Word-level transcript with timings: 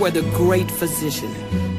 you 0.00 0.06
are 0.06 0.10
the 0.10 0.30
great 0.30 0.70
physician 0.70 1.30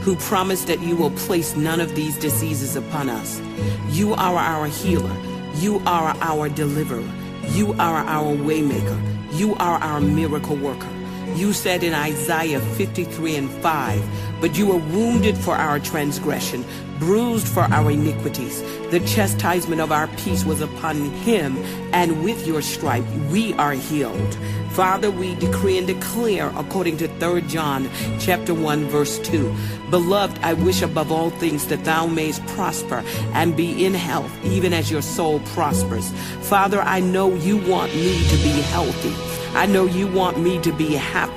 who 0.02 0.16
promised 0.18 0.68
that 0.68 0.80
you 0.80 0.96
will 0.96 1.10
place 1.26 1.56
none 1.56 1.82
of 1.82 1.96
these 1.96 2.16
diseases 2.20 2.76
upon 2.76 3.10
us. 3.10 3.42
You 3.90 4.14
are 4.14 4.38
our 4.38 4.68
healer. 4.68 5.18
You 5.56 5.82
are 5.88 6.16
our 6.22 6.48
deliverer. 6.48 7.10
You 7.48 7.74
are 7.80 8.06
our 8.06 8.36
waymaker. 8.36 9.02
You 9.34 9.56
are 9.56 9.80
our 9.80 10.00
miracle 10.00 10.56
worker. 10.56 10.88
You 11.34 11.52
said 11.52 11.84
in 11.84 11.96
Isaiah 11.96 12.60
53 12.60 13.38
and 13.38 13.50
5, 13.50 14.04
But 14.40 14.56
you 14.56 14.68
were 14.68 14.86
wounded 14.94 15.36
for 15.36 15.56
our 15.56 15.80
transgression, 15.80 16.64
bruised 17.00 17.48
for 17.48 17.62
our 17.62 17.90
iniquities. 17.90 18.62
The 18.92 19.00
chastisement 19.00 19.82
of 19.82 19.92
our 19.92 20.08
peace 20.18 20.46
was 20.46 20.62
upon 20.62 21.06
him, 21.26 21.58
and 21.92 22.24
with 22.24 22.46
your 22.46 22.62
stripe 22.62 23.06
we 23.32 23.54
are 23.54 23.74
healed. 23.74 24.38
Father, 24.74 25.12
we 25.12 25.36
decree 25.36 25.78
and 25.78 25.86
declare 25.86 26.48
according 26.56 26.96
to 26.98 27.08
3 27.20 27.42
John 27.42 27.90
chapter 28.20 28.54
1 28.54 28.86
verse 28.86 29.20
2. 29.20 29.54
Beloved, 29.90 30.40
I 30.42 30.54
wish 30.54 30.82
above 30.82 31.12
all 31.12 31.30
things 31.30 31.68
that 31.68 31.84
thou 31.84 32.08
mayest 32.08 32.46
prosper 32.48 33.04
and 33.34 33.58
be 33.58 33.86
in 33.86 33.94
health, 33.94 34.32
even 34.46 34.72
as 34.72 34.90
your 34.90 35.02
soul 35.02 35.42
prospers. 35.54 36.10
Father, 36.42 36.80
I 36.80 37.02
know 37.02 37.36
you 37.36 37.58
want 37.58 37.94
me 37.94 38.26
to 38.30 38.36
be 38.38 38.62
healthy. 38.72 39.14
I 39.58 39.66
know 39.66 39.86
you 39.86 40.08
want 40.08 40.40
me 40.40 40.58
to 40.62 40.72
be 40.72 40.94
happy. 40.94 41.31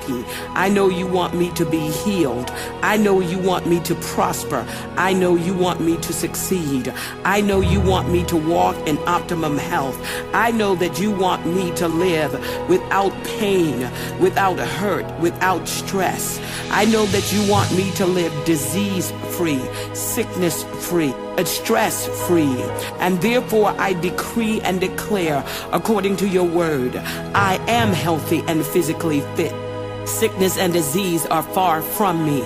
I 0.49 0.69
know 0.69 0.89
you 0.89 1.07
want 1.07 1.33
me 1.33 1.51
to 1.51 1.65
be 1.65 1.89
healed. 1.89 2.51
I 2.81 2.97
know 2.97 3.19
you 3.21 3.39
want 3.39 3.65
me 3.67 3.79
to 3.81 3.95
prosper. 3.95 4.65
I 4.97 5.13
know 5.13 5.35
you 5.35 5.53
want 5.53 5.81
me 5.81 5.97
to 5.97 6.13
succeed. 6.13 6.93
I 7.23 7.41
know 7.41 7.61
you 7.61 7.81
want 7.81 8.09
me 8.09 8.23
to 8.25 8.37
walk 8.37 8.75
in 8.87 8.97
optimum 9.07 9.57
health. 9.57 9.99
I 10.33 10.51
know 10.51 10.75
that 10.75 10.99
you 10.99 11.11
want 11.11 11.45
me 11.45 11.71
to 11.75 11.87
live 11.87 12.33
without 12.69 13.11
pain, 13.23 13.89
without 14.19 14.59
hurt, 14.59 15.05
without 15.19 15.67
stress. 15.67 16.39
I 16.69 16.85
know 16.85 17.05
that 17.07 17.33
you 17.33 17.49
want 17.49 17.75
me 17.75 17.91
to 17.93 18.05
live 18.05 18.33
disease 18.45 19.11
free, 19.37 19.61
sickness 19.93 20.63
free, 20.87 21.13
stress 21.45 22.07
free. 22.27 22.61
And 22.99 23.21
therefore 23.21 23.73
I 23.77 23.93
decree 23.93 24.61
and 24.61 24.79
declare 24.79 25.43
according 25.71 26.17
to 26.17 26.27
your 26.27 26.45
word, 26.45 26.95
I 27.33 27.55
am 27.67 27.89
healthy 27.89 28.43
and 28.47 28.65
physically 28.65 29.21
fit. 29.35 29.64
Sickness 30.05 30.57
and 30.57 30.71
disease 30.71 31.25
are 31.25 31.41
far 31.41 31.81
from 31.81 32.25
me. 32.25 32.41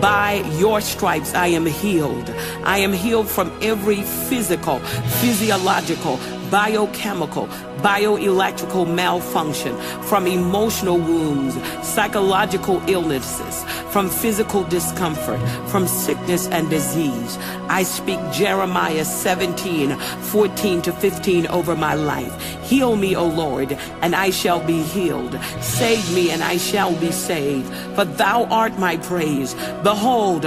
By 0.00 0.44
your 0.58 0.80
stripes 0.80 1.32
I 1.32 1.46
am 1.46 1.64
healed. 1.64 2.28
I 2.64 2.78
am 2.78 2.92
healed 2.92 3.28
from 3.28 3.56
every 3.62 4.02
physical, 4.02 4.80
physiological, 5.20 6.18
biochemical, 6.50 7.48
bioelectrical 7.84 8.86
malfunction, 8.92 9.76
from 10.04 10.26
emotional 10.26 10.96
wounds, 10.96 11.54
psychological 11.86 12.82
illnesses, 12.88 13.62
from 13.92 14.08
physical 14.08 14.64
discomfort, 14.64 15.38
from 15.68 15.86
sickness 15.86 16.48
and 16.48 16.70
disease. 16.70 17.36
I 17.68 17.82
speak 17.82 18.18
Jeremiah 18.32 19.04
17, 19.04 19.96
14 19.98 20.82
to 20.82 20.92
15 20.92 21.46
over 21.48 21.76
my 21.76 21.92
life. 21.92 22.34
Heal 22.62 22.96
me, 22.96 23.14
O 23.14 23.26
Lord, 23.26 23.72
and 24.00 24.14
I 24.14 24.30
shall 24.30 24.64
be 24.64 24.82
healed. 24.82 25.38
Save 25.60 26.14
me, 26.14 26.30
and 26.30 26.42
I 26.42 26.56
shall 26.56 26.94
be 26.98 27.12
saved. 27.12 27.70
For 27.94 28.06
thou 28.06 28.44
art 28.46 28.78
my 28.78 28.96
praise. 28.96 29.52
Behold, 29.82 30.42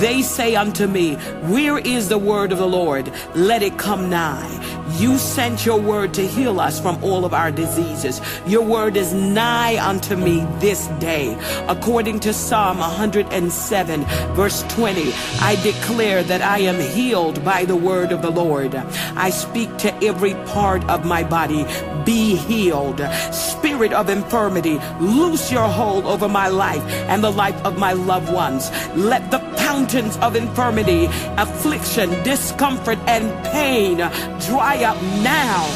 they 0.00 0.22
say 0.22 0.56
unto 0.56 0.88
me, 0.88 1.14
Where 1.54 1.78
is 1.78 2.08
the 2.08 2.18
word 2.18 2.50
of 2.50 2.58
the 2.58 2.66
Lord? 2.66 3.12
Let 3.36 3.62
it 3.62 3.78
come 3.78 4.10
nigh. 4.10 4.56
You 4.98 5.16
sent 5.18 5.64
your 5.64 5.80
word 5.80 6.12
to 6.14 6.26
heal 6.26 6.58
us 6.60 6.79
from 6.80 7.02
all 7.04 7.24
of 7.24 7.34
our 7.34 7.50
diseases. 7.50 8.20
Your 8.46 8.64
word 8.64 8.96
is 8.96 9.12
nigh 9.12 9.78
unto 9.84 10.16
me 10.16 10.46
this 10.58 10.88
day. 10.98 11.36
According 11.68 12.20
to 12.20 12.32
Psalm 12.32 12.78
107, 12.78 14.04
verse 14.34 14.62
20, 14.68 15.12
I 15.40 15.60
declare 15.62 16.22
that 16.24 16.42
I 16.42 16.58
am 16.58 16.80
healed 16.80 17.44
by 17.44 17.64
the 17.64 17.76
word 17.76 18.12
of 18.12 18.22
the 18.22 18.30
Lord. 18.30 18.74
I 18.74 19.30
speak 19.30 19.76
to 19.78 19.94
every 20.04 20.34
part 20.46 20.82
of 20.88 21.04
my 21.04 21.22
body, 21.22 21.64
be 22.04 22.36
healed. 22.36 23.00
Spirit 23.32 23.92
of 23.92 24.08
infirmity, 24.08 24.78
loose 25.00 25.52
your 25.52 25.68
hold 25.68 26.04
over 26.04 26.28
my 26.28 26.48
life 26.48 26.82
and 27.08 27.22
the 27.22 27.30
life 27.30 27.60
of 27.64 27.78
my 27.78 27.92
loved 27.92 28.32
ones. 28.32 28.70
Let 28.96 29.30
the 29.30 29.38
fountains 29.56 30.16
of 30.18 30.36
infirmity, 30.36 31.06
affliction, 31.36 32.10
discomfort, 32.22 32.98
and 33.06 33.30
pain 33.46 33.98
dry 34.46 34.82
up 34.84 35.00
now. 35.22 35.66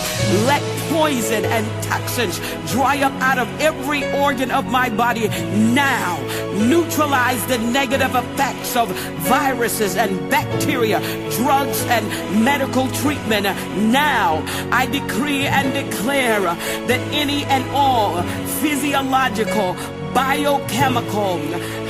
Let 0.47 0.63
poison 0.91 1.45
and 1.45 1.67
toxins 1.85 2.39
dry 2.73 3.03
up 3.03 3.13
out 3.21 3.39
of 3.39 3.49
every 3.61 4.05
organ 4.13 4.51
of 4.51 4.67
my 4.67 4.89
body 4.89 5.29
now. 5.29 6.21
Neutralize 6.55 7.45
the 7.47 7.59
negative 7.59 8.15
effects 8.15 8.77
of 8.77 8.89
viruses 9.29 9.97
and 9.97 10.31
bacteria, 10.31 11.01
drugs 11.33 11.83
and 11.87 12.07
medical 12.45 12.89
treatment 12.89 13.45
now. 13.91 14.43
I 14.71 14.87
decree 14.87 15.47
and 15.47 15.73
declare 15.73 16.41
that 16.41 17.01
any 17.13 17.45
and 17.45 17.65
all 17.71 18.23
physiological, 18.61 19.75
biochemical, 20.15 21.39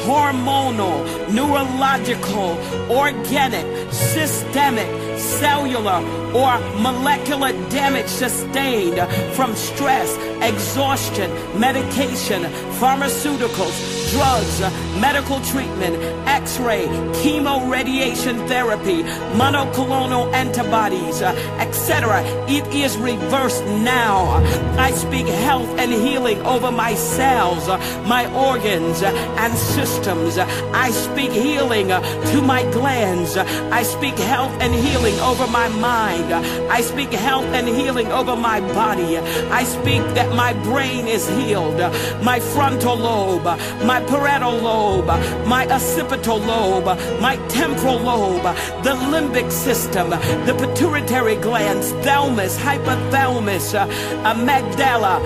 hormonal, 0.05 0.97
neurological, 1.33 2.59
organic, 2.91 3.93
systemic, 3.93 5.04
cellular, 5.25 6.01
or 6.35 6.59
molecular 6.81 7.53
damage 7.71 8.07
sustained 8.09 8.99
from 9.35 9.55
stress, 9.55 10.17
exhaustion, 10.43 11.31
medication, 11.59 12.43
pharmaceuticals, 12.81 13.77
drugs, 14.13 14.61
medical 15.05 15.39
treatment, 15.53 15.95
x-ray, 16.27 16.87
chemo 17.21 17.71
radiation 17.71 18.37
therapy, 18.49 19.03
monoclonal 19.41 20.33
antibodies, 20.33 21.21
uh, 21.21 21.33
etc. 21.59 22.23
It 22.49 22.67
is 22.75 22.97
reversed 22.97 23.67
now. 23.67 24.43
I 24.79 24.93
speak 24.93 25.27
health 25.27 25.69
and 25.79 25.93
healing 25.93 26.41
over 26.47 26.71
my 26.73 26.95
cells, 26.95 27.69
uh, 27.69 27.77
my 28.09 28.25
organs 28.33 29.03
uh, 29.03 29.11
and 29.43 29.53
systems. 29.77 30.39
I 30.39 30.89
speak 30.91 31.33
healing 31.33 31.89
to 32.33 32.39
my 32.41 32.63
glands. 32.73 33.37
I 33.81 33.83
speak 33.83 34.17
health 34.17 34.55
and 34.63 34.73
healing 34.87 35.19
over 35.21 35.47
my 35.47 35.69
mind. 35.69 36.33
I 36.79 36.81
speak 36.81 37.11
health 37.11 37.49
and 37.59 37.69
healing 37.69 38.11
over 38.11 38.37
my 38.37 38.61
body. 38.73 39.19
I 39.61 39.65
speak 39.65 40.03
that 40.17 40.35
my 40.35 40.55
brain 40.69 41.07
is 41.07 41.29
healed, 41.29 41.79
my 42.23 42.41
frontal 42.41 42.97
lobe, 42.97 43.45
my 43.93 44.01
parietal 44.09 44.57
lobe, 44.69 44.94
my 45.03 45.67
occipital 45.69 46.39
lobe, 46.39 46.99
my 47.21 47.37
temporal 47.49 47.99
lobe, 47.99 48.43
the 48.83 48.95
limbic 49.13 49.51
system, 49.51 50.11
the 50.11 50.55
pituitary 50.59 51.37
glands, 51.37 51.93
thalamus, 52.05 52.57
hypothalamus, 52.59 53.75
uh, 53.75 53.87
amygdala, 54.25 55.21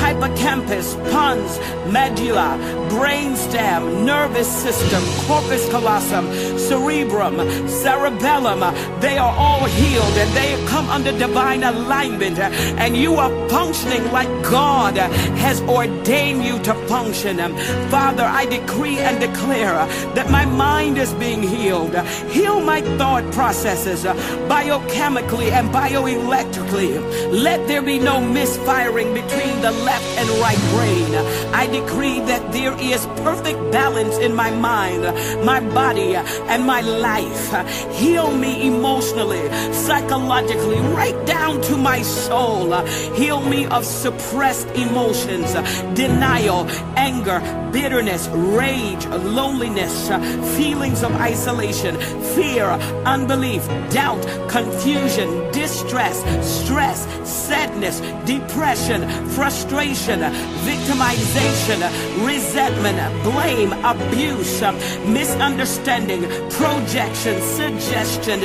hippocampus, 0.00 0.94
pons, 1.12 1.58
medulla, 1.92 2.58
brainstem, 2.90 4.04
nervous 4.04 4.50
system, 4.50 5.02
corpus 5.26 5.68
callosum, 5.70 6.26
cerebrum, 6.58 7.36
cerebellum. 7.68 8.62
Uh, 8.62 8.72
they 9.00 9.18
are 9.18 9.34
all 9.36 9.64
healed 9.66 10.16
and 10.16 10.30
they 10.32 10.66
come 10.66 10.88
under 10.88 11.12
divine 11.18 11.62
alignment 11.62 12.38
uh, 12.38 12.50
and 12.78 12.96
you 12.96 13.14
are 13.14 13.30
functioning 13.48 14.04
like 14.12 14.28
God 14.42 14.96
has 14.96 15.60
ordained 15.62 16.44
you 16.44 16.58
to 16.60 16.74
function. 16.86 17.40
Um, 17.40 17.56
Father, 17.88 18.24
I 18.24 18.46
decree 18.46 18.98
and 19.12 19.20
declare 19.20 19.74
uh, 19.74 19.86
that 20.14 20.30
my 20.30 20.44
mind 20.44 20.98
is 20.98 21.12
being 21.14 21.42
healed. 21.42 21.94
Heal 22.30 22.60
my 22.60 22.80
thought 22.98 23.30
processes 23.32 24.04
uh, 24.04 24.14
biochemically 24.48 25.50
and 25.50 25.68
bioelectrically. 25.68 26.92
Let 27.32 27.66
there 27.68 27.82
be 27.82 27.98
no 27.98 28.20
misfiring 28.20 29.12
between 29.14 29.60
the 29.60 29.72
left 29.88 30.06
and 30.18 30.28
right 30.40 30.62
brain. 30.72 31.14
I 31.54 31.66
decree 31.66 32.20
that 32.20 32.52
there 32.52 32.74
is 32.80 33.06
perfect 33.22 33.58
balance 33.72 34.16
in 34.18 34.34
my 34.34 34.50
mind, 34.50 35.02
my 35.44 35.60
body, 35.60 36.14
and 36.14 36.66
my 36.66 36.80
life. 36.80 37.46
Heal 37.92 38.30
me 38.34 38.66
emotionally, 38.66 39.44
psychologically, 39.72 40.78
right 40.96 41.18
down 41.26 41.60
to 41.62 41.76
my 41.76 42.02
soul. 42.02 42.72
Heal 43.14 43.40
me 43.40 43.66
of 43.66 43.84
suppressed 43.84 44.68
emotions, 44.68 45.52
denial, 45.94 46.66
anger, 46.96 47.40
bitterness, 47.72 48.28
rage, 48.28 48.91
loneliness, 49.00 50.10
uh, 50.10 50.18
feelings 50.56 51.02
of 51.02 51.12
isolation, 51.16 51.96
fear, 52.34 52.66
unbelief, 53.04 53.66
doubt, 53.90 54.22
confusion, 54.48 55.28
distress, 55.52 56.22
stress, 56.44 57.06
sadness, 57.28 58.00
depression, 58.26 59.08
frustration, 59.30 60.20
victimization, 60.64 61.80
resentment, 62.26 62.98
blame, 63.22 63.72
abuse, 63.84 64.62
uh, 64.62 64.72
misunderstanding, 65.06 66.22
projection, 66.50 67.40
suggestion, 67.42 68.40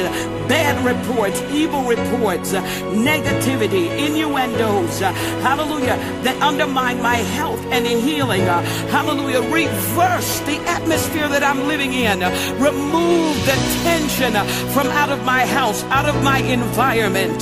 bad 0.48 0.76
reports, 0.86 1.42
evil 1.52 1.84
reports, 1.84 2.54
uh, 2.54 2.62
negativity, 2.94 3.88
innuendos, 3.98 5.00
hallelujah, 5.00 5.98
that 6.24 6.40
undermine 6.42 7.02
my 7.02 7.16
health 7.16 7.62
and 7.72 7.86
healing, 7.86 8.42
hallelujah, 8.92 9.42
reverse 9.52 10.37
the 10.42 10.58
atmosphere 10.68 11.28
that 11.28 11.44
I'm 11.44 11.68
living 11.68 11.94
in, 11.94 12.20
remove 12.60 13.36
the 13.46 13.58
tension 13.84 14.34
from 14.74 14.88
out 14.88 15.10
of 15.10 15.24
my 15.24 15.46
house, 15.46 15.84
out 15.86 16.08
of 16.08 16.24
my 16.24 16.40
environment, 16.40 17.42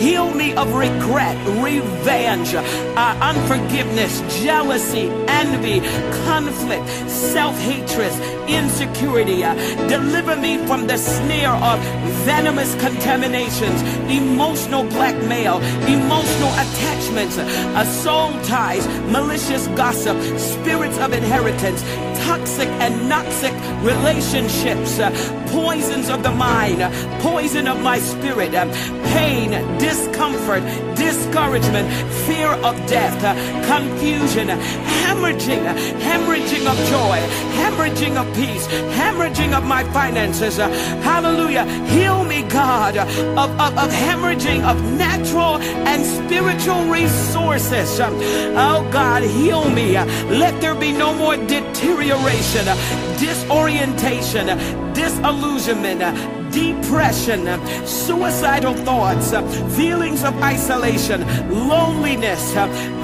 heal 0.00 0.32
me 0.32 0.54
of 0.54 0.72
regret, 0.74 1.36
revenge, 1.62 2.54
uh, 2.54 3.18
unforgiveness, 3.20 4.20
jealousy, 4.42 5.08
envy, 5.28 5.80
conflict, 6.24 6.86
self-hatred, 7.08 8.12
insecurity, 8.48 9.40
deliver 9.88 10.36
me 10.36 10.58
from 10.66 10.86
the 10.86 10.96
snare 10.96 11.50
of 11.50 11.78
venomous 12.24 12.74
contaminations, 12.76 13.82
emotional 14.10 14.84
blackmail, 14.84 15.58
emotional 15.86 16.52
attachments, 16.54 17.38
uh, 17.38 17.84
soul 17.84 18.32
ties, 18.42 18.86
malicious 19.10 19.66
gossip, 19.68 20.16
spirits 20.38 20.98
of 20.98 21.12
inheritance, 21.12 21.82
toxic 22.24 22.68
and 22.80 22.94
noxic 23.10 23.54
relationships, 23.82 24.98
uh, 24.98 25.10
poisons 25.48 26.08
of 26.08 26.22
the 26.22 26.30
mind, 26.30 26.80
poison 27.20 27.66
of 27.68 27.80
my 27.82 27.98
spirit, 27.98 28.54
uh, 28.54 28.66
pain, 29.12 29.50
discomfort, 29.78 30.62
discouragement, 30.96 31.88
fear 32.26 32.48
of 32.64 32.74
death, 32.86 33.22
uh, 33.24 33.34
confusion, 33.66 34.48
hemorrhaging, 34.48 35.64
hemorrhaging 36.00 36.66
of 36.66 36.76
joy, 36.88 37.18
hemorrhaging 37.60 38.16
of 38.16 38.26
peace, 38.34 38.66
hemorrhaging 38.96 39.52
of 39.56 39.64
my 39.64 39.84
finances. 39.92 40.56
Hallelujah. 40.56 41.64
Heal 41.86 42.24
me, 42.24 42.42
God, 42.42 42.96
of, 42.96 43.50
of, 43.60 43.78
of 43.78 43.90
hemorrhaging 43.90 44.64
of 44.64 44.82
natural 44.98 45.58
and 45.58 46.04
spiritual 46.04 46.84
resources. 46.86 48.00
Oh, 48.00 48.88
God, 48.92 49.22
heal 49.22 49.68
me. 49.70 49.94
Let 49.94 50.60
there 50.60 50.74
be 50.74 50.92
no 50.92 51.14
more 51.14 51.36
deterioration, 51.36 52.05
disorientation, 53.18 54.46
disillusionment, 54.94 56.45
depression, 56.56 57.44
suicidal 57.86 58.72
thoughts, 58.72 59.30
feelings 59.76 60.24
of 60.24 60.34
isolation, 60.42 61.20
loneliness, 61.68 62.54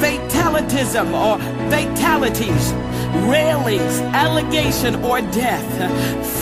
fatalism 0.00 1.12
or 1.14 1.38
fatalities 1.68 2.72
railings, 3.12 4.00
allegation, 4.14 4.96
or 5.04 5.20
death. 5.20 5.70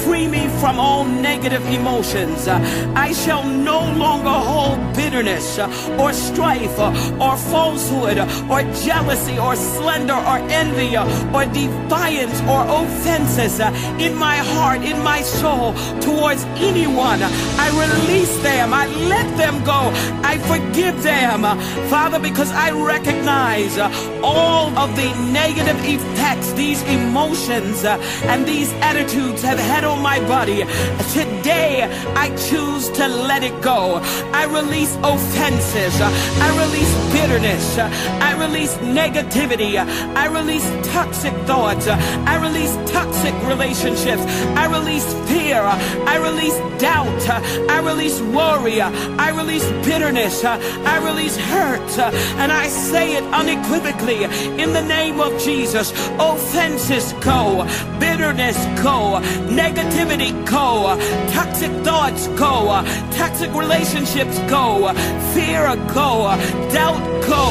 Free 0.04 0.26
me 0.26 0.48
from 0.60 0.78
all 0.78 1.04
negative 1.04 1.64
emotions. 1.66 2.48
I 2.48 3.12
shall 3.12 3.44
no 3.44 3.80
longer 3.92 4.30
hold 4.30 4.78
bitterness 4.96 5.58
or 5.98 6.12
strife 6.12 6.78
or 6.78 7.36
falsehood 7.36 8.18
or 8.50 8.62
jealousy 8.82 9.38
or 9.38 9.56
slander 9.56 10.14
or 10.14 10.38
envy 10.50 10.96
or 10.96 11.44
defiance 11.52 12.40
or 12.42 12.64
offenses 12.82 13.60
in 14.00 14.16
my 14.16 14.36
heart, 14.36 14.82
in 14.82 15.02
my 15.02 15.20
soul 15.22 15.74
towards 16.00 16.44
anyone. 16.56 16.99
I 17.02 17.68
release 17.80 18.36
them. 18.42 18.74
I 18.74 18.86
let 18.86 19.36
them 19.36 19.64
go. 19.64 19.90
I 20.22 20.36
forgive 20.38 21.02
them. 21.02 21.42
Father, 21.88 22.18
because 22.18 22.50
I 22.52 22.70
recognize 22.72 23.78
all 24.22 24.68
of 24.78 24.94
the 24.96 25.08
negative 25.32 25.78
effects 25.82 26.52
these 26.52 26.82
emotions 26.82 27.84
and 27.84 28.46
these 28.46 28.70
attitudes 28.74 29.42
have 29.42 29.58
had 29.58 29.84
on 29.84 30.02
my 30.02 30.20
body. 30.28 30.64
Today, 31.12 31.84
I 32.14 32.28
choose 32.36 32.90
to 32.90 33.08
let 33.08 33.42
it 33.42 33.62
go. 33.62 34.00
I 34.34 34.44
release 34.44 34.94
offenses. 35.02 36.00
I 36.00 36.48
release 36.64 36.92
bitterness. 37.12 37.78
I 37.78 38.32
release 38.38 38.74
negativity. 38.76 39.78
I 39.78 40.26
release 40.26 40.68
toxic 40.92 41.32
thoughts. 41.46 41.88
I 41.88 42.36
release 42.36 42.76
toxic 42.90 43.34
relationships. 43.46 44.22
I 44.54 44.66
release 44.66 45.06
fear. 45.30 45.60
I 45.60 46.16
release 46.18 46.58
doubt. 46.78 46.89
I 46.92 47.80
release 47.84 48.20
worry. 48.20 48.80
I 48.80 49.30
release 49.30 49.64
bitterness. 49.86 50.44
I 50.44 50.98
release 51.04 51.36
hurt. 51.36 51.98
And 51.98 52.50
I 52.50 52.66
say 52.68 53.16
it 53.16 53.24
unequivocally 53.32 54.24
in 54.24 54.72
the 54.72 54.82
name 54.82 55.20
of 55.20 55.38
Jesus. 55.40 55.92
Offenses 56.18 57.12
go. 57.24 57.64
Bitterness 57.98 58.56
go. 58.82 59.20
Negativity 59.48 60.32
go. 60.46 60.96
Toxic 61.32 61.70
thoughts 61.84 62.26
go. 62.28 62.82
Toxic 63.12 63.54
relationships 63.54 64.38
go. 64.50 64.92
Fear 65.32 65.76
go. 65.94 66.36
Doubt 66.72 67.02
go. 67.26 67.46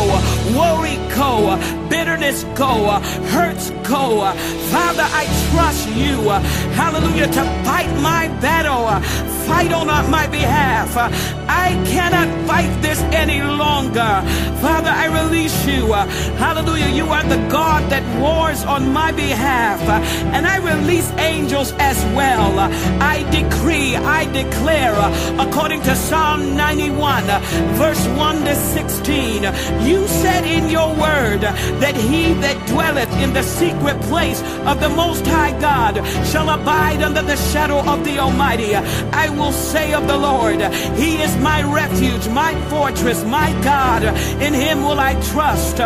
Worry 0.58 0.98
go. 1.15 1.58
Bitterness 1.89 2.43
go. 2.55 3.00
Hurts 3.31 3.69
go. 3.88 4.31
Father, 4.72 5.05
I 5.05 5.25
trust 5.51 5.88
you. 5.89 6.29
Hallelujah. 6.75 7.27
To 7.27 7.43
fight 7.63 7.91
my 8.01 8.27
battle. 8.41 9.28
Fight 9.48 9.71
on 9.71 9.88
my 10.09 10.27
behalf. 10.27 10.95
I 11.48 11.69
cannot 11.86 12.29
fight 12.48 12.69
this 12.81 13.00
any 13.13 13.41
longer. 13.41 14.24
Father, 14.62 14.89
I 14.89 15.07
release 15.24 15.65
you. 15.65 15.93
Hallelujah. 16.38 16.89
You 16.89 17.05
are 17.07 17.24
the 17.24 17.41
God 17.50 17.89
that 17.91 18.03
wars 18.21 18.63
on 18.63 18.93
my 18.93 19.12
behalf. 19.12 19.81
And 20.33 20.45
I 20.45 20.57
release 20.57 21.09
angels 21.13 21.74
as 21.79 21.98
well. 22.15 22.59
I 23.01 23.24
decree, 23.31 23.95
I 23.95 24.25
declare, 24.31 24.95
according 25.39 25.81
to 25.83 25.95
Psalm 25.95 26.55
91, 26.55 27.24
verse 27.75 28.07
1 28.07 28.45
to 28.45 28.55
16, 28.55 29.43
you 29.88 30.07
said 30.07 30.43
in 30.45 30.69
your 30.69 30.89
word 30.89 31.41
that 31.81 31.95
he 31.95 32.33
that 32.33 32.57
dwelleth 32.67 33.12
in 33.17 33.33
the 33.33 33.43
secret 33.43 34.00
place 34.03 34.41
of 34.65 34.79
the 34.79 34.89
Most 34.89 35.25
High 35.25 35.57
God 35.59 35.95
shall 36.25 36.50
abide 36.50 37.01
under 37.01 37.21
the 37.21 37.38
shadow 37.51 37.79
of 37.79 38.03
the 38.05 38.19
Almighty. 38.19 38.74
I 39.13 39.30
will 39.30 39.51
say 39.51 39.94
of 39.94 40.08
the 40.08 40.18
Lord, 40.18 40.62
He 40.96 41.22
is 41.22 41.36
my 41.38 41.62
refuge, 41.63 42.28
my 42.30 42.54
fortress, 42.70 43.24
my 43.25 43.51
God. 43.63 44.04
In 44.42 44.54
Him 44.54 44.84
will 44.84 45.00
I 45.00 45.13
trust. 45.32 45.78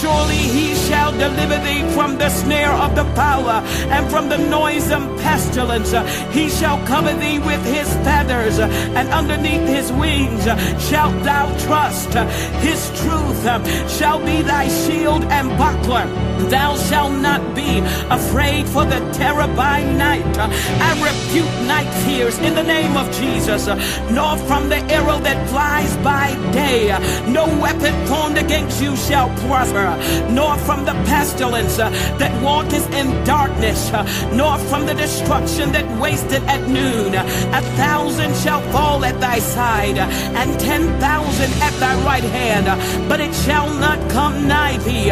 Surely 0.00 0.36
He 0.36 0.74
shall 0.74 1.12
deliver 1.12 1.58
thee 1.58 1.82
from 1.94 2.18
the 2.18 2.30
snare 2.30 2.72
of 2.72 2.94
the 2.94 3.04
power 3.14 3.62
and 3.94 4.10
from 4.10 4.28
the 4.28 4.38
noisome 4.38 5.16
pestilence. 5.18 5.92
He 6.32 6.48
shall 6.48 6.78
cover 6.86 7.12
thee 7.14 7.38
with 7.38 7.64
His 7.64 7.88
feathers, 8.04 8.58
and 8.58 9.08
underneath 9.10 9.66
His 9.68 9.92
wings 9.92 10.44
shalt 10.88 11.22
thou 11.24 11.46
trust. 11.66 12.14
His 12.60 12.90
truth 13.00 13.42
shall 13.90 14.18
be 14.24 14.42
thy 14.42 14.68
shield 14.68 15.24
and 15.24 15.48
buckler. 15.58 16.06
Thou 16.48 16.76
shalt 16.76 17.12
not 17.20 17.54
be 17.54 17.80
afraid 18.10 18.66
for 18.66 18.84
the 18.84 19.00
terror 19.12 19.48
by 19.54 19.82
night. 19.82 20.38
I 20.38 20.92
rebuke 21.02 21.52
night 21.66 21.90
fears 22.04 22.38
in 22.38 22.54
the 22.54 22.62
name 22.68 22.96
of 22.96 23.10
Jesus, 23.20 23.66
nor 24.12 24.36
from 24.48 24.68
the 24.68 24.80
arrow 24.92 25.18
that 25.26 25.38
flies 25.48 25.92
by 26.04 26.28
day. 26.52 26.88
No 27.26 27.44
weapon 27.64 27.94
formed 28.06 28.38
against 28.38 28.82
you 28.82 28.94
shall 29.08 29.28
prosper, 29.46 29.88
nor 30.30 30.56
from 30.58 30.84
the 30.84 30.92
pestilence 31.08 31.78
uh, 31.78 31.88
that 32.20 32.32
walketh 32.42 32.86
in 32.92 33.08
darkness, 33.24 33.90
uh, 33.92 34.04
nor 34.34 34.58
from 34.68 34.84
the 34.86 34.94
destruction 34.94 35.72
that 35.72 35.86
wasted 36.00 36.42
at 36.44 36.62
noon. 36.68 37.14
A 37.14 37.62
thousand 37.82 38.36
shall 38.36 38.60
fall 38.70 39.04
at 39.04 39.18
thy 39.18 39.38
side, 39.38 39.98
uh, 39.98 40.06
and 40.40 40.60
ten 40.60 40.82
thousand 41.00 41.50
at 41.66 41.72
thy 41.80 41.94
right 42.04 42.28
hand, 42.38 42.66
but 43.08 43.18
it 43.20 43.34
shall 43.46 43.72
not 43.86 43.98
come 44.10 44.46
nigh 44.46 44.76
thee. 44.86 45.10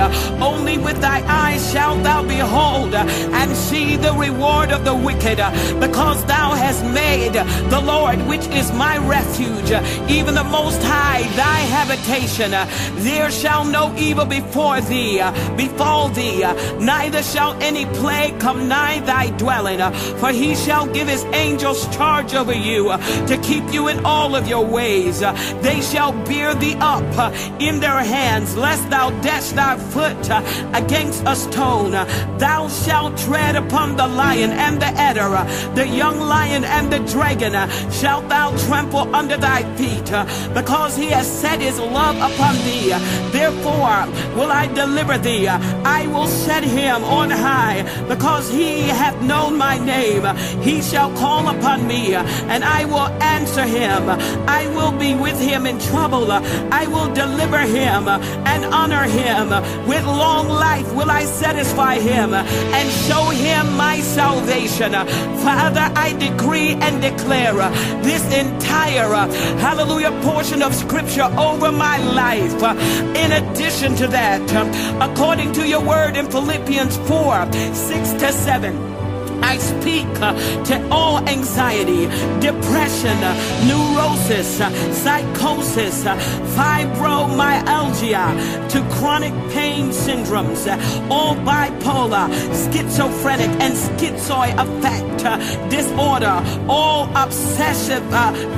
Only 0.51 0.77
with 0.77 1.01
thy 1.01 1.21
eyes 1.27 1.73
shalt 1.73 2.03
thou 2.03 2.23
behold 2.23 2.95
and 2.95 3.57
see 3.57 3.97
the 3.97 4.13
reward 4.13 4.71
of 4.71 4.85
the 4.85 4.95
wicked, 4.95 5.39
because 5.81 6.19
thou 6.27 6.49
hast 6.53 6.85
made 6.85 7.37
the 7.71 7.81
Lord, 7.81 8.19
which 8.27 8.47
is 8.49 8.73
my 8.73 8.99
refuge, 8.99 9.71
even 10.11 10.35
the 10.35 10.45
Most 10.45 10.83
High, 10.83 11.23
thy 11.37 11.61
habitation. 11.77 12.51
There 13.03 13.31
shall 13.31 13.65
no 13.65 13.95
evil 13.97 14.25
before 14.25 14.81
thee, 14.81 15.23
befall 15.57 16.09
thee, 16.09 16.45
neither 16.79 17.23
shall 17.23 17.53
any 17.63 17.87
plague 17.87 18.39
come 18.41 18.69
nigh 18.69 19.01
thy 19.01 19.31
dwelling. 19.31 19.81
For 20.21 20.31
he 20.31 20.55
shall 20.55 20.87
give 20.87 21.09
his 21.09 21.25
angels 21.27 21.87
charge 21.97 22.35
over 22.35 22.55
you 22.55 22.89
to 23.27 23.39
keep 23.43 23.73
you 23.73 23.89
in 23.89 24.05
all 24.05 24.35
of 24.35 24.49
your 24.49 24.65
ways. 24.65 25.21
They 25.21 25.81
shall 25.81 26.13
bear 26.25 26.55
thee 26.55 26.77
up 26.81 27.33
in 27.61 27.81
their 27.81 28.03
hands, 28.03 28.57
lest 28.57 28.89
thou 28.91 29.11
dash 29.21 29.51
thy 29.51 29.77
foot 29.79 30.31
against 30.75 31.23
a 31.27 31.37
stone. 31.37 31.93
Thou 32.39 32.69
shalt 32.69 33.17
tread 33.19 33.57
upon 33.57 33.97
the 33.97 34.07
lion 34.07 34.51
and 34.51 34.81
the 34.81 34.87
adder, 34.87 35.31
the 35.75 35.87
young 35.87 36.21
lion 36.21 36.65
and 36.65 36.93
the 36.93 36.99
dragon 37.01 37.36
shalt 37.91 38.29
thou 38.29 38.57
trample 38.67 39.15
under 39.15 39.37
thy 39.37 39.63
feet, 39.77 40.13
uh, 40.13 40.25
because 40.55 40.97
he 40.97 41.07
has 41.07 41.27
set 41.27 41.61
his 41.61 41.79
love 41.79 42.17
upon 42.17 42.55
thee. 42.65 42.91
Therefore 43.31 44.07
will 44.37 44.51
I 44.51 44.67
deliver 44.75 45.19
thee. 45.19 45.49
I 45.49 46.07
will 46.07 46.27
set 46.27 46.65
him 46.65 47.05
on 47.05 47.31
high, 47.31 47.85
because 48.09 48.51
he 48.51 48.89
hath 48.89 49.21
known 49.23 49.57
my 49.59 49.79
name. 49.79 50.25
He 50.63 50.81
shall 50.83 51.11
call 51.17 51.49
upon 51.49 51.87
me, 51.87 52.15
and 52.15 52.65
I 52.65 52.85
will 52.87 53.09
answer 53.23 53.65
him. 53.65 54.09
I 54.49 54.67
will 54.75 54.93
be 54.93 55.15
with 55.15 55.39
him 55.41 55.67
in 55.67 55.79
trouble. 55.79 56.31
I 56.33 56.87
will 56.87 57.13
deliver 57.13 57.61
him 57.61 58.09
and 58.09 58.65
honor 58.75 59.05
him. 59.05 59.51
With 59.87 60.05
long 60.07 60.49
life 60.49 60.89
will 60.95 61.11
I 61.11 61.25
satisfy 61.25 61.99
him 61.99 62.33
and 62.35 62.91
show 63.07 63.25
him 63.31 63.77
my 63.77 64.01
salvation. 64.01 64.93
Father, 65.47 65.87
I 65.95 66.15
decree 66.19 66.73
and 66.85 67.03
declare 67.03 67.26
Uh, 67.27 67.71
this 68.03 68.23
entire, 68.33 69.13
uh, 69.13 69.29
hallelujah, 69.59 70.13
portion 70.23 70.63
of 70.63 70.73
scripture 70.73 71.25
over 71.37 71.73
my 71.73 71.99
life. 71.99 72.63
Uh, 72.63 72.75
in 73.17 73.33
addition 73.33 73.97
to 73.97 74.07
that, 74.07 74.41
um, 74.55 74.71
according 75.03 75.53
to 75.53 75.67
your 75.67 75.81
word 75.81 76.17
in 76.17 76.31
Philippians 76.31 76.97
4 77.09 77.53
6 77.53 78.13
to 78.13 78.33
7. 78.33 78.96
I 79.43 79.59
speak 79.59 80.07
uh, 80.21 80.35
to 80.65 80.89
all 80.91 81.19
anxiety, 81.29 82.07
depression, 82.41 83.17
uh, 83.23 83.35
neurosis, 83.67 84.61
uh, 84.61 84.71
psychosis, 84.93 86.05
fibromyalgia, 86.57 88.27
to 88.71 88.83
chronic 88.97 89.35
pain 89.53 89.91
syndromes, 89.91 90.67
all 91.11 91.35
bipolar, 91.37 92.29
schizophrenic, 92.73 93.51
and 93.61 93.75
schizoid 93.75 94.55
affect 94.59 95.71
disorder, 95.71 96.43
all 96.69 97.09
obsessive 97.17 98.05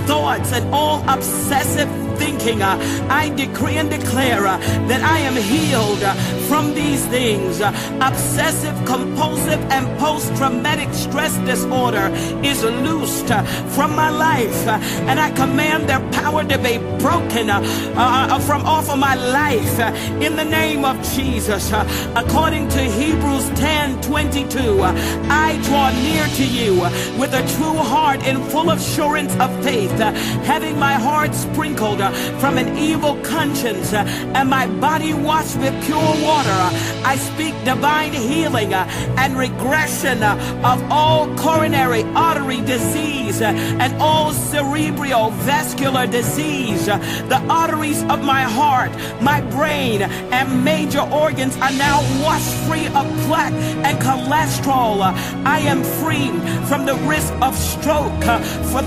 thoughts, 0.06 0.52
and 0.52 0.74
all 0.74 1.02
obsessive 1.08 2.07
thinking. 2.18 2.62
Uh, 2.62 2.76
I 3.08 3.30
decree 3.30 3.76
and 3.76 3.90
declare 3.90 4.46
uh, 4.46 4.58
that 4.88 5.02
I 5.02 5.18
am 5.20 5.36
healed 5.36 6.02
uh, 6.02 6.14
from 6.48 6.74
these 6.74 7.04
things. 7.06 7.60
Obsessive, 7.60 8.76
compulsive, 8.84 9.60
and 9.70 9.86
post 9.98 10.34
traumatic 10.36 10.92
stress 10.92 11.36
disorder 11.38 12.10
is 12.44 12.62
loosed 12.62 13.28
from 13.74 13.94
my 13.94 14.10
life, 14.10 14.66
and 15.08 15.20
I 15.20 15.30
command 15.30 15.88
their 15.88 16.00
power 16.10 16.44
to 16.44 16.58
be 16.58 16.78
broken 16.98 17.50
uh, 17.50 18.38
from 18.40 18.62
off 18.64 18.90
of 18.90 18.98
my 18.98 19.14
life 19.14 19.78
in 20.22 20.36
the 20.36 20.44
name 20.44 20.84
of 20.84 20.96
Jesus. 21.14 21.72
According 22.14 22.68
to 22.70 22.80
Hebrews 22.80 23.48
10 23.50 24.00
22, 24.02 24.82
I 24.82 25.60
draw 25.64 25.90
near 25.90 26.26
to 26.26 26.46
you 26.46 26.74
with 27.20 27.32
a 27.34 27.42
true 27.56 27.78
heart 27.92 28.20
and 28.22 28.42
full 28.50 28.70
assurance 28.70 29.34
of 29.36 29.50
faith, 29.62 29.98
having 30.44 30.78
my 30.78 30.94
heart 30.94 31.34
sprinkled 31.34 32.00
uh, 32.00 32.07
from 32.40 32.58
an 32.58 32.76
evil 32.78 33.16
conscience, 33.22 33.92
uh, 33.92 34.04
and 34.34 34.48
my 34.48 34.66
body 34.80 35.12
washed 35.14 35.56
with 35.58 35.74
pure 35.84 36.12
water. 36.22 36.60
I 37.04 37.16
speak 37.16 37.54
divine 37.64 38.12
healing 38.12 38.74
uh, 38.74 38.86
and 39.16 39.36
regression 39.36 40.22
uh, 40.22 40.36
of 40.64 40.78
all 40.90 41.28
coronary 41.36 42.04
artery 42.14 42.60
disease 42.60 43.40
uh, 43.40 43.46
and 43.82 43.92
all 44.00 44.32
cerebral 44.32 45.30
vascular 45.30 46.06
disease. 46.06 46.88
Uh, 46.88 46.98
The 47.28 47.40
arteries 47.48 48.02
of 48.04 48.22
my 48.24 48.42
heart, 48.42 48.92
my 49.20 49.40
brain, 49.56 50.02
and 50.32 50.64
major 50.64 51.04
organs 51.12 51.56
are 51.56 51.72
now 51.72 52.00
washed 52.24 52.54
free 52.66 52.86
of 52.98 53.06
plaque 53.26 53.52
and 53.86 53.98
cholesterol. 54.00 55.00
Uh, 55.00 55.12
I 55.44 55.58
am 55.72 55.82
free 56.00 56.30
from 56.68 56.86
the 56.86 56.96
risk 57.08 57.32
of 57.40 57.52
stroke, 57.56 58.24
uh, 58.26 58.38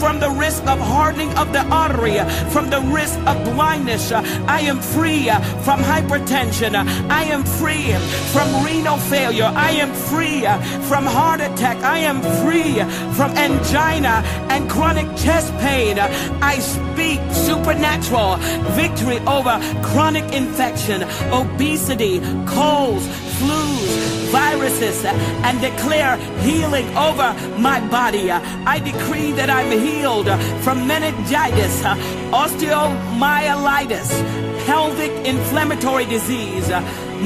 from 0.01 0.19
the 0.19 0.29
risk 0.29 0.61
of 0.67 0.79
hardening 0.79 1.31
of 1.37 1.51
the 1.53 1.63
artery, 1.69 2.19
uh, 2.19 2.25
from 2.53 2.69
the 2.69 2.81
risk 2.99 3.10
of 3.17 3.43
blindness. 3.43 4.11
I 4.11 4.61
am 4.61 4.79
free 4.79 5.25
from 5.65 5.79
hypertension. 5.81 6.75
I 7.09 7.23
am 7.23 7.43
free 7.43 7.93
from 8.33 8.65
renal 8.65 8.97
failure. 8.97 9.51
I 9.55 9.71
am 9.71 9.93
free 9.93 10.41
from 10.87 11.05
heart 11.05 11.41
attack. 11.41 11.77
I 11.83 11.99
am 11.99 12.21
free 12.43 12.75
from 13.15 13.31
angina 13.37 14.23
and 14.49 14.69
chronic 14.69 15.07
chest 15.17 15.51
pain. 15.59 15.99
I 15.99 16.59
speak 16.59 17.19
supernatural 17.31 18.37
victory 18.75 19.19
over 19.19 19.59
chronic 19.83 20.33
infection, 20.33 21.03
obesity, 21.31 22.19
colds, 22.45 23.07
flus, 23.41 24.31
viruses 24.31 25.03
and 25.45 25.59
declare 25.59 26.17
healing 26.41 26.87
over 26.95 27.33
my 27.57 27.79
body. 27.89 28.31
I 28.31 28.79
decree 28.79 29.31
that 29.33 29.49
I'm 29.49 29.71
healed 29.71 30.29
from 30.63 30.87
meningitis, 30.87 31.81
osteomyelitis, 32.43 34.09
pelvic 34.65 35.11
inflammatory 35.25 36.05
disease, 36.05 36.67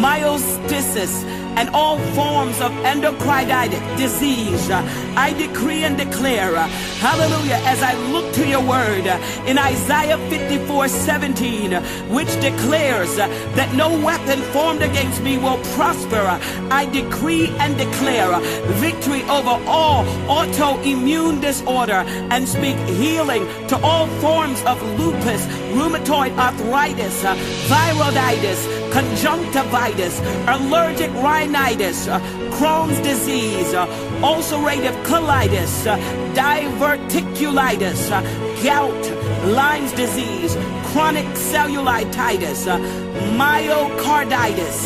myositis, 0.03 1.13
and 1.55 1.69
all 1.69 1.97
forms 2.13 2.59
of 2.61 2.71
endocrinitic 2.83 3.97
disease. 3.97 4.69
I 4.69 5.33
decree 5.37 5.83
and 5.83 5.97
declare, 5.97 6.55
hallelujah, 6.99 7.59
as 7.65 7.81
I 7.81 7.93
look 8.11 8.33
to 8.33 8.47
your 8.47 8.61
word 8.61 9.05
in 9.47 9.57
Isaiah 9.57 10.17
54 10.29 10.87
17, 10.87 11.73
uh, 11.73 11.81
which 12.09 12.31
declares 12.41 13.15
that 13.15 13.73
no 13.75 13.89
weapon 13.99 14.41
formed 14.53 14.81
against 14.81 15.21
me 15.21 15.37
will 15.37 15.57
prosper. 15.75 16.39
I 16.71 16.85
decree 16.91 17.47
and 17.59 17.77
declare 17.77 18.39
victory 18.79 19.23
over 19.23 19.61
all 19.67 20.05
autoimmune 20.27 21.41
disorder 21.41 22.03
and 22.31 22.47
speak 22.47 22.77
healing 22.89 23.45
to 23.67 23.77
all 23.77 24.07
forms 24.19 24.61
of 24.63 24.81
lupus, 24.99 25.45
rheumatoid 25.73 26.35
arthritis, 26.37 27.23
thyroiditis, 27.69 28.84
conjunctivitis, 28.95 30.21
allergic 30.47 31.12
rhinitis, 31.15 32.08
uh, 32.08 32.17
Crohn's 32.55 32.97
disease, 33.01 33.73
uh, 33.73 33.86
ulcerative 34.21 34.95
colitis, 35.03 35.86
uh, 35.86 35.97
diverticulitis, 36.34 38.10
gout, 38.63 39.03
Lyme's 39.53 39.91
disease, 39.91 40.55
chronic 40.91 41.25
cellulitis, 41.36 42.62
myocarditis, 43.36 44.79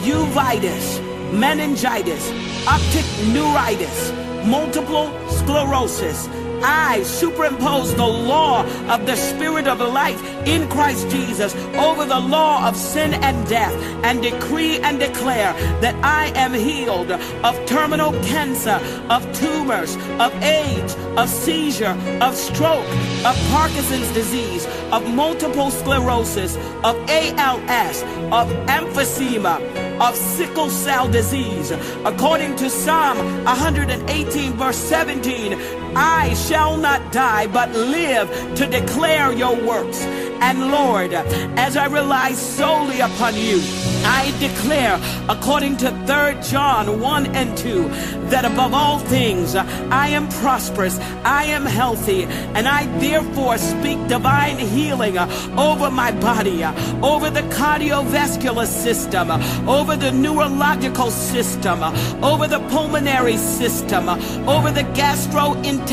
uveitis, 0.00 0.86
meningitis, 1.30 2.24
optic 2.66 3.06
neuritis, 3.34 4.10
multiple 4.46 5.12
sclerosis. 5.28 6.28
I 6.66 7.02
superimpose 7.02 7.94
the 7.94 8.06
law 8.06 8.64
of 8.88 9.04
the 9.04 9.16
Spirit 9.16 9.68
of 9.68 9.80
life 9.80 10.22
in 10.46 10.66
Christ 10.70 11.10
Jesus 11.10 11.54
over 11.76 12.06
the 12.06 12.18
law 12.18 12.66
of 12.66 12.74
sin 12.74 13.12
and 13.12 13.46
death 13.46 13.74
and 14.02 14.22
decree 14.22 14.78
and 14.78 14.98
declare 14.98 15.52
that 15.82 15.94
I 16.02 16.32
am 16.34 16.54
healed 16.54 17.10
of 17.10 17.66
terminal 17.66 18.12
cancer, 18.22 18.80
of 19.10 19.30
tumors, 19.38 19.96
of 20.18 20.32
AIDS, 20.42 20.94
of 21.18 21.28
seizure, 21.28 21.96
of 22.22 22.34
stroke, 22.34 22.88
of 23.26 23.36
Parkinson's 23.50 24.10
disease, 24.12 24.66
of 24.90 25.06
multiple 25.14 25.70
sclerosis, 25.70 26.56
of 26.82 26.96
ALS, 27.10 28.02
of 28.32 28.48
emphysema, 28.68 29.60
of 30.00 30.16
sickle 30.16 30.70
cell 30.70 31.08
disease. 31.08 31.72
According 32.06 32.56
to 32.56 32.70
Psalm 32.70 33.18
118, 33.44 34.52
verse 34.54 34.78
17, 34.78 35.83
I 35.96 36.34
shall 36.34 36.76
not 36.76 37.12
die 37.12 37.46
but 37.46 37.70
live 37.72 38.28
to 38.56 38.66
declare 38.66 39.32
your 39.32 39.54
works. 39.54 40.02
And 40.40 40.70
Lord, 40.70 41.12
as 41.14 41.76
I 41.76 41.86
rely 41.86 42.32
solely 42.32 43.00
upon 43.00 43.34
you, 43.34 43.60
I 44.06 44.34
declare, 44.38 45.00
according 45.30 45.78
to 45.78 45.90
3 45.90 46.50
John 46.50 47.00
1 47.00 47.26
and 47.34 47.56
2, 47.56 47.88
that 48.28 48.44
above 48.44 48.74
all 48.74 48.98
things 48.98 49.54
I 49.54 50.08
am 50.08 50.28
prosperous, 50.28 50.98
I 51.24 51.44
am 51.44 51.64
healthy, 51.64 52.24
and 52.24 52.68
I 52.68 52.84
therefore 52.98 53.56
speak 53.56 54.06
divine 54.06 54.58
healing 54.58 55.16
over 55.56 55.90
my 55.90 56.12
body, 56.12 56.64
over 57.02 57.30
the 57.30 57.42
cardiovascular 57.54 58.66
system, 58.66 59.30
over 59.66 59.96
the 59.96 60.12
neurological 60.12 61.10
system, 61.10 61.82
over 62.22 62.46
the 62.46 62.60
pulmonary 62.68 63.38
system, 63.38 64.10
over 64.46 64.70
the 64.70 64.84
gastrointestinal 64.92 65.83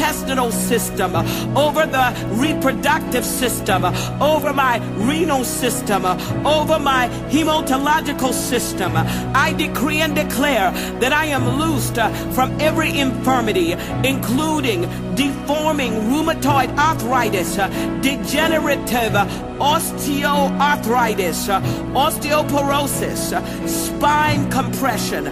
system, 0.71 1.15
over 1.57 1.85
the 1.85 2.13
reproductive 2.29 3.25
system, 3.25 3.83
over 4.21 4.53
my 4.53 4.77
renal 4.95 5.43
system, 5.43 6.05
over 6.45 6.79
my 6.79 7.09
hematological 7.29 8.31
system. 8.33 8.93
I 8.95 9.53
decree 9.57 9.99
and 9.99 10.15
declare 10.15 10.71
that 11.01 11.11
I 11.11 11.25
am 11.25 11.59
loosed 11.59 11.95
from 12.35 12.59
every 12.61 12.97
infirmity, 12.97 13.73
including 14.03 14.81
deforming 15.15 15.93
rheumatoid 16.09 16.69
arthritis, 16.77 17.55
degenerative 18.01 19.13
osteoarthritis, 19.59 21.49
osteoporosis, 21.93 23.33
spine 23.67 24.49
compression, 24.49 25.25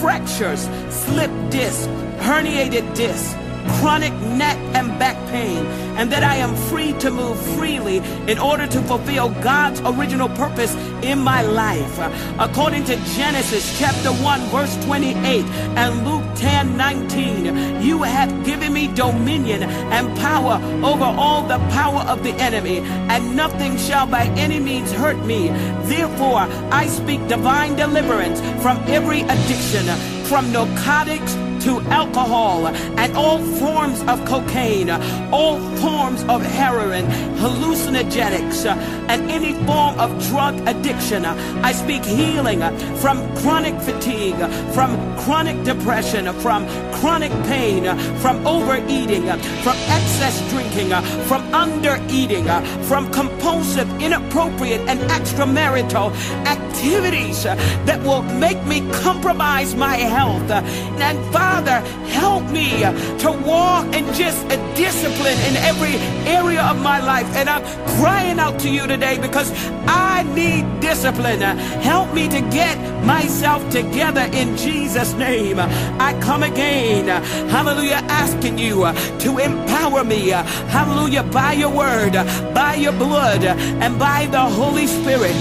fractures, 0.00 0.68
slip 0.88 1.32
disc, 1.50 1.88
herniated 2.20 2.94
disc 2.94 3.36
chronic 3.78 4.12
neck 4.20 4.58
and 4.74 4.98
back 4.98 5.16
pain, 5.30 5.64
and 5.96 6.10
that 6.12 6.22
I 6.22 6.36
am 6.36 6.54
free 6.68 6.92
to 6.94 7.10
move 7.10 7.38
freely 7.56 7.98
in 8.28 8.38
order 8.38 8.66
to 8.66 8.80
fulfill 8.82 9.30
God's 9.42 9.80
original 9.80 10.28
purpose 10.28 10.74
in 11.02 11.18
my 11.18 11.42
life. 11.42 11.98
According 12.38 12.84
to 12.84 12.96
Genesis 13.16 13.78
chapter 13.78 14.10
1, 14.10 14.40
verse 14.48 14.74
28, 14.84 15.44
and 15.76 16.06
Luke 16.06 16.24
10 16.36 16.76
19, 16.76 17.82
you 17.82 18.02
have 18.02 18.44
given 18.44 18.72
me 18.72 18.88
dominion 18.94 19.62
and 19.62 20.16
power 20.18 20.60
over 20.84 21.04
all 21.04 21.46
the 21.46 21.58
power 21.70 22.00
of 22.00 22.22
the 22.22 22.32
enemy, 22.34 22.78
and 22.78 23.36
nothing 23.36 23.76
shall 23.76 24.06
by 24.06 24.24
any 24.36 24.58
means 24.58 24.92
hurt 24.92 25.18
me. 25.24 25.48
Therefore, 25.84 26.46
I 26.70 26.86
speak 26.86 27.26
divine 27.28 27.76
deliverance 27.76 28.40
from 28.62 28.78
every 28.86 29.22
addiction, 29.22 29.86
from 30.24 30.52
narcotics 30.52 31.34
to 31.64 31.80
alcohol 31.88 32.66
and 32.66 33.16
all 33.16 33.38
forms 33.38 34.00
of 34.02 34.22
cocaine, 34.26 34.90
all 35.32 35.58
forms 35.76 36.22
of 36.24 36.42
heroin, 36.42 37.06
hallucinogenics, 37.36 38.66
and 39.08 39.30
any 39.30 39.54
form 39.64 39.98
of 39.98 40.10
drug 40.28 40.54
addiction. 40.68 41.24
I 41.24 41.72
speak 41.72 42.04
healing 42.04 42.60
from 42.96 43.16
chronic 43.36 43.80
fatigue, 43.80 44.36
from 44.74 44.90
chronic 45.20 45.62
depression, 45.64 46.30
from 46.40 46.66
chronic 46.94 47.32
pain, 47.44 47.84
from 48.18 48.46
overeating, 48.46 49.24
from 49.62 49.76
excess 49.88 50.36
drinking, 50.50 50.90
from 51.24 51.42
undereating, 51.52 52.46
from 52.84 53.10
compulsive, 53.10 53.88
inappropriate, 54.02 54.82
and 54.82 55.00
extramarital 55.10 56.12
activities 56.46 57.44
that 57.44 58.02
will 58.02 58.22
make 58.22 58.62
me 58.66 58.80
compromise 59.02 59.74
my 59.74 59.96
health. 59.96 60.50
And 60.50 61.18
Father, 61.54 61.86
help 62.08 62.50
me 62.50 62.80
to 62.80 63.30
walk 63.46 63.86
in 63.94 64.04
just 64.12 64.44
a 64.46 64.56
discipline 64.74 65.38
in 65.46 65.54
every 65.58 65.94
area 66.28 66.60
of 66.62 66.82
my 66.82 66.98
life. 66.98 67.26
And 67.36 67.48
I'm 67.48 67.62
crying 68.00 68.40
out 68.40 68.58
to 68.62 68.68
you 68.68 68.88
today 68.88 69.18
because 69.18 69.52
I 69.86 70.24
need 70.34 70.80
discipline. 70.80 71.40
Help 71.40 72.12
me 72.12 72.26
to 72.28 72.40
get 72.50 72.76
myself 73.04 73.62
together 73.70 74.28
in 74.32 74.56
Jesus' 74.56 75.12
name. 75.14 75.60
I 75.60 76.18
come 76.20 76.42
again, 76.42 77.06
hallelujah, 77.48 78.02
asking 78.08 78.58
you 78.58 78.92
to 79.20 79.38
empower 79.38 80.02
me, 80.02 80.30
hallelujah, 80.30 81.22
by 81.22 81.52
your 81.52 81.70
word, 81.70 82.14
by 82.52 82.74
your 82.74 82.94
blood, 82.94 83.44
and 83.44 83.96
by 83.96 84.26
the 84.26 84.40
Holy 84.40 84.88
Spirit. 84.88 85.36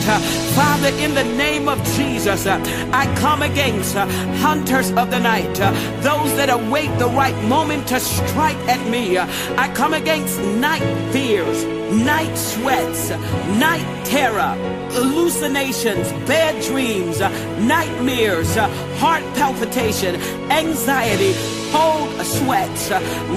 Father, 0.53 0.89
in 0.99 1.15
the 1.15 1.23
name 1.23 1.67
of 1.67 1.83
Jesus, 1.95 2.45
I 2.45 3.11
come 3.17 3.41
against 3.41 3.95
hunters 3.95 4.91
of 4.91 5.09
the 5.09 5.19
night, 5.19 5.57
those 6.03 6.35
that 6.35 6.49
await 6.49 6.89
the 6.99 7.07
right 7.07 7.35
moment 7.45 7.87
to 7.87 7.99
strike 7.99 8.57
at 8.67 8.85
me. 8.89 9.17
I 9.17 9.73
come 9.73 9.93
against 9.93 10.37
night 10.41 10.83
fears, 11.13 11.63
night 11.93 12.35
sweats, 12.35 13.09
night 13.57 14.05
terror, 14.05 14.53
hallucinations, 14.91 16.11
bad 16.27 16.61
dreams, 16.61 17.19
nightmares, 17.19 18.53
heart 18.99 19.23
palpitation, 19.35 20.15
anxiety, 20.51 21.62
cold 21.73 22.13
sweats, 22.23 22.91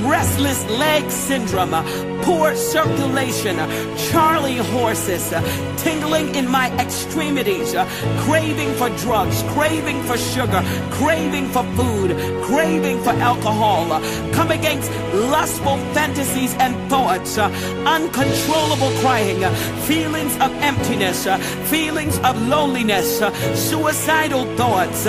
restless 0.05 0.61
leg 0.71 1.11
syndrome, 1.11 1.75
poor 2.23 2.55
circulation, 2.55 3.57
Charlie 4.09 4.61
horses, 4.75 5.33
tingling 5.79 6.35
in 6.35 6.47
my 6.51 6.69
extremities, 6.79 7.75
craving 8.25 8.73
for 8.75 8.91
drugs, 9.05 9.43
craving 9.55 10.03
for 10.03 10.19
sugar, 10.19 10.63
craving 10.91 11.49
for 11.49 11.65
food, 11.79 12.11
craving 12.43 13.03
for 13.03 13.15
alcohol. 13.31 13.87
Come 14.33 14.51
against 14.51 14.91
lustful 15.15 15.79
fantasies 15.95 16.53
and 16.65 16.75
thoughts, 16.91 17.39
uncontrollable 17.39 18.93
crying, 19.01 19.41
feelings 19.89 20.35
of 20.45 20.53
emptiness, 20.61 21.27
feelings 21.71 22.19
of 22.19 22.35
loneliness, 22.49 23.19
suicidal 23.55 24.45
thoughts, 24.57 25.05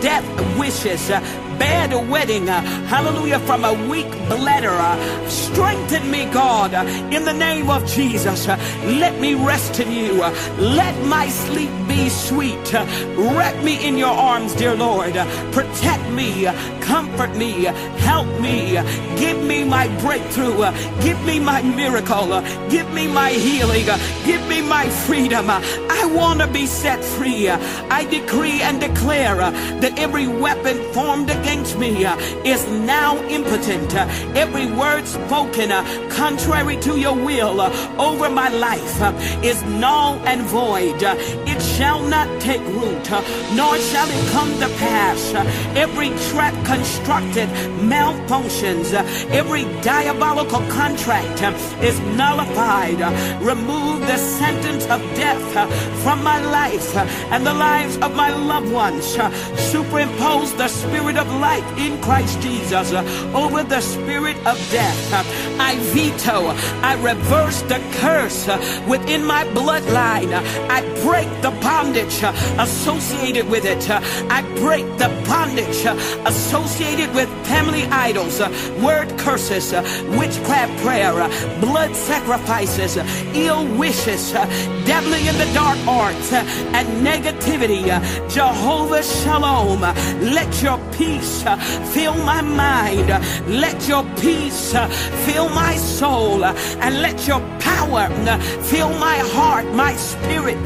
death 0.00 0.26
wishes, 0.58 1.10
bed 1.60 1.92
wetting, 2.10 2.48
uh, 2.48 2.60
hallelujah, 2.88 3.38
from 3.40 3.64
a 3.64 3.74
weak 3.88 4.10
bladder. 4.28 4.70
Uh, 4.72 4.96
strengthen 5.28 6.10
me, 6.10 6.24
God, 6.26 6.74
uh, 6.74 6.84
in 7.12 7.24
the 7.24 7.34
name 7.34 7.70
of 7.70 7.86
Jesus. 7.86 8.48
Let 8.48 9.20
me 9.20 9.34
rest 9.34 9.78
in 9.78 9.92
you. 9.92 10.14
Let 10.58 10.96
my 11.04 11.28
sleep 11.28 11.70
be 11.90 12.08
sweet. 12.08 12.72
Wrap 12.72 13.56
me 13.64 13.74
in 13.86 13.98
your 13.98 14.14
arms, 14.30 14.54
dear 14.54 14.76
Lord. 14.76 15.14
Protect 15.50 16.08
me, 16.10 16.44
comfort 16.80 17.34
me, 17.36 17.64
help 18.08 18.28
me, 18.40 18.78
give 19.18 19.42
me 19.42 19.64
my 19.64 19.88
breakthrough, 19.98 20.60
give 21.02 21.20
me 21.24 21.40
my 21.40 21.60
miracle, 21.62 22.30
give 22.68 22.88
me 22.94 23.08
my 23.08 23.30
healing, 23.30 23.86
give 24.24 24.42
me 24.48 24.62
my 24.62 24.88
freedom. 25.06 25.46
I 25.50 26.02
want 26.14 26.40
to 26.40 26.46
be 26.46 26.66
set 26.66 27.02
free. 27.02 27.48
I 27.48 28.04
decree 28.04 28.62
and 28.62 28.80
declare 28.80 29.38
that 29.82 29.98
every 29.98 30.28
weapon 30.28 30.76
formed 30.92 31.28
against 31.30 31.76
me 31.76 32.06
is 32.54 32.62
now 32.68 33.18
impotent. 33.26 33.92
Every 34.36 34.66
word 34.66 35.06
spoken 35.06 35.70
contrary 36.10 36.76
to 36.86 36.98
your 37.00 37.16
will 37.16 37.60
over 38.08 38.30
my 38.30 38.48
life 38.48 38.96
is 39.44 39.60
null 39.64 40.14
and 40.30 40.42
void. 40.42 41.02
It 41.52 41.60
shall 41.80 42.02
not 42.02 42.28
take 42.42 42.60
root, 42.80 43.06
nor 43.56 43.74
shall 43.78 44.08
it 44.16 44.22
come 44.32 44.52
to 44.60 44.68
pass. 44.76 45.32
Every 45.74 46.10
trap 46.28 46.54
constructed 46.66 47.48
malfunctions. 47.92 48.92
Every 49.40 49.64
diabolical 49.80 50.60
contract 50.68 51.40
is 51.82 51.98
nullified. 52.20 53.00
Remove 53.40 54.00
the 54.00 54.18
sentence 54.18 54.84
of 54.94 55.00
death 55.16 55.46
from 56.02 56.22
my 56.22 56.38
life 56.58 56.94
and 57.32 57.46
the 57.46 57.54
lives 57.54 57.96
of 58.04 58.14
my 58.14 58.28
loved 58.28 58.70
ones. 58.70 59.04
Superimpose 59.72 60.52
the 60.56 60.68
spirit 60.68 61.16
of 61.16 61.26
life 61.48 61.68
in 61.78 61.98
Christ 62.02 62.42
Jesus 62.42 62.92
over 63.32 63.62
the 63.62 63.80
spirit 63.80 64.36
of 64.44 64.56
death. 64.70 65.02
I 65.58 65.76
veto, 65.94 66.48
I 66.82 66.92
reverse 67.00 67.62
the 67.62 67.80
curse 68.02 68.46
within 68.86 69.24
my 69.24 69.44
bloodline. 69.56 70.32
I 70.68 70.80
break 71.06 71.30
the 71.40 71.52
bondage 71.70 72.24
uh, 72.24 72.32
associated 72.58 73.48
with 73.48 73.64
it. 73.64 73.88
Uh, 73.88 74.00
I 74.28 74.40
break 74.58 74.86
the 74.98 75.08
bondage 75.30 75.86
uh, 75.86 75.94
associated 76.26 77.14
with 77.14 77.28
family 77.46 77.84
idols, 78.08 78.40
word 78.86 79.08
curses, 79.24 79.70
witchcraft 80.18 80.74
prayer, 80.82 81.14
blood 81.60 81.94
sacrifices, 81.94 82.96
ill 83.46 83.62
wishes, 83.78 84.32
dabbling 84.90 85.26
in 85.30 85.36
the 85.38 85.50
dark 85.54 85.78
arts, 85.86 86.32
and 86.32 86.86
negativity. 87.06 87.84
Jehovah 88.28 89.04
Shalom, 89.04 89.82
let 90.36 90.50
your 90.66 90.78
peace 90.98 91.44
uh, 91.46 91.56
fill 91.94 92.16
my 92.32 92.40
mind. 92.40 93.08
Let 93.64 93.78
your 93.86 94.04
peace 94.16 94.74
uh, 94.74 94.88
fill 95.24 95.48
my 95.50 95.76
soul. 95.76 96.44
And 96.84 97.00
let 97.00 97.28
your 97.28 97.40
power 97.60 98.08
uh, 98.10 98.38
fill 98.70 98.90
my 99.08 99.18
heart, 99.36 99.66
my 99.84 99.94
spirit. 99.94 100.64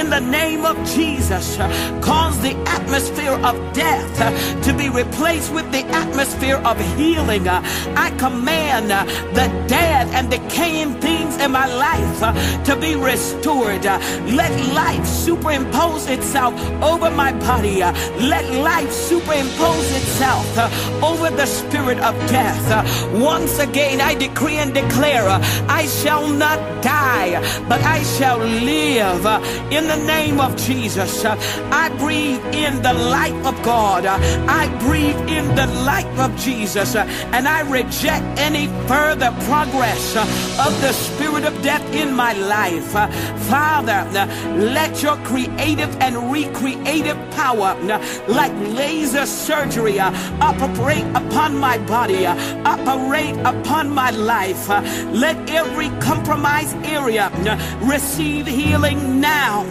In 0.00 0.08
the 0.08 0.20
name 0.20 0.37
of 0.38 0.76
Jesus, 0.86 1.56
cause 2.00 2.40
the 2.42 2.54
atmosphere 2.66 3.32
of 3.32 3.56
death 3.72 4.62
to 4.64 4.72
be 4.72 4.88
replaced 4.88 5.52
with 5.52 5.70
the 5.72 5.84
atmosphere 5.86 6.56
of 6.56 6.78
healing. 6.96 7.48
I 7.48 8.14
command 8.18 8.90
the 8.90 9.66
dead 9.66 10.08
and 10.08 10.30
decaying 10.30 11.00
things 11.00 11.36
in 11.38 11.50
my 11.50 11.66
life 11.66 12.64
to 12.64 12.76
be 12.76 12.94
restored. 12.94 13.84
Let 13.84 14.52
life 14.74 15.06
superimpose 15.06 16.06
itself 16.06 16.54
over 16.82 17.10
my 17.10 17.32
body. 17.32 17.80
Let 17.80 18.44
life 18.62 18.92
superimpose 18.92 19.90
itself 19.96 20.46
uh, 20.56 20.70
over 21.02 21.30
the 21.30 21.46
spirit 21.46 21.98
of 21.98 22.14
death. 22.28 22.70
Uh, 22.70 23.18
once 23.18 23.58
again, 23.58 24.00
I 24.00 24.14
decree 24.14 24.56
and 24.56 24.72
declare, 24.72 25.28
uh, 25.28 25.40
I 25.68 25.86
shall 25.86 26.28
not 26.28 26.58
die, 26.82 27.40
but 27.68 27.80
I 27.82 28.02
shall 28.02 28.38
live 28.38 29.26
uh, 29.26 29.40
in 29.70 29.86
the 29.86 29.96
name 30.06 30.27
of 30.36 30.56
Jesus. 30.56 31.24
Uh, 31.24 31.36
I 31.72 31.88
breathe 31.96 32.44
in 32.54 32.82
the 32.82 32.92
light 32.92 33.34
of 33.46 33.60
God. 33.62 34.04
Uh, 34.04 34.18
I 34.46 34.68
breathe 34.78 35.18
in 35.28 35.54
the 35.54 35.66
light 35.84 36.06
of 36.18 36.36
Jesus, 36.36 36.94
and 36.94 37.48
I 37.48 37.60
reject 37.70 38.24
any 38.38 38.66
further 38.86 39.32
progress 39.48 40.16
of 40.16 40.72
the 40.80 40.92
spirit 40.92 41.44
of 41.44 41.54
death 41.62 41.84
in 41.94 42.12
my 42.12 42.32
life. 42.34 42.92
Father, 43.48 44.06
let 44.56 45.02
your 45.02 45.16
creative 45.18 45.90
and 46.00 46.30
recreative 46.30 47.18
power, 47.30 47.74
like 48.28 48.52
laser 48.76 49.26
surgery, 49.26 49.98
uh, 49.98 50.12
operate 50.40 51.06
upon 51.14 51.56
my 51.56 51.78
body, 51.86 52.26
uh, 52.26 52.34
operate 52.64 53.36
upon 53.44 53.88
my 53.90 54.10
life. 54.10 54.68
Uh, 54.68 54.82
let 55.12 55.36
every 55.50 55.88
compromised 56.00 56.76
area 56.84 57.30
receive 57.82 58.46
healing 58.46 59.20
now. 59.20 59.64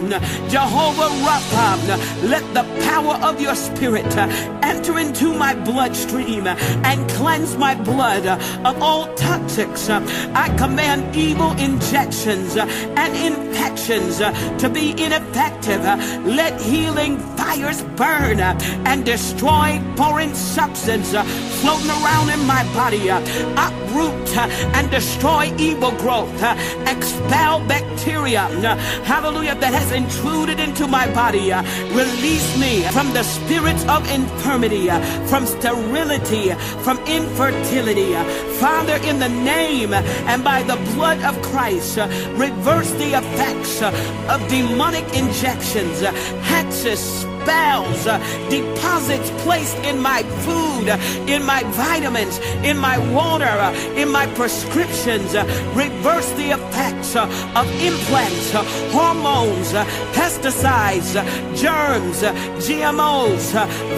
Jehovah 0.48 1.10
Rapha, 1.26 2.28
let 2.30 2.42
the 2.54 2.64
power 2.88 3.16
of 3.22 3.38
your 3.38 3.54
spirit 3.54 4.16
enter 4.62 4.98
into 4.98 5.34
my 5.34 5.54
bloodstream 5.54 6.46
and 6.46 7.10
cleanse 7.10 7.56
my 7.56 7.74
blood 7.74 8.26
of 8.64 8.82
all 8.82 9.08
toxics. 9.14 9.90
I 10.34 10.48
command 10.56 11.14
evil 11.14 11.52
injections 11.52 12.56
and 12.56 13.14
infections 13.14 14.18
to 14.18 14.70
be 14.72 14.92
ineffective. 14.92 15.82
Let 16.24 16.58
healing 16.62 17.18
fires 17.36 17.82
burn 17.96 18.40
and 18.40 19.04
destroy 19.04 19.82
foreign 19.96 20.34
substance 20.34 21.12
uh, 21.12 21.24
floating 21.60 21.90
around 21.90 22.30
in 22.30 22.46
my 22.46 22.62
body. 22.72 23.10
Uh, 23.10 23.20
uproot 23.56 24.36
uh, 24.36 24.48
and 24.76 24.90
destroy 24.90 25.52
evil 25.58 25.92
growth. 25.92 26.42
Uh, 26.42 26.56
expel 26.86 27.60
bacteria, 27.66 28.42
uh, 28.42 28.76
hallelujah, 29.04 29.54
that 29.56 29.74
has 29.74 29.92
intruded 29.92 30.37
into 30.46 30.86
my 30.86 31.12
body. 31.12 31.52
Uh, 31.52 31.62
release 31.94 32.58
me 32.58 32.82
from 32.92 33.12
the 33.12 33.22
spirits 33.22 33.84
of 33.86 34.08
infirmity, 34.10 34.88
uh, 34.88 35.00
from 35.26 35.46
sterility, 35.46 36.52
from 36.84 36.98
infertility. 37.06 38.14
Uh, 38.14 38.24
Father, 38.60 38.96
in 39.04 39.18
the 39.18 39.28
name 39.28 39.92
and 39.92 40.44
by 40.44 40.62
the 40.62 40.76
blood 40.94 41.20
of 41.22 41.40
Christ, 41.42 41.98
uh, 41.98 42.06
reverse 42.36 42.90
the 42.92 43.18
effects 43.18 43.82
of 43.82 44.48
demonic 44.48 45.04
injections, 45.14 46.02
hexes, 46.50 47.24
spells, 47.48 48.06
uh, 48.06 48.18
deposits 48.50 49.30
placed 49.42 49.78
in 49.78 49.98
my 49.98 50.22
food, 50.44 50.88
uh, 50.88 50.98
in 51.26 51.42
my 51.42 51.62
vitamins, 51.86 52.38
in 52.62 52.76
my 52.76 52.98
water, 53.14 53.46
uh, 53.46 53.72
in 53.96 54.08
my 54.10 54.26
prescriptions. 54.34 55.34
Uh, 55.34 55.44
reverse 55.74 56.30
the 56.32 56.50
effects 56.50 57.16
uh, 57.16 57.24
of 57.56 57.66
implants, 57.80 58.54
uh, 58.54 58.62
hormones, 58.92 59.72
pesticides, 60.12 61.14
germs, 61.56 62.20
GMOs, 62.66 63.46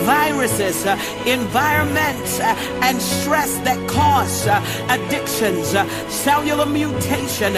viruses, 0.05 0.87
environments, 1.27 2.39
and 2.87 3.03
stress 3.03 3.53
that 3.67 3.81
cause 3.89 4.47
addictions, 4.95 5.69
cellular 6.09 6.67
mutation, 6.67 7.55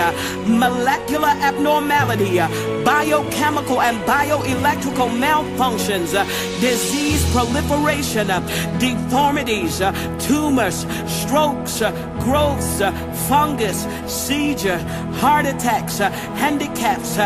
molecular 0.46 1.34
abnormality, 1.48 2.38
biochemical 2.82 3.82
and 3.82 3.98
bioelectrical 4.06 5.08
malfunction 5.18 5.81
infections, 5.88 6.14
uh, 6.14 6.24
disease 6.60 7.24
proliferation, 7.32 8.30
uh, 8.30 8.40
deformities, 8.78 9.80
uh, 9.80 9.92
tumors, 10.18 10.86
strokes, 11.06 11.82
uh, 11.82 11.90
growths, 12.20 12.80
uh, 12.80 12.92
fungus, 13.28 13.86
seizure, 14.06 14.78
heart 15.20 15.46
attacks, 15.46 16.00
uh, 16.00 16.10
handicaps, 16.36 17.16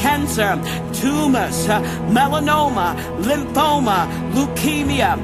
cancer, 0.00 0.56
tumors, 0.92 1.66
melanoma, 2.08 2.96
lymphoma, 3.22 4.06
leukemia, 4.32 5.16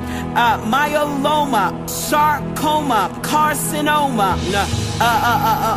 myeloma, 0.66 1.88
sarcoma, 1.88 3.11
carcinoma, 3.22 4.37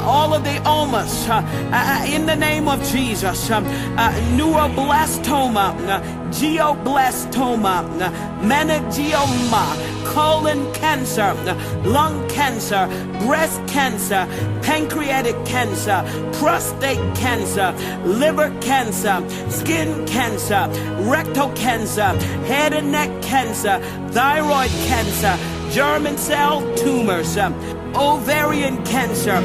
all 0.05 0.33
of 0.33 0.43
the 0.43 0.57
omas 0.65 1.27
in 2.07 2.25
the 2.25 2.35
name 2.35 2.67
of 2.67 2.83
Jesus, 2.91 3.49
um, 3.49 3.65
uh, 3.97 4.11
neuroblastoma, 4.35 6.24
glioblastoma, 6.31 7.83
meningioma, 8.41 9.65
colon 10.05 10.71
cancer, 10.73 11.33
lung 11.83 12.27
cancer, 12.29 12.87
breast 13.25 13.65
cancer, 13.67 14.27
pancreatic 14.61 15.35
cancer, 15.45 16.03
prostate 16.33 17.15
cancer, 17.15 17.73
liver 18.05 18.53
cancer, 18.61 19.23
skin 19.49 20.05
cancer, 20.05 20.67
rectal 21.01 21.51
cancer, 21.53 22.09
head 22.45 22.73
and 22.73 22.91
neck 22.91 23.09
cancer, 23.21 23.79
thyroid 24.09 24.71
cancer, 24.87 25.37
germ 25.71 26.05
cell 26.17 26.61
tumors, 26.75 27.37
um, 27.37 27.53
ovarian 27.95 28.83
cancer, 28.85 29.39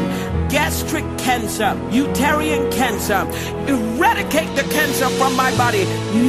gastric 0.51 1.05
cancer, 1.19 1.81
uterine 1.91 2.71
cancer. 2.73 3.27
Eradicate 3.69 4.55
the 4.57 4.65
cancer 4.73 5.09
from 5.11 5.37
my 5.37 5.57
body 5.57 5.85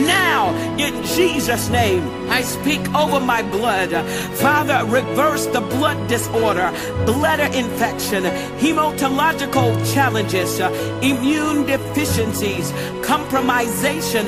now 0.06 0.54
in 0.78 1.04
Jesus' 1.04 1.70
name. 1.70 2.08
I 2.30 2.42
speak 2.42 2.82
over 2.94 3.20
my 3.20 3.42
blood. 3.42 3.92
Father, 4.38 4.86
reverse 4.86 5.48
the 5.48 5.62
blood 5.62 6.08
disorder, 6.08 6.72
bladder 7.06 7.50
infection, 7.58 8.24
hematological 8.60 9.94
challenges, 9.94 10.60
immune 11.02 11.66
deficiencies, 11.66 12.72
compromisation, 13.02 14.26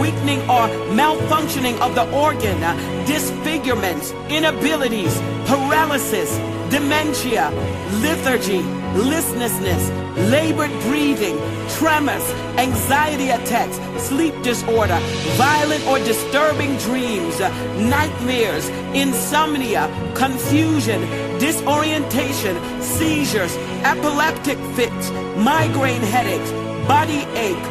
weakening 0.00 0.40
or 0.42 0.68
malfunctioning 0.94 1.78
of 1.80 1.94
the 1.94 2.10
organ, 2.12 2.60
disfigurements, 3.06 4.12
inabilities, 4.28 5.14
paralysis, 5.46 6.30
dementia, 6.72 7.50
lethargy, 8.00 8.62
listlessness, 8.96 9.90
labored 10.30 10.70
breathing, 10.84 11.36
tremors, 11.76 12.26
anxiety 12.56 13.28
attacks, 13.28 13.76
sleep 14.02 14.34
disorder, 14.42 14.98
violent 15.36 15.86
or 15.86 15.98
disturbing 15.98 16.74
dreams, 16.78 17.38
nightmares, 17.78 18.66
insomnia, 18.94 19.84
confusion, 20.14 21.02
disorientation, 21.38 22.56
seizures, 22.80 23.54
epileptic 23.84 24.56
fits, 24.74 25.10
migraine 25.36 26.00
headaches, 26.00 26.50
body 26.88 27.26
ache, 27.36 27.66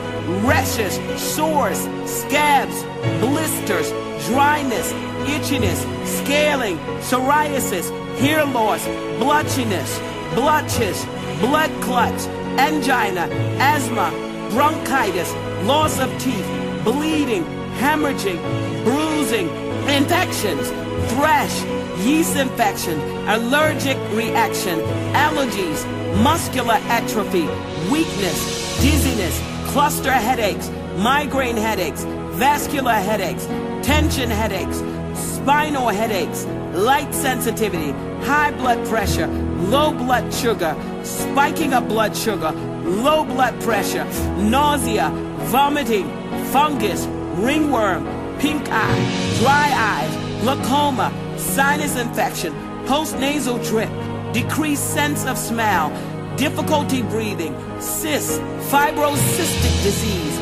rashes, 0.45 0.93
sores, 1.19 1.79
scabs, 2.05 2.83
blisters, 3.19 3.89
dryness, 4.27 4.93
itchiness, 5.25 5.79
scaling, 6.05 6.77
psoriasis, 7.01 7.89
hair 8.19 8.45
loss, 8.45 8.85
blotchiness, 9.19 9.99
blotches, 10.35 11.05
blood 11.39 11.71
clots, 11.81 12.27
angina, 12.57 13.27
asthma, 13.59 14.11
bronchitis, 14.51 15.33
loss 15.65 15.99
of 15.99 16.09
teeth, 16.19 16.45
bleeding, 16.83 17.43
hemorrhaging, 17.79 18.39
bruising, 18.83 19.47
infections, 19.87 20.69
thrush, 21.13 21.63
yeast 22.05 22.35
infection, 22.35 22.99
allergic 23.27 23.97
reaction, 24.11 24.79
allergies, 25.13 25.85
muscular 26.21 26.79
atrophy, 26.89 27.47
weakness, 27.91 28.79
dizziness, 28.81 29.39
cluster 29.71 30.11
headaches, 30.11 30.69
migraine 30.97 31.57
headaches, 31.57 32.03
vascular 32.33 32.93
headaches, 32.93 33.45
tension 33.85 34.29
headaches, 34.29 34.77
spinal 35.15 35.87
headaches, 35.89 36.45
light 36.73 37.13
sensitivity, 37.13 37.91
high 38.25 38.51
blood 38.51 38.85
pressure, 38.87 39.27
low 39.27 39.91
blood 39.93 40.33
sugar, 40.33 40.75
spiking 41.03 41.73
of 41.73 41.87
blood 41.87 42.15
sugar, 42.15 42.51
low 42.51 43.23
blood 43.25 43.59
pressure, 43.61 44.05
nausea, 44.37 45.09
vomiting, 45.49 46.07
fungus, 46.51 47.05
ringworm, 47.35 48.05
pink 48.39 48.67
eye, 48.69 49.37
dry 49.39 49.71
eyes, 49.75 50.41
glaucoma, 50.41 51.11
sinus 51.37 51.97
infection, 51.97 52.53
postnasal 52.85 53.63
drip, 53.67 53.89
decreased 54.33 54.93
sense 54.93 55.25
of 55.25 55.37
smell, 55.37 55.89
difficulty 56.37 57.01
breathing, 57.03 57.53
cysts, 57.79 58.37
fibrocystic 58.71 59.83
disease, 59.83 60.37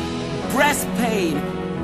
breast 0.52 0.86
pain, 0.96 1.34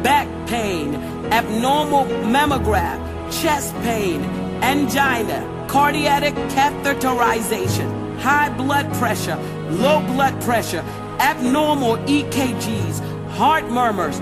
back 0.03 0.29
pain, 0.47 0.95
abnormal 1.33 2.05
mammograph, 2.25 3.16
chest 3.31 3.75
pain, 3.83 4.23
angina, 4.63 5.67
cardiac 5.69 6.35
catheterization, 6.51 8.19
high 8.19 8.49
blood 8.51 8.93
pressure, 8.95 9.37
low 9.71 10.01
blood 10.07 10.41
pressure, 10.43 10.85
abnormal 11.19 11.97
EKGs, 12.07 13.01
heart 13.31 13.69
murmurs, 13.71 14.19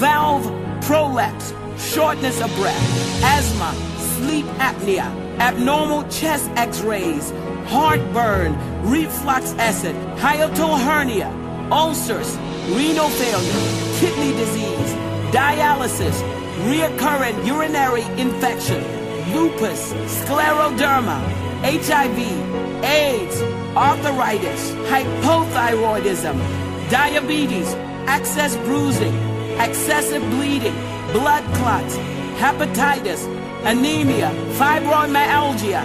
valve 0.00 0.44
prolapse, 0.82 1.52
shortness 1.78 2.40
of 2.40 2.54
breath, 2.56 3.22
asthma, 3.22 3.74
sleep 4.16 4.46
apnea, 4.58 5.06
abnormal 5.38 6.02
chest 6.08 6.50
x-rays, 6.56 7.30
heartburn, 7.66 8.56
reflux 8.82 9.52
acid, 9.54 9.94
hiatal 10.18 10.78
hernia, 10.78 11.28
ulcers, 11.70 12.36
renal 12.70 13.08
failure, 13.10 14.00
kidney 14.00 14.32
disease, 14.36 14.92
dialysis, 15.32 16.45
reoccurrent 16.64 17.46
urinary 17.46 18.02
infection, 18.18 18.82
lupus, 19.32 19.92
scleroderma, 19.92 21.20
HIV, 21.62 22.18
AIDS, 22.84 23.42
arthritis, 23.76 24.70
hypothyroidism, 24.88 26.36
diabetes, 26.90 27.74
excess 28.08 28.56
bruising, 28.64 29.14
excessive 29.60 30.22
bleeding, 30.30 30.74
blood 31.12 31.44
clots, 31.56 31.96
hepatitis, 32.38 33.26
anemia, 33.64 34.30
fibromyalgia, 34.56 35.84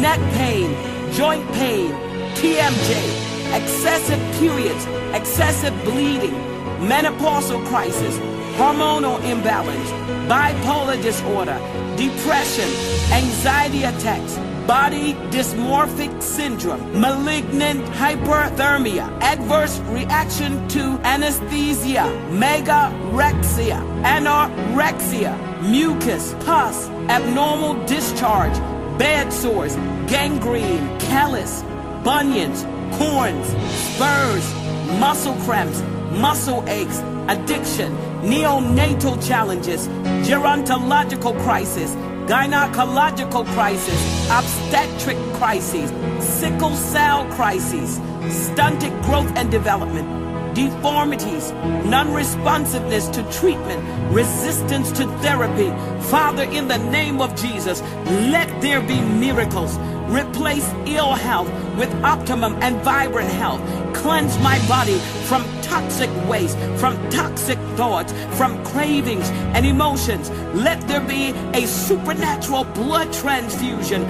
neck 0.00 0.20
pain, 0.34 0.70
joint 1.12 1.46
pain, 1.52 1.90
TMJ, 2.36 3.32
excessive 3.54 4.20
periods, 4.38 4.86
excessive 5.14 5.74
bleeding, 5.84 6.34
menopausal 6.80 7.64
crisis, 7.66 8.18
hormonal 8.56 9.22
imbalance, 9.24 9.90
bipolar 10.28 11.00
disorder, 11.02 11.58
depression, 11.96 12.68
anxiety 13.12 13.84
attacks, 13.84 14.36
body 14.66 15.14
dysmorphic 15.30 16.22
syndrome, 16.22 17.00
malignant 17.00 17.84
hyperthermia, 17.96 19.06
adverse 19.20 19.78
reaction 19.90 20.66
to 20.68 20.80
anesthesia, 21.04 22.04
megarexia, 22.30 23.78
anorexia, 24.02 25.32
mucus, 25.62 26.34
pus, 26.44 26.88
abnormal 27.08 27.84
discharge, 27.86 28.56
bed 28.98 29.32
sores, 29.32 29.74
gangrene, 30.06 30.98
callus, 31.00 31.62
bunions, 32.04 32.64
corns, 32.98 33.46
spurs, 33.72 34.54
muscle 35.00 35.34
cramps, 35.44 35.80
muscle 36.12 36.62
aches, 36.68 37.00
addiction, 37.28 37.96
neonatal 38.22 39.26
challenges, 39.26 39.88
gerontological 40.26 41.38
crisis, 41.42 41.94
gynecological 42.26 43.44
crisis, 43.54 44.30
obstetric 44.30 45.16
crises, 45.34 45.90
sickle 46.24 46.74
cell 46.76 47.26
crises, 47.32 48.00
stunted 48.30 48.92
growth 49.02 49.30
and 49.36 49.50
development, 49.50 50.06
deformities, 50.54 51.50
non-responsiveness 51.84 53.08
to 53.08 53.22
treatment, 53.32 53.82
resistance 54.12 54.92
to 54.92 55.04
therapy. 55.18 55.70
Father, 56.08 56.44
in 56.44 56.68
the 56.68 56.78
name 56.78 57.20
of 57.20 57.34
Jesus, 57.34 57.82
let 58.30 58.48
there 58.60 58.80
be 58.80 59.00
miracles. 59.00 59.76
Replace 60.08 60.70
ill 60.86 61.14
health 61.14 61.48
with 61.76 61.92
optimum 62.04 62.56
and 62.60 62.80
vibrant 62.82 63.30
health. 63.30 63.60
Cleanse 63.94 64.38
my 64.38 64.58
body 64.68 64.98
from 65.28 65.44
toxic 65.62 66.10
waste, 66.28 66.58
from 66.76 66.94
toxic 67.08 67.58
thoughts, 67.76 68.12
from 68.36 68.62
cravings 68.64 69.28
and 69.54 69.64
emotions. 69.64 70.28
Let 70.52 70.80
there 70.88 71.00
be 71.00 71.28
a 71.54 71.66
supernatural 71.66 72.64
blood 72.64 73.12
transfusion. 73.12 74.02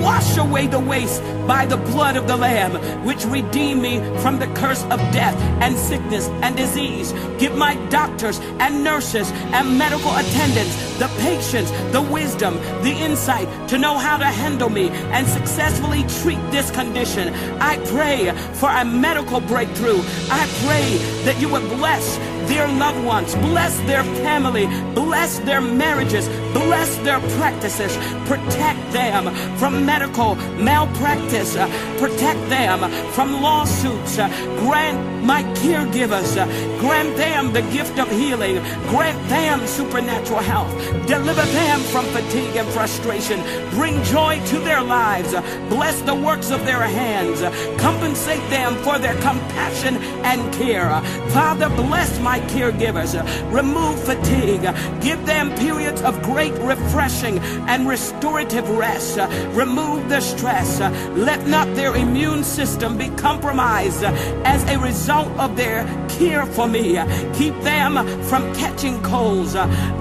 Wash 0.00 0.36
away 0.36 0.66
the 0.66 0.78
waste 0.78 1.22
by 1.46 1.66
the 1.66 1.76
blood 1.76 2.16
of 2.16 2.28
the 2.28 2.36
Lamb, 2.36 2.72
which 3.04 3.24
redeemed 3.24 3.82
me 3.82 3.98
from 4.20 4.38
the 4.38 4.46
curse 4.48 4.84
of 4.84 4.98
death 5.12 5.36
and 5.62 5.76
sickness 5.76 6.28
and 6.42 6.56
disease. 6.56 7.12
Give 7.38 7.56
my 7.56 7.74
doctors 7.88 8.38
and 8.60 8.84
nurses 8.84 9.30
and 9.56 9.78
medical 9.78 10.14
attendants 10.14 10.76
the 10.98 11.08
patience, 11.20 11.70
the 11.92 12.02
wisdom, 12.02 12.54
the 12.82 12.92
insight 12.92 13.48
to 13.68 13.78
know 13.78 13.96
how 13.96 14.18
to 14.18 14.26
handle 14.26 14.68
me 14.68 14.88
and 15.14 15.26
successfully 15.26 16.02
treat 16.20 16.40
this 16.50 16.70
condition. 16.70 17.07
I 17.16 17.78
pray 17.86 18.32
for 18.54 18.68
a 18.68 18.84
medical 18.84 19.40
breakthrough. 19.40 20.00
I 20.30 20.46
pray 20.66 20.98
that 21.24 21.40
you 21.40 21.48
would 21.48 21.66
bless 21.68 22.18
their 22.48 22.66
loved 22.66 23.04
ones, 23.04 23.34
bless 23.36 23.78
their 23.80 24.02
family, 24.24 24.66
bless 24.94 25.38
their 25.40 25.60
marriages, 25.60 26.28
bless 26.52 26.96
their 26.98 27.20
practices, 27.38 27.96
protect 28.26 28.80
them 28.92 29.34
from 29.56 29.84
medical 29.84 30.34
malpractice, 30.56 31.56
uh, 31.56 31.68
protect 31.98 32.40
them 32.48 32.90
from 33.12 33.42
lawsuits, 33.42 34.18
uh, 34.18 34.28
grant 34.60 34.98
my 35.24 35.42
caregivers, 35.60 36.36
uh, 36.36 36.46
grant 36.80 37.16
them 37.16 37.52
the 37.52 37.62
gift 37.72 37.98
of 37.98 38.10
healing, 38.10 38.56
grant 38.88 39.18
them 39.28 39.66
supernatural 39.66 40.40
health, 40.40 40.72
deliver 41.06 41.44
them 41.52 41.80
from 41.80 42.04
fatigue 42.06 42.56
and 42.56 42.68
frustration, 42.68 43.40
bring 43.70 44.02
joy 44.04 44.40
to 44.46 44.58
their 44.60 44.82
lives, 44.82 45.32
bless 45.68 46.00
the 46.02 46.14
works 46.14 46.50
of 46.50 46.64
their 46.64 46.82
hands, 46.82 47.40
compensate 47.80 48.46
them 48.50 48.74
for 48.76 48.98
their 48.98 49.14
compassion 49.20 49.96
and 50.24 50.52
care. 50.54 50.88
Father, 51.30 51.68
bless 51.68 52.18
my 52.20 52.37
caregivers, 52.48 53.14
remove 53.52 54.02
fatigue, 54.02 54.62
give 55.00 55.24
them 55.26 55.54
periods 55.56 56.02
of 56.02 56.20
great 56.22 56.54
refreshing 56.54 57.38
and 57.68 57.88
restorative 57.88 58.68
rest, 58.70 59.18
remove 59.54 60.08
the 60.08 60.20
stress, 60.20 60.80
let 61.16 61.46
not 61.46 61.66
their 61.74 61.94
immune 61.96 62.44
system 62.44 62.96
be 62.96 63.08
compromised 63.10 64.04
as 64.44 64.64
a 64.70 64.78
result 64.78 65.28
of 65.38 65.56
their 65.56 65.84
care 66.08 66.46
for 66.46 66.66
me. 66.66 66.98
Keep 67.34 67.60
them 67.62 67.94
from 68.24 68.54
catching 68.54 69.00
colds, 69.02 69.54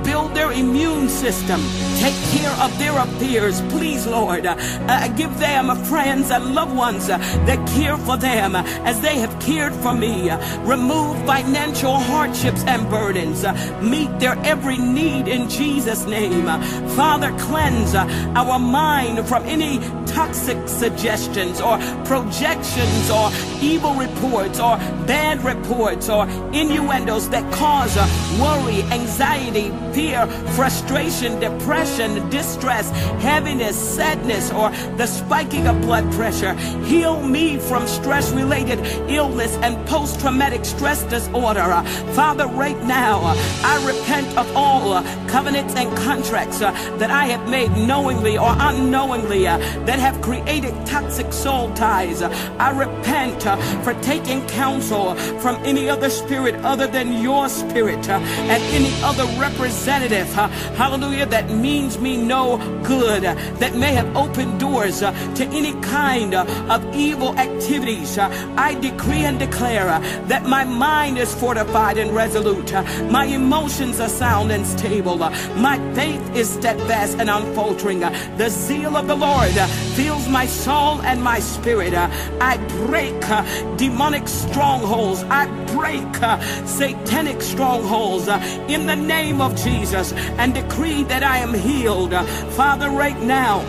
build 0.03 0.33
their 0.33 0.51
immune 0.51 1.09
system, 1.09 1.61
take 1.97 2.15
care 2.31 2.51
of 2.61 2.77
their 2.79 2.97
affairs, 2.97 3.61
please, 3.69 4.07
Lord. 4.07 4.45
Uh, 4.45 5.07
give 5.09 5.37
them 5.39 5.75
friends 5.85 6.31
and 6.31 6.53
loved 6.53 6.75
ones 6.75 7.07
that 7.07 7.67
care 7.69 7.97
for 7.97 8.17
them 8.17 8.55
as 8.55 8.99
they 9.01 9.17
have 9.19 9.39
cared 9.39 9.73
for 9.75 9.93
me. 9.93 10.31
Remove 10.63 11.17
financial 11.25 11.95
hardships 12.27 12.63
and 12.65 12.89
burdens. 12.89 13.43
Uh, 13.43 13.53
meet 13.81 14.19
their 14.19 14.37
every 14.43 14.77
need 14.77 15.27
in 15.27 15.49
Jesus' 15.49 16.05
name. 16.05 16.47
Uh, 16.47 16.61
Father, 16.89 17.31
cleanse 17.39 17.95
uh, 17.95 18.05
our 18.35 18.59
mind 18.59 19.27
from 19.27 19.43
any 19.43 19.79
toxic 20.07 20.67
suggestions 20.67 21.61
or 21.61 21.77
projections 22.05 23.09
or 23.11 23.29
evil 23.61 23.93
reports 23.93 24.59
or 24.59 24.77
bad 25.05 25.43
reports 25.43 26.09
or 26.09 26.27
innuendos 26.53 27.29
that 27.29 27.45
cause 27.53 27.95
worry, 28.39 28.81
anxiety, 28.91 29.69
fear, 29.93 30.25
frustration, 30.55 31.39
depression, 31.39 32.29
distress, 32.29 32.89
heaviness, 33.21 33.75
sadness, 33.75 34.51
or 34.51 34.69
the 34.97 35.05
spiking 35.05 35.67
of 35.67 35.79
blood 35.81 36.11
pressure. 36.13 36.53
Heal 36.85 37.21
me 37.27 37.57
from 37.57 37.87
stress 37.87 38.31
related 38.31 38.79
illness 39.09 39.55
and 39.57 39.73
post 39.87 40.19
traumatic 40.19 40.65
stress 40.65 41.03
disorder. 41.03 41.83
Father, 42.17 42.47
right 42.47 42.81
now, 42.83 43.21
I 43.63 43.85
repent 43.85 44.35
of 44.39 44.51
all 44.57 45.03
covenants 45.27 45.75
and 45.75 45.95
contracts 45.97 46.57
that 46.57 47.11
I 47.11 47.25
have 47.25 47.47
made 47.47 47.69
knowingly 47.77 48.39
or 48.39 48.55
unknowingly 48.57 49.43
that 49.43 49.99
have 49.99 50.19
created 50.23 50.73
toxic 50.87 51.31
soul 51.31 51.71
ties. 51.75 52.23
I 52.23 52.71
repent 52.71 53.43
for 53.83 53.93
taking 54.01 54.43
counsel 54.47 55.13
from 55.39 55.57
any 55.57 55.89
other 55.91 56.09
spirit 56.09 56.55
other 56.65 56.87
than 56.87 57.21
your 57.21 57.49
spirit 57.49 58.09
and 58.09 58.63
any 58.73 58.91
other 59.03 59.25
representative, 59.39 60.25
hallelujah, 60.73 61.27
that 61.27 61.51
means 61.51 61.99
me 61.99 62.17
no 62.17 62.57
good, 62.83 63.21
that 63.21 63.75
may 63.75 63.93
have 63.93 64.17
opened 64.17 64.59
doors 64.59 65.01
to 65.01 65.49
any 65.53 65.73
kind 65.81 66.33
of 66.33 66.95
evil 66.95 67.37
activities. 67.37 68.17
I 68.17 68.73
decree 68.81 69.23
and 69.23 69.37
declare 69.37 69.99
that 70.25 70.47
my 70.47 70.63
mind 70.63 71.19
is 71.19 71.35
fortified 71.35 71.96
and 71.97 72.15
resolute, 72.15 72.71
my 73.09 73.25
emotions 73.25 73.99
are 73.99 74.09
sound 74.09 74.51
and 74.51 74.65
stable, 74.65 75.17
my 75.17 75.77
faith 75.93 76.35
is 76.35 76.49
steadfast 76.49 77.17
and 77.19 77.29
unfaltering. 77.29 77.99
The 77.99 78.49
zeal 78.49 78.95
of 78.95 79.07
the 79.07 79.15
Lord 79.15 79.51
fills 79.95 80.27
my 80.27 80.45
soul 80.45 81.01
and 81.01 81.23
my 81.23 81.39
spirit. 81.39 81.93
I 81.93 82.57
break 82.85 83.19
demonic 83.77 84.27
strongholds. 84.27 85.23
I 85.23 85.47
break 85.73 86.15
satanic 86.67 87.41
strongholds 87.41 88.27
in 88.67 88.85
the 88.85 88.95
name 88.95 89.41
of 89.41 89.55
Jesus 89.55 90.13
and 90.13 90.53
decree 90.53 91.03
that 91.03 91.23
I 91.23 91.39
am 91.39 91.53
healed. 91.53 92.13
Father, 92.51 92.89
right 92.89 93.19
now, 93.21 93.59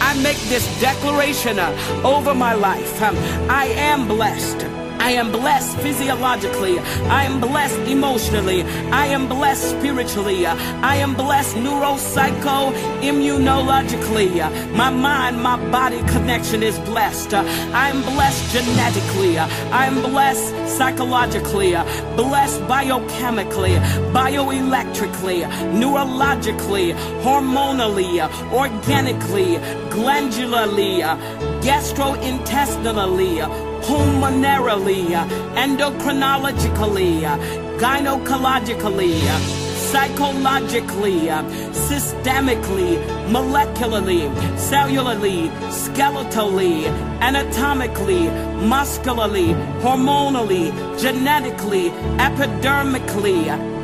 I 0.00 0.20
make 0.22 0.38
this 0.48 0.66
declaration 0.80 1.58
over 2.04 2.34
my 2.34 2.54
life. 2.54 3.02
I 3.02 3.66
am 3.76 4.08
blessed. 4.08 4.87
I 5.00 5.12
am 5.12 5.30
blessed 5.32 5.78
physiologically. 5.78 6.78
I 7.08 7.24
am 7.24 7.40
blessed 7.40 7.78
emotionally. 7.88 8.62
I 8.90 9.06
am 9.06 9.28
blessed 9.28 9.70
spiritually. 9.70 10.46
I 10.46 10.96
am 10.96 11.14
blessed 11.14 11.56
neuropsycho 11.56 12.72
immunologically. 13.00 14.32
My 14.74 14.90
mind, 14.90 15.42
my 15.42 15.56
body 15.70 16.00
connection 16.12 16.62
is 16.62 16.78
blessed. 16.80 17.34
I 17.34 17.88
am 17.88 18.02
blessed 18.02 18.52
genetically. 18.52 19.38
I 19.38 19.86
am 19.86 20.02
blessed 20.02 20.54
psychologically. 20.76 21.72
Blessed 22.16 22.60
biochemically, 22.62 23.78
bioelectrically, 24.12 25.44
neurologically, 25.80 26.94
hormonally, 27.22 28.20
organically, 28.52 29.56
glandularly, 29.90 31.02
gastrointestinally, 31.68 33.34
pulmonarily, 33.84 35.04
endocrinologically, 35.64 37.20
gynecologically, 37.82 39.12
psychologically, 39.90 41.18
systemically, 41.88 42.90
molecularly, 43.34 44.22
cellularly, 44.70 45.50
skeletally, 45.80 46.86
anatomically, 47.20 48.24
muscularly, 48.66 49.48
hormonally, 49.82 50.72
genetically, 50.98 51.90
epidermically, 52.26 53.40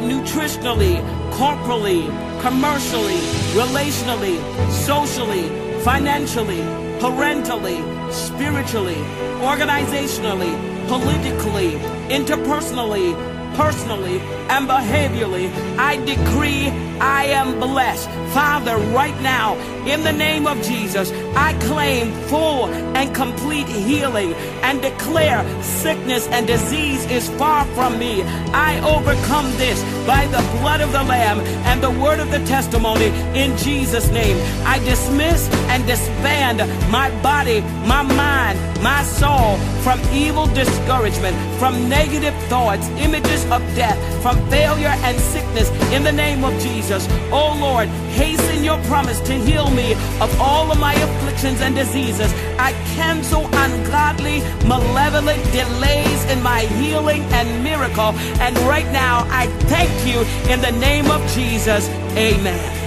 nutritionally, 0.08 0.94
corporally, 1.32 2.02
commercially, 2.40 3.20
relationally, 3.60 4.36
socially, 4.72 5.44
financially, 5.82 6.83
parentally, 7.04 7.76
spiritually, 8.10 8.96
organizationally, 9.44 10.54
politically, 10.88 11.72
interpersonally, 12.08 13.12
personally, 13.54 14.20
and 14.48 14.68
behaviorally, 14.68 15.50
I 15.78 15.96
decree 16.04 16.68
I 17.00 17.24
am 17.26 17.58
blessed. 17.58 18.08
Father, 18.32 18.76
right 18.94 19.18
now, 19.20 19.56
in 19.86 20.02
the 20.02 20.12
name 20.12 20.46
of 20.46 20.60
Jesus, 20.62 21.10
I 21.34 21.52
claim 21.60 22.12
full 22.28 22.66
and 22.96 23.14
complete 23.14 23.66
healing 23.66 24.32
and 24.62 24.80
declare 24.80 25.44
sickness 25.62 26.26
and 26.28 26.46
disease 26.46 27.04
is 27.06 27.28
far 27.30 27.64
from 27.74 27.98
me. 27.98 28.22
I 28.52 28.80
overcome 28.80 29.50
this 29.58 29.82
by 30.06 30.26
the 30.26 30.42
blood 30.60 30.80
of 30.80 30.92
the 30.92 31.02
Lamb 31.02 31.40
and 31.66 31.82
the 31.82 31.90
word 31.90 32.20
of 32.20 32.30
the 32.30 32.44
testimony 32.46 33.06
in 33.38 33.56
Jesus' 33.58 34.10
name. 34.10 34.36
I 34.64 34.78
dismiss 34.80 35.48
and 35.68 35.86
disband 35.86 36.58
my 36.90 37.10
body, 37.22 37.60
my 37.86 38.02
mind, 38.02 38.58
my 38.82 39.02
soul 39.02 39.56
from 39.82 40.00
evil 40.12 40.46
discouragement, 40.48 41.36
from 41.58 41.88
negative 41.88 42.34
thoughts, 42.44 42.86
images 42.98 43.44
of 43.46 43.60
death, 43.74 43.98
from 44.22 44.36
failure 44.50 44.94
and 45.06 45.18
sickness 45.18 45.70
in 45.92 46.02
the 46.02 46.12
name 46.12 46.44
of 46.44 46.52
Jesus. 46.60 47.06
Oh 47.30 47.56
Lord, 47.60 47.88
hasten 48.18 48.64
your 48.64 48.78
promise 48.84 49.20
to 49.20 49.34
heal 49.34 49.70
me 49.70 49.92
of 50.20 50.40
all 50.40 50.70
of 50.70 50.78
my 50.78 50.94
afflictions 50.94 51.60
and 51.60 51.74
diseases. 51.74 52.32
I 52.58 52.72
cancel 52.94 53.46
ungodly, 53.46 54.40
malevolent 54.66 55.42
delays 55.52 56.24
in 56.30 56.42
my 56.42 56.60
healing 56.60 57.22
and 57.34 57.64
miracle. 57.64 58.12
And 58.40 58.56
right 58.60 58.90
now, 58.92 59.26
I 59.30 59.46
thank 59.68 59.92
you 60.06 60.20
in 60.52 60.60
the 60.60 60.72
name 60.78 61.10
of 61.10 61.20
Jesus. 61.32 61.88
Amen. 62.16 62.83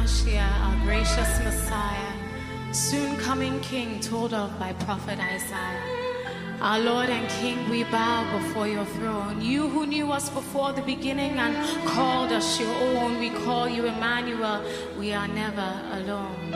Our 0.00 0.76
gracious 0.86 1.38
Messiah, 1.44 2.72
soon 2.72 3.18
coming 3.18 3.60
King 3.60 4.00
told 4.00 4.32
of 4.32 4.58
by 4.58 4.72
prophet 4.72 5.18
Isaiah. 5.18 6.56
Our 6.62 6.78
Lord 6.80 7.10
and 7.10 7.28
King, 7.28 7.68
we 7.68 7.84
bow 7.84 8.24
before 8.38 8.66
your 8.66 8.86
throne. 8.86 9.42
You 9.42 9.68
who 9.68 9.84
knew 9.84 10.10
us 10.10 10.30
before 10.30 10.72
the 10.72 10.80
beginning 10.80 11.32
and 11.32 11.54
called 11.86 12.32
us 12.32 12.58
your 12.58 12.74
own, 12.96 13.18
we 13.18 13.28
call 13.44 13.68
you 13.68 13.84
Emmanuel. 13.84 14.64
We 14.98 15.12
are 15.12 15.28
never 15.28 15.70
alone. 15.92 16.50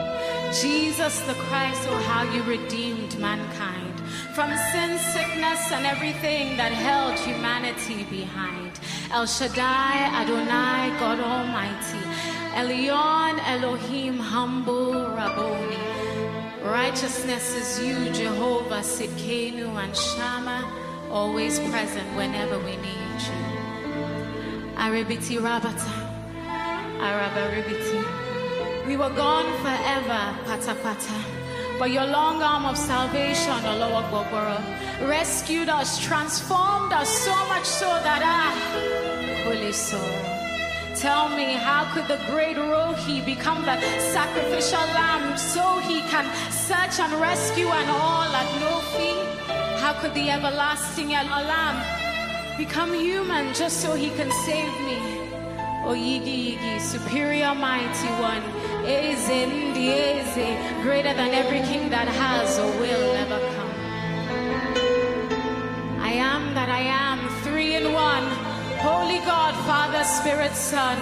Jesus 0.51 1.21
the 1.27 1.35
Christ, 1.45 1.87
oh, 1.87 2.01
how 2.07 2.23
you 2.33 2.41
redeemed 2.43 3.15
mankind 3.19 3.99
from 4.33 4.49
sin, 4.73 4.97
sickness, 4.97 5.71
and 5.71 5.85
everything 5.85 6.57
that 6.57 6.71
held 6.71 7.13
humanity 7.19 8.05
behind. 8.09 8.79
El 9.11 9.27
Shaddai, 9.27 10.09
Adonai, 10.21 10.99
God 10.99 11.19
Almighty. 11.19 12.04
Elyon, 12.55 13.37
Elohim, 13.47 14.17
humble 14.17 14.93
Rabboni. 14.93 15.77
Righteousness 16.63 17.53
is 17.53 17.85
you, 17.85 18.13
Jehovah, 18.13 18.79
Sidkenu, 18.79 19.75
and 19.75 19.93
Shama, 19.93 20.63
always 21.11 21.59
present 21.59 22.07
whenever 22.15 22.57
we 22.59 22.77
need 22.77 23.19
you. 23.27 23.41
Arabiti 24.77 25.37
Rabata, 25.37 25.95
Arabaribiti. 26.99 28.87
We 28.87 28.95
were 28.95 29.09
gone 29.09 29.51
forever, 29.59 30.21
Pata 30.45 30.75
Pata. 30.81 31.17
But 31.77 31.91
your 31.91 32.05
long 32.05 32.41
arm 32.41 32.63
of 32.65 32.77
salvation, 32.77 33.51
Allah 33.51 33.91
Akbar, 34.01 34.63
rescued 35.09 35.67
us, 35.67 35.99
transformed 35.99 36.93
us 36.93 37.09
so 37.09 37.35
much 37.49 37.65
so 37.65 37.87
that 37.87 38.21
I, 38.23 39.43
holy 39.43 39.73
soul, 39.73 40.34
tell 41.05 41.29
me 41.29 41.53
how 41.53 41.83
could 41.93 42.07
the 42.07 42.19
great 42.31 42.57
Rohi 42.57 43.23
become 43.23 43.61
the 43.61 43.77
sacrificial 44.15 44.85
lamb 44.97 45.37
so 45.37 45.77
he 45.89 45.99
can 46.13 46.25
search 46.49 46.99
and 46.99 47.13
rescue 47.21 47.67
and 47.67 47.89
all 47.91 48.31
at 48.41 48.49
no 48.63 48.73
fee? 48.93 49.19
How 49.83 49.93
could 49.99 50.15
the 50.15 50.31
everlasting 50.31 51.09
lamb 51.09 51.77
become 52.57 52.91
human 52.91 53.53
just 53.53 53.81
so 53.83 53.93
he 53.93 54.09
can 54.17 54.31
save 54.47 54.73
me? 54.89 54.97
O 55.87 55.91
Yigi 55.93 56.37
Yigi, 56.47 56.81
superior 56.81 57.53
mighty 57.53 58.11
one, 58.31 58.41
Ndi 59.29 59.85
Eze, 60.09 60.49
greater 60.81 61.13
than 61.13 61.31
every 61.41 61.61
king 61.69 61.91
that 61.91 62.07
has 62.07 62.57
or 62.57 62.71
will 62.81 63.05
ever 63.23 63.34
Holy 69.15 69.27
God, 69.27 69.55
Father, 69.63 70.03
Spirit, 70.03 70.51
Son. 70.51 70.97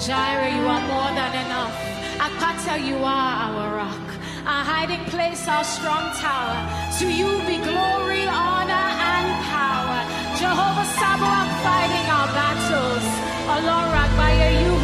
Jireh, 0.00 0.56
you 0.56 0.64
are 0.64 0.84
more 0.88 1.12
than 1.12 1.32
enough. 1.44 1.76
Akata, 2.16 2.80
you 2.80 2.96
are 2.96 3.32
our 3.44 3.76
rock, 3.76 4.08
our 4.46 4.64
hiding 4.64 5.04
place, 5.12 5.46
our 5.48 5.64
strong 5.64 6.08
tower. 6.16 6.56
To 7.00 7.06
you 7.12 7.28
be 7.44 7.60
glory, 7.60 8.24
honor, 8.24 8.88
and 9.12 9.28
power. 9.52 10.00
Jehovah 10.40 10.88
Sabaoth 10.96 11.52
fighting 11.60 12.08
our 12.08 12.28
battles. 12.32 13.04
Allah 13.52 13.80
Ragbaya, 13.92 14.48
you 14.64 14.77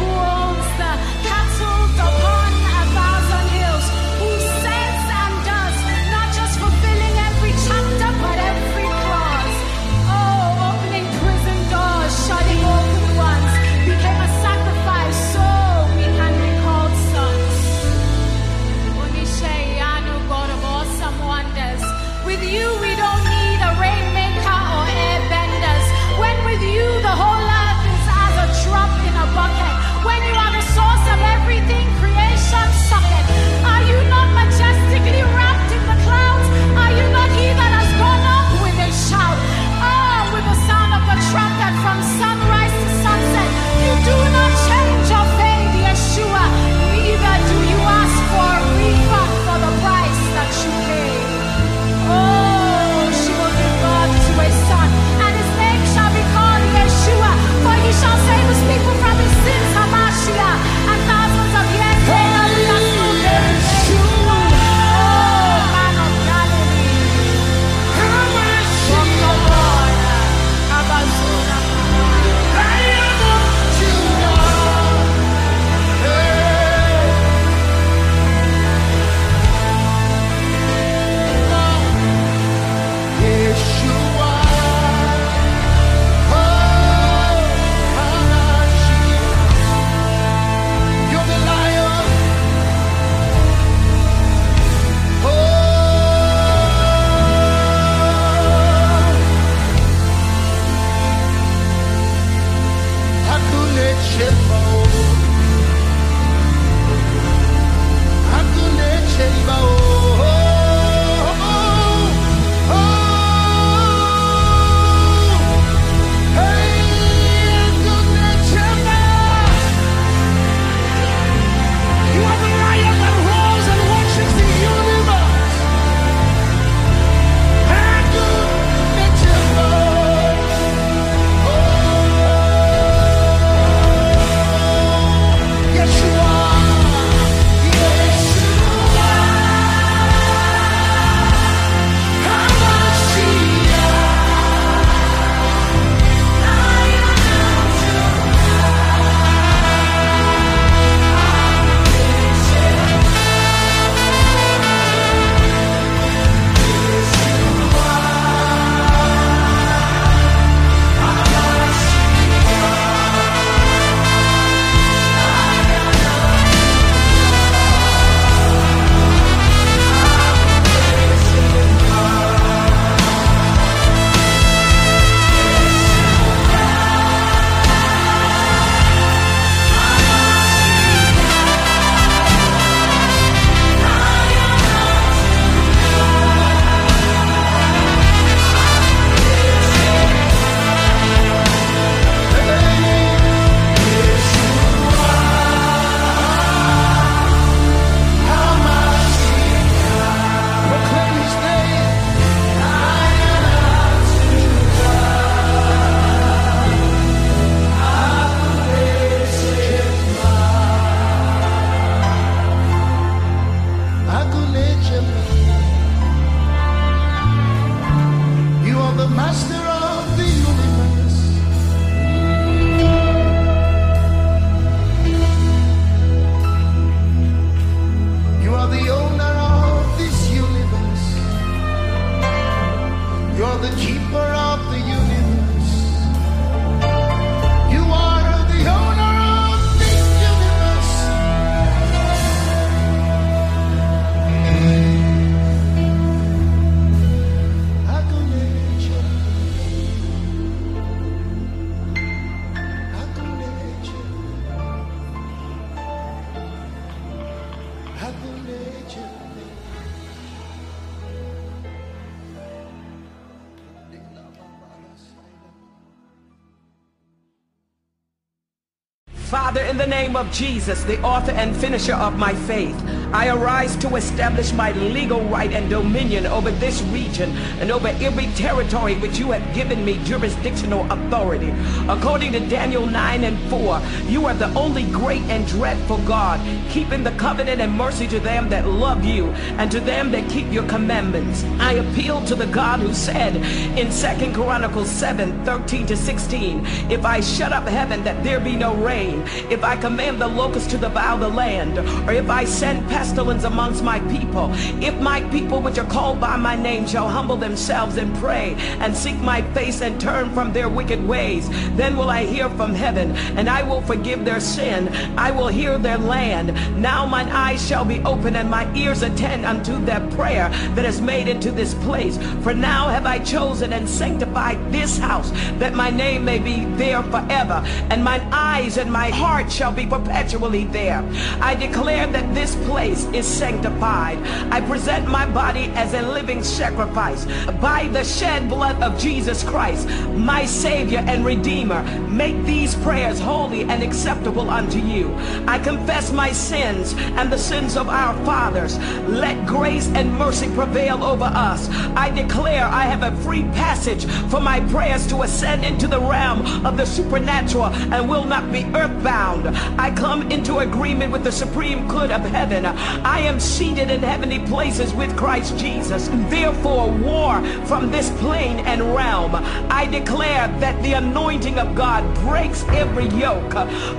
name 270.15 270.27
of 270.27 270.33
Jesus, 270.33 270.83
the 270.85 271.01
author 271.01 271.31
and 271.31 271.53
finisher 271.55 271.93
of 271.93 272.17
my 272.17 272.33
faith, 272.33 272.75
I 273.15 273.29
arise 273.29 273.77
to 273.77 273.95
establish 273.95 274.51
my 274.51 274.73
legal 274.73 275.21
right 275.29 275.49
and 275.53 275.69
dominion 275.69 276.25
over 276.25 276.51
this 276.51 276.81
region 276.81 277.31
and 277.61 277.71
over 277.71 277.87
every 277.87 278.27
territory 278.33 278.95
which 278.95 279.19
you 279.19 279.31
have 279.31 279.55
given 279.55 279.85
me 279.85 280.03
jurisdictional 280.03 280.85
authority. 280.91 281.53
According 281.87 282.33
to 282.33 282.41
Daniel 282.41 282.85
9 282.85 283.23
and 283.23 283.39
4, 283.49 283.81
you 284.09 284.25
are 284.25 284.33
the 284.33 284.53
only 284.53 284.83
great 284.91 285.21
and 285.29 285.47
dreadful 285.47 285.99
God, 285.99 286.41
keeping 286.69 287.05
the 287.05 287.11
covenant 287.11 287.61
and 287.61 287.71
mercy 287.71 288.05
to 288.07 288.19
them 288.19 288.49
that 288.49 288.67
love 288.67 289.05
you 289.05 289.27
and 289.59 289.71
to 289.71 289.79
them 289.79 290.11
that 290.11 290.29
keep 290.29 290.51
your 290.51 290.67
commandments. 290.67 291.45
I 291.57 291.75
appeal 291.75 292.21
to 292.25 292.35
the 292.35 292.47
God 292.47 292.81
who 292.81 292.93
said 292.93 293.37
in 293.77 293.91
2 293.91 294.33
Chronicles 294.33 294.91
7, 294.91 295.45
13 295.45 295.87
to 295.87 295.95
16, 295.95 296.65
If 296.91 297.05
I 297.05 297.21
shut 297.21 297.53
up 297.53 297.65
heaven 297.65 298.03
that 298.03 298.25
there 298.25 298.41
be 298.41 298.57
no 298.57 298.75
rain, 298.75 299.23
if 299.49 299.63
I 299.63 299.77
command 299.77 300.19
the 300.19 300.27
locusts 300.27 300.69
to 300.71 300.77
devour 300.77 301.17
the 301.17 301.29
land, 301.29 301.79
or 301.79 302.11
if 302.11 302.29
I 302.29 302.43
send 302.43 302.85
pestilence 302.89 303.04
amongst 303.13 303.83
my 303.83 303.99
people, 304.11 304.49
if 304.83 304.99
my 304.99 305.21
people 305.29 305.61
which 305.61 305.77
are 305.77 305.89
called 305.89 306.19
by 306.19 306.35
my 306.35 306.55
name 306.55 306.87
shall 306.87 307.07
humble 307.07 307.35
themselves 307.37 307.97
and 307.97 308.15
pray 308.17 308.55
and 308.79 308.95
seek 308.95 309.17
my 309.19 309.41
face 309.53 309.81
and 309.81 309.99
turn 309.99 310.33
from 310.33 310.51
their 310.53 310.69
wicked 310.69 311.05
ways, 311.07 311.47
then 311.75 311.95
will 311.97 312.09
I 312.09 312.25
hear 312.25 312.49
from 312.51 312.73
heaven 312.73 313.11
and 313.37 313.49
I 313.49 313.63
will 313.63 313.81
forgive 313.81 314.25
their 314.25 314.39
sin. 314.39 314.89
I 315.17 315.31
will 315.31 315.47
hear 315.47 315.77
their 315.77 315.97
land. 315.97 316.53
Now 316.81 317.05
mine 317.05 317.29
eyes 317.29 317.65
shall 317.65 317.85
be 317.85 317.99
open 318.01 318.35
and 318.35 318.49
my 318.49 318.71
ears 318.75 319.01
attend 319.01 319.45
unto 319.45 319.83
their 319.85 320.05
prayer 320.11 320.49
that 320.75 320.85
is 320.85 321.01
made 321.01 321.27
into 321.27 321.51
this 321.51 321.73
place. 321.75 322.17
For 322.43 322.53
now 322.53 322.89
have 322.89 323.05
I 323.05 323.19
chosen 323.19 323.73
and 323.73 323.87
sanctified 323.87 324.71
this 324.71 324.97
house 324.97 325.31
that 325.59 325.73
my 325.73 325.89
name 325.89 326.25
may 326.25 326.39
be 326.39 326.65
there 326.75 327.03
forever 327.03 327.61
and 327.89 328.03
mine 328.03 328.27
eyes 328.31 328.77
and 328.77 328.91
my 328.91 329.09
heart 329.09 329.51
shall 329.51 329.71
be 329.71 329.85
perpetually 329.85 330.65
there. 330.65 331.03
I 331.41 331.55
declare 331.55 332.07
that 332.07 332.33
this 332.33 332.55
place 332.67 332.94
is 333.13 333.27
sanctified. 333.27 334.17
I 334.51 334.61
present 334.61 335.07
my 335.07 335.25
body 335.25 335.65
as 335.75 335.93
a 335.93 336.01
living 336.01 336.43
sacrifice 336.43 337.25
by 337.59 337.87
the 337.89 338.03
shed 338.03 338.49
blood 338.49 338.81
of 338.81 338.97
Jesus 338.99 339.43
Christ, 339.43 339.87
my 340.13 340.45
Savior 340.45 341.03
and 341.05 341.25
Redeemer. 341.25 341.83
Make 342.07 342.43
these 342.45 342.75
prayers 342.75 343.19
holy 343.19 343.63
and 343.63 343.83
acceptable 343.83 344.49
unto 344.49 344.79
you. 344.79 345.13
I 345.47 345.59
confess 345.59 346.11
my 346.11 346.31
sins 346.31 346.93
and 347.17 347.31
the 347.31 347.37
sins 347.37 347.75
of 347.77 347.89
our 347.89 348.13
fathers. 348.25 348.77
Let 349.07 349.45
grace 349.45 349.87
and 349.89 350.17
mercy 350.17 350.47
prevail 350.53 351.03
over 351.03 351.25
us. 351.25 351.69
I 351.95 352.09
declare 352.09 352.65
I 352.65 352.83
have 352.83 353.03
a 353.03 353.15
free 353.21 353.43
passage 353.43 354.05
for 354.29 354.39
my 354.39 354.59
prayers 354.71 355.05
to 355.07 355.23
ascend 355.23 355.65
into 355.65 355.87
the 355.87 355.99
realm 355.99 356.65
of 356.65 356.77
the 356.77 356.85
supernatural 356.85 357.65
and 357.65 358.09
will 358.09 358.25
not 358.25 358.51
be 358.51 358.63
earthbound. 358.73 359.47
I 359.79 359.93
come 359.95 360.31
into 360.31 360.59
agreement 360.59 361.11
with 361.11 361.23
the 361.23 361.31
supreme 361.31 361.87
good 361.87 362.11
of 362.11 362.21
heaven. 362.21 362.65
I 362.77 363.19
am 363.19 363.39
seated 363.39 363.89
in 363.89 364.01
heavenly 364.01 364.39
places 364.39 364.93
with 364.93 365.15
Christ 365.17 365.57
Jesus. 365.57 366.09
Therefore, 366.29 366.91
war 366.91 367.41
from 367.65 367.91
this 367.91 368.09
plane 368.19 368.59
and 368.65 368.81
realm. 368.95 369.35
I 369.69 369.85
declare 369.85 370.47
that 370.59 370.81
the 370.83 370.93
anointing 370.93 371.57
of 371.59 371.75
God 371.75 372.03
breaks 372.15 372.63
every 372.69 373.07
yoke. 373.09 373.55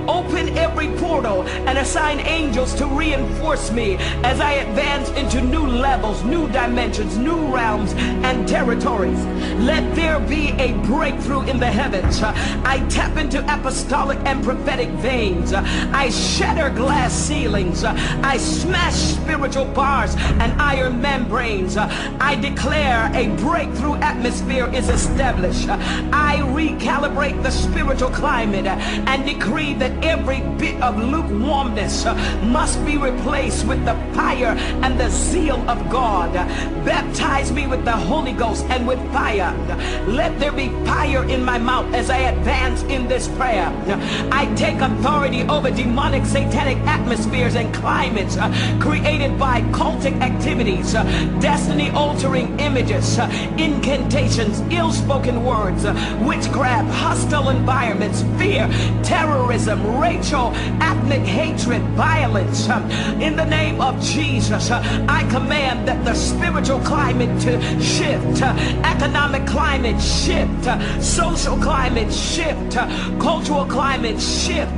Open 0.07 0.57
every 0.57 0.89
portal 0.97 1.43
and 1.67 1.77
assign 1.77 2.19
angels 2.19 2.73
to 2.75 2.85
reinforce 2.85 3.71
me 3.71 3.95
as 4.23 4.39
I 4.39 4.53
advance 4.53 5.09
into 5.11 5.41
new 5.41 5.65
levels, 5.65 6.23
new 6.23 6.47
dimensions, 6.49 7.17
new 7.17 7.53
realms 7.53 7.93
and 7.95 8.47
territories. 8.47 9.23
Let 9.57 9.95
there 9.95 10.19
be 10.19 10.49
a 10.51 10.73
breakthrough 10.85 11.41
in 11.41 11.59
the 11.59 11.67
heavens. 11.67 12.21
I 12.21 12.85
tap 12.89 13.17
into 13.17 13.39
apostolic 13.53 14.19
and 14.25 14.43
prophetic 14.43 14.89
veins. 14.89 15.53
I 15.53 16.09
shatter 16.09 16.69
glass 16.69 17.13
ceilings. 17.13 17.83
I 17.83 18.37
smash 18.67 18.95
spiritual 19.37 19.65
bars 19.65 20.15
and 20.41 20.51
iron 20.61 21.01
membranes. 21.01 21.77
I 21.77 22.35
declare 22.35 23.09
a 23.13 23.33
breakthrough 23.37 23.95
atmosphere 23.95 24.67
is 24.73 24.89
established. 24.89 25.69
I 25.69 26.39
recalibrate 26.47 27.41
the 27.43 27.51
spiritual 27.51 28.09
climate 28.09 28.67
and 28.67 29.25
decree 29.25 29.73
that 29.75 30.03
every 30.03 30.41
bit 30.57 30.81
of 30.81 30.97
lukewarmness 30.97 32.05
must 32.43 32.85
be 32.85 32.97
replaced 32.97 33.65
with 33.65 33.85
the 33.85 33.95
fire 34.13 34.53
and 34.83 34.99
the 34.99 35.09
zeal 35.09 35.59
of 35.69 35.89
God. 35.89 36.33
Baptize 36.83 37.51
me 37.53 37.67
with 37.67 37.85
the 37.85 37.97
Holy 38.11 38.33
Ghost 38.33 38.65
and 38.65 38.85
with 38.85 38.99
fire. 39.13 39.53
Let 40.07 40.39
there 40.39 40.51
be 40.51 40.67
fire 40.85 41.23
in 41.29 41.43
my 41.43 41.57
mouth 41.57 41.93
as 41.93 42.09
I 42.09 42.17
advance 42.35 42.83
in 42.83 43.07
this 43.07 43.29
prayer. 43.29 43.67
I 44.31 44.53
take 44.55 44.81
authority 44.81 45.43
over 45.43 45.71
demonic 45.71 46.25
satanic 46.25 46.77
atmospheres 46.79 47.55
and 47.55 47.73
climates 47.73 48.35
uh, 48.37 48.51
created 48.79 49.37
by 49.37 49.61
cultic 49.71 50.19
activities, 50.21 50.95
uh, 50.95 51.03
destiny 51.39 51.89
altering 51.91 52.59
images, 52.59 53.19
uh, 53.19 53.27
incantations, 53.57 54.61
ill 54.71 54.91
spoken 54.91 55.43
words, 55.43 55.85
uh, 55.85 55.93
witchcraft, 56.25 56.89
hostile 56.93 57.49
environments, 57.49 58.23
fear, 58.37 58.67
terrorism, 59.03 59.99
racial, 59.99 60.51
ethnic 60.81 61.21
hatred, 61.21 61.81
violence. 61.95 62.69
Uh, 62.69 62.79
in 63.21 63.35
the 63.35 63.45
name 63.45 63.81
of 63.81 64.01
Jesus, 64.01 64.71
I 64.71 65.27
command 65.29 65.87
that 65.87 66.03
the 66.05 66.13
spiritual 66.13 66.79
climate 66.79 67.41
to 67.41 67.81
shift, 67.81 68.41
economic 68.41 69.45
climate 69.47 70.01
shift, 70.01 70.65
social 71.03 71.57
climate 71.57 72.13
shift, 72.13 72.75
cultural 73.19 73.65
climate 73.65 74.19
shift, 74.21 74.71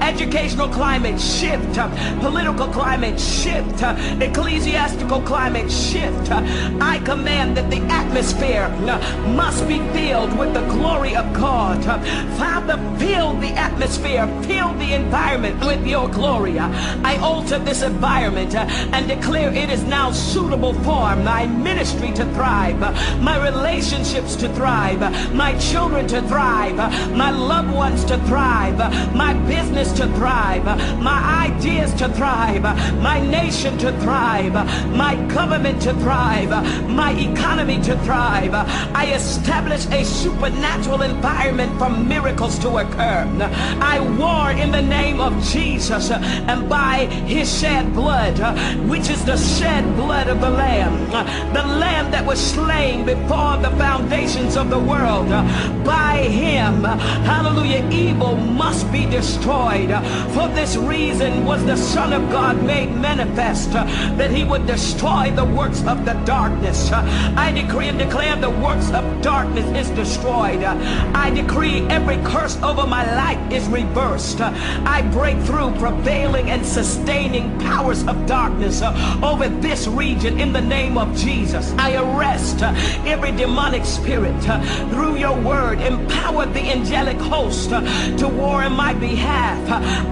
educational 0.00 0.68
climate 0.68 1.20
shift, 1.20 1.78
uh, 1.78 1.88
political 2.20 2.68
climate 2.68 3.11
shift, 3.18 3.82
uh, 3.82 3.96
ecclesiastical 4.20 5.20
climate 5.22 5.70
shift. 5.70 6.30
Uh, 6.30 6.42
I 6.80 7.00
command 7.04 7.56
that 7.56 7.70
the 7.70 7.80
atmosphere 7.92 8.64
uh, 8.64 9.28
must 9.28 9.66
be 9.66 9.78
filled 9.92 10.36
with 10.38 10.54
the 10.54 10.66
glory 10.68 11.14
of 11.16 11.32
God. 11.32 11.84
Uh, 11.86 11.98
Father, 12.36 12.76
fill 12.98 13.34
the 13.34 13.48
atmosphere, 13.48 14.26
fill 14.44 14.72
the 14.74 14.94
environment 14.94 15.60
with 15.60 15.86
your 15.86 16.08
glory. 16.08 16.58
Uh, 16.58 16.68
I 17.04 17.16
alter 17.18 17.58
this 17.58 17.82
environment 17.82 18.54
uh, 18.54 18.66
and 18.92 19.08
declare 19.08 19.52
it 19.52 19.70
is 19.70 19.84
now 19.84 20.12
suitable 20.12 20.74
for 20.74 21.16
my 21.16 21.46
ministry 21.46 22.12
to 22.12 22.24
thrive, 22.34 22.80
my 23.20 23.42
relationships 23.42 24.36
to 24.36 24.48
thrive, 24.54 25.00
my 25.34 25.56
children 25.58 26.06
to 26.08 26.22
thrive, 26.22 26.76
my 27.16 27.30
loved 27.30 27.72
ones 27.72 28.04
to 28.04 28.18
thrive, 28.26 28.78
my 29.14 29.34
business 29.46 29.92
to 29.92 30.06
thrive, 30.14 30.64
my 31.00 31.48
ideas 31.50 31.92
to 31.94 32.08
thrive, 32.10 32.62
my 33.02 33.20
nation 33.20 33.76
to 33.78 33.92
thrive, 34.00 34.54
my 34.96 35.16
government 35.34 35.82
to 35.82 35.92
thrive, 35.94 36.50
my 36.88 37.12
economy 37.12 37.80
to 37.82 37.98
thrive. 38.04 38.54
I 38.54 39.12
establish 39.14 39.86
a 39.86 40.04
supernatural 40.04 41.02
environment 41.02 41.76
for 41.78 41.90
miracles 41.90 42.58
to 42.60 42.78
occur. 42.78 43.26
I 43.80 43.98
war 44.18 44.50
in 44.52 44.70
the 44.70 44.82
name 44.82 45.20
of 45.20 45.32
Jesus 45.44 46.10
and 46.10 46.68
by 46.68 47.06
his 47.26 47.60
shed 47.60 47.92
blood, 47.92 48.38
which 48.88 49.10
is 49.10 49.24
the 49.24 49.36
shed 49.36 49.84
blood 49.96 50.28
of 50.28 50.40
the 50.40 50.50
Lamb, 50.50 50.94
the 51.52 51.62
Lamb 51.62 52.10
that 52.12 52.24
was 52.24 52.40
slain 52.40 53.04
before 53.04 53.56
the 53.56 53.74
foundations 53.76 54.56
of 54.56 54.70
the 54.70 54.78
world. 54.78 55.28
By 55.84 56.18
him, 56.28 56.84
hallelujah, 56.84 57.88
evil 57.90 58.36
must 58.36 58.90
be 58.92 59.06
destroyed. 59.06 59.90
For 60.34 60.46
this 60.48 60.76
reason 60.76 61.44
was 61.44 61.64
the 61.64 61.76
Son 61.76 62.12
of 62.12 62.30
God 62.30 62.62
made 62.62 62.91
manifest 62.92 63.70
uh, 63.74 63.84
that 64.16 64.30
he 64.30 64.44
would 64.44 64.66
destroy 64.66 65.30
the 65.30 65.44
works 65.44 65.84
of 65.84 66.04
the 66.04 66.14
darkness. 66.24 66.90
Uh, 66.90 67.02
I 67.36 67.52
decree 67.52 67.88
and 67.88 67.98
declare 67.98 68.36
the 68.36 68.50
works 68.50 68.90
of 68.92 69.22
darkness 69.22 69.66
is 69.76 69.90
destroyed. 69.96 70.62
Uh, 70.62 70.76
I 71.14 71.30
decree 71.30 71.80
every 71.88 72.16
curse 72.18 72.56
over 72.62 72.86
my 72.86 73.04
life 73.14 73.52
is 73.52 73.66
reversed. 73.68 74.40
Uh, 74.40 74.52
I 74.84 75.02
break 75.02 75.38
through 75.40 75.72
prevailing 75.78 76.50
and 76.50 76.64
sustaining 76.64 77.58
powers 77.60 78.06
of 78.06 78.26
darkness 78.26 78.82
uh, 78.82 79.20
over 79.22 79.48
this 79.48 79.86
region 79.86 80.40
in 80.40 80.52
the 80.52 80.60
name 80.60 80.98
of 80.98 81.16
Jesus. 81.16 81.72
I 81.78 81.94
arrest 81.94 82.62
uh, 82.62 82.74
every 83.04 83.32
demonic 83.32 83.84
spirit 83.84 84.38
through 84.90 85.16
your 85.16 85.38
word. 85.40 85.80
Empower 85.80 86.46
the 86.46 86.60
angelic 86.60 87.18
host 87.18 87.70
to 87.70 88.28
war 88.28 88.62
in 88.64 88.72
my 88.72 88.94
behalf. 88.94 89.60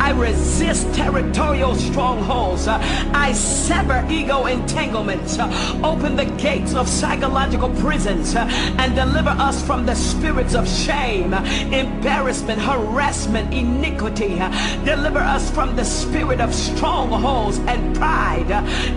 I 0.00 0.10
resist 0.12 0.92
territorial 0.94 1.74
strongholds. 1.74 2.66
Uh, 2.70 3.10
I 3.12 3.32
sever 3.32 4.06
ego 4.08 4.46
entanglements. 4.46 5.40
Uh, 5.40 5.80
open 5.82 6.14
the 6.14 6.26
gates 6.26 6.72
of 6.74 6.88
psychological 6.88 7.68
prisons 7.80 8.36
uh, 8.36 8.46
and 8.78 8.94
deliver 8.94 9.30
us 9.30 9.60
from 9.60 9.86
the 9.86 9.94
spirits 9.96 10.54
of 10.54 10.68
shame, 10.68 11.34
embarrassment, 11.34 12.60
harassment, 12.60 13.52
iniquity. 13.52 14.36
Deliver 14.84 15.18
us 15.18 15.50
from 15.50 15.74
the 15.74 15.84
spirit 15.84 16.40
of 16.40 16.54
strongholds 16.54 17.58
and 17.58 17.96
pride. 17.96 18.46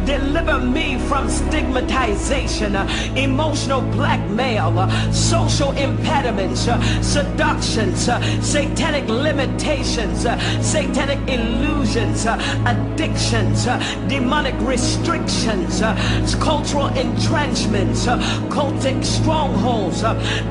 Deliver 0.06 0.60
me 0.60 1.00
from 1.08 1.28
stigmatization, 1.28 2.76
emotional 3.18 3.82
blackmail, 3.82 4.88
social 5.12 5.72
impediments, 5.72 6.70
seductions, 7.02 8.04
satanic 8.46 9.08
limitations, 9.10 10.22
satanic 10.62 11.20
illusions, 11.28 12.28
addictions, 12.66 13.63
Uh, 13.66 13.80
demonic 14.10 14.56
restrictions, 14.60 15.82
uh, 15.82 15.96
cultural 16.42 16.88
entrenchments, 16.98 18.08
uh, 18.08 18.18
cultic 18.50 19.04
strongholds, 19.06 20.02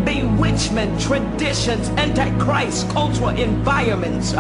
bewitchment, 0.05 0.99
traditions, 0.99 1.91
antichrist, 1.91 2.89
cultural 2.89 3.29
environments. 3.29 4.33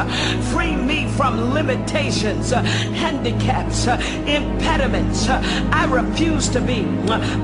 Free 0.52 0.74
me 0.74 1.06
from 1.08 1.52
limitations, 1.52 2.50
handicaps, 2.50 3.86
impediments. 4.26 5.28
I 5.28 5.84
refuse 5.90 6.48
to 6.50 6.60
be 6.60 6.84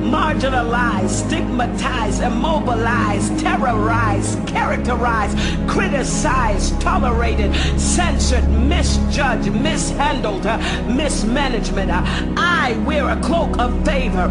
marginalized, 0.00 1.26
stigmatized, 1.26 2.22
immobilized, 2.22 3.38
terrorized, 3.38 4.46
characterized, 4.46 5.36
criticized, 5.68 6.80
tolerated, 6.80 7.54
censored, 7.78 8.48
misjudged, 8.48 9.52
mishandled, 9.52 10.46
mismanagement. 11.08 11.90
I 12.36 12.76
wear 12.86 13.08
a 13.08 13.18
cloak 13.22 13.58
of 13.58 13.72
favor. 13.82 14.28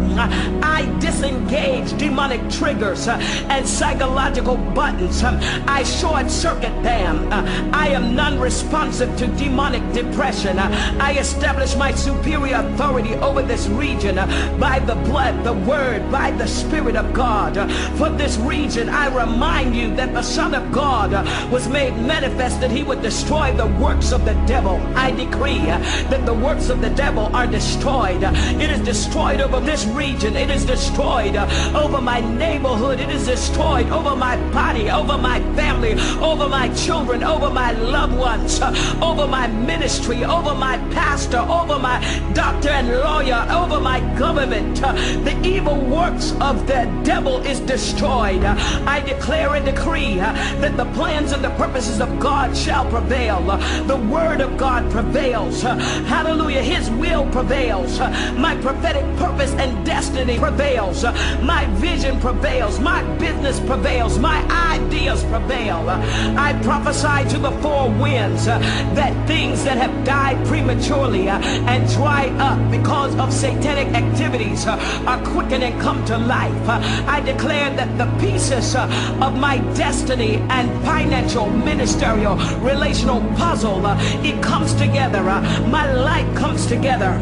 I 0.61 0.85
disengage 0.99 1.97
demonic 1.97 2.47
triggers 2.51 3.07
and 3.07 3.67
psychological 3.67 4.57
buttons. 4.57 5.23
I 5.23 5.81
short 5.81 6.29
circuit 6.29 6.83
them. 6.83 7.33
I 7.73 7.87
am 7.87 8.15
non-responsive 8.15 9.17
to 9.17 9.25
demonic 9.25 9.81
depression. 9.91 10.59
I 10.59 11.17
establish 11.17 11.75
my 11.75 11.95
superior 11.95 12.57
authority 12.57 13.15
over 13.15 13.41
this 13.41 13.65
region 13.69 14.17
by 14.59 14.77
the 14.77 14.93
blood, 15.09 15.43
the 15.43 15.53
word, 15.53 16.11
by 16.11 16.29
the 16.29 16.45
spirit 16.45 16.95
of 16.95 17.11
God. 17.11 17.55
For 17.97 18.09
this 18.11 18.37
region, 18.37 18.87
I 18.87 19.07
remind 19.07 19.75
you 19.75 19.95
that 19.95 20.13
the 20.13 20.21
Son 20.21 20.53
of 20.53 20.71
God 20.71 21.11
was 21.51 21.67
made 21.67 21.97
manifest 21.97 22.61
that 22.61 22.69
he 22.69 22.83
would 22.83 23.01
destroy 23.01 23.51
the 23.53 23.65
works 23.81 24.11
of 24.11 24.25
the 24.25 24.35
devil. 24.45 24.75
I 24.95 25.09
decree 25.09 25.65
that 26.11 26.23
the 26.27 26.35
works 26.35 26.66
of 26.69 26.81
the 26.81 26.89
devil 26.89 27.35
are 27.35 27.47
destroyed. 27.47 28.23
It 28.23 28.69
is 28.69 28.81
destroyed 28.81 29.41
over 29.41 29.59
this 29.59 29.85
region. 29.85 30.35
It 30.35 30.49
is 30.49 30.65
destroyed 30.65 31.35
over 31.75 32.01
my 32.01 32.19
neighborhood. 32.19 32.99
It 32.99 33.09
is 33.09 33.25
destroyed 33.25 33.87
over 33.89 34.15
my 34.15 34.35
body, 34.51 34.89
over 34.89 35.17
my 35.17 35.39
family, 35.55 35.93
over 36.21 36.47
my 36.49 36.69
children, 36.75 37.23
over 37.23 37.49
my 37.49 37.71
loved 37.71 38.17
ones, 38.17 38.61
over 39.01 39.27
my 39.27 39.47
ministry, 39.47 40.23
over 40.23 40.53
my 40.53 40.77
pastor, 40.91 41.39
over 41.39 41.79
my 41.79 41.99
doctor 42.33 42.69
and 42.69 42.89
lawyer, 42.89 43.47
over 43.51 43.79
my 43.79 43.99
government. 44.17 44.81
The 44.81 45.39
evil 45.43 45.75
works 45.75 46.33
of 46.41 46.67
the 46.67 46.85
devil 47.03 47.37
is 47.45 47.59
destroyed. 47.61 48.43
I 48.43 49.01
declare 49.01 49.55
and 49.55 49.65
decree 49.65 50.15
that 50.15 50.75
the 50.77 50.85
plans 50.93 51.31
and 51.31 51.43
the 51.43 51.51
purposes 51.51 52.01
of 52.01 52.19
God 52.19 52.55
shall 52.55 52.89
prevail. 52.89 53.41
The 53.85 53.97
word 53.97 54.41
of 54.41 54.57
God 54.57 54.89
prevails. 54.91 55.61
Hallelujah. 55.61 56.56
His 56.63 56.89
will 56.89 57.29
prevails. 57.31 57.99
My 57.99 58.57
prophetic 58.61 59.03
purpose 59.17 59.53
and 59.53 59.85
destiny 59.85 60.37
prevails. 60.39 61.03
My 61.41 61.65
vision 61.75 62.19
prevails. 62.19 62.79
My 62.79 63.03
business 63.17 63.59
prevails. 63.59 64.17
My 64.19 64.39
ideas 64.73 65.23
prevail. 65.25 65.89
I 65.89 66.59
prophesy 66.63 67.29
to 67.33 67.37
the 67.39 67.51
four 67.61 67.89
winds 67.89 68.45
that 68.45 69.27
things 69.27 69.63
that 69.63 69.77
have 69.77 70.05
died 70.05 70.45
prematurely 70.47 71.27
and 71.29 71.89
dried 71.91 72.33
up 72.39 72.59
because 72.71 73.15
of 73.15 73.31
satanic 73.33 73.87
activities 73.95 74.65
are 74.67 75.21
quickened 75.25 75.63
and 75.63 75.79
come 75.81 76.03
to 76.05 76.17
life. 76.17 76.69
I 77.07 77.19
declare 77.21 77.69
that 77.75 77.97
the 77.97 78.07
pieces 78.19 78.75
of 78.75 79.37
my 79.37 79.57
destiny 79.75 80.35
and 80.49 80.69
financial, 80.85 81.49
ministerial, 81.49 82.35
relational 82.59 83.21
puzzle, 83.35 83.81
it 84.25 84.41
comes 84.41 84.73
together. 84.73 85.23
My 85.67 85.91
life 85.93 86.27
comes 86.35 86.46
together. 86.55 87.19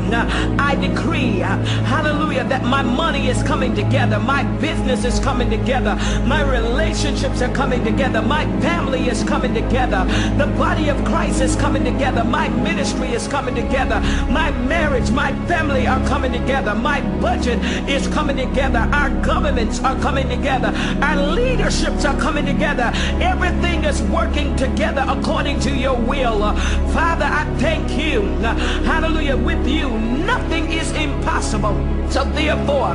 I 0.60 0.76
decree, 0.76 1.40
hallelujah, 1.40 2.44
that 2.46 2.64
my 2.64 2.82
money 2.82 3.28
is 3.28 3.42
coming 3.44 3.76
together. 3.76 4.20
My 4.20 4.44
business 4.60 5.06
is 5.06 5.20
coming 5.20 5.50
together. 5.50 5.96
My 6.26 6.42
relationships 6.42 7.42
are 7.42 7.54
coming 7.54 7.84
together. 7.84 8.22
My 8.22 8.46
family 8.62 9.08
is 9.08 9.24
coming 9.24 9.54
together. 9.54 10.06
The 10.38 10.48
body 10.58 10.90
of 10.90 11.04
Christ 11.06 11.42
is 11.42 11.56
coming 11.56 11.84
together. 11.84 12.24
My 12.24 12.50
ministry 12.50 13.10
is 13.10 13.28
coming 13.28 13.56
together. 13.56 14.00
My 14.30 14.52
marriage, 14.52 15.12
my 15.12 15.32
family 15.48 15.88
are 15.88 16.06
coming 16.08 16.32
together. 16.32 16.76
My 16.76 17.02
budget 17.20 17.60
is 17.90 18.08
coming 18.08 18.38
together. 18.38 18.80
Our 18.94 19.10
governments 19.22 19.80
are 19.82 20.00
coming 20.00 20.30
together. 20.30 20.74
Our 21.02 21.18
leaderships 21.34 22.06
are 22.06 22.20
coming 22.20 22.46
together. 22.46 22.92
Everything 23.22 23.84
is 23.84 24.02
working 24.04 24.56
together 24.56 25.06
according 25.08 25.60
to 25.62 25.72
your 25.72 25.96
will. 25.96 26.40
Father, 26.94 27.26
I 27.26 27.46
thank 27.60 27.92
you. 27.92 28.22
Hallelujah. 28.86 29.14
With 29.16 29.66
you, 29.66 29.89
nothing 29.89 30.72
is 30.72 30.91
impossible. 30.91 31.74
So 32.11 32.24
therefore, 32.24 32.93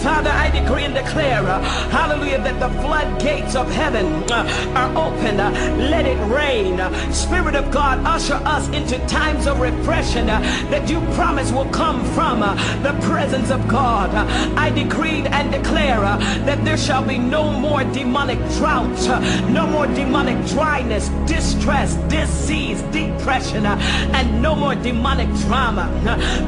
Father, 0.00 0.30
I 0.30 0.50
decree 0.50 0.84
and 0.84 0.94
declare, 0.94 1.42
uh, 1.46 1.60
hallelujah, 1.90 2.38
that 2.42 2.58
the 2.58 2.68
floodgates 2.82 3.54
of 3.54 3.70
heaven 3.70 4.06
uh, 4.32 4.72
are 4.74 4.90
open. 4.96 5.38
Uh, 5.38 5.50
let 5.90 6.06
it 6.06 6.18
rain. 6.26 6.78
Spirit 7.12 7.54
of 7.54 7.70
God, 7.70 8.00
usher 8.04 8.34
us 8.44 8.68
into 8.70 8.98
times 9.06 9.46
of 9.46 9.60
refreshing 9.60 10.26
that 10.26 10.90
you 10.90 11.00
promise 11.14 11.52
will 11.52 11.70
come 11.70 12.04
from 12.14 12.40
the 12.40 12.98
presence 13.02 13.50
of 13.50 13.66
God. 13.68 14.10
I 14.58 14.70
decree 14.70 15.22
and 15.26 15.52
declare 15.52 16.00
that 16.00 16.64
there 16.64 16.76
shall 16.76 17.04
be 17.04 17.18
no 17.18 17.50
more 17.50 17.84
demonic 17.84 18.38
droughts, 18.56 19.06
no 19.48 19.66
more 19.66 19.86
demonic 19.86 20.44
dryness, 20.48 21.08
distress, 21.26 21.94
disease, 22.08 22.82
depression, 22.90 23.64
and 23.66 24.42
no 24.42 24.54
more 24.54 24.74
demonic 24.74 25.28
drama. 25.50 25.90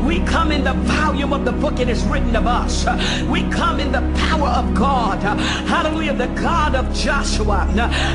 We 0.06 0.20
come 0.20 0.52
in 0.52 0.62
the 0.62 0.74
volume 0.74 1.32
of 1.32 1.44
the 1.44 1.50
book 1.50 1.80
it 1.80 1.88
is 1.88 2.04
written 2.04 2.36
of 2.36 2.46
us. 2.46 2.86
We 3.28 3.42
come 3.50 3.80
in 3.80 3.90
the 3.90 4.00
power 4.28 4.46
of 4.46 4.74
God. 4.74 5.18
Hallelujah, 5.66 6.14
the 6.14 6.28
God 6.40 6.76
of 6.76 6.94
Joshua. 6.94 7.64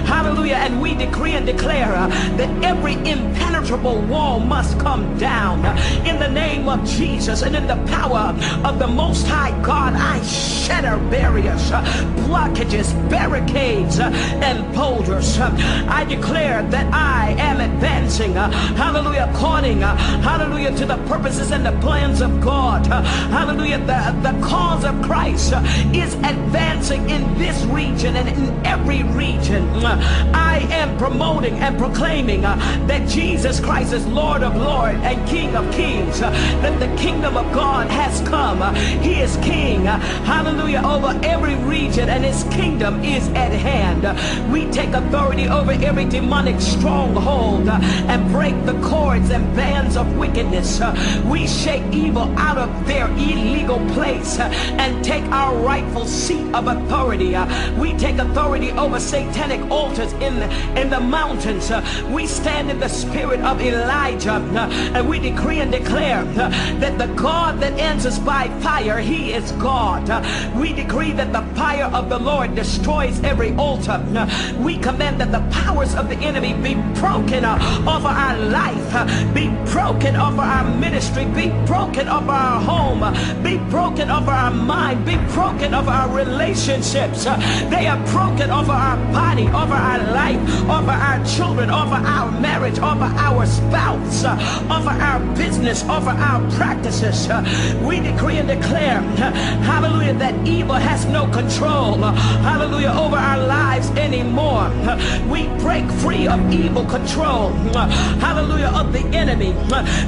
Hallelujah, 0.06 0.56
and 0.56 0.82
we 0.82 0.96
decree 0.96 1.34
and 1.34 1.46
declare 1.46 1.92
that 2.40 2.64
every 2.64 2.94
impenetrable 2.94 4.00
wall 4.04 4.40
must 4.40 4.80
come 4.80 5.18
down 5.18 5.60
in 6.08 6.20
the 6.20 6.30
name 6.30 6.70
of 6.70 6.86
Jesus 6.86 7.42
and 7.42 7.54
in 7.54 7.68
the 7.68 7.76
power 7.88 8.34
of 8.64 8.80
the 8.80 8.88
Most 8.88 9.28
High 9.28 9.52
God. 9.62 9.94
I 9.94 10.24
shatter 10.24 10.96
barriers, 11.10 11.70
blockages, 12.30 12.94
barricades, 13.10 14.00
and 14.00 14.74
boulders. 14.74 15.38
I 15.38 16.06
declare 16.06 16.64
that 16.64 16.94
I 16.94 17.36
am 17.40 17.60
advancing, 17.60 18.34
hallelujah, 18.36 19.30
according, 19.34 19.82
hallelujah, 19.82 20.77
to 20.78 20.86
the 20.86 20.98
purposes 21.08 21.52
and 21.52 21.66
the 21.66 21.72
plans 21.80 22.22
of 22.22 22.40
God. 22.40 22.86
Hallelujah, 22.86 23.80
the, 23.80 24.32
the 24.32 24.46
cause 24.46 24.84
of 24.86 25.02
Christ 25.02 25.54
is 25.94 26.14
advancing 26.16 27.10
in 27.10 27.38
this 27.40 27.64
region 27.66 28.16
and 28.16 28.30
in 28.30 28.66
every 28.66 29.02
region. 29.04 29.68
I 29.84 30.60
am 30.70 30.96
promoting 30.98 31.56
and 31.56 31.80
proclaiming 31.80 32.42
that 32.42 33.10
Jesus 33.10 33.60
Christ 33.60 33.92
is 33.92 34.06
Lord 34.06 34.44
of 34.44 34.56
Lords 34.56 35.00
and 35.02 35.28
King 35.28 35.56
of 35.56 35.72
Kings, 35.74 36.20
that 36.20 36.80
the 36.80 36.96
kingdom 37.02 37.38
of 37.38 37.52
God 37.54 37.88
has 37.90 38.22
come. 38.28 38.76
He 39.02 39.20
is 39.20 39.36
King, 39.38 39.86
hallelujah, 39.86 40.84
over 40.86 41.20
every 41.24 41.56
region 41.56 42.08
and 42.08 42.24
his 42.24 42.44
kingdom 42.56 43.04
is 43.04 43.28
at 43.30 43.52
hand. 43.52 44.04
We 44.52 44.70
take 44.72 44.90
authority 44.90 45.48
over 45.48 45.72
every 45.72 46.06
demonic 46.06 46.62
stronghold 46.62 47.68
and 47.68 48.32
break 48.32 48.54
the 48.66 48.80
cords 48.88 49.32
and 49.32 49.56
bands 49.56 49.98
of 49.98 50.18
wickedness. 50.18 50.67
We 51.26 51.48
shake 51.48 51.84
evil 51.94 52.28
out 52.38 52.58
of 52.58 52.88
their 52.88 53.08
illegal 53.12 53.80
place 53.94 54.40
and 54.40 55.04
take 55.04 55.24
our 55.26 55.56
rightful 55.56 56.06
seat 56.06 56.54
of 56.54 56.68
authority. 56.68 57.36
We 57.80 57.94
take 57.94 58.18
authority 58.18 58.72
over 58.72 59.00
satanic 59.00 59.62
altars 59.72 60.12
in 60.14 60.40
the, 60.40 60.80
in 60.80 60.90
the 60.90 61.00
mountains. 61.00 61.72
We 62.10 62.28
stand 62.28 62.70
in 62.70 62.80
the 62.80 62.90
spirit 62.90 63.40
of 63.42 63.62
Elijah 63.62 64.42
and 64.94 65.08
we 65.08 65.20
decree 65.20 65.60
and 65.60 65.72
declare 65.72 66.24
that 66.26 66.98
the 66.98 67.08
God 67.16 67.60
that 67.62 67.74
answers 67.80 68.20
by 68.20 68.50
fire, 68.60 69.00
he 69.00 69.34
is 69.34 69.52
God. 69.54 70.08
We 70.56 70.74
decree 70.74 71.14
that 71.14 71.32
the 71.32 71.44
fire 71.56 71.90
of 71.94 72.10
the 72.10 72.20
Lord 72.20 72.56
destroys 72.56 73.22
every 73.24 73.54
altar. 73.56 74.04
We 74.60 74.78
command 74.78 75.22
that 75.22 75.32
the 75.32 75.46
powers 75.52 75.96
of 75.96 76.10
the 76.10 76.18
enemy 76.18 76.54
be 76.54 76.76
broken 77.00 77.46
over 77.46 78.08
our 78.08 78.38
life, 78.38 79.34
be 79.34 79.48
broken 79.72 80.16
over 80.16 80.42
our 80.42 80.57
ministry, 80.64 81.26
be 81.26 81.50
broken 81.66 82.08
over 82.08 82.32
our 82.32 82.62
home, 82.62 83.02
be 83.44 83.58
broken 83.70 84.10
over 84.10 84.32
our 84.32 84.52
mind, 84.52 85.06
be 85.06 85.18
broken 85.34 85.74
over 85.74 85.90
our 85.90 86.10
relationships. 86.10 87.26
They 87.26 87.88
are 87.88 87.98
broken 88.08 88.50
over 88.50 88.72
our 88.72 88.98
body, 89.12 89.48
over 89.48 89.74
our 89.74 90.00
life, 90.14 90.40
over 90.64 90.92
our 90.92 91.24
children, 91.26 91.70
over 91.70 91.96
our 91.96 92.32
marriage, 92.40 92.80
over 92.80 93.06
our 93.06 93.46
spouse, 93.46 94.24
over 94.24 94.90
our 94.90 95.20
business, 95.36 95.84
over 95.84 96.10
our 96.10 96.52
practices. 96.52 97.28
We 97.84 98.00
decree 98.00 98.38
and 98.38 98.48
declare, 98.48 99.02
hallelujah, 99.64 100.14
that 100.16 100.48
evil 100.48 100.76
has 100.76 101.06
no 101.06 101.28
control, 101.32 101.96
hallelujah, 101.98 102.90
over 102.90 103.16
our 103.16 103.46
lives 103.46 103.90
anymore. 103.92 104.70
We 105.30 105.48
break 105.60 105.90
free 106.02 106.28
of 106.28 106.54
evil 106.54 106.86
control, 106.86 107.52
hallelujah, 108.20 108.72
of 108.74 108.94
the 108.94 109.06
enemy. 109.16 109.54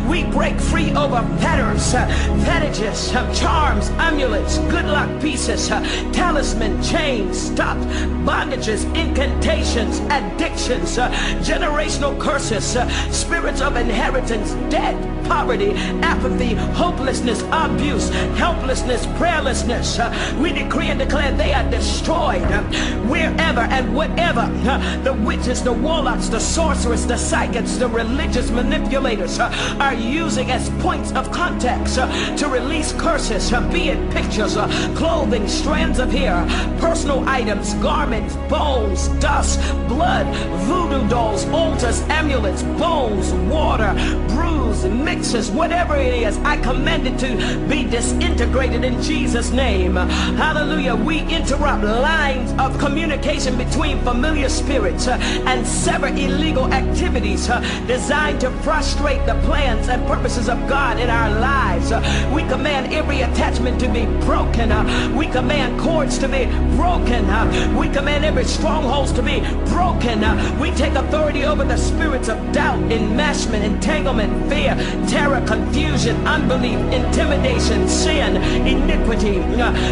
We 0.07 0.28
break 0.31 0.59
free 0.59 0.91
over 0.93 1.21
fetters, 1.39 1.93
uh, 1.93 2.07
fetishes, 2.45 3.13
uh, 3.15 3.33
charms, 3.33 3.89
amulets, 3.91 4.57
good 4.69 4.85
luck 4.85 5.09
pieces, 5.21 5.71
uh, 5.71 5.81
talisman, 6.11 6.81
chains, 6.81 7.37
stops, 7.39 7.85
bondages, 8.25 8.83
incantations, 8.95 9.99
addictions, 10.11 10.97
uh, 10.97 11.09
generational 11.41 12.19
curses, 12.19 12.75
uh, 12.75 12.87
spirits 13.11 13.61
of 13.61 13.75
inheritance, 13.75 14.53
debt, 14.71 14.95
poverty, 15.29 15.73
apathy, 16.01 16.55
hopelessness, 16.73 17.43
abuse, 17.51 18.09
helplessness, 18.35 19.05
prayerlessness. 19.17 19.99
Uh, 19.99 20.41
we 20.41 20.51
decree 20.51 20.87
and 20.87 20.99
declare 20.99 21.31
they 21.33 21.53
are 21.53 21.69
destroyed 21.69 22.41
uh, 22.43 22.63
wherever 23.07 23.61
and 23.61 23.95
whatever 23.95 24.41
uh, 24.41 25.03
the 25.03 25.13
witches, 25.13 25.61
the 25.63 25.71
warlocks, 25.71 26.27
the 26.29 26.39
sorcerers, 26.39 27.05
the 27.05 27.15
psychics, 27.15 27.77
the 27.77 27.87
religious 27.87 28.49
manipulators 28.49 29.39
uh, 29.39 29.77
are 29.79 29.93
using 30.19 30.51
as 30.51 30.69
points 30.81 31.11
of 31.13 31.31
contact 31.31 31.97
uh, 31.97 32.05
to 32.35 32.47
release 32.47 32.91
curses, 32.93 33.53
uh, 33.53 33.61
be 33.71 33.89
it 33.89 33.99
pictures, 34.11 34.57
uh, 34.57 34.67
clothing, 34.97 35.47
strands 35.47 35.97
of 35.97 36.11
hair, 36.11 36.37
personal 36.79 37.27
items, 37.27 37.73
garments, 37.75 38.35
bones, 38.49 39.07
dust, 39.19 39.59
blood, 39.87 40.27
voodoo 40.67 41.07
dolls, 41.07 41.45
altars, 41.47 42.01
amulets, 42.09 42.63
bones, 42.77 43.31
water, 43.51 43.93
bruise, 44.27 44.83
mixes, 44.85 45.49
whatever 45.51 45.95
it 45.95 46.13
is, 46.13 46.37
I 46.39 46.57
command 46.57 47.07
it 47.07 47.17
to 47.19 47.67
be 47.67 47.85
disintegrated 47.85 48.83
in 48.83 49.01
Jesus' 49.01 49.51
name. 49.51 49.95
Hallelujah. 49.95 50.95
We 50.95 51.19
interrupt 51.21 51.83
lines 51.83 52.51
of 52.59 52.77
communication 52.77 53.57
between 53.57 53.99
familiar 54.01 54.49
spirits 54.49 55.07
and 55.07 55.65
sever 55.65 56.07
illegal 56.07 56.71
activities 56.73 57.47
designed 57.87 58.41
to 58.41 58.51
frustrate 58.63 59.25
the 59.25 59.35
plans 59.45 59.87
and 59.89 60.05
purposes 60.09 60.49
of 60.49 60.57
God 60.67 60.99
in 60.99 61.07
our 61.07 61.29
lives. 61.39 61.91
Uh, 61.91 62.01
we 62.33 62.41
command 62.47 62.91
every 62.91 63.21
attachment 63.21 63.79
to 63.79 63.87
be 63.87 64.07
broken. 64.25 64.71
Uh, 64.71 64.83
we 65.15 65.27
command 65.27 65.79
cords 65.79 66.17
to 66.17 66.27
be 66.27 66.45
broken. 66.75 67.25
Uh, 67.25 67.45
we 67.79 67.87
command 67.89 68.25
every 68.25 68.43
strongholds 68.43 69.11
to 69.13 69.21
be 69.21 69.39
broken. 69.69 70.19
We 70.59 70.71
take 70.71 70.95
authority 70.95 71.43
over 71.45 71.63
the 71.63 71.77
spirits 71.77 72.27
of 72.27 72.37
doubt, 72.51 72.79
enmeshment, 72.89 73.63
entanglement, 73.63 74.49
fear, 74.49 74.73
terror, 75.07 75.45
confusion, 75.45 76.15
unbelief, 76.25 76.79
intimidation, 76.91 77.87
sin, 77.87 78.37
iniquity. 78.65 79.37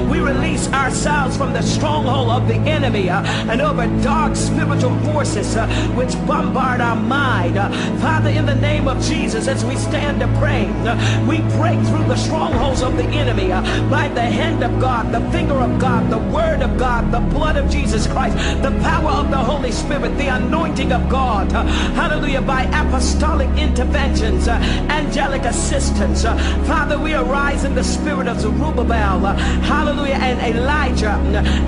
We 0.09 0.20
release 0.20 0.68
ourselves 0.74 1.38
from 1.38 1.53
the 1.53 1.61
stronghold 1.61 2.30
of 2.30 2.47
the 2.47 2.55
enemy 2.55 3.09
and 3.09 3.61
over 3.61 3.86
dark 4.01 4.36
spiritual 4.36 4.97
forces 5.11 5.55
which 5.95 6.13
bombard 6.26 6.82
our 6.82 6.95
mind. 6.95 7.55
Father, 8.01 8.30
in 8.30 8.47
the 8.47 8.55
name 8.55 8.88
of 8.88 8.99
Jesus, 9.03 9.47
as 9.47 9.63
we 9.63 9.76
stand 9.76 10.07
to 10.16 10.28
pray, 10.39 10.66
uh, 10.88 10.95
we 11.28 11.38
break 11.58 11.80
through 11.88 12.05
the 12.08 12.16
strongholds 12.16 12.82
of 12.82 12.95
the 12.97 13.03
enemy 13.03 13.51
uh, 13.51 13.62
by 13.89 14.08
the 14.10 14.22
hand 14.22 14.64
of 14.64 14.80
God, 14.80 15.12
the 15.12 15.22
finger 15.32 15.55
of 15.55 15.80
God, 15.80 16.10
the 16.10 16.18
word 16.18 16.62
of 16.62 16.78
God, 16.78 17.12
the 17.12 17.20
blood 17.20 17.58
of 17.58 17.70
Jesus 17.70 18.08
Christ, 18.08 18.36
the 18.62 18.72
power 18.82 19.12
of 19.12 19.30
the 19.30 19.38
Holy 19.38 19.72
Spirit, 19.72 20.18
the 20.18 20.28
anointing 20.28 20.91
of 20.91 21.08
God. 21.10 21.51
uh, 21.53 21.64
Hallelujah. 21.93 22.41
By 22.41 22.64
apostolic 22.64 23.49
interventions, 23.58 24.47
uh, 24.47 24.53
angelic 24.89 25.43
assistance. 25.43 26.24
Father, 26.68 26.97
we 26.97 27.14
arise 27.14 27.64
in 27.64 27.76
the 27.76 27.84
spirit 27.84 28.28
of 28.28 28.39
Zerubbabel, 28.39 29.20
hallelujah, 29.64 30.16
and 30.16 30.55
Elijah, 30.55 31.20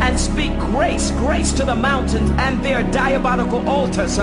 and 0.02 0.20
speak 0.20 0.58
grace, 0.60 1.12
grace 1.12 1.52
to 1.54 1.66
the 1.66 1.76
mountains 1.76 2.32
and 2.38 2.64
their 2.64 2.84
diabolical 2.92 3.68
altars. 3.68 4.18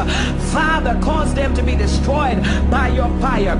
Father, 0.52 0.98
cause 1.02 1.34
them 1.34 1.54
to 1.54 1.62
be 1.62 1.76
destroyed 1.76 2.42
by 2.70 2.88
your 2.88 3.08
fire. 3.20 3.56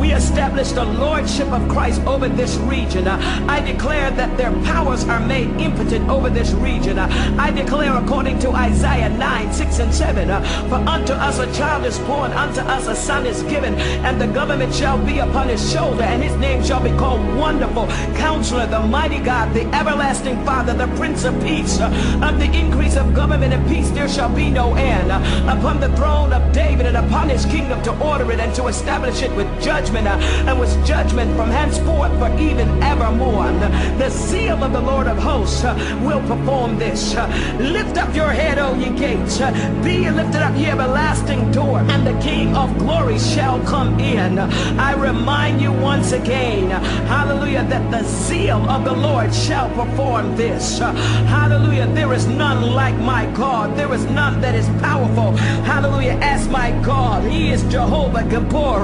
We 0.00 0.12
establish 0.12 0.72
the 0.72 0.84
lordship 0.84 1.48
of 1.52 1.68
Christ 1.68 2.00
over 2.02 2.28
this 2.28 2.56
region. 2.56 3.06
I 3.06 3.60
declare 3.60 4.10
that 4.12 4.36
their 4.36 4.52
powers 4.64 5.04
are 5.04 5.20
made 5.20 5.48
impotent 5.60 6.08
over 6.08 6.30
this 6.30 6.52
region. 6.52 6.98
I 6.98 7.50
declare 7.50 7.96
according 7.96 8.38
to 8.40 8.50
Isaiah 8.50 9.10
9, 9.10 9.52
6 9.52 9.78
and 9.78 9.94
7, 9.94 10.30
uh, 10.30 10.40
for 10.68 10.76
unto 10.88 11.12
us 11.12 11.38
a 11.38 11.52
child 11.54 11.84
is 11.84 11.98
born, 12.00 12.32
unto 12.32 12.60
us 12.60 12.86
a 12.88 12.96
son 12.96 13.26
is 13.26 13.42
given, 13.44 13.74
and 14.04 14.20
the 14.20 14.26
government 14.26 14.74
shall 14.74 14.98
be 15.04 15.18
upon 15.18 15.48
his 15.48 15.72
shoulder, 15.72 16.02
and 16.02 16.22
his 16.22 16.36
name 16.36 16.64
shall 16.64 16.82
be 16.82 16.90
called 16.90 17.20
Wonderful, 17.36 17.86
Counselor, 18.16 18.66
the 18.66 18.80
Mighty 18.80 19.18
God, 19.18 19.52
the 19.54 19.66
Everlasting 19.74 20.44
Father, 20.44 20.74
the 20.74 20.88
Prince 20.96 21.24
of 21.24 21.40
Peace. 21.42 21.80
Of 21.80 22.38
the 22.38 22.50
increase 22.52 22.96
of 22.96 23.14
government 23.14 23.52
and 23.52 23.68
peace 23.68 23.90
there 23.90 24.08
shall 24.08 24.34
be 24.34 24.50
no 24.50 24.74
end. 24.74 25.10
Upon 25.48 25.80
the 25.80 25.94
throne 25.96 26.32
of 26.32 26.52
David 26.52 26.86
and 26.86 26.96
upon 26.96 27.28
his 27.28 27.44
kingdom 27.46 27.82
to 27.82 27.98
order 28.00 28.30
it 28.32 28.40
and 28.40 28.54
to 28.56 28.66
establish 28.66 29.22
it 29.22 29.34
with 29.36 29.46
judgment 29.62 29.81
uh, 29.90 30.18
and 30.48 30.58
with 30.58 30.72
judgment 30.86 31.34
from 31.36 31.50
henceforth 31.50 32.12
for 32.18 32.30
even 32.38 32.68
evermore. 32.82 33.44
Uh, 33.44 33.98
The 33.98 34.10
seal 34.10 34.62
of 34.62 34.72
the 34.72 34.80
Lord 34.80 35.06
of 35.06 35.18
hosts 35.18 35.64
uh, 35.64 35.74
will 36.04 36.20
perform 36.26 36.78
this. 36.78 37.14
Lift 37.58 37.98
up 37.98 38.14
your 38.14 38.30
head, 38.30 38.58
O 38.58 38.74
ye 38.74 38.90
gates. 38.96 39.38
Be 39.84 40.08
lifted 40.10 40.42
up, 40.42 40.56
ye 40.56 40.66
everlasting 40.66 41.50
door, 41.52 41.80
and 41.80 42.06
the 42.06 42.18
King 42.20 42.56
of 42.56 42.76
glory 42.78 43.18
shall 43.18 43.60
come 43.64 43.98
in. 44.00 44.38
I 44.38 44.94
remind 44.94 45.60
you 45.60 45.72
once 45.72 46.12
again, 46.12 46.70
hallelujah, 47.06 47.64
that 47.64 47.90
the 47.90 48.02
zeal 48.04 48.68
of 48.70 48.84
the 48.84 48.92
Lord 48.94 49.34
shall 49.34 49.68
perform 49.70 50.36
this. 50.36 50.78
Hallelujah, 50.78 51.86
there 51.88 52.12
is 52.12 52.26
none 52.26 52.72
like 52.72 52.96
my 52.98 53.26
God. 53.32 53.76
There 53.76 53.92
is 53.92 54.04
none 54.06 54.40
that 54.40 54.54
is 54.54 54.68
powerful. 54.80 55.32
Hallelujah, 55.64 56.18
as 56.20 56.48
my 56.48 56.70
God. 56.82 57.24
He 57.24 57.50
is 57.50 57.62
Jehovah 57.64 58.22
Gibbor. 58.22 58.82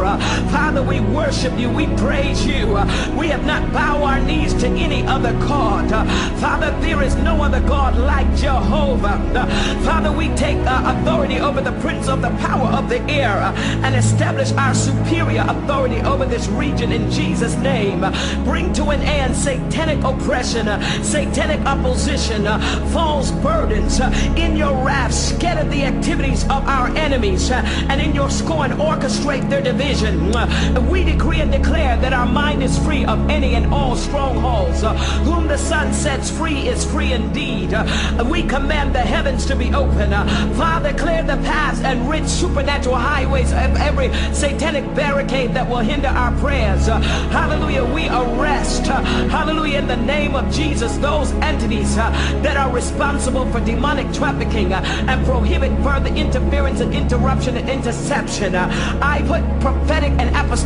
Father, 0.51 0.83
we 0.89 1.01
worship 1.01 1.57
you. 1.59 1.69
We 1.71 1.87
praise 1.97 2.47
you. 2.47 2.67
We 3.17 3.29
have 3.29 3.45
not 3.45 3.73
bowed 3.73 3.99
our 4.09 4.21
knees 4.21 4.55
to 4.55 4.67
any 4.69 5.07
other 5.07 5.33
God. 5.35 5.91
Father, 6.41 6.71
there 6.81 7.03
is 7.03 7.15
no 7.17 7.43
other 7.43 7.61
God 7.61 7.97
like 7.97 8.27
Jehovah. 8.37 9.19
Father, 9.85 10.11
we 10.11 10.29
take 10.35 10.57
uh, 10.67 10.97
authority 10.97 11.39
over 11.41 11.61
the 11.61 11.73
prince 11.81 12.09
of 12.09 12.23
the 12.23 12.31
power 12.47 12.69
of 12.69 12.89
the 12.89 13.01
air 13.11 13.33
uh, 13.33 13.53
and 13.85 13.95
establish 13.95 14.53
our 14.53 14.75
superior 14.75 15.45
authority 15.47 16.01
over 16.01 16.25
this 16.25 16.49
region 16.49 16.93
in 16.93 17.11
Jesus' 17.11 17.57
name. 17.57 18.01
Bring 18.45 18.73
to 18.75 18.89
an 18.89 19.03
end 19.03 19.37
satanic 19.37 20.03
oppression, 20.05 20.69
uh, 20.69 20.81
satanic 21.03 21.61
opposition, 21.67 22.45
false 22.91 23.31
burdens. 23.31 24.01
In 24.37 24.57
your 24.57 24.75
wrath, 24.85 25.13
scatter 25.13 25.69
the 25.69 25.85
activities 25.85 26.45
of 26.45 26.67
our 26.67 26.89
enemies, 26.97 27.51
and 27.51 28.01
in 28.01 28.15
your 28.15 28.31
scorn, 28.31 28.71
orchestrate 28.73 29.49
their 29.51 29.63
division. 29.63 30.33
We 30.81 31.05
decree 31.05 31.41
and 31.41 31.51
declare 31.51 31.97
that 31.99 32.13
our 32.13 32.27
mind 32.27 32.63
is 32.63 32.79
free 32.79 33.05
of 33.05 33.19
any 33.29 33.55
and 33.55 33.73
all 33.73 33.97
strongholds. 33.97 34.83
Uh, 34.83 34.95
Whom 35.25 35.49
the 35.49 35.59
son 35.59 35.93
sets 35.93 36.31
free 36.31 36.69
is 36.69 36.85
free 36.85 37.13
indeed. 37.13 37.75
Uh, 37.75 37.85
We 38.29 38.43
command 38.43 38.95
the 38.95 39.01
heavens 39.01 39.47
to 39.47 39.57
be 39.57 39.73
open. 39.75 40.13
Uh, 40.13 40.27
Father, 40.55 40.93
clear 40.93 41.23
the 41.23 41.37
paths 41.39 41.81
and 41.81 42.09
rid 42.09 42.29
supernatural 42.29 42.97
highways 42.97 43.53
of 43.53 43.77
every 43.77 44.13
satanic 44.33 44.85
barricade 44.95 45.55
that 45.55 45.69
will 45.69 45.79
hinder 45.79 46.09
our 46.09 46.33
prayers. 46.39 46.89
Uh, 46.89 47.01
Hallelujah. 47.31 47.85
We 47.85 48.09
arrest, 48.09 48.89
uh, 48.89 49.03
hallelujah, 49.29 49.79
in 49.79 49.87
the 49.89 49.97
name 49.97 50.35
of 50.35 50.51
Jesus, 50.53 50.97
those 50.99 51.33
entities 51.43 51.97
uh, 51.97 52.11
that 52.43 52.57
are 52.57 52.71
responsible 52.71 53.51
for 53.51 53.61
demonic 53.61 54.13
trafficking 54.13 54.73
and 54.73 55.25
prohibit 55.27 55.73
further 55.83 56.15
interference 56.15 56.81
and 56.81 56.95
interruption 56.95 57.57
and 57.57 57.69
interception. 57.69 58.55
I 58.55 59.23
put 59.27 59.43
prophetic 59.61 60.13
and 60.19 60.29
apostolic 60.37 60.58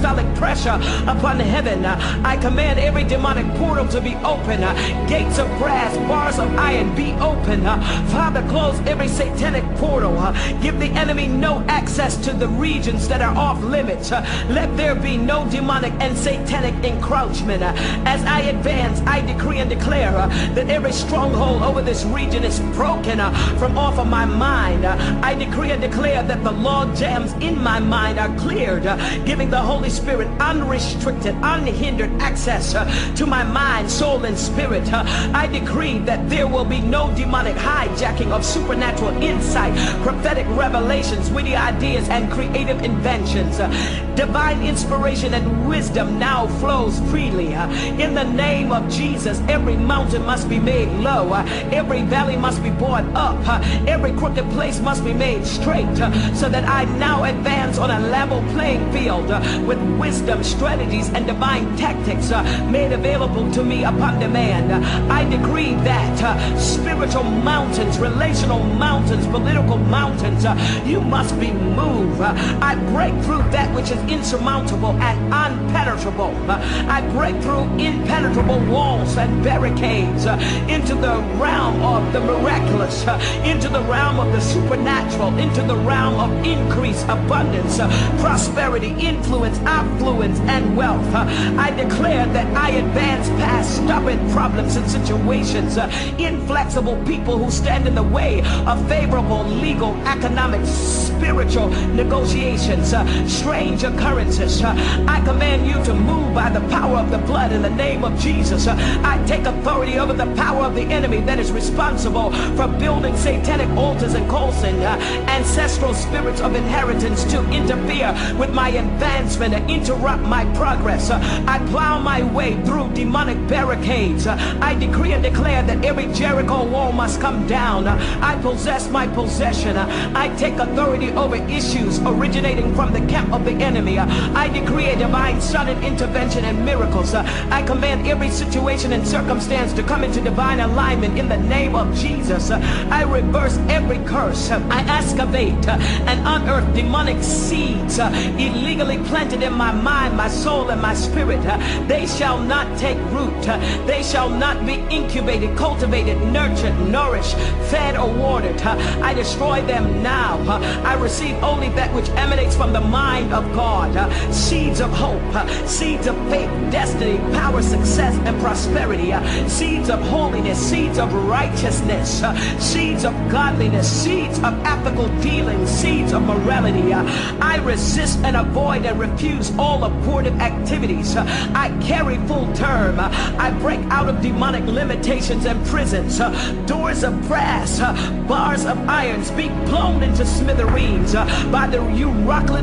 pressure 0.43 0.80
upon 1.07 1.38
heaven. 1.38 1.84
I 1.84 2.36
command 2.36 2.78
every 2.78 3.05
demonic 3.05 3.47
portal 3.57 3.86
to 3.88 4.01
be 4.01 4.14
open. 4.16 4.61
Gates 5.07 5.38
of 5.38 5.47
brass, 5.59 5.97
bars 6.09 6.38
of 6.38 6.53
iron 6.57 6.95
be 6.95 7.12
open. 7.14 7.62
Father, 8.11 8.43
close 8.49 8.78
every 8.86 9.09
satanic 9.09 9.64
portal. 9.76 10.14
Give 10.61 10.78
the 10.78 10.90
enemy 10.99 11.26
no 11.26 11.64
access 11.68 12.16
to 12.24 12.32
the 12.32 12.49
regions 12.49 13.09
that 13.09 13.22
are 13.22 13.36
off 13.36 13.62
limits. 13.62 14.11
Let 14.11 14.76
there 14.76 14.95
be 14.95 15.16
no 15.16 15.49
demonic 15.49 15.93
and 16.01 16.16
satanic 16.16 16.74
encroachment. 16.84 17.62
As 17.62 18.22
I 18.24 18.40
advance, 18.40 19.01
I 19.07 19.20
decree 19.20 19.59
and 19.59 19.70
declare 19.70 20.12
that 20.12 20.68
every 20.68 20.93
stronghold 20.93 21.62
over 21.62 21.82
this 21.82 22.05
region 22.05 22.45
is 22.45 22.61
broken 22.76 23.18
from 23.59 23.78
off 23.78 23.99
of 23.99 24.07
my 24.07 24.24
mind. 24.24 24.86
I 24.86 25.34
decree 25.34 25.70
and 25.70 25.80
declare 25.80 26.22
that 26.22 26.43
the 26.43 26.53
log 26.53 26.97
jams 26.97 27.32
in 27.34 27.62
my 27.62 27.78
mind 27.78 28.18
are 28.18 28.34
cleared, 28.36 28.84
giving 29.24 29.51
the 29.51 29.61
Holy 29.61 29.82
Spirit 29.91 30.28
unrestricted, 30.41 31.35
unhindered 31.43 32.11
access 32.20 32.74
uh, 32.74 32.85
to 33.16 33.26
my 33.26 33.43
mind, 33.43 33.91
soul, 33.91 34.24
and 34.24 34.39
spirit. 34.39 34.91
Uh, 34.93 35.05
I 35.35 35.47
decree 35.47 35.99
that 36.01 36.28
there 36.28 36.47
will 36.47 36.64
be 36.64 36.80
no 36.80 37.14
demonic 37.14 37.57
hijacking 37.57 38.30
of 38.30 38.45
supernatural 38.45 39.11
insight, 39.22 39.74
prophetic 40.03 40.47
revelations, 40.51 41.30
witty 41.30 41.55
ideas, 41.55 42.09
and 42.09 42.30
creative 42.33 42.83
inventions. 42.83 43.61
Uh, 43.61 43.68
divine 44.14 44.62
inspiration 44.62 45.35
and 45.35 45.68
wisdom 45.68 46.18
now 46.18 46.47
flows 46.59 47.01
freely. 47.11 47.53
In 47.53 48.14
the 48.14 48.24
name 48.24 48.72
of 48.72 48.89
Jesus, 48.91 49.41
every 49.49 49.76
mountain 49.76 50.24
must 50.24 50.49
be 50.49 50.59
made 50.59 50.89
low, 51.01 51.33
every 51.72 52.03
valley 52.03 52.37
must 52.37 52.62
be 52.62 52.70
brought 52.70 53.05
up, 53.14 53.39
every 53.87 54.12
crooked 54.12 54.49
place 54.51 54.80
must 54.80 55.05
be 55.05 55.12
made 55.12 55.47
straight, 55.47 55.97
so 56.35 56.49
that 56.49 56.64
I 56.68 56.85
now 56.99 57.24
advance 57.24 57.78
on 57.78 57.91
a 57.91 58.01
level 58.09 58.43
playing 58.53 58.93
field 58.93 59.30
with 59.75 59.99
wisdom, 59.99 60.45
strategies, 60.45 61.09
and 61.11 61.27
divine 61.27 61.77
tactics 61.77 62.31
uh, 62.31 62.43
made 62.70 62.93
available 62.93 63.51
to 63.53 63.64
me 63.64 63.85
upon 63.85 64.18
demand. 64.18 64.73
I 65.11 65.29
decree 65.29 65.75
that 65.77 66.23
uh, 66.23 66.59
spiritual 66.59 67.25
mountains, 67.25 67.99
relational 67.99 68.62
mountains, 68.62 69.27
political 69.27 69.79
mountains, 69.79 70.45
uh, 70.45 70.55
you 70.85 71.01
must 71.01 71.39
be 71.41 71.53
moved. 71.53 72.20
I 72.20 72.75
break 72.93 73.14
through 73.25 73.43
that 73.51 73.75
which 73.75 73.91
is 73.91 74.01
insurmountable 74.11 74.93
and 75.01 75.33
unpenetrable. 75.33 76.33
I 76.51 77.01
break 77.12 77.41
through 77.43 77.64
impenetrable 77.79 78.61
walls 78.66 79.16
and 79.16 79.43
barricades 79.43 80.27
into 80.70 80.95
the 80.95 81.16
realm 81.41 81.81
of 81.83 82.12
the 82.12 82.20
miraculous, 82.20 83.03
into 83.45 83.68
the 83.68 83.81
realm 83.83 84.20
of 84.20 84.33
the 84.33 84.41
supernatural, 84.41 85.37
into 85.39 85.62
the 85.62 85.77
realm 85.77 86.20
of 86.20 86.31
increase, 86.45 87.03
abundance, 87.05 87.79
prosperity, 88.20 88.95
influence, 88.99 89.59
affluence, 89.67 90.39
and 90.41 90.77
wealth. 90.77 91.15
I 91.15 91.71
declare 91.71 92.27
that 92.27 92.47
I 92.57 92.71
advance 92.71 93.29
past 93.31 93.77
stubborn 93.77 94.31
problems 94.31 94.77
and 94.77 94.91
situations, 94.91 95.77
inflexible 96.19 97.03
people 97.05 97.39
who 97.39 97.51
stand 97.51 97.87
in 97.87 97.95
the 97.95 98.03
way 98.03 98.41
of 98.67 98.89
favorable 98.89 99.45
legal, 99.45 99.95
economic, 100.07 100.65
spiritual 100.67 101.69
negotiations, 101.95 102.95
strange 103.33 103.85
occurrences. 103.85 104.63
I 104.63 105.23
command 105.25 105.67
you 105.67 105.83
to 105.85 105.95
move 105.95 106.35
by 106.35 106.51
the 106.51 106.61
power 106.69 106.99
of 106.99 107.11
the 107.11 107.19
blood 107.19 107.53
in 107.53 107.63
the 107.63 107.71
name 107.71 108.05
of 108.05 108.19
Jesus. 108.19 108.67
I 108.67 109.23
take 109.27 109.45
authority 109.45 109.99
over 109.99 110.13
the 110.13 110.33
power 110.35 110.65
of 110.65 110.75
the 110.75 110.83
enemy 110.83 111.21
that 111.21 111.39
is 111.39 111.53
responsible 111.53 112.33
for 112.57 112.67
building 112.67 113.17
satanic 113.17 113.69
altars 113.77 114.15
and 114.15 114.29
causing 114.29 114.77
ancestral 114.83 115.95
spirits 115.95 116.41
of 116.41 116.55
inheritance 116.55 117.25
to 117.25 117.39
interfere 117.51 118.13
with 118.37 118.53
my 118.53 118.71
advancement 118.71 119.52
and 119.53 119.71
interrupt 119.71 120.23
my 120.23 120.45
progress. 120.55 121.11
Uh, 121.11 121.21
I 121.47 121.59
plow 121.71 121.99
my 121.99 122.23
way 122.23 122.61
through 122.65 122.93
demonic 122.93 123.39
barricades. 123.49 124.27
Uh, 124.27 124.37
I 124.61 124.75
decree 124.75 125.13
and 125.13 125.23
declare 125.23 125.63
that 125.63 125.85
every 125.85 126.07
Jericho 126.13 126.65
wall 126.65 126.93
must 126.93 127.21
come 127.21 127.47
down. 127.47 127.87
Uh, 127.87 127.99
I 128.23 128.37
possess 128.43 128.89
my 128.89 129.07
possession. 129.07 129.77
Uh, 129.77 130.13
I 130.15 130.29
take 130.37 130.55
authority 130.55 131.11
over 131.13 131.37
issues 131.37 131.99
originating 132.01 132.75
from 132.75 132.93
the 132.93 133.01
camp 133.07 133.33
of 133.33 133.45
the 133.45 133.53
enemy. 133.53 133.99
Uh, 133.99 134.07
I 134.35 134.49
decree 134.49 134.91
a 134.91 134.97
divine 134.97 135.41
sudden 135.41 135.83
intervention 135.83 136.45
and 136.45 136.65
miracles. 136.65 137.15
Uh, 137.15 137.23
I 137.51 137.63
command 137.63 138.07
every 138.07 138.31
situation 138.31 138.93
and 138.93 139.07
circumstance 139.07 139.73
to 139.75 139.83
come 139.83 140.05
into 140.05 140.21
divine 140.21 140.61
alignment 140.61 141.19
in 141.19 141.29
the 141.29 141.37
name 141.37 141.75
of 141.75 141.95
Jesus. 141.97 142.51
I 142.51 143.03
reverse 143.03 143.59
every 143.69 143.99
curse. 144.05 144.51
I 144.51 144.99
excavate 144.99 145.69
and 145.69 146.21
unearth 146.27 146.75
demonic 146.75 147.23
seeds 147.23 147.99
illegally 147.99 148.99
planted 149.09 149.41
in 149.43 149.53
my 149.53 149.72
mind, 149.72 150.16
my 150.16 150.28
soul, 150.28 150.70
and 150.70 150.80
my 150.80 150.95
spirit. 150.95 151.43
They 151.88 152.07
shall 152.07 152.38
not 152.38 152.78
take 152.78 152.99
root. 153.11 153.43
They 153.86 154.03
shall 154.03 154.28
not 154.28 154.64
be 154.64 154.74
incubated, 154.90 155.57
cultivated, 155.57 156.20
nurtured, 156.28 156.78
nourished, 156.88 157.36
fed, 157.70 157.97
or 157.97 158.12
watered. 158.12 158.61
I 158.62 159.14
destroy 159.14 159.62
them 159.62 160.03
now. 160.03 160.38
I 160.84 160.95
receive 160.95 161.34
only 161.43 161.68
that 161.70 161.93
which 161.95 162.09
emanates 162.11 162.57
from 162.57 162.72
the 162.72 162.80
mind 162.80 163.32
of 163.32 163.45
God. 163.53 163.93
Seeds 164.32 164.80
of 164.80 164.90
hope, 164.90 165.22
seeds 165.66 166.07
of 166.07 166.16
faith, 166.28 166.51
destiny, 166.70 167.18
power, 167.34 167.62
success, 167.62 168.14
and 168.24 168.40
prosperity. 168.40 169.12
Seeds 169.49 169.90
of 169.90 170.01
holiness, 170.03 170.59
seeds 170.59 170.99
of 170.99 171.12
righteousness, 171.12 172.22
seeds 172.59 173.05
of 173.05 173.12
godliness, 173.30 173.90
seeds 173.90 174.38
of 174.38 174.55
ethical 174.64 175.09
dealing, 175.20 175.66
seeds 175.66 176.12
of 176.12 176.22
morality. 176.22 176.93
I 176.93 177.57
resist 177.64 178.18
and 178.20 178.36
avoid 178.36 178.84
and 178.86 178.99
refuse 178.99 179.32
all 179.59 179.85
abortive 179.85 180.39
activities. 180.41 181.16
I 181.16 181.76
carry 181.83 182.16
full 182.28 182.53
term. 182.55 182.99
I 183.01 183.51
break 183.61 183.80
out 183.91 184.09
of 184.09 184.20
demonic 184.20 184.64
limitations 184.64 185.47
and 185.47 185.64
prisons. 185.66 186.18
Doors 186.66 187.03
of 187.03 187.20
brass, 187.28 187.80
bars 188.28 188.64
of 188.64 188.78
iron 188.89 189.22
be 189.37 189.49
blown 189.70 190.03
into 190.03 190.26
smithereens 190.26 191.14
by 191.14 191.68
the 191.70 191.80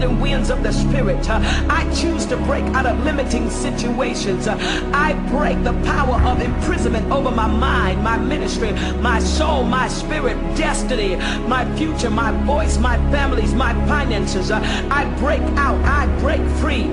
and 0.02 0.22
winds 0.22 0.50
of 0.50 0.62
the 0.64 0.72
Spirit. 0.72 1.30
I 1.30 1.90
choose 1.94 2.26
to 2.28 2.38
break 2.38 2.64
out 2.76 2.86
of 2.86 3.04
limiting 3.04 3.50
situations. 3.50 4.48
I 4.48 5.14
break 5.30 5.64
the 5.64 5.74
power 5.84 6.22
of 6.28 6.42
imprisonment 6.42 7.12
over 7.12 7.32
my 7.32 7.48
mind, 7.48 8.04
my 8.04 8.18
ministry, 8.18 8.72
my 9.02 9.20
soul, 9.20 9.64
my 9.64 9.88
spirit, 9.88 10.36
destiny, 10.56 11.16
my 11.48 11.66
future, 11.76 12.10
my 12.10 12.32
voice, 12.46 12.78
my 12.78 12.98
families, 13.12 13.54
my 13.54 13.74
finances. 13.88 14.52
I 14.52 15.06
break 15.20 15.42
out, 15.58 15.80
I 15.86 16.08
break 16.20 16.42
free. 16.60 16.92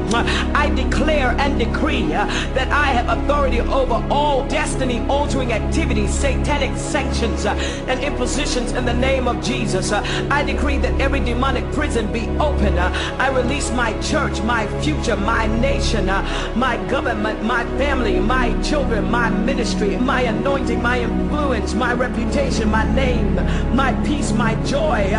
I 0.55 0.73
declare 0.75 1.31
and 1.39 1.59
decree 1.59 2.15
uh, 2.15 2.27
that 2.55 2.69
I 2.71 2.87
have 2.87 3.19
authority 3.19 3.61
over 3.61 4.07
all 4.11 4.47
destiny 4.49 5.01
altering 5.09 5.53
activities, 5.53 6.13
satanic 6.13 6.77
sanctions, 6.77 7.47
uh, 7.47 7.55
and 7.89 8.01
impositions 8.01 8.73
in 8.73 8.85
the 8.85 8.95
name 8.95 9.29
of 9.29 9.43
Jesus. 9.43 9.93
Uh, 9.93 10.03
I 10.31 10.43
decree 10.43 10.79
that 10.79 11.01
every 11.01 11.21
demonic 11.21 11.71
prison 11.73 12.13
be 12.13 12.29
open. 12.39 12.79
I 12.79 13.29
release 13.29 13.71
my 13.73 13.99
church, 14.01 14.41
my 14.43 14.67
future, 14.83 15.17
my 15.17 15.47
nation, 15.61 16.07
my 16.07 16.77
government, 16.89 17.43
my 17.43 17.65
family, 17.79 18.19
my 18.21 18.61
children, 18.63 19.11
my 19.11 19.31
ministry, 19.31 19.97
my 19.97 20.23
anointing, 20.23 20.83
my 20.83 21.01
influence, 21.01 21.75
my 21.75 21.93
reputation, 21.93 22.71
my 22.71 22.85
name, 22.95 23.35
my 23.75 23.93
peace, 24.05 24.33
my 24.33 24.55
joy, 24.65 25.11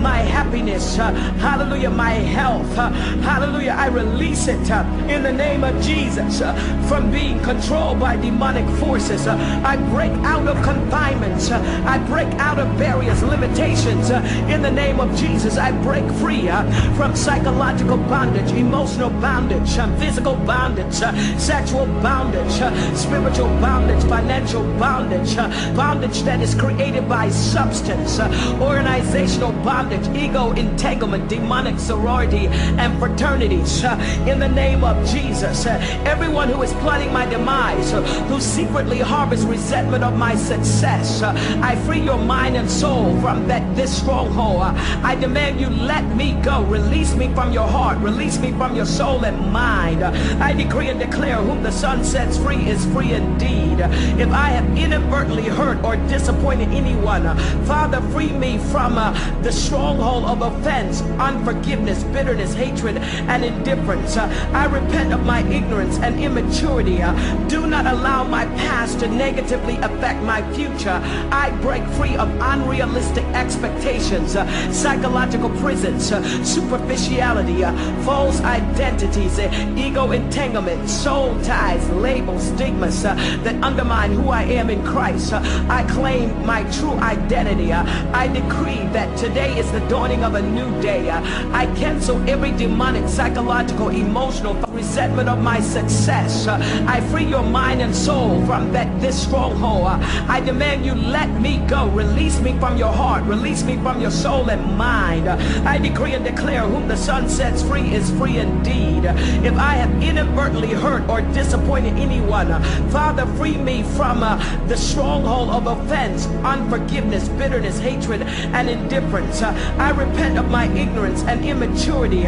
my 0.00 0.18
happiness, 0.18 0.96
hallelujah, 0.96 1.90
my 1.90 2.10
health, 2.10 2.74
hallelujah. 3.22 3.74
I 3.76 3.85
release 3.88 4.48
it 4.48 4.70
uh, 4.70 4.84
in 5.08 5.22
the 5.22 5.32
name 5.32 5.64
of 5.64 5.80
Jesus 5.82 6.40
uh, 6.40 6.54
from 6.88 7.10
being 7.10 7.40
controlled 7.42 8.00
by 8.00 8.16
demonic 8.16 8.66
forces. 8.78 9.26
Uh, 9.26 9.36
I 9.64 9.76
break 9.90 10.12
out 10.24 10.46
of 10.46 10.62
confinements. 10.62 11.50
Uh, 11.50 11.60
I 11.86 11.98
break 12.06 12.28
out 12.38 12.58
of 12.58 12.66
barriers, 12.78 13.22
limitations 13.22 14.10
uh, 14.10 14.20
in 14.48 14.62
the 14.62 14.70
name 14.70 15.00
of 15.00 15.14
Jesus. 15.16 15.58
I 15.58 15.72
break 15.82 16.08
free 16.14 16.48
uh, 16.48 16.64
from 16.94 17.14
psychological 17.16 17.96
bondage, 17.96 18.50
emotional 18.52 19.10
bondage, 19.10 19.68
physical 19.98 20.36
bondage, 20.36 20.94
sexual 21.38 21.86
bondage, 22.02 22.52
spiritual 22.96 23.48
bondage, 23.60 24.02
financial 24.04 24.62
bondage, 24.78 25.36
bondage 25.76 26.22
that 26.22 26.40
is 26.40 26.54
created 26.54 27.08
by 27.08 27.28
substance, 27.30 28.20
organizational 28.60 29.52
bondage, 29.64 30.06
ego 30.16 30.52
entanglement, 30.52 31.28
demonic 31.28 31.78
sorority, 31.78 32.46
and 32.46 32.98
fraternities. 32.98 33.75
Uh, 33.84 33.96
in 34.26 34.38
the 34.38 34.48
name 34.48 34.82
of 34.84 34.96
Jesus, 35.06 35.66
Uh, 35.66 35.78
everyone 36.04 36.48
who 36.48 36.62
is 36.62 36.72
plotting 36.84 37.12
my 37.12 37.26
demise, 37.26 37.92
uh, 37.92 38.02
who 38.28 38.40
secretly 38.40 38.98
harbors 38.98 39.44
resentment 39.44 40.02
of 40.04 40.14
my 40.16 40.34
success, 40.34 41.22
I 41.70 41.76
free 41.86 42.00
your 42.00 42.18
mind 42.18 42.56
and 42.56 42.70
soul 42.70 43.18
from 43.20 43.46
that 43.48 43.62
this 43.76 43.92
stronghold. 43.96 44.62
I 45.02 45.14
demand 45.14 45.36
demand 45.36 45.60
you 45.60 45.68
let 45.68 46.04
me 46.16 46.32
go. 46.42 46.62
Release 46.64 47.14
me 47.14 47.28
from 47.34 47.52
your 47.52 47.66
heart. 47.66 47.98
Release 47.98 48.38
me 48.38 48.52
from 48.52 48.74
your 48.74 48.86
soul 48.86 49.24
and 49.24 49.52
mind. 49.52 50.02
I 50.02 50.52
decree 50.52 50.88
and 50.88 50.98
declare 50.98 51.36
whom 51.36 51.62
the 51.62 51.72
Son 51.72 52.04
sets 52.04 52.38
free 52.38 52.68
is 52.68 52.84
free 52.86 53.12
indeed. 53.12 53.80
If 54.18 54.30
I 54.30 54.48
have 54.56 54.66
inadvertently 54.78 55.44
hurt 55.44 55.84
or 55.84 55.96
disappointed 56.08 56.68
anyone, 56.70 57.24
Father, 57.66 58.00
free 58.12 58.32
me 58.32 58.58
from 58.72 58.96
uh, 58.98 59.12
the 59.42 59.52
stronghold 59.52 60.24
of 60.24 60.40
offense, 60.40 61.02
unforgiveness, 61.18 62.02
bitterness, 62.04 62.54
hatred, 62.54 62.96
and 63.28 63.44
indifference. 63.66 64.16
Uh, 64.16 64.50
I 64.52 64.66
repent 64.66 65.12
of 65.12 65.24
my 65.24 65.40
ignorance 65.48 65.98
and 65.98 66.20
immaturity. 66.20 67.02
Uh, 67.02 67.12
do 67.48 67.66
not 67.66 67.86
allow 67.86 68.22
my 68.24 68.44
past 68.56 69.00
to 69.00 69.08
negatively 69.08 69.76
affect 69.78 70.22
my 70.22 70.40
future. 70.54 71.00
I 71.32 71.50
break 71.62 71.84
free 71.98 72.16
of 72.16 72.28
unrealistic 72.40 73.24
expectations, 73.34 74.36
uh, 74.36 74.46
psychological 74.72 75.50
prisons, 75.60 76.12
uh, 76.12 76.22
superficiality, 76.44 77.64
uh, 77.64 77.72
false 78.02 78.40
identities, 78.40 79.38
uh, 79.38 79.74
ego 79.76 80.12
entanglement, 80.12 80.88
soul 80.88 81.40
ties, 81.42 81.88
labels, 81.90 82.44
stigmas 82.46 83.02
that 83.02 83.62
undermine 83.62 84.12
who 84.12 84.30
I 84.30 84.42
am 84.42 84.70
in 84.70 84.84
Christ. 84.84 85.32
I 85.32 85.84
claim 85.90 86.46
my 86.46 86.62
true 86.70 86.94
identity. 87.00 87.72
I 87.72 88.28
decree 88.28 88.86
that 88.92 89.16
today 89.18 89.58
is 89.58 89.70
the 89.72 89.80
dawning 89.88 90.24
of 90.24 90.34
a 90.34 90.42
new 90.42 90.70
day. 90.80 91.10
I 91.10 91.66
cancel 91.76 92.16
every 92.28 92.52
demonic, 92.52 93.08
psychological, 93.08 93.55
emotional 93.64 94.54
resentment 94.72 95.28
of 95.28 95.38
my 95.38 95.60
success. 95.60 96.46
Uh, 96.46 96.58
I 96.86 97.00
free 97.12 97.24
your 97.24 97.42
mind 97.42 97.80
and 97.80 97.94
soul 97.94 98.44
from 98.44 98.72
that 98.72 99.00
this 99.00 99.20
stronghold. 99.20 99.86
Uh, 99.86 99.98
I 100.28 100.40
demand 100.40 100.84
you 100.84 100.94
let 100.94 101.28
me 101.40 101.58
go. 101.66 101.88
Release 101.88 102.40
me 102.40 102.58
from 102.58 102.76
your 102.76 102.92
heart. 102.92 103.24
Release 103.24 103.62
me 103.64 103.76
from 103.76 104.00
your 104.00 104.10
soul 104.10 104.50
and 104.50 104.76
mind. 104.76 105.28
Uh, 105.28 105.36
I 105.64 105.78
decree 105.78 106.12
and 106.12 106.24
declare 106.24 106.62
whom 106.62 106.88
the 106.88 106.96
Son 106.96 107.28
sets 107.28 107.62
free 107.62 107.94
is 107.94 108.10
free 108.12 108.38
indeed. 108.38 109.04
If 109.06 109.54
I 109.56 109.74
have 109.74 110.02
inadvertently 110.02 110.72
hurt 110.72 111.08
or 111.08 111.20
disappointed 111.32 111.94
anyone, 111.94 112.62
Father, 112.90 113.26
free 113.36 113.56
me 113.56 113.82
from 113.82 114.20
the 114.20 114.76
stronghold 114.76 115.50
of 115.50 115.66
offense, 115.66 116.26
unforgiveness, 116.44 117.28
bitterness, 117.30 117.78
hatred, 117.78 118.22
and 118.22 118.68
indifference. 118.68 119.42
I 119.42 119.90
repent 119.90 120.38
of 120.38 120.50
my 120.50 120.66
ignorance 120.72 121.22
and 121.24 121.44
immaturity. 121.44 122.22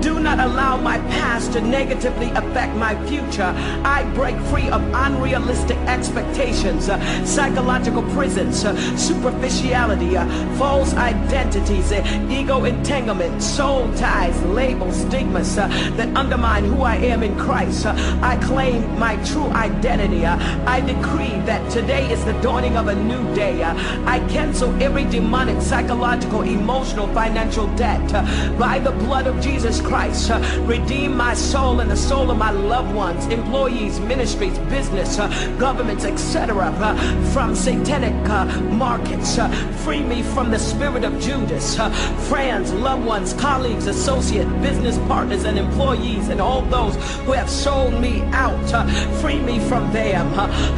Do 0.00 0.20
not 0.20 0.40
allow 0.40 0.73
my 0.82 0.98
past 1.10 1.52
to 1.52 1.60
negatively 1.60 2.30
affect 2.30 2.74
my 2.76 2.94
future. 3.06 3.52
I 3.84 4.04
break 4.14 4.36
free 4.50 4.68
of 4.68 4.82
unrealistic 4.94 5.76
expectations, 5.88 6.88
uh, 6.88 6.98
psychological 7.24 8.02
prisons, 8.14 8.64
uh, 8.64 8.74
superficiality, 8.96 10.16
uh, 10.16 10.26
false 10.56 10.94
identities, 10.94 11.92
uh, 11.92 12.28
ego 12.30 12.64
entanglement, 12.64 13.42
soul 13.42 13.92
ties, 13.94 14.40
labels, 14.44 14.96
stigmas 15.00 15.58
uh, 15.58 15.68
that 15.96 16.14
undermine 16.16 16.64
who 16.64 16.82
I 16.82 16.96
am 16.96 17.22
in 17.22 17.36
Christ. 17.38 17.86
Uh, 17.86 17.94
I 18.22 18.36
claim 18.36 18.98
my 18.98 19.16
true 19.24 19.48
identity. 19.50 20.24
I 20.26 20.80
decree 20.80 21.38
that 21.46 21.70
today 21.70 22.10
is 22.10 22.24
the 22.24 22.32
dawning 22.40 22.76
of 22.76 22.88
a 22.88 22.94
new 22.94 23.22
day. 23.34 23.62
I 23.62 24.18
cancel 24.28 24.70
every 24.82 25.04
demonic, 25.04 25.60
psychological, 25.60 26.42
emotional, 26.42 27.06
financial 27.08 27.66
debt 27.76 28.12
by 28.58 28.78
the 28.78 28.92
blood 28.92 29.26
of 29.26 29.40
Jesus 29.40 29.80
Christ. 29.80 30.30
Redeem 30.64 31.14
my 31.14 31.34
soul 31.34 31.80
and 31.80 31.90
the 31.90 31.96
soul 31.96 32.30
of 32.30 32.38
my 32.38 32.50
loved 32.50 32.94
ones, 32.94 33.26
employees, 33.26 34.00
ministries, 34.00 34.58
business, 34.70 35.18
uh, 35.18 35.28
governments, 35.58 36.06
etc. 36.06 36.72
Uh, 36.80 36.96
from 37.32 37.54
satanic 37.54 38.14
uh, 38.30 38.46
markets. 38.70 39.36
Uh, 39.36 39.50
free 39.84 40.02
me 40.02 40.22
from 40.22 40.50
the 40.50 40.58
spirit 40.58 41.04
of 41.04 41.20
Judas. 41.20 41.78
Uh, 41.78 41.90
friends, 42.30 42.72
loved 42.72 43.04
ones, 43.04 43.34
colleagues, 43.34 43.86
associates, 43.86 44.50
business 44.62 44.96
partners, 45.06 45.44
and 45.44 45.58
employees, 45.58 46.30
and 46.30 46.40
all 46.40 46.62
those 46.62 46.94
who 47.26 47.32
have 47.32 47.50
sold 47.50 48.00
me 48.00 48.22
out. 48.32 48.72
Uh, 48.72 48.86
free 49.20 49.40
me 49.40 49.58
from 49.68 49.92
them. 49.92 50.26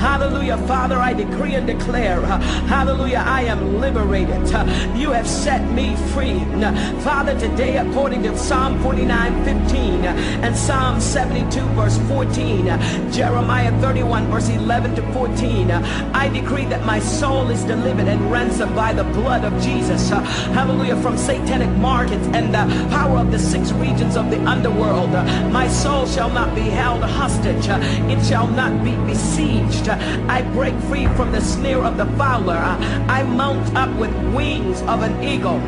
Hallelujah, 0.01 0.59
Father, 0.67 0.97
I 0.97 1.13
decree 1.13 1.55
and 1.55 1.67
declare. 1.67 2.21
hallelujah, 2.67 3.23
I 3.25 3.43
am 3.43 3.81
liberated. 3.81 4.49
You 4.97 5.13
have 5.13 5.29
set 5.29 5.63
me 5.71 5.95
free. 6.13 6.41
Father, 7.05 7.39
today, 7.39 7.77
according 7.77 8.25
to 8.25 8.37
Psalm 8.37 8.83
49 8.83 9.45
15 9.45 9.76
uh, 9.77 10.15
and 10.43 10.57
Psalm 10.57 11.01
72, 11.01 11.61
verse 11.75 11.99
14, 12.09 12.69
uh, 12.69 13.11
Jeremiah 13.11 13.73
31, 13.81 14.27
verse 14.31 14.49
11 14.49 14.95
to 14.97 15.13
14, 15.13 15.71
uh, 15.71 16.11
I 16.15 16.29
decree 16.29 16.65
that 16.67 16.85
my 16.85 16.99
soul 16.99 17.51
is 17.51 17.63
delivered 17.65 18.09
and 18.09 18.31
ransomed 18.31 18.75
by 18.75 18.93
the 18.93 19.05
blood 19.05 19.45
of 19.45 19.53
Jesus. 19.63 20.09
Hallelujah, 20.11 20.97
from 21.03 21.17
satanic 21.17 21.71
markets 21.79 22.27
and 22.33 22.55
the 22.55 22.89
power 22.91 23.19
of 23.19 23.31
the 23.31 23.39
six 23.39 23.73
regions 23.73 24.17
of 24.17 24.31
the 24.31 24.41
underworld. 24.45 25.11
My 25.53 25.69
soul 25.69 26.07
shall 26.07 26.31
not 26.31 26.55
be 26.55 26.63
held 26.63 27.03
hostage, 27.03 27.67
it 27.69 28.25
shall 28.25 28.49
not 28.49 28.85
be 28.85 28.95
besieged. 29.07 29.89
I 29.89 30.43
break 30.53 30.75
free 30.83 31.07
from 31.17 31.33
the 31.33 31.41
snare 31.41 31.83
of 31.83 31.97
the 31.97 32.07
fowler. 32.17 32.57
I 33.09 33.23
mount 33.23 33.75
up 33.77 33.95
with 33.99 34.15
wings 34.35 34.83
of 34.83 35.03
an 35.03 35.23
eagle. 35.23 35.61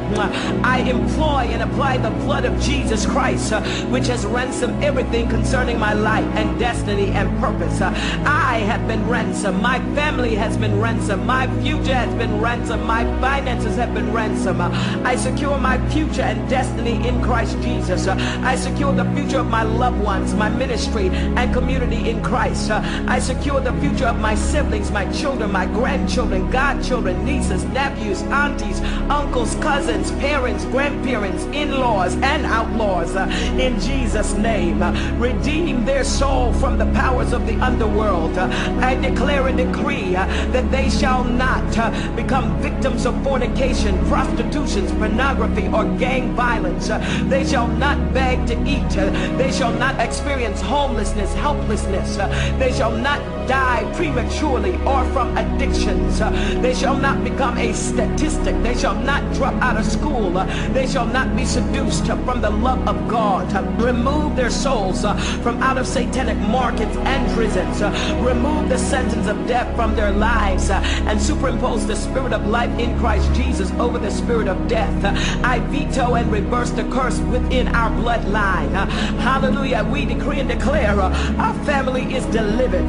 I 0.64 0.78
employ 0.86 1.48
and 1.52 1.62
apply 1.62 1.98
the 1.98 2.10
blood 2.24 2.44
of 2.44 2.58
Jesus 2.60 3.06
Christ, 3.06 3.52
which 3.98 4.06
has 4.06 4.24
ransomed 4.26 4.84
everything 4.84 5.28
concerning 5.28 5.76
my 5.76 5.92
life 5.92 6.24
and 6.36 6.56
destiny 6.56 7.08
and 7.10 7.28
purpose. 7.40 7.80
Uh, 7.80 7.90
I 8.24 8.58
have 8.58 8.86
been 8.86 9.04
ransomed. 9.08 9.60
My 9.60 9.80
family 9.96 10.36
has 10.36 10.56
been 10.56 10.80
ransomed. 10.80 11.26
My 11.26 11.48
future 11.62 11.94
has 11.94 12.14
been 12.14 12.40
ransomed. 12.40 12.84
My 12.84 13.02
finances 13.20 13.74
have 13.74 13.92
been 13.94 14.12
ransomed. 14.12 14.60
Uh, 14.60 14.70
I 15.04 15.16
secure 15.16 15.58
my 15.58 15.76
future 15.88 16.22
and 16.22 16.48
destiny 16.48 17.08
in 17.08 17.20
Christ 17.24 17.60
Jesus. 17.60 18.06
Uh, 18.06 18.14
I 18.44 18.54
secure 18.54 18.92
the 18.92 19.04
future 19.16 19.40
of 19.40 19.48
my 19.48 19.64
loved 19.64 20.00
ones, 20.00 20.32
my 20.32 20.48
ministry 20.48 21.08
and 21.08 21.52
community 21.52 22.08
in 22.08 22.22
Christ. 22.22 22.70
I 22.70 23.18
secure 23.18 23.60
the 23.60 23.72
future 23.80 24.06
of 24.06 24.20
my 24.20 24.36
siblings, 24.36 24.92
my 24.92 25.10
children, 25.10 25.50
my 25.50 25.66
grandchildren, 25.66 26.48
godchildren, 26.52 27.24
nieces, 27.24 27.64
nephews, 27.64 28.22
aunties, 28.22 28.80
uncles, 29.10 29.56
cousins, 29.56 30.12
parents, 30.22 30.64
grandparents, 30.66 31.42
in-laws, 31.46 32.14
and 32.22 32.46
outlaws. 32.46 33.16
In 33.58 33.80
Jesus' 33.88 34.34
name, 34.34 34.82
redeem 35.18 35.86
their 35.86 36.04
soul 36.04 36.52
from 36.52 36.76
the 36.76 36.84
powers 36.92 37.32
of 37.32 37.46
the 37.46 37.54
underworld. 37.54 38.36
I 38.36 38.94
declare 38.96 39.48
and 39.48 39.56
decree 39.56 40.12
that 40.12 40.70
they 40.70 40.90
shall 40.90 41.24
not 41.24 41.78
uh, 41.78 41.90
become 42.14 42.60
victims 42.60 43.06
of 43.06 43.14
fornication, 43.24 43.98
prostitution, 44.06 44.86
pornography, 44.98 45.68
or 45.68 45.84
gang 45.96 46.34
violence. 46.34 46.88
They 47.30 47.46
shall 47.46 47.68
not 47.68 48.12
beg 48.12 48.46
to 48.48 48.56
eat. 48.68 48.90
They 49.38 49.50
shall 49.50 49.72
not 49.72 49.98
experience 49.98 50.60
homelessness, 50.60 51.32
helplessness. 51.34 52.16
They 52.58 52.72
shall 52.72 52.92
not 52.92 53.37
die 53.48 53.90
prematurely 53.94 54.74
or 54.84 55.04
from 55.06 55.36
addictions. 55.36 56.18
They 56.62 56.74
shall 56.74 56.96
not 56.96 57.24
become 57.24 57.56
a 57.56 57.72
statistic. 57.72 58.62
They 58.62 58.76
shall 58.76 58.94
not 58.94 59.34
drop 59.34 59.54
out 59.54 59.78
of 59.78 59.86
school. 59.86 60.32
They 60.72 60.86
shall 60.86 61.06
not 61.06 61.34
be 61.34 61.44
seduced 61.44 62.06
from 62.06 62.40
the 62.40 62.50
love 62.50 62.86
of 62.86 63.08
God. 63.08 63.50
Remove 63.80 64.36
their 64.36 64.50
souls 64.50 65.02
from 65.42 65.62
out 65.62 65.78
of 65.78 65.86
satanic 65.86 66.36
markets 66.38 66.96
and 66.98 67.34
prisons. 67.34 67.80
Remove 68.22 68.68
the 68.68 68.78
sentence 68.78 69.26
of 69.26 69.46
death 69.46 69.74
from 69.74 69.96
their 69.96 70.12
lives 70.12 70.70
and 70.70 71.20
superimpose 71.20 71.86
the 71.86 71.96
spirit 71.96 72.32
of 72.32 72.46
life 72.46 72.70
in 72.78 72.98
Christ 72.98 73.32
Jesus 73.34 73.70
over 73.72 73.98
the 73.98 74.10
spirit 74.10 74.48
of 74.48 74.68
death. 74.68 75.04
I 75.44 75.60
veto 75.60 76.14
and 76.14 76.30
reverse 76.30 76.70
the 76.70 76.84
curse 76.90 77.18
within 77.20 77.68
our 77.68 77.90
bloodline. 77.90 78.72
Hallelujah. 79.20 79.88
We 79.90 80.04
decree 80.04 80.40
and 80.40 80.48
declare 80.48 81.00
our 81.00 81.54
family 81.64 82.14
is 82.14 82.26
delivered. 82.26 82.88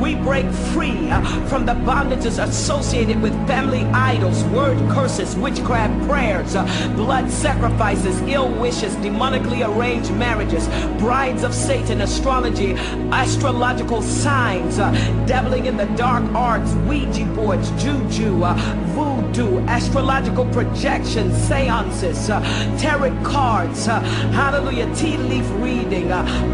We 0.00 0.14
break 0.14 0.46
free 0.72 1.10
uh, 1.10 1.22
from 1.46 1.66
the 1.66 1.72
bondages 1.72 2.42
associated 2.42 3.20
with 3.20 3.32
family 3.48 3.80
idols, 3.92 4.44
word 4.44 4.78
curses, 4.90 5.34
witchcraft 5.36 6.08
prayers, 6.08 6.54
uh, 6.54 6.64
blood 6.94 7.28
sacrifices, 7.30 8.20
ill 8.22 8.48
wishes, 8.48 8.94
demonically 8.96 9.66
arranged 9.66 10.12
marriages, 10.12 10.68
brides 11.00 11.42
of 11.42 11.52
Satan, 11.52 12.00
astrology, 12.00 12.74
astrological 13.10 14.00
signs, 14.02 14.78
uh, 14.78 14.92
dabbling 15.26 15.66
in 15.66 15.76
the 15.76 15.86
dark 15.96 16.22
arts, 16.32 16.72
Ouija 16.86 17.24
boards, 17.34 17.70
juju, 17.82 18.44
voodoo, 18.94 19.58
astrological 19.66 20.46
projections, 20.46 21.34
seances, 21.48 22.28
tarot 22.80 23.16
cards, 23.24 23.86
hallelujah, 23.86 24.92
tea 24.94 25.16
leaf 25.16 25.46
reading, 25.54 26.08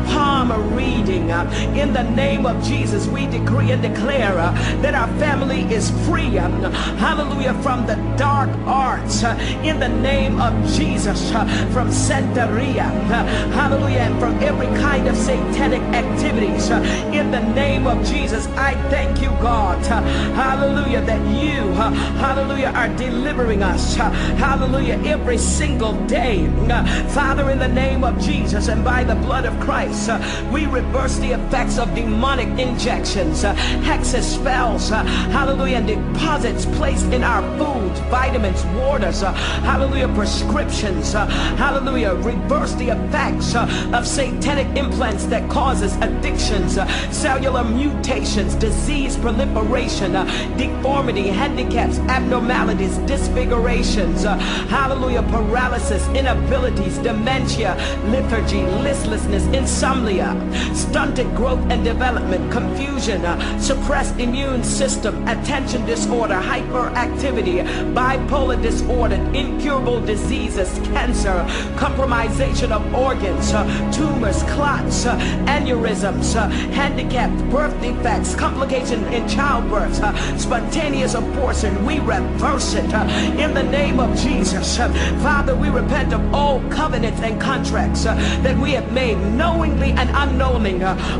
palm 0.06 0.50
reading. 0.74 1.28
in 1.76 1.92
the 1.92 2.02
name 2.14 2.46
of 2.46 2.62
Jesus, 2.64 3.06
we 3.08 3.26
decree 3.38 3.70
and 3.72 3.82
declare 3.82 4.38
uh, 4.38 4.52
that 4.82 4.94
our 4.94 5.08
family 5.18 5.62
is 5.72 5.90
free, 6.06 6.38
um, 6.38 6.52
hallelujah, 6.98 7.54
from 7.62 7.86
the 7.86 7.96
dark 8.16 8.50
arts. 8.66 9.24
uh, 9.24 9.34
in 9.64 9.80
the 9.80 9.88
name 9.88 10.40
of 10.40 10.52
Jesus, 10.76 11.32
uh, 11.32 11.44
from 11.72 11.88
Santeria, 11.88 12.88
uh, 13.10 13.24
hallelujah, 13.58 14.04
and 14.08 14.16
from 14.20 14.34
every 14.42 14.70
kind 14.80 15.08
of 15.08 15.16
satanic 15.16 15.82
activities. 16.02 16.70
uh, 16.70 16.78
in 17.12 17.30
the 17.30 17.40
name 17.54 17.86
of 17.86 17.98
Jesus, 18.04 18.46
I 18.56 18.72
thank 18.90 19.20
you, 19.22 19.30
God, 19.40 19.78
uh, 19.86 20.00
hallelujah, 20.34 21.02
that 21.02 21.22
you 21.34 21.60
uh, 21.74 21.90
hallelujah, 22.24 22.72
are 22.74 22.88
delivering 22.96 23.62
us, 23.62 23.98
uh, 23.98 24.10
hallelujah, 24.46 25.00
every 25.04 25.38
single 25.38 25.94
day. 26.06 26.46
Uh, 26.70 26.84
Father, 27.08 27.50
in 27.50 27.58
the 27.58 27.68
name 27.68 28.04
of 28.04 28.14
Jesus 28.20 28.68
and 28.68 28.84
by 28.84 29.02
the 29.04 29.14
blood 29.26 29.44
of 29.44 29.58
Christ, 29.60 30.08
uh, 30.08 30.18
we 30.52 30.66
reverse 30.66 31.16
the 31.18 31.32
effects 31.32 31.78
of 31.78 31.94
demonic 31.94 32.48
injections, 32.58 33.23
uh, 33.24 33.54
hexes, 33.82 34.22
spells, 34.22 34.90
uh, 34.90 35.02
hallelujah, 35.32 35.78
and 35.78 35.86
deposits 35.86 36.66
placed 36.76 37.06
in 37.06 37.22
our 37.22 37.42
foods, 37.58 37.98
vitamins, 38.10 38.64
waters, 38.76 39.22
uh, 39.22 39.32
hallelujah, 39.62 40.08
prescriptions, 40.08 41.12
hallelujah, 41.12 42.14
reverse 42.16 42.74
the 42.74 42.88
effects 42.88 43.54
of 43.54 44.06
satanic 44.06 44.66
implants 44.76 45.24
that 45.26 45.48
causes 45.50 45.96
addictions, 45.96 46.74
cellular 47.10 47.64
mutations, 47.64 48.54
disease 48.56 49.16
proliferation, 49.16 50.12
deformity, 50.56 51.28
handicaps, 51.28 51.98
abnormalities, 52.10 52.98
disfigurations, 52.98 54.24
hallelujah, 54.24 55.22
paralysis, 55.22 56.06
inabilities, 56.08 56.98
dementia, 56.98 57.74
lethargy, 58.08 58.62
listlessness, 58.82 59.44
insomnia, 59.46 60.34
stunted 60.74 61.34
growth 61.34 61.60
and 61.70 61.84
development, 61.84 62.50
confusion, 62.52 63.13
uh, 63.22 63.58
suppressed 63.58 64.18
immune 64.18 64.64
system, 64.64 65.26
attention 65.28 65.84
disorder, 65.86 66.34
hyperactivity, 66.34 67.62
bipolar 67.94 68.60
disorder, 68.60 69.16
incurable 69.34 70.00
diseases, 70.00 70.70
cancer, 70.88 71.44
compromisation 71.76 72.70
of 72.70 72.94
organs, 72.94 73.52
uh, 73.52 73.64
tumors, 73.92 74.42
clots, 74.44 75.06
uh, 75.06 75.18
aneurysms, 75.46 76.36
uh, 76.36 76.48
handicapped 76.72 77.38
birth 77.50 77.78
defects, 77.80 78.34
complication 78.34 79.04
in 79.12 79.28
childbirth, 79.28 80.00
uh, 80.02 80.38
spontaneous 80.38 81.14
abortion. 81.14 81.84
We 81.84 81.98
reverse 82.00 82.74
it 82.74 82.92
uh, 82.94 83.04
in 83.38 83.54
the 83.54 83.62
name 83.62 84.00
of 84.00 84.16
Jesus. 84.16 84.78
Father, 84.78 85.54
we 85.54 85.68
repent 85.68 86.12
of 86.12 86.34
all 86.34 86.60
covenants 86.70 87.20
and 87.20 87.40
contracts 87.40 88.04
that 88.04 88.56
we 88.58 88.72
have 88.72 88.90
made 88.92 89.18
knowingly 89.34 89.90
and 89.92 90.10
unknowingly 90.10 90.74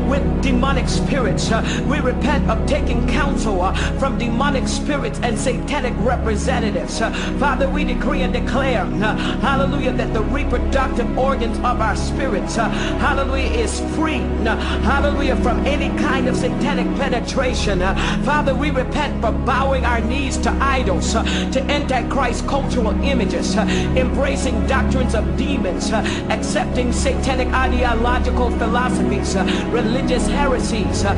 with 0.09 0.41
demonic 0.41 0.87
spirits. 0.87 1.49
We 1.83 1.99
repent 1.99 2.49
of 2.49 2.65
taking 2.65 3.07
counsel 3.07 3.61
uh, 3.61 3.73
from 3.99 4.17
demonic 4.17 4.67
spirits 4.67 5.19
and 5.21 5.37
satanic 5.37 5.93
representatives. 5.99 7.01
Uh, 7.01 7.11
Father, 7.39 7.69
we 7.69 7.83
decree 7.83 8.21
and 8.21 8.33
declare, 8.33 8.81
uh, 8.81 9.15
hallelujah, 9.39 9.93
that 9.93 10.13
the 10.13 10.21
reproductive 10.21 11.17
organs 11.17 11.57
of 11.59 11.81
our 11.81 11.95
spirits, 11.95 12.57
uh, 12.57 12.69
hallelujah, 12.99 13.51
is 13.51 13.79
free, 13.95 14.21
uh, 14.45 14.55
hallelujah, 14.81 15.35
from 15.37 15.65
any 15.65 15.89
kind 15.99 16.27
of 16.27 16.35
satanic 16.35 16.87
penetration. 16.97 17.81
Uh, 17.81 17.95
Father, 18.23 18.55
we 18.55 18.71
repent 18.71 19.21
for 19.21 19.31
bowing 19.31 19.85
our 19.85 20.01
knees 20.01 20.37
to 20.37 20.51
idols, 20.61 21.13
to 21.13 21.61
antichrist 21.69 22.47
cultural 22.47 22.93
images, 23.03 23.55
embracing 23.55 24.65
doctrines 24.67 25.15
of 25.15 25.37
demons, 25.37 25.91
accepting 25.91 26.91
satanic 26.91 27.47
ideological 27.49 28.49
philosophies, 28.51 29.35
religious 29.71 30.27
heresies. 30.27 31.03
Uh, 31.05 31.13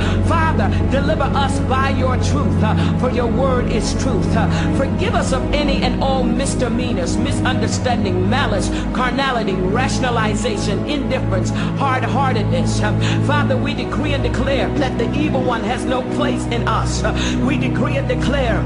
Father, 0.48 0.70
deliver 0.92 1.24
us 1.24 1.60
by 1.68 1.90
your 1.90 2.16
truth, 2.16 2.64
uh, 2.64 3.00
for 3.00 3.12
your 3.12 3.28
word 3.28 3.70
is 3.70 3.92
truth. 4.02 4.26
Uh, 4.34 4.48
Forgive 4.78 5.14
us 5.14 5.34
of 5.34 5.44
any 5.54 5.84
and 5.84 6.02
all 6.02 6.24
misdemeanors, 6.24 7.18
misunderstanding, 7.18 8.30
malice, 8.30 8.70
carnality, 8.96 9.56
rationalization, 9.56 10.86
indifference, 10.86 11.50
hard-heartedness. 11.78 12.82
Uh, 12.82 12.98
Father, 13.28 13.58
we 13.58 13.74
decree 13.74 14.14
and 14.14 14.24
declare 14.24 14.70
that 14.76 14.98
the 14.98 15.14
evil 15.20 15.44
one 15.44 15.64
has 15.66 15.84
no 15.84 16.02
place 16.16 16.46
in 16.46 16.66
us. 16.66 17.04
We 17.46 17.58
decree 17.58 17.98
and 17.98 18.08
declare, 18.08 18.62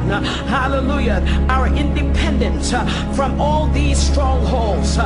hallelujah, 0.45 1.25
our 1.49 1.65
independence 1.75 2.69
from 3.15 3.41
all 3.41 3.65
these 3.69 3.97
strongholds. 3.97 4.97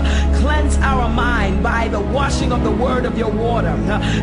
Cleanse 0.41 0.77
our 0.79 1.07
mind 1.07 1.63
by 1.63 1.87
the 1.87 2.01
washing 2.01 2.51
of 2.51 2.65
the 2.65 2.71
word 2.71 3.05
of 3.05 3.17
your 3.17 3.31
water. 3.31 3.73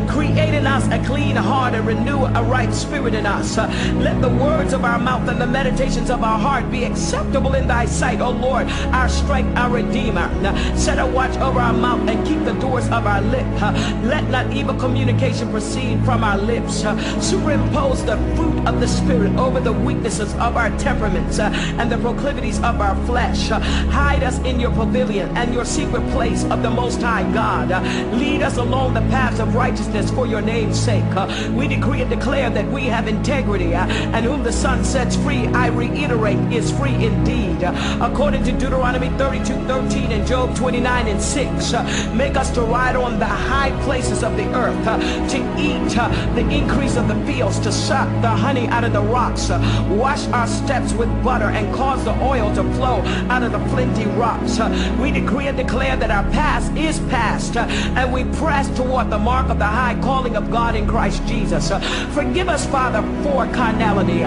Create 0.06 0.52
in 0.52 0.66
us 0.66 0.86
a 0.88 1.02
clean 1.06 1.36
heart 1.36 1.72
and 1.72 1.86
renew 1.86 2.26
a 2.26 2.41
right 2.42 2.72
spirit 2.72 3.14
in 3.14 3.26
us. 3.26 3.58
Uh, 3.58 3.68
Let 3.98 4.20
the 4.20 4.28
words 4.28 4.72
of 4.72 4.84
our 4.84 4.98
mouth 4.98 5.28
and 5.28 5.40
the 5.40 5.46
meditations 5.46 6.10
of 6.10 6.22
our 6.22 6.38
heart 6.38 6.70
be 6.70 6.84
acceptable 6.84 7.54
in 7.54 7.66
thy 7.66 7.86
sight, 7.86 8.20
O 8.20 8.30
Lord, 8.30 8.66
our 8.92 9.08
strength, 9.08 9.56
our 9.56 9.70
redeemer. 9.70 10.30
Uh, 10.44 10.76
Set 10.76 10.98
a 10.98 11.06
watch 11.06 11.36
over 11.38 11.60
our 11.60 11.72
mouth 11.72 12.08
and 12.08 12.26
keep 12.26 12.44
the 12.44 12.54
doors 12.54 12.86
of 12.86 13.06
our 13.06 13.20
lip. 13.20 13.46
Uh, 13.62 13.72
Let 14.04 14.28
not 14.30 14.52
evil 14.52 14.74
communication 14.74 15.50
proceed 15.50 16.04
from 16.04 16.24
our 16.24 16.38
lips. 16.38 16.82
Superimpose 17.20 18.04
the 18.04 18.16
fruit 18.36 18.66
of 18.66 18.80
the 18.80 18.88
Spirit 18.88 19.32
over 19.36 19.60
the 19.60 19.72
weaknesses 19.72 20.32
of 20.34 20.56
our 20.56 20.70
temperaments 20.78 21.38
and 21.38 21.90
the 21.90 21.98
proclivities 21.98 22.58
of 22.58 22.80
our 22.80 22.96
flesh. 23.06 23.48
Hide 23.48 24.22
us 24.22 24.38
in 24.40 24.58
your 24.60 24.72
pavilion 24.72 25.36
and 25.36 25.54
your 25.54 25.64
secret 25.64 26.02
place 26.10 26.44
of 26.44 26.62
the 26.62 26.70
Most 26.70 27.00
High 27.00 27.30
God. 27.32 27.70
Lead 28.14 28.42
us 28.42 28.56
along 28.56 28.94
the 28.94 29.00
paths 29.02 29.40
of 29.40 29.54
righteousness 29.54 30.10
for 30.10 30.26
your 30.26 30.40
name's 30.40 30.78
sake. 30.78 31.04
We 31.52 31.68
decree 31.68 32.02
and 32.02 32.10
declare 32.10 32.31
that 32.32 32.66
we 32.72 32.84
have 32.86 33.08
integrity, 33.08 33.74
uh, 33.74 33.86
and 33.86 34.24
whom 34.24 34.42
the 34.42 34.52
Son 34.52 34.82
sets 34.82 35.16
free, 35.16 35.46
I 35.48 35.66
reiterate, 35.68 36.38
is 36.52 36.72
free 36.72 36.94
indeed. 36.94 37.62
According 38.00 38.42
to 38.44 38.52
Deuteronomy 38.52 39.10
32, 39.18 39.54
13 39.66 40.12
and 40.12 40.26
Job 40.26 40.56
29 40.56 41.08
and 41.08 41.20
6, 41.20 41.74
uh, 41.74 42.12
make 42.16 42.36
us 42.36 42.50
to 42.52 42.62
ride 42.62 42.96
on 42.96 43.18
the 43.18 43.26
high 43.26 43.70
places 43.84 44.24
of 44.24 44.36
the 44.36 44.46
earth, 44.54 44.86
uh, 44.86 44.98
to 45.28 45.38
eat 45.60 45.88
the 46.34 46.48
increase 46.50 46.96
of 46.96 47.06
the 47.06 47.14
fields, 47.26 47.58
to 47.60 47.70
suck 47.70 48.08
the 48.22 48.30
honey 48.30 48.66
out 48.68 48.82
of 48.82 48.94
the 48.94 49.02
rocks, 49.02 49.50
wash 49.90 50.26
our 50.28 50.46
steps 50.46 50.94
with 50.94 51.08
butter, 51.22 51.50
and 51.50 51.72
cause 51.74 52.02
the 52.04 52.14
oil 52.22 52.52
to 52.54 52.64
flow 52.74 53.02
out 53.28 53.42
of 53.42 53.52
the 53.52 53.60
flinty 53.68 54.06
rocks. 54.16 54.58
We 54.98 55.10
decree 55.10 55.48
and 55.48 55.56
declare 55.56 55.96
that 55.96 56.10
our 56.10 56.24
past 56.32 56.72
is 56.76 56.98
past, 57.10 57.56
and 57.56 58.12
we 58.12 58.24
press 58.38 58.74
toward 58.74 59.10
the 59.10 59.18
mark 59.18 59.50
of 59.50 59.58
the 59.58 59.66
high 59.66 60.00
calling 60.00 60.34
of 60.36 60.50
God 60.50 60.74
in 60.74 60.88
Christ 60.88 61.24
Jesus. 61.26 61.70
Uh, 61.70 61.80
Forgive 62.22 62.48
us, 62.48 62.66
Father, 62.66 63.02
for 63.24 63.46
carnality. 63.52 64.20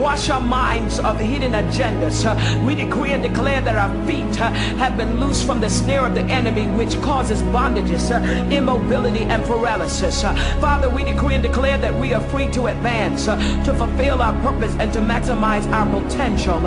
Wash 0.00 0.30
our 0.30 0.40
minds 0.40 0.98
of 1.00 1.20
hidden 1.20 1.52
agendas. 1.52 2.24
We 2.64 2.74
decree 2.74 3.12
and 3.12 3.22
declare 3.22 3.60
that 3.60 3.76
our 3.76 4.06
feet 4.06 4.34
have 4.36 4.96
been 4.96 5.20
loosed 5.20 5.44
from 5.44 5.60
the 5.60 5.68
snare 5.68 6.06
of 6.06 6.14
the 6.14 6.22
enemy, 6.22 6.66
which 6.78 6.98
causes 7.02 7.42
bondages, 7.42 8.10
immobility, 8.50 9.24
and 9.24 9.44
paralysis. 9.44 10.22
Father, 10.22 10.88
we 10.88 11.04
decree 11.04 11.34
and 11.34 11.42
declare 11.42 11.76
that 11.76 11.94
we 11.94 12.14
are 12.14 12.22
free 12.30 12.48
to 12.52 12.68
advance, 12.68 13.26
to 13.26 13.74
fulfill 13.76 14.22
our 14.22 14.32
purpose, 14.40 14.74
and 14.78 14.90
to 14.94 15.00
maximize 15.00 15.70
our 15.72 15.86
potential. 16.00 16.58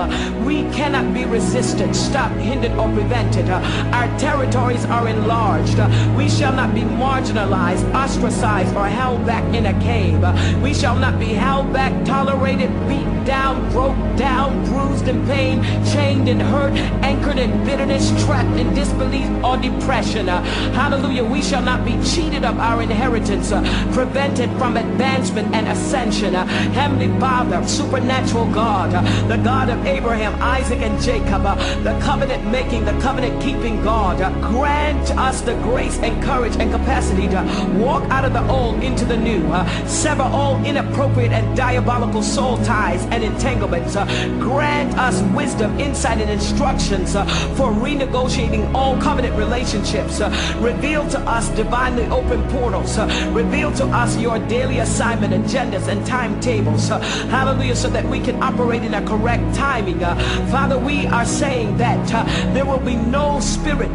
We 0.45 0.61
cannot 0.69 1.15
be 1.15 1.25
resisted, 1.25 1.95
stopped, 1.95 2.35
hindered, 2.35 2.73
or 2.73 2.93
prevented. 2.93 3.49
Our 3.49 4.07
territories 4.19 4.85
are 4.85 5.07
enlarged. 5.07 5.79
We 6.15 6.29
shall 6.29 6.53
not 6.53 6.75
be 6.75 6.81
marginalized, 6.81 7.91
ostracized, 7.95 8.75
or 8.75 8.85
held 8.85 9.25
back 9.25 9.43
in 9.55 9.65
a 9.65 9.73
cave. 9.81 10.21
We 10.61 10.74
shall 10.75 10.95
not 10.95 11.17
be 11.19 11.33
held 11.33 11.71
back, 11.71 11.93
tolerated, 12.05 12.69
beat 12.87 13.15
down, 13.25 13.69
broke 13.71 13.97
down, 14.17 14.63
bruised 14.65 15.07
in 15.07 15.25
pain, 15.25 15.63
chained 15.85 16.29
and 16.29 16.41
hurt, 16.41 16.73
anchored 17.03 17.39
in 17.39 17.51
bitterness, 17.65 18.09
trapped 18.25 18.57
in 18.57 18.73
disbelief 18.73 19.27
or 19.43 19.57
depression. 19.57 20.29
Uh, 20.29 20.43
hallelujah. 20.73 21.23
We 21.23 21.41
shall 21.41 21.61
not 21.61 21.83
be 21.83 22.01
cheated 22.03 22.45
of 22.45 22.59
our 22.59 22.81
inheritance, 22.81 23.51
uh, 23.51 23.61
prevented 23.93 24.49
from 24.57 24.77
advancement 24.77 25.53
and 25.55 25.67
ascension. 25.67 26.35
Uh, 26.35 26.45
Heavenly 26.45 27.07
Father, 27.19 27.65
supernatural 27.67 28.45
God, 28.53 28.93
uh, 28.93 29.01
the 29.27 29.37
God 29.37 29.69
of 29.69 29.83
Abraham, 29.85 30.39
Isaac, 30.41 30.81
and 30.81 31.01
Jacob, 31.01 31.45
uh, 31.45 31.55
the 31.83 31.97
covenant 32.01 32.45
making, 32.51 32.85
the 32.85 32.97
covenant 32.99 33.41
keeping 33.41 33.81
God, 33.83 34.21
uh, 34.21 34.29
grant 34.49 35.09
us 35.17 35.41
the 35.41 35.55
grace 35.63 35.97
and 35.99 36.21
courage 36.23 36.55
and 36.57 36.71
capacity 36.71 37.27
to 37.29 37.41
walk 37.77 38.03
out 38.11 38.25
of 38.25 38.33
the 38.33 38.47
old 38.49 38.83
into 38.83 39.05
the 39.05 39.17
new, 39.17 39.41
sever 39.87 40.23
all 40.23 40.63
inappropriate 40.65 41.31
and 41.31 41.55
diabolical 41.55 42.23
soul 42.23 42.57
ties 42.63 43.05
and 43.05 43.23
entanglements. 43.23 43.95
Uh, 43.95 44.05
grant 44.39 44.97
us 44.97 45.21
wisdom, 45.35 45.79
insight, 45.79 46.19
and 46.19 46.29
instructions 46.29 47.15
uh, 47.15 47.25
for 47.55 47.71
renegotiating 47.71 48.73
all 48.73 48.99
covenant 49.01 49.35
relationships. 49.35 50.21
Uh, 50.21 50.29
reveal 50.59 51.07
to 51.09 51.19
us 51.21 51.49
divinely 51.49 52.05
open 52.07 52.41
portals. 52.49 52.97
Uh, 52.97 53.05
reveal 53.33 53.71
to 53.71 53.85
us 53.87 54.17
your 54.17 54.39
daily 54.47 54.79
assignment, 54.79 55.33
agendas, 55.33 55.87
and 55.87 56.05
timetables. 56.05 56.89
Uh, 56.89 56.99
hallelujah, 57.29 57.75
so 57.75 57.89
that 57.89 58.05
we 58.05 58.19
can 58.19 58.41
operate 58.41 58.83
in 58.83 58.93
a 58.93 59.05
correct 59.05 59.55
timing. 59.55 60.03
Uh, 60.03 60.15
Father, 60.49 60.77
we 60.77 61.07
are 61.07 61.25
saying 61.25 61.77
that 61.77 62.05
there 62.53 62.65
will 62.65 62.79
be 62.79 62.95
no 62.95 63.39
spirit 63.39 63.85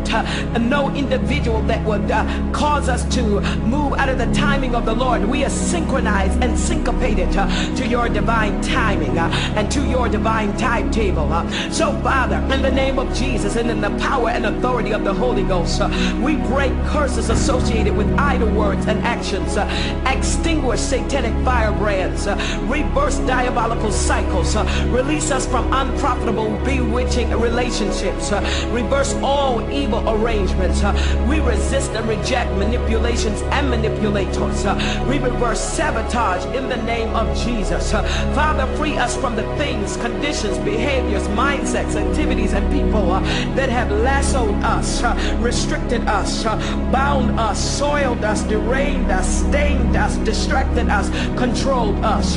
no 0.59 0.95
individual 0.95 1.63
that 1.63 1.85
would 1.85 2.09
cause 2.53 2.89
us 2.89 3.05
to 3.15 3.41
move 3.67 3.95
out 3.95 4.09
of 4.09 4.19
the 4.19 4.31
timing 4.33 4.75
of 4.75 4.85
the 4.85 4.95
Lord. 4.95 5.25
We 5.25 5.45
are 5.45 5.51
synchronized 5.51 6.43
and 6.43 6.59
syncopated 6.61 7.37
uh, 7.37 7.47
to 7.77 7.87
your 7.87 8.09
divine 8.09 8.61
timing 8.63 9.19
uh, 9.19 9.31
and 9.57 9.71
to 9.73 9.81
your 9.87 10.09
divine 10.09 10.57
timetable. 10.57 11.33
uh. 11.33 11.49
So, 11.71 11.93
Father, 12.03 12.37
in 12.55 12.63
the 12.63 12.71
name 12.71 12.99
of 12.99 13.13
Jesus 13.15 13.57
and 13.57 13.71
in 13.71 13.81
the 13.81 13.91
power 13.99 14.31
and 14.31 14.47
authority 14.47 14.93
of 14.93 15.05
the 15.05 15.15
Holy 15.15 15.43
Ghost, 15.43 15.81
uh, 15.81 15.89
we 16.23 16.37
break 16.37 16.73
curses 16.87 17.31
associated 17.31 17.97
with 17.97 18.09
idle 18.19 18.51
words 18.51 18.87
and 18.87 19.01
actions, 19.01 19.57
uh. 19.57 19.67
extinguish 20.07 20.81
satanic 20.81 21.35
firebrands, 21.45 22.27
uh. 22.27 22.37
reverse 22.69 23.19
diabolical 23.21 23.91
cycles, 23.91 24.57
Release 24.91 25.31
us 25.31 25.47
from 25.47 25.73
unprofitable, 25.73 26.51
bewitching 26.65 27.31
relationships. 27.31 28.33
Reverse 28.71 29.15
all 29.23 29.61
evil 29.71 30.03
arrangements. 30.09 30.83
We 31.29 31.41
resist 31.41 31.93
and 31.93 32.09
reject 32.09 32.51
manipulations 32.57 33.43
and 33.43 33.71
manipulators. 33.71 34.65
We 35.09 35.19
reverse 35.19 35.61
sabotage 35.61 36.40
in 36.47 36.69
the 36.69 36.77
name 36.77 37.15
of 37.15 37.37
Jesus. 37.37 37.93
Father, 37.93 38.67
free 38.77 38.97
us 38.97 39.17
from 39.17 39.37
the 39.37 39.43
things, 39.57 39.97
conditions, 39.99 40.59
behaviors, 40.59 41.27
mindsets, 41.29 41.97
activities, 41.97 42.53
and 42.53 42.71
people 42.73 43.13
uh, 43.13 43.21
that 43.55 43.69
have 43.69 43.91
lassoed 43.91 44.55
us, 44.63 45.03
uh, 45.03 45.39
restricted 45.41 46.07
us, 46.07 46.45
uh, 46.47 46.57
bound 46.93 47.39
us, 47.39 47.59
soiled 47.79 48.25
us, 48.25 48.43
deranged 48.45 49.11
us, 49.11 49.47
stained 49.47 49.97
us, 49.97 50.17
distracted 50.19 50.89
us, 50.89 51.11
controlled 51.39 51.97
us. 52.05 52.37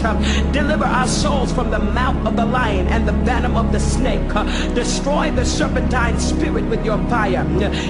Deliver 0.51 0.85
our 0.85 1.07
souls 1.07 1.51
from 1.51 1.71
the 1.71 1.79
mouth 1.79 2.27
of 2.27 2.35
the 2.35 2.45
lion 2.45 2.87
and 2.87 3.07
the 3.07 3.13
venom 3.23 3.55
of 3.55 3.71
the 3.71 3.79
snake. 3.79 4.27
Destroy 4.75 5.31
the 5.31 5.45
serpentine 5.45 6.19
spirit 6.19 6.65
with 6.65 6.83
your 6.85 6.97
fire. 7.09 7.45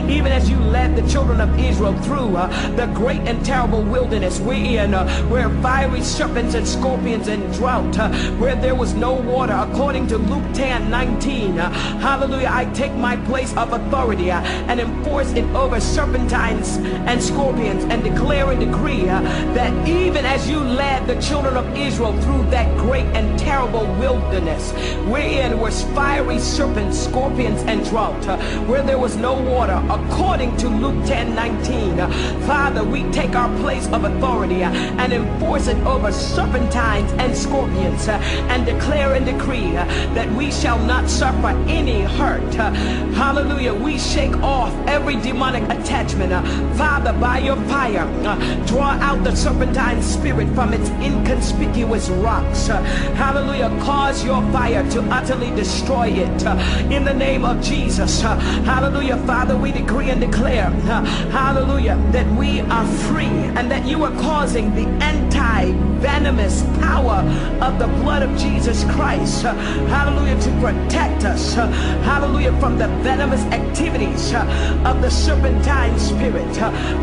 Even 0.09 0.31
as 0.31 0.49
you 0.49 0.57
led 0.57 0.95
the 0.95 1.07
children 1.09 1.41
of 1.41 1.57
Israel 1.59 1.93
through 2.01 2.33
the 2.75 2.91
great 2.93 3.21
and 3.21 3.43
terrible 3.45 3.81
wilderness 3.81 4.39
wherein 4.39 4.93
uh, 4.93 5.07
where 5.23 5.49
fiery 5.61 6.01
serpents 6.03 6.53
and 6.53 6.67
scorpions 6.67 7.27
and 7.27 7.53
drought, 7.53 7.97
uh, 7.97 8.11
where 8.33 8.55
there 8.55 8.75
was 8.75 8.93
no 8.93 9.13
water, 9.13 9.53
according 9.53 10.07
to 10.07 10.17
Luke 10.17 10.43
10 10.53 10.89
19. 10.89 11.59
Uh, 11.59 11.69
hallelujah. 11.99 12.49
I 12.51 12.65
take 12.73 12.93
my 12.93 13.15
place 13.25 13.55
of 13.55 13.73
authority 13.73 14.29
uh, 14.31 14.41
and 14.67 14.79
enforce 14.79 15.31
it 15.33 15.45
over 15.55 15.79
serpentines 15.79 16.77
and 17.07 17.21
scorpions 17.21 17.85
and 17.85 18.03
declare 18.03 18.51
and 18.51 18.59
decree 18.59 19.07
uh, 19.09 19.21
that 19.53 19.87
even 19.87 20.25
as 20.25 20.49
you 20.49 20.59
led 20.59 21.07
the 21.07 21.19
children 21.21 21.55
of 21.55 21.65
Israel 21.75 22.13
through 22.21 22.43
that 22.49 22.77
great 22.77 23.05
and 23.15 23.39
terrible 23.39 23.85
wilderness, 23.95 24.71
wherein 25.07 25.59
was 25.59 25.83
fiery 25.95 26.39
serpents, 26.39 26.99
scorpions, 26.99 27.61
and 27.63 27.83
drought, 27.85 28.27
uh, 28.27 28.37
where 28.65 28.83
there 28.83 28.99
was 28.99 29.15
no 29.15 29.33
water, 29.33 29.81
according 29.89 30.55
to 30.57 30.67
Luke 30.67 31.05
10 31.05 31.33
19. 31.33 31.99
Uh, 31.99 32.09
Father, 32.45 32.83
we 32.83 33.03
take 33.11 33.35
our 33.35 33.49
place 33.59 33.87
of 33.87 34.03
authority 34.03 34.63
and 34.63 35.13
enforce 35.13 35.67
it 35.67 35.77
over 35.85 35.92
serpentines 36.11 37.11
and 37.13 37.35
scorpions 37.35 38.07
uh, 38.07 38.13
and 38.49 38.65
declare 38.65 39.13
and 39.13 39.25
decree 39.25 39.75
uh, 39.77 39.85
that 40.13 40.31
we 40.33 40.51
shall 40.51 40.79
not 40.85 41.09
suffer 41.09 41.47
any 41.67 42.01
hurt. 42.01 42.41
Uh, 42.57 42.71
Hallelujah. 43.13 43.73
We 43.73 43.97
shake 43.97 44.35
off 44.37 44.73
every 44.87 45.15
demonic 45.17 45.63
attachment. 45.69 46.31
Father, 46.77 47.13
by 47.13 47.39
your 47.39 47.55
fire, 47.67 48.07
uh, 48.25 48.65
draw 48.65 48.91
out 49.01 49.23
the 49.23 49.35
serpentine 49.35 50.01
spirit 50.01 50.47
from 50.55 50.73
its 50.73 50.89
inconspicuous 51.01 52.09
rocks. 52.09 52.69
Uh, 52.69 52.81
Hallelujah. 53.15 53.69
Cause 53.81 54.23
your 54.23 54.41
fire 54.51 54.87
to 54.91 55.01
utterly 55.11 55.51
destroy 55.55 56.07
it. 56.07 56.45
Uh, 56.45 56.57
In 56.89 57.03
the 57.03 57.13
name 57.13 57.45
of 57.45 57.61
Jesus. 57.61 58.23
Uh, 58.23 58.35
Hallelujah. 58.65 59.17
Father, 59.25 59.55
we 59.57 59.71
decree 59.71 60.09
and 60.09 60.21
declare, 60.21 60.67
uh, 60.67 61.03
hallelujah, 61.31 61.97
that 62.11 62.27
we 62.35 62.61
are 62.61 62.85
free 63.07 63.25
and 63.57 63.69
that 63.71 63.85
you 63.85 64.03
are 64.03 64.11
causing 64.21 64.73
the 64.75 64.85
anti-venomous 65.03 66.63
power 66.79 67.19
of 67.61 67.79
the 67.79 67.87
blood 68.01 68.23
of 68.23 68.37
Jesus 68.37 68.83
Christ, 68.85 69.45
uh, 69.45 69.53
hallelujah, 69.87 70.39
to 70.41 70.51
protect 70.59 71.23
us, 71.25 71.53
hallelujah, 71.53 72.57
from 72.59 72.77
the 72.77 72.87
venomous 73.01 73.41
activities 73.53 74.33
of 74.33 75.01
the 75.01 75.09
serpentine 75.09 75.97
spirit. 75.99 76.53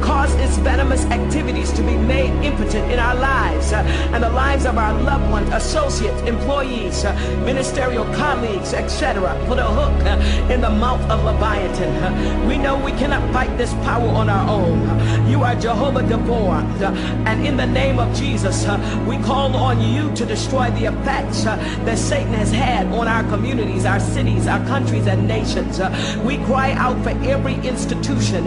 Cause 0.03 0.35
venomous 0.59 1.05
activities 1.07 1.73
to 1.73 1.83
be 1.83 1.97
made 1.97 2.31
impotent 2.45 2.91
in 2.91 2.99
our 2.99 3.15
lives 3.15 3.73
uh, 3.73 3.77
and 4.13 4.23
the 4.23 4.31
lives 4.31 4.67
of 4.67 4.77
our 4.77 4.93
loved 5.03 5.31
ones, 5.31 5.49
associates, 5.51 6.21
employees, 6.23 7.05
uh, 7.05 7.13
ministerial 7.45 8.05
colleagues, 8.15 8.73
etc. 8.75 9.21
Put 9.47 9.59
a 9.59 9.65
hook 9.65 10.07
uh, 10.07 10.53
in 10.53 10.61
the 10.61 10.71
mouth 10.71 11.03
of 11.11 11.25
Leviathan. 11.25 11.91
Uh, 12.03 12.49
we 12.49 12.59
know 12.59 12.83
we 12.83 12.93
cannot 12.93 13.23
fight 13.33 13.57
this 13.57 13.73
power 13.85 14.09
on 14.09 14.29
our 14.29 14.49
own. 14.49 14.79
Uh, 14.87 15.29
you 15.29 15.43
are 15.43 15.55
Jehovah 15.55 16.03
Gibbor. 16.03 16.61
Uh, 16.81 16.93
and 17.27 17.47
in 17.47 17.57
the 17.57 17.67
name 17.67 17.99
of 17.99 18.15
Jesus, 18.17 18.67
we 19.07 19.19
call 19.19 19.55
on 19.57 19.81
you 19.81 20.13
to 20.15 20.25
destroy 20.25 20.71
the 20.71 20.87
effects 20.87 21.45
that 21.45 21.99
Satan 21.99 22.35
has 22.35 22.51
had 22.51 22.87
on 22.89 23.07
our 23.07 23.23
communities, 23.25 23.85
our 23.85 24.01
cities, 24.01 24.47
our 24.47 24.65
countries, 24.67 25.07
and 25.07 25.27
nations. 25.29 25.81
We 26.25 26.39
cry 26.45 26.73
out 26.73 27.03
for 27.03 27.11
every 27.11 27.55
institution. 27.55 28.45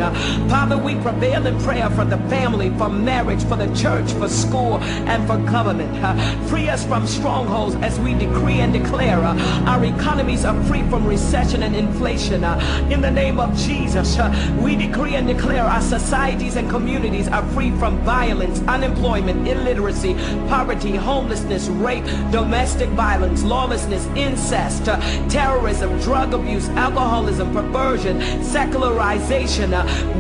Father, 0.50 0.78
we 0.78 0.96
prevail 0.96 1.46
in 1.46 1.60
prayer 1.60 1.90
for 1.96 2.06
the 2.06 2.18
family, 2.30 2.70
for 2.78 2.90
marriage, 2.90 3.44
for 3.46 3.56
the 3.56 3.74
church, 3.76 4.12
for 4.14 4.28
school, 4.28 4.78
and 5.08 5.26
for 5.28 5.38
government. 5.52 5.92
Uh, 6.04 6.14
Free 6.48 6.70
us 6.70 6.86
from 6.86 7.08
strongholds 7.08 7.76
as 7.76 8.00
we 8.00 8.14
decree 8.14 8.60
and 8.60 8.74
declare 8.74 9.20
uh, 9.20 9.36
our 9.66 9.84
economies 9.86 10.46
are 10.46 10.62
free 10.66 10.84
from 10.90 11.06
recession 11.06 11.64
and 11.64 11.76
inflation. 11.76 12.44
Uh, 12.44 12.60
In 12.92 13.02
the 13.02 13.12
name 13.12 13.40
of 13.40 13.56
Jesus, 13.58 14.18
we 14.62 14.76
decree 14.76 15.16
and 15.16 15.28
declare 15.28 15.64
our 15.64 15.82
societies 15.82 16.56
and 16.56 16.70
communities 16.70 17.28
are 17.28 17.44
free 17.50 17.72
from 17.80 17.98
violence, 18.00 18.62
unemployment, 18.68 19.48
illiteracy, 19.48 20.14
poverty, 20.48 20.96
homelessness, 20.96 21.68
rape, 21.68 22.06
domestic 22.32 22.90
violence, 22.90 23.44
lawlessness, 23.44 24.06
incest, 24.16 24.86
terrorism, 25.30 26.00
drug 26.02 26.34
abuse, 26.34 26.70
alcoholism, 26.70 27.52
perversion, 27.54 28.20
secularization, 28.44 29.72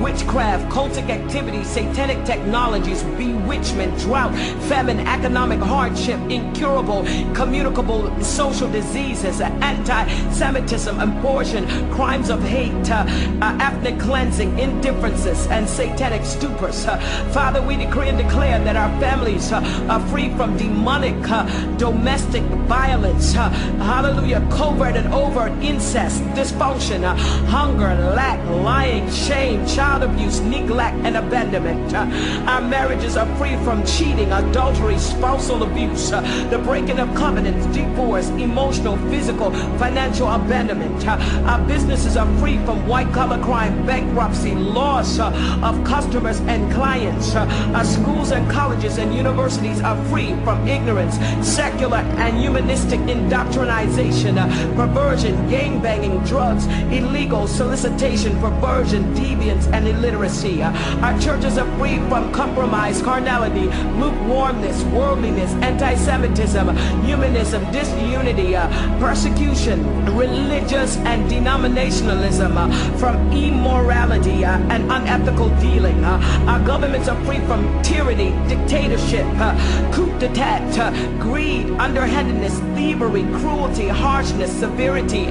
witchcraft, 0.01 0.63
cultic 0.71 1.09
activities, 1.09 1.62
satanic 1.63 2.23
technologies, 2.25 3.03
bewitchment, 3.17 3.97
drought, 3.99 4.33
famine, 4.67 4.99
economic 5.07 5.59
hardship, 5.59 6.19
incurable, 6.29 7.03
communicable 7.33 8.11
social 8.21 8.69
diseases, 8.71 9.41
anti-Semitism, 9.41 10.99
abortion, 10.99 11.65
crimes 11.91 12.29
of 12.29 12.41
hate, 12.43 12.89
uh, 12.89 13.05
uh, 13.41 13.57
ethnic 13.61 13.99
cleansing, 13.99 14.57
indifferences, 14.59 15.47
and 15.47 15.67
satanic 15.67 16.21
stupors. 16.21 16.87
Uh, 16.87 16.97
Father, 17.31 17.61
we 17.61 17.77
decree 17.77 18.09
and 18.09 18.17
declare 18.17 18.59
that 18.63 18.75
our 18.75 18.89
families 18.99 19.51
uh, 19.51 19.87
are 19.89 19.99
free 20.07 20.29
from 20.35 20.57
demonic 20.57 21.15
uh, 21.29 21.45
domestic 21.77 22.43
violence. 22.67 23.35
uh, 23.35 23.49
hallelujah. 23.79 24.45
Covert 24.51 24.95
and 24.95 25.13
overt 25.13 25.51
incest, 25.63 26.21
dysfunction, 26.35 27.03
hunger, 27.47 27.93
lack, 28.15 28.39
lying, 28.49 29.09
shame, 29.11 29.65
child 29.67 30.03
abuse, 30.03 30.39
neglect, 30.41 30.97
and 31.05 31.15
abandonment. 31.15 31.52
Uh, 31.53 32.45
our 32.47 32.61
marriages 32.61 33.15
are 33.15 33.27
free 33.35 33.55
from 33.57 33.85
cheating, 33.85 34.31
adultery, 34.31 34.97
spousal 34.97 35.61
abuse, 35.61 36.09
the 36.09 36.59
breaking 36.65 36.97
of 36.99 37.13
covenants, 37.13 37.67
divorce, 37.67 38.27
emotional, 38.29 38.97
physical, 39.11 39.51
financial 39.77 40.27
abandonment. 40.29 41.07
Our 41.07 41.59
businesses 41.67 42.17
are 42.17 42.25
free 42.39 42.57
from 42.65 42.87
white 42.87 43.13
collar 43.13 43.39
crime, 43.43 43.85
bankruptcy, 43.85 44.55
loss 44.55 45.19
of 45.19 45.83
customers 45.83 46.39
and 46.41 46.73
clients. 46.73 47.35
Our 47.35 47.85
schools 47.85 48.31
and 48.31 48.49
colleges 48.49 48.97
and 48.97 49.13
universities 49.13 49.79
are 49.81 50.03
free 50.05 50.33
from 50.43 50.67
ignorance, 50.67 51.19
secular 51.47 51.97
and 51.97 52.35
humanistic 52.39 52.99
indoctrination, 53.01 54.37
perversion, 54.75 55.49
gang 55.49 55.79
banging, 55.83 56.17
drugs, 56.23 56.65
illegal 56.91 57.47
solicitation, 57.47 58.39
perversion, 58.39 59.13
deviance, 59.13 59.71
and 59.71 59.87
illiteracy. 59.87 60.63
Our 60.63 61.19
churches 61.43 61.57
are 61.57 61.77
free 61.77 61.97
from 62.07 62.31
compromise, 62.31 63.01
carnality, 63.01 63.65
lukewarmness, 63.99 64.81
worldliness, 64.85 65.51
anti-Semitism, 65.55 66.75
humanism, 67.03 67.61
disunity, 67.71 68.55
uh, 68.55 68.69
persecution, 68.99 69.83
religious 70.15 70.95
and 70.97 71.29
denominationalism, 71.29 72.55
uh, 72.55 72.97
from 72.97 73.15
immorality 73.33 74.45
uh, 74.45 74.57
and 74.69 74.83
unethical 74.89 75.49
dealing. 75.59 76.01
Uh, 76.05 76.45
our 76.47 76.65
governments 76.65 77.09
are 77.09 77.25
free 77.25 77.39
from 77.39 77.61
tyranny, 77.83 78.31
dictatorship, 78.47 79.25
uh, 79.35 79.91
coup 79.93 80.17
d'etat, 80.19 80.61
uh, 80.79 80.91
greed, 81.19 81.69
underhandedness, 81.71 82.59
thievery, 82.75 83.23
cruelty, 83.39 83.87
harshness, 83.89 84.51
severity, 84.59 85.25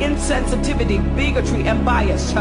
insensitivity, 0.00 0.98
bigotry, 1.14 1.64
and 1.64 1.84
bias. 1.84 2.32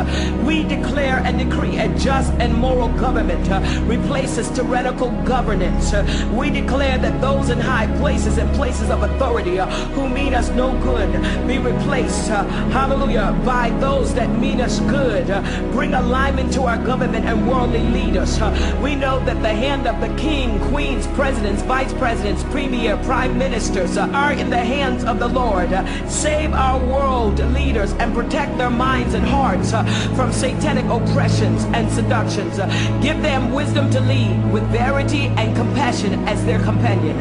We 0.46 0.64
declare 0.64 1.18
and 1.26 1.38
decree 1.38 1.78
a 1.78 1.90
just 1.98 2.32
and 2.34 2.54
moral 2.54 2.88
government 2.90 3.17
uh, 3.18 3.84
replaces 3.86 4.50
tyrannical 4.52 5.10
governance. 5.24 5.94
Uh, 5.94 6.06
we 6.34 6.50
declare 6.50 6.98
that 7.00 7.20
those 7.20 7.50
in 7.50 7.60
high 7.60 7.88
places 7.98 8.38
and 8.38 8.54
places 8.56 8.90
of 8.90 9.02
authority 9.02 9.60
uh, 9.60 9.66
who 9.96 10.08
mean 10.08 10.34
us 10.34 10.50
no 10.50 10.72
good 10.84 11.12
be 11.48 11.58
replaced, 11.58 12.30
uh, 12.30 12.44
hallelujah, 12.70 13.40
by 13.44 13.70
those 13.80 14.14
that 14.14 14.30
mean 14.40 14.62
us 14.62 14.80
good. 14.82 15.30
Uh, 15.30 15.42
bring 15.72 15.94
alignment 15.94 16.54
to 16.54 16.64
our 16.64 16.78
government 16.78 17.26
and 17.26 17.48
worldly 17.48 17.82
leaders. 17.90 18.40
Uh, 18.40 18.80
we 18.84 18.96
know 18.96 19.24
that 19.26 19.42
the 19.42 19.50
hand 19.50 19.88
of 19.88 20.00
the 20.00 20.14
king, 20.16 20.60
queens, 20.70 21.08
presidents, 21.08 21.62
vice 21.64 21.94
presidents, 21.94 22.44
premier, 22.46 22.98
prime 22.98 23.38
ministers 23.38 23.98
are 23.98 24.34
in 24.34 24.50
the 24.50 24.58
hands 24.58 25.04
of 25.04 25.20
the 25.20 25.28
Lord. 25.28 25.70
Save 26.08 26.54
our 26.54 26.80
world 26.86 27.40
leaders 27.54 27.94
and 27.94 28.14
protect 28.14 28.58
their 28.58 28.70
minds 28.70 29.14
and 29.14 29.26
hearts 29.26 29.72
from 30.16 30.32
satanic 30.32 30.86
oppressions 30.86 31.64
and 31.74 31.92
seductions. 31.92 32.60
Give 33.02 33.22
them 33.22 33.54
wisdom 33.54 33.90
to 33.92 34.00
lead 34.02 34.52
with 34.52 34.64
verity 34.72 35.28
and 35.38 35.56
compassion 35.56 36.28
as 36.28 36.44
their 36.46 36.62
companion. 36.64 37.16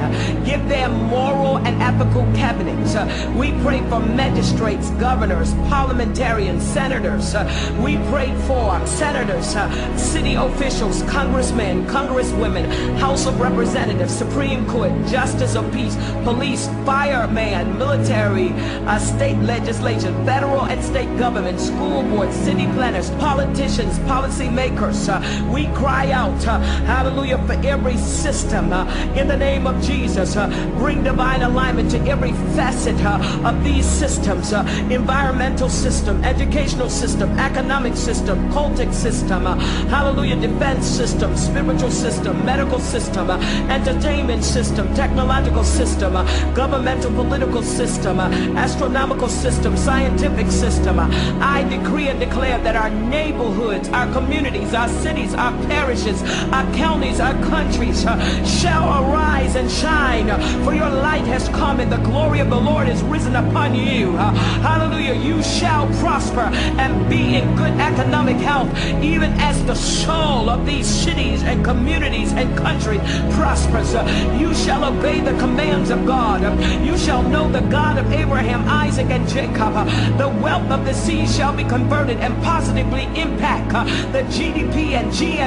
Give 0.44 0.66
them 0.68 0.92
moral 1.04 1.58
and 1.58 1.80
ethical 1.82 2.22
cabinets. 2.34 2.94
We 3.36 3.52
pray 3.62 3.80
for 3.88 4.00
magistrates, 4.00 4.90
governors, 4.92 5.52
parliamentarians, 5.68 6.62
senators. 6.62 7.34
We 7.78 7.96
pray 8.10 8.34
for 8.46 8.84
senators, 8.86 9.46
city 10.00 10.34
officials, 10.34 11.02
congressmen, 11.02 11.86
congresswomen, 11.86 12.96
House 12.98 13.26
of 13.26 13.38
Representatives, 13.40 14.14
Supreme 14.16 14.66
Court, 14.66 14.92
Justice 15.06 15.56
of 15.56 15.70
Peace, 15.72 15.96
police, 16.24 16.68
fireman, 16.84 17.78
military, 17.78 18.52
uh, 18.86 18.98
state 18.98 19.38
legislature, 19.42 20.12
federal 20.24 20.62
and 20.62 20.82
state 20.82 21.18
government, 21.18 21.60
school 21.60 22.02
boards, 22.04 22.34
city 22.34 22.66
planners, 22.72 23.10
politicians, 23.10 23.98
policymakers. 24.00 25.08
Uh, 25.08 25.20
cry 25.74 26.10
out, 26.10 26.46
uh, 26.46 26.58
hallelujah, 26.84 27.38
for 27.46 27.54
every 27.66 27.96
system 27.96 28.72
uh, 28.72 28.86
in 29.16 29.28
the 29.28 29.36
name 29.36 29.66
of 29.66 29.80
Jesus. 29.82 30.36
Uh, 30.36 30.48
bring 30.78 31.02
divine 31.02 31.42
alignment 31.42 31.90
to 31.90 31.98
every 32.08 32.32
facet 32.54 32.96
uh, 33.04 33.48
of 33.48 33.62
these 33.64 33.86
systems 33.86 34.52
uh, 34.52 34.62
environmental 34.90 35.68
system, 35.68 36.22
educational 36.24 36.90
system, 36.90 37.30
economic 37.38 37.96
system, 37.96 38.50
cultic 38.50 38.92
system, 38.92 39.46
uh, 39.46 39.56
hallelujah, 39.88 40.36
defense 40.36 40.86
system, 40.86 41.36
spiritual 41.36 41.90
system, 41.90 42.44
medical 42.44 42.78
system, 42.78 43.30
entertainment 43.70 44.44
system, 44.44 44.92
technological 44.94 45.64
system, 45.64 46.12
governmental 46.54 47.12
political 47.12 47.62
system, 47.62 48.20
astronomical 48.20 49.28
system, 49.28 49.76
scientific 49.76 50.50
system. 50.50 50.98
I 50.98 51.62
decree 51.68 52.08
and 52.08 52.18
declare 52.18 52.58
that 52.58 52.76
our 52.76 52.90
neighborhoods, 52.90 53.88
our 53.90 54.10
communities, 54.12 54.74
our 54.74 54.88
cities, 54.88 55.34
our 55.34 55.55
parishes, 55.64 56.22
our 56.52 56.64
counties, 56.74 57.20
our 57.20 57.34
countries 57.44 58.04
uh, 58.06 58.16
shall 58.44 59.04
arise 59.04 59.56
and 59.56 59.70
shine. 59.70 60.26
For 60.64 60.74
your 60.74 60.90
light 60.90 61.24
has 61.24 61.48
come 61.48 61.80
and 61.80 61.90
the 61.90 61.98
glory 61.98 62.40
of 62.40 62.50
the 62.50 62.60
Lord 62.60 62.88
is 62.88 63.02
risen 63.02 63.36
upon 63.36 63.74
you. 63.74 64.16
Uh, 64.16 64.32
hallelujah. 64.62 65.14
You 65.14 65.42
shall 65.42 65.86
prosper 66.00 66.48
and 66.80 67.08
be 67.08 67.36
in 67.36 67.56
good 67.56 67.72
economic 67.80 68.36
health, 68.36 68.68
even 69.02 69.32
as 69.40 69.64
the 69.64 69.74
soul 69.74 70.48
of 70.50 70.66
these 70.66 70.86
cities 70.86 71.42
and 71.42 71.64
communities 71.64 72.32
and 72.32 72.56
countries 72.56 73.00
prospers. 73.32 73.94
Uh, 73.94 74.04
you 74.40 74.54
shall 74.54 74.84
obey 74.84 75.20
the 75.20 75.36
commands 75.38 75.90
of 75.90 76.04
God. 76.06 76.42
You 76.84 76.96
shall 76.98 77.22
know 77.22 77.50
the 77.50 77.60
God 77.60 77.98
of 77.98 78.12
Abraham, 78.12 78.66
Isaac, 78.68 79.10
and 79.10 79.28
Jacob. 79.28 79.74
The 80.18 80.28
wealth 80.42 80.70
of 80.70 80.84
the 80.84 80.92
seas 80.92 81.34
shall 81.36 81.54
be 81.54 81.64
converted 81.64 82.18
and 82.18 82.34
positively 82.42 83.04
impact 83.14 83.72
the 84.12 84.22
GDP 84.34 84.92
and 84.92 85.10
GNP. 85.12 85.45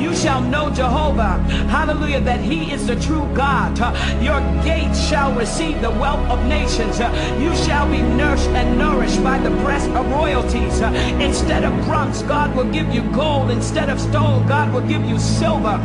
You 0.00 0.14
shall 0.14 0.40
know 0.40 0.70
Jehovah. 0.70 1.38
Hallelujah. 1.68 2.20
That 2.20 2.40
he 2.40 2.72
is 2.72 2.86
the 2.86 2.96
true 2.96 3.28
God. 3.34 3.78
Your 4.22 4.40
gates 4.64 4.98
shall 5.08 5.32
receive 5.34 5.80
the 5.80 5.90
wealth 5.90 6.24
of 6.30 6.44
nations. 6.46 6.98
You 7.40 7.54
shall 7.56 7.86
be 7.90 8.00
nourished 8.02 8.48
and 8.48 8.78
nourished 8.78 9.22
by 9.22 9.38
the 9.38 9.50
breast 9.62 9.90
of 9.90 10.10
royalties. 10.10 10.80
Instead 11.20 11.64
of 11.64 11.72
bronze, 11.84 12.22
God 12.22 12.54
will 12.56 12.70
give 12.72 12.94
you 12.94 13.02
gold. 13.12 13.50
Instead 13.50 13.90
of 13.90 14.00
stone, 14.00 14.46
God 14.46 14.72
will 14.72 14.86
give 14.86 15.04
you 15.04 15.18
silver. 15.18 15.76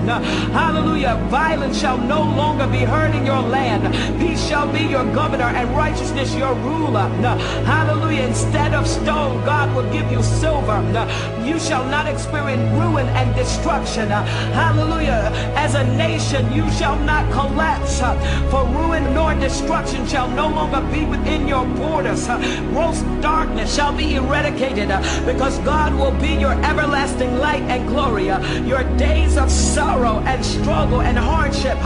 Hallelujah. 0.54 1.16
Violence 1.30 1.80
shall 1.80 1.98
no 1.98 2.22
longer 2.22 2.68
be 2.68 2.80
heard 2.80 3.14
in 3.16 3.26
your 3.26 3.42
land. 3.42 3.94
Peace 4.20 4.46
shall 4.48 4.72
be 4.72 4.84
your 4.84 5.06
governor 5.14 5.46
and 5.46 5.70
righteousness 5.76 6.34
your 6.36 6.54
ruler. 6.56 7.10
Hallelujah. 7.66 8.24
Instead 8.24 8.74
of 8.74 8.88
stone, 8.88 9.44
God 9.46 9.76
will 9.76 9.90
give 9.92 10.10
you 10.12 10.22
silver. 10.24 10.82
You 11.44 11.60
shall 11.60 11.86
not 11.86 12.08
experience 12.08 12.62
ruin 12.80 13.01
and 13.08 13.36
destruction. 13.36 14.10
Hallelujah. 14.10 15.32
As 15.56 15.76
a 15.76 15.84
nation, 15.96 16.52
you 16.54 16.70
shall 16.72 16.98
not 17.00 17.32
collapse. 17.32 18.02
Uh, 18.02 18.16
for 18.50 18.66
ruin 18.66 19.14
nor 19.14 19.34
destruction 19.36 20.08
shall 20.08 20.30
no 20.30 20.48
longer 20.48 20.82
be 20.92 21.06
within 21.06 21.48
your 21.48 21.66
borders. 21.66 22.28
Uh, 22.28 22.38
gross 22.72 23.02
darkness 23.22 23.76
shall 23.76 23.96
be 23.96 24.16
eradicated 24.16 24.92
uh, 24.92 25.02
because 25.26 25.58
God 25.60 25.94
will 25.94 26.18
be 26.20 26.34
your 26.34 26.54
everlasting 26.64 27.38
light 27.38 27.64
and 27.64 27.88
glory. 27.88 28.26
Your 28.26 28.84
days 28.98 29.38
of 29.38 29.52
sorrow 29.52 30.20
and 30.26 30.44
struggle 30.46 31.02
and 31.02 31.18
hardship 31.18 31.78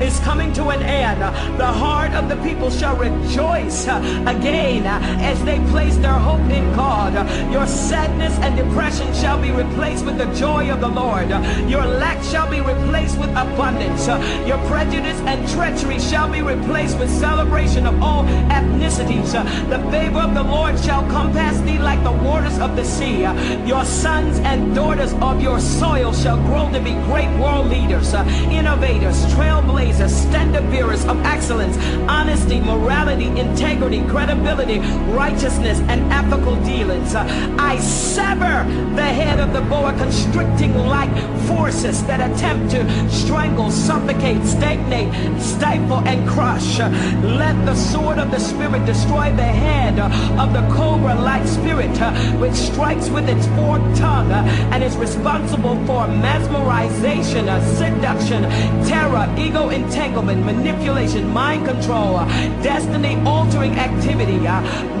is 0.00 0.18
coming 0.20 0.52
to 0.54 0.68
an 0.68 0.82
end. 0.82 1.20
The 1.58 1.66
heart 1.66 2.12
of 2.12 2.28
the 2.28 2.36
people 2.42 2.70
shall 2.70 2.96
rejoice 2.96 3.84
again 3.86 4.86
as 4.86 5.42
they 5.44 5.58
place 5.70 5.96
their 5.96 6.18
hope 6.18 6.40
in 6.50 6.64
God. 6.74 7.14
Your 7.52 7.66
sadness 7.66 8.36
and 8.38 8.56
depression 8.56 9.12
shall 9.14 9.40
be 9.40 9.50
replaced 9.50 10.04
with 10.04 10.18
the 10.18 10.26
joy 10.34 10.57
of 10.66 10.80
the 10.80 10.88
Lord. 10.88 11.28
Your 11.70 11.86
lack 11.86 12.22
shall 12.24 12.50
be 12.50 12.60
replaced 12.60 13.18
with 13.18 13.30
abundance. 13.30 14.08
Your 14.46 14.58
prejudice 14.66 15.18
and 15.20 15.48
treachery 15.48 16.00
shall 16.00 16.28
be 16.30 16.42
replaced 16.42 16.98
with 16.98 17.08
celebration 17.08 17.86
of 17.86 18.02
all 18.02 18.24
ethnicities. 18.24 19.32
The 19.70 19.78
favor 19.90 20.18
of 20.18 20.34
the 20.34 20.42
Lord 20.42 20.78
shall 20.80 21.02
compass 21.10 21.60
thee 21.60 21.78
like 21.78 22.02
the 22.02 22.12
waters 22.12 22.58
of 22.58 22.74
the 22.74 22.84
sea. 22.84 23.20
Your 23.66 23.84
sons 23.84 24.40
and 24.40 24.74
daughters 24.74 25.12
of 25.14 25.40
your 25.40 25.60
soil 25.60 26.12
shall 26.12 26.36
grow 26.48 26.70
to 26.72 26.80
be 26.80 26.92
great 27.06 27.30
world 27.38 27.68
leaders, 27.68 28.12
innovators, 28.50 29.24
trailblazers, 29.34 30.10
standard 30.10 30.68
bearers 30.70 31.04
of 31.06 31.16
excellence, 31.24 31.76
honesty, 32.08 32.60
morality, 32.60 33.26
integrity, 33.38 34.02
credibility, 34.08 34.80
righteousness, 35.12 35.78
and 35.88 36.12
ethical 36.12 36.56
dealings. 36.64 37.14
I 37.14 37.78
sever 37.78 38.66
the 38.94 39.02
head 39.02 39.38
of 39.38 39.52
the 39.52 39.60
boa 39.62 39.92
constricting 39.92 40.47
like 40.88 41.10
forces 41.46 42.04
that 42.04 42.20
attempt 42.20 42.70
to 42.72 43.10
strangle, 43.10 43.70
suffocate, 43.70 44.42
stagnate, 44.44 45.12
stifle, 45.40 45.98
and 46.06 46.28
crush. 46.28 46.78
Let 46.78 47.54
the 47.66 47.74
sword 47.74 48.18
of 48.18 48.30
the 48.30 48.38
Spirit 48.38 48.84
destroy 48.86 49.32
the 49.34 49.42
head 49.42 49.98
of 49.98 50.52
the 50.52 50.62
cobra 50.74 51.14
like 51.14 51.46
spirit 51.46 51.96
which 52.40 52.54
strikes 52.54 53.08
with 53.08 53.28
its 53.28 53.46
forked 53.48 53.96
tongue 53.96 54.30
and 54.72 54.82
is 54.82 54.96
responsible 54.96 55.76
for 55.86 56.06
mesmerization, 56.06 57.46
seduction, 57.76 58.42
terror, 58.86 59.32
ego 59.38 59.68
entanglement, 59.70 60.44
manipulation, 60.44 61.28
mind 61.32 61.66
control, 61.66 62.18
destiny 62.62 63.16
altering 63.26 63.72
activity, 63.78 64.38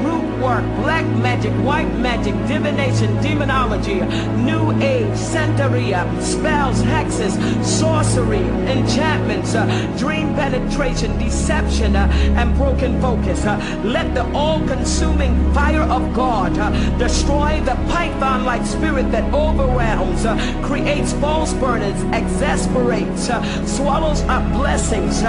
root 0.04 0.28
work, 0.42 0.64
black 0.82 1.04
magic, 1.18 1.52
white 1.64 1.92
magic, 1.98 2.34
divination, 2.46 3.14
demonology, 3.22 4.00
new 4.44 4.72
age, 4.82 5.16
santeria, 5.38 6.02
uh, 6.04 6.20
spells, 6.20 6.82
hexes, 6.82 7.34
sorcery, 7.64 8.44
enchantments, 8.66 9.54
uh, 9.54 9.66
dream 9.96 10.34
penetration, 10.34 11.16
deception, 11.18 11.94
uh, 11.94 12.08
and 12.38 12.56
broken 12.56 13.00
focus. 13.00 13.44
Uh, 13.44 13.56
let 13.84 14.12
the 14.14 14.24
all-consuming 14.32 15.34
fire 15.54 15.82
of 15.82 16.02
God 16.12 16.58
uh, 16.58 16.70
destroy 16.98 17.60
the 17.60 17.76
python-like 17.92 18.64
spirit 18.66 19.12
that 19.12 19.32
overwhelms, 19.32 20.24
uh, 20.26 20.34
creates 20.62 21.12
false 21.14 21.52
burdens, 21.54 22.00
exasperates, 22.12 23.30
swallows 23.76 24.22
up 24.22 24.44
blessings. 24.52 25.20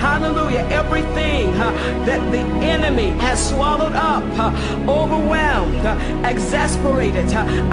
hallelujah. 0.00 0.66
Everything 0.70 1.52
that 2.08 2.22
the 2.32 2.44
enemy 2.64 3.10
has 3.26 3.38
swallowed 3.50 3.92
up, 3.92 4.24
overwhelmed, 4.88 5.84
exasperated. 6.24 7.26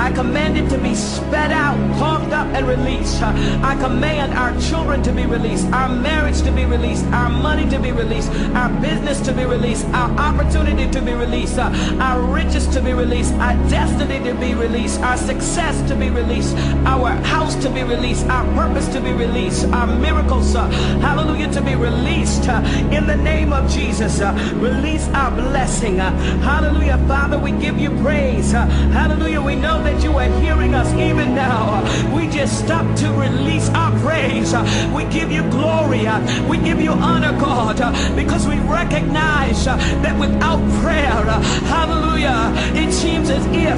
I 0.08 0.12
command 0.12 0.58
it 0.58 0.70
to 0.70 0.78
be 0.78 0.96
sped 0.96 1.52
out, 1.52 1.85
clogged 1.96 2.34
up, 2.34 2.48
and 2.48 2.68
released. 2.68 3.22
I 3.22 3.76
command 3.80 4.34
our 4.34 4.60
children 4.60 5.02
to 5.04 5.12
be 5.12 5.26
released, 5.26 5.68
our 5.68 5.90
marriage 5.90 6.42
to 6.44 6.52
be 6.52 6.66
released, 6.66 7.06
our 7.08 7.30
money 7.30 7.70
to 7.70 7.80
be 7.80 7.92
released, 7.92 8.30
our 8.56 8.70
business 8.82 9.20
to 9.22 9.34
be 9.34 9.46
released, 9.46 9.86
our 9.88 10.10
opportunity 10.20 10.90
to 10.92 11.02
be 11.02 11.14
released, 11.14 11.58
our 11.58 12.20
riches 12.22 12.68
to 12.68 12.82
be 12.82 12.94
released, 12.94 13.34
our 13.36 13.56
destiny 13.70 14.20
to 14.24 14.34
be 14.36 14.54
released, 14.54 15.00
our 15.02 15.18
success 15.18 15.82
to 15.90 15.96
be 15.96 16.10
released, 16.10 16.56
our 16.86 17.12
house 17.28 17.56
to 17.56 17.70
be 17.70 17.84
released, 17.84 18.26
our 18.28 18.46
purpose 18.54 18.88
to 18.90 19.00
be 19.02 19.12
released, 19.12 19.66
our 19.68 19.88
miracles, 19.88 20.54
hallelujah, 20.54 21.52
to 21.52 21.62
be 21.62 21.76
released 21.76 22.48
in 22.92 23.08
the 23.08 23.16
name 23.16 23.54
of 23.54 23.70
Jesus. 23.72 24.20
Release 24.56 25.08
our 25.10 25.32
blessing. 25.32 25.98
Hallelujah. 25.98 26.98
Father, 27.08 27.38
we 27.38 27.52
give 27.52 27.78
you 27.80 27.90
praise. 28.02 28.52
Hallelujah. 28.52 29.42
We 29.42 29.56
know 29.56 29.82
that 29.84 30.04
you 30.04 30.18
are 30.18 30.30
hearing 30.42 30.74
us 30.74 30.92
even 30.94 31.36
now. 31.36 31.65
We 32.14 32.28
just 32.30 32.60
stop 32.66 32.86
to 32.98 33.10
release 33.12 33.70
our 33.70 33.92
praise. 34.00 34.54
We 34.94 35.04
give 35.06 35.32
you 35.32 35.44
glory. 35.50 36.06
We 36.50 36.58
give 36.58 36.82
you 36.82 36.92
honor, 36.92 37.32
God, 37.40 37.78
because 38.16 38.48
we 38.48 38.58
recognize 38.60 39.66
that 39.66 40.20
without 40.20 40.60
prayer, 40.82 41.24
hallelujah, 41.68 42.54
it 42.76 42.92
seems 42.92 43.30
as 43.30 43.46
if 43.48 43.78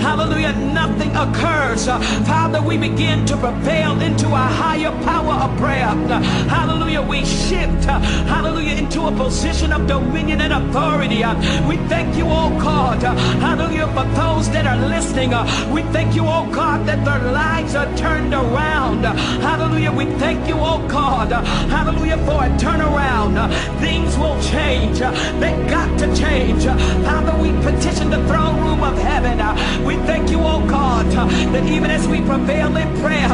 hallelujah, 0.00 0.52
nothing 0.72 1.10
occurs, 1.16 1.86
Father, 2.26 2.60
we 2.62 2.76
begin 2.76 3.24
to 3.26 3.36
prevail 3.36 4.00
into 4.00 4.26
a 4.28 4.46
higher 4.62 4.92
power 5.02 5.34
of 5.34 5.58
prayer. 5.58 5.88
Hallelujah, 6.48 7.02
we 7.02 7.24
shift, 7.24 7.84
hallelujah, 7.84 8.76
into 8.76 9.06
a 9.06 9.12
position 9.12 9.72
of 9.72 9.86
dominion 9.86 10.40
and 10.40 10.52
authority. 10.52 11.24
We 11.66 11.76
thank 11.88 12.16
you, 12.16 12.24
oh 12.26 12.50
God, 12.60 13.02
hallelujah, 13.02 13.86
for 13.88 14.04
those 14.14 14.50
that 14.50 14.66
are 14.66 14.88
listening. 14.88 15.30
We 15.72 15.82
thank 15.92 16.14
you, 16.14 16.22
oh 16.22 16.48
God, 16.52 16.86
that 16.86 17.04
their 17.04 17.23
lives 17.24 17.74
are 17.74 17.92
turned 17.96 18.32
around. 18.34 19.04
Hallelujah, 19.04 19.92
we 19.92 20.06
thank 20.18 20.46
you, 20.48 20.56
oh 20.56 20.86
God, 20.88 21.30
hallelujah, 21.70 22.18
for 22.18 22.44
a 22.44 22.48
turnaround. 22.58 23.34
Things 23.80 24.16
will 24.16 24.40
change. 24.42 24.98
They 24.98 25.52
got 25.68 25.98
to 25.98 26.14
change. 26.14 26.64
Father, 26.64 27.36
we 27.40 27.50
petition 27.62 28.10
the 28.10 28.24
throne 28.26 28.60
room 28.60 28.82
of 28.82 28.96
heaven. 28.98 29.38
We 29.84 29.96
thank 30.06 30.30
you, 30.30 30.38
oh 30.40 30.64
God, 30.68 31.06
that 31.06 31.64
even 31.66 31.90
as 31.90 32.06
we 32.06 32.20
prevail 32.20 32.76
in 32.76 32.88
prayer, 33.00 33.28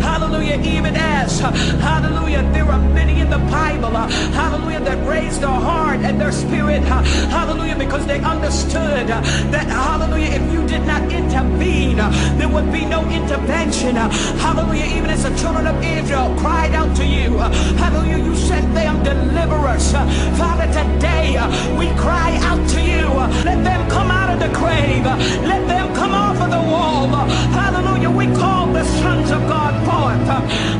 hallelujah, 0.00 0.60
even 0.62 0.96
as, 0.96 1.40
hallelujah, 1.40 2.42
there 2.52 2.64
are 2.64 2.80
many 2.90 3.20
in 3.20 3.30
the 3.30 3.38
Bible, 3.38 3.90
hallelujah, 3.90 4.80
that 4.80 5.06
raised 5.08 5.40
their 5.40 5.48
heart 5.48 6.00
and 6.00 6.20
their 6.20 6.32
spirit, 6.32 6.82
hallelujah, 6.82 7.76
because 7.76 8.06
they 8.06 8.20
understood 8.20 9.06
that, 9.06 9.66
hallelujah, 9.66 10.30
if 10.30 10.52
you 10.52 10.66
did 10.66 10.84
not 10.86 11.02
intervene, 11.12 11.96
there 12.38 12.48
would 12.48 12.70
be 12.72 12.84
no 12.84 13.00
intervention. 13.10 13.33
Hallelujah, 13.34 14.84
even 14.96 15.10
as 15.10 15.24
the 15.24 15.34
children 15.36 15.66
of 15.66 15.82
Israel 15.82 16.34
cried 16.38 16.72
out 16.74 16.94
to 16.96 17.04
you, 17.04 17.38
hallelujah, 17.78 18.24
you 18.24 18.34
sent 18.36 18.72
them 18.74 19.02
deliverers. 19.02 19.92
Father, 20.38 20.66
today 20.68 21.36
uh, 21.36 21.48
we 21.78 21.86
cry 21.98 22.36
out 22.42 22.68
to 22.70 22.80
you. 22.80 23.08
Let 23.44 23.64
them 23.64 23.88
come 23.90 24.10
out 24.10 24.30
of 24.32 24.38
the 24.40 24.56
grave. 24.56 25.04
Let 25.04 25.66
them 25.66 25.94
come 25.94 26.12
off 26.12 26.40
of 26.40 26.50
the 26.50 26.62
wall. 26.70 27.08
Hallelujah. 27.52 28.10
We 28.10 28.26
call 28.36 28.63
sons 28.84 29.30
of 29.30 29.40
God 29.48 29.74
forth. 29.84 30.26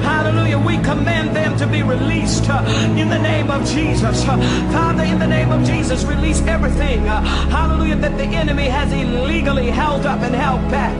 Hallelujah. 0.02 0.58
We 0.58 0.76
command 0.78 1.34
them 1.36 1.56
to 1.58 1.66
be 1.66 1.82
released 1.82 2.48
uh, 2.48 2.64
in 2.96 3.08
the 3.08 3.18
name 3.18 3.50
of 3.50 3.64
Jesus. 3.66 4.24
Uh, 4.26 4.36
Father, 4.72 5.04
in 5.04 5.18
the 5.18 5.26
name 5.26 5.50
of 5.50 5.64
Jesus, 5.64 6.04
release 6.04 6.40
everything. 6.42 7.08
Uh, 7.08 7.22
hallelujah. 7.48 7.96
That 7.96 8.16
the 8.18 8.24
enemy 8.24 8.64
has 8.64 8.92
illegally 8.92 9.70
held 9.70 10.06
up 10.06 10.20
and 10.20 10.34
held 10.34 10.70
back. 10.70 10.94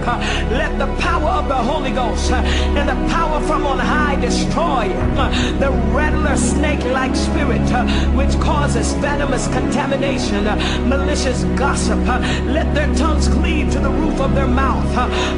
Let 0.51 0.79
the 0.79 0.87
power 1.01 1.31
of 1.31 1.49
the 1.49 1.57
Holy 1.57 1.91
Ghost 1.93 2.31
and 2.31 2.89
the 2.89 3.15
power 3.15 3.41
from 3.43 3.67
on 3.67 3.79
high 3.79 4.17
destroy 4.21 4.89
the 5.59 5.71
rattler 5.93 6.37
snake-like 6.37 7.15
spirit 7.15 7.61
which 8.15 8.33
causes 8.41 8.93
venomous 8.95 9.47
contamination, 9.49 10.45
malicious 10.89 11.45
gossip. 11.59 11.99
Let 12.47 12.75
their 12.75 12.93
tongues 12.95 13.29
cleave 13.29 13.73
to 13.73 13.81
the 13.81 13.91
roof 13.91 14.21
of 14.21 14.35
their 14.35 14.47
mouth. 14.47 14.85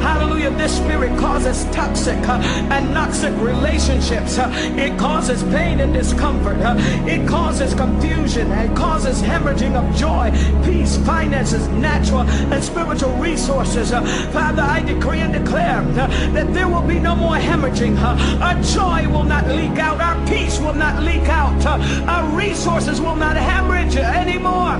Hallelujah. 0.01 0.51
This 0.51 0.77
spirit 0.77 1.17
causes 1.19 1.56
toxic 1.65 2.17
uh, 2.27 2.39
and 2.71 2.93
toxic 2.93 3.33
relationships. 3.39 4.37
Uh, 4.37 4.51
it 4.77 4.97
causes 4.97 5.43
pain 5.43 5.79
and 5.79 5.93
discomfort. 5.93 6.57
Uh, 6.59 6.75
it 7.07 7.27
causes 7.27 7.73
confusion. 7.73 8.51
It 8.51 8.75
causes 8.75 9.21
hemorrhaging 9.21 9.75
of 9.75 9.95
joy, 9.95 10.31
peace, 10.65 10.97
finances, 10.97 11.67
natural 11.69 12.21
and 12.21 12.63
spiritual 12.63 13.13
resources. 13.17 13.91
Father, 13.91 14.61
I 14.61 14.81
decree 14.81 15.19
and 15.19 15.33
declare 15.33 15.81
that 15.83 16.53
there 16.53 16.67
will 16.67 16.81
be 16.81 16.99
no 16.99 17.15
more 17.15 17.35
hemorrhaging. 17.35 17.97
Our 18.41 18.61
joy 18.61 19.11
will 19.11 19.23
not 19.23 19.47
leak 19.47 19.77
out. 19.79 20.01
Our 20.01 20.27
peace 20.27 20.59
will 20.59 20.73
not 20.73 21.03
leak 21.03 21.27
out. 21.29 21.65
Our 21.65 22.37
resources 22.37 22.99
will 22.99 23.15
not 23.15 23.37
hemorrhage 23.37 23.95
anymore. 23.95 24.77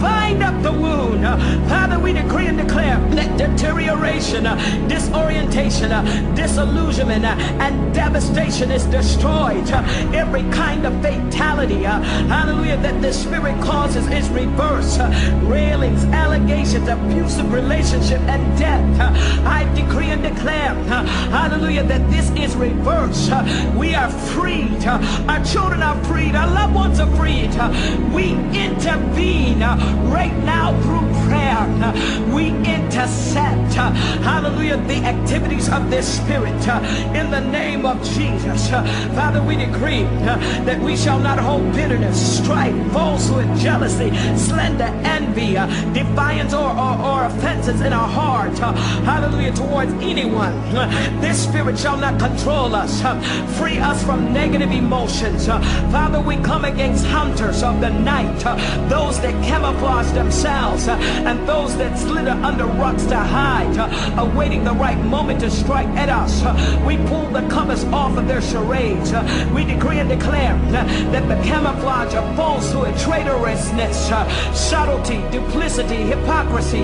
Bind 0.00 0.42
up 0.42 0.62
the 0.62 0.72
wound. 0.72 1.22
Father, 1.68 1.98
we 1.98 2.12
decree 2.12 2.46
and 2.46 2.58
declare 2.58 2.98
that 3.14 3.38
deterioration, 3.38 4.44
disorientation, 4.88 5.91
disillusionment, 6.34 7.24
uh, 7.24 7.36
and 7.60 7.94
devastation 7.94 8.70
is 8.70 8.84
destroyed. 8.86 9.70
Uh, 9.70 9.82
every 10.14 10.42
kind 10.50 10.86
of 10.86 10.92
fatality, 11.02 11.84
uh, 11.86 12.00
hallelujah, 12.28 12.76
that 12.78 13.00
the 13.02 13.12
spirit 13.12 13.60
causes 13.62 14.06
is 14.08 14.28
reversed. 14.30 15.00
Railings, 15.42 16.04
allegations, 16.04 16.88
abusive 16.88 17.52
relationship, 17.52 18.20
and 18.22 18.58
death. 18.58 18.82
I 19.44 19.64
decree 19.74 20.10
and 20.10 20.22
declare, 20.22 20.74
hallelujah, 21.30 21.84
that 21.84 22.10
this 22.10 22.30
is 22.32 22.56
reversed. 22.56 23.30
We 23.76 23.94
are 23.94 24.10
freed. 24.10 24.84
Our 24.86 25.44
children 25.44 25.82
are 25.82 26.02
freed. 26.04 26.34
Our 26.34 26.48
loved 26.48 26.74
ones 26.74 27.00
are 27.00 27.10
freed. 27.16 27.52
We 28.12 28.32
intervene 28.56 29.60
right 30.10 30.36
now 30.44 30.72
through 30.82 31.06
prayer. 31.28 31.62
We 32.32 32.48
intercept, 32.48 33.74
hallelujah, 33.74 34.76
the 34.86 35.04
activities 35.04 35.68
of 35.68 35.81
this 35.90 36.18
spirit 36.18 36.68
uh, 36.68 36.80
in 37.14 37.30
the 37.30 37.40
name 37.40 37.84
of 37.84 38.02
Jesus. 38.02 38.70
Uh, 38.70 38.84
Father, 39.14 39.42
we 39.42 39.56
decree 39.56 40.04
uh, 40.04 40.36
that 40.64 40.80
we 40.80 40.96
shall 40.96 41.18
not 41.18 41.38
hold 41.38 41.72
bitterness, 41.72 42.38
strife, 42.38 42.74
falsehood, 42.92 43.48
jealousy, 43.58 44.10
slander, 44.36 44.90
envy, 45.04 45.54
defiance, 45.92 46.54
or, 46.54 46.70
or, 46.70 46.94
or 47.00 47.24
offenses 47.24 47.80
in 47.80 47.92
our 47.92 48.08
heart. 48.08 48.56
Hallelujah, 49.04 49.52
towards 49.52 49.92
anyone. 49.94 50.52
This 51.20 51.42
spirit 51.42 51.78
shall 51.78 51.96
not 51.96 52.18
control 52.18 52.74
us. 52.74 53.02
Free 53.58 53.78
us 53.78 54.02
from 54.04 54.32
negative 54.32 54.70
emotions. 54.70 55.46
Father, 55.46 56.20
we 56.20 56.36
come 56.36 56.64
against 56.64 57.04
hunters 57.06 57.62
of 57.62 57.80
the 57.80 57.90
night, 57.90 58.38
those 58.88 59.20
that 59.20 59.34
camouflage 59.44 60.10
themselves, 60.12 60.88
and 60.88 61.46
those 61.48 61.76
that 61.76 61.98
slither 61.98 62.30
under 62.30 62.66
rocks 62.66 63.04
to 63.06 63.16
hide, 63.16 63.76
awaiting 64.18 64.64
the 64.64 64.72
right 64.72 64.98
moment 65.06 65.40
to 65.40 65.50
strike 65.50 65.71
at 65.80 66.08
us. 66.08 66.42
We 66.84 66.96
pull 67.08 67.28
the 67.30 67.46
covers 67.48 67.84
off 67.84 68.16
of 68.16 68.28
their 68.28 68.42
charades. 68.42 69.12
We 69.52 69.64
decree 69.64 69.98
and 69.98 70.08
declare 70.08 70.58
that 70.70 71.28
the 71.28 71.36
camouflage 71.48 72.14
of 72.14 72.36
falsehood, 72.36 72.94
traitorousness, 72.94 74.54
subtlety, 74.54 75.22
duplicity, 75.30 75.96
hypocrisy, 75.96 76.82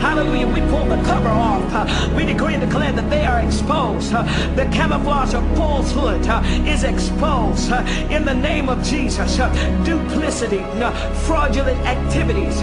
hallelujah, 0.00 0.46
we 0.46 0.60
pull 0.70 0.84
the 0.86 1.02
cover 1.04 1.28
off. 1.28 2.14
We 2.14 2.24
decree 2.24 2.54
and 2.54 2.62
declare 2.62 2.92
that 2.92 3.10
they 3.10 3.24
are 3.24 3.40
exposed. 3.40 4.12
The 4.12 4.68
camouflage 4.72 5.34
of 5.34 5.44
falsehood 5.56 6.26
is 6.66 6.84
exposed 6.84 7.70
in 8.10 8.24
the 8.24 8.34
name 8.34 8.68
of 8.68 8.82
Jesus. 8.82 9.36
Duplicity, 9.84 10.62
fraudulent 11.26 11.78
activities, 11.80 12.60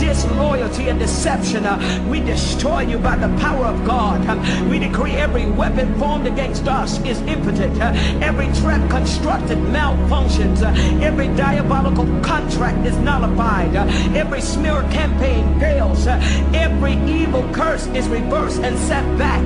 disloyalty, 0.00 0.88
and 0.88 0.98
deception. 0.98 1.62
We 2.08 2.20
destroy 2.20 2.82
you 2.82 2.98
by 2.98 3.16
the 3.16 3.28
power 3.38 3.66
of 3.66 3.84
God. 3.84 4.22
We 4.70 4.78
decree 4.78 5.01
every 5.10 5.46
weapon 5.46 5.98
formed 5.98 6.26
against 6.26 6.66
us 6.68 6.98
is 7.04 7.20
impotent. 7.22 7.80
Uh, 7.80 7.92
every 8.20 8.46
trap 8.60 8.88
constructed 8.90 9.58
malfunctions. 9.58 10.62
Uh, 10.62 11.04
every 11.04 11.28
diabolical 11.28 12.06
contract 12.22 12.86
is 12.86 12.96
nullified. 12.98 13.74
Uh, 13.74 13.86
every 14.14 14.40
smear 14.40 14.82
campaign 14.90 15.58
fails. 15.58 16.06
Every 16.06 16.94
evil 17.10 17.42
curse 17.52 17.86
is 17.88 18.08
reversed 18.08 18.60
and 18.62 18.78
set 18.78 19.04
back 19.18 19.42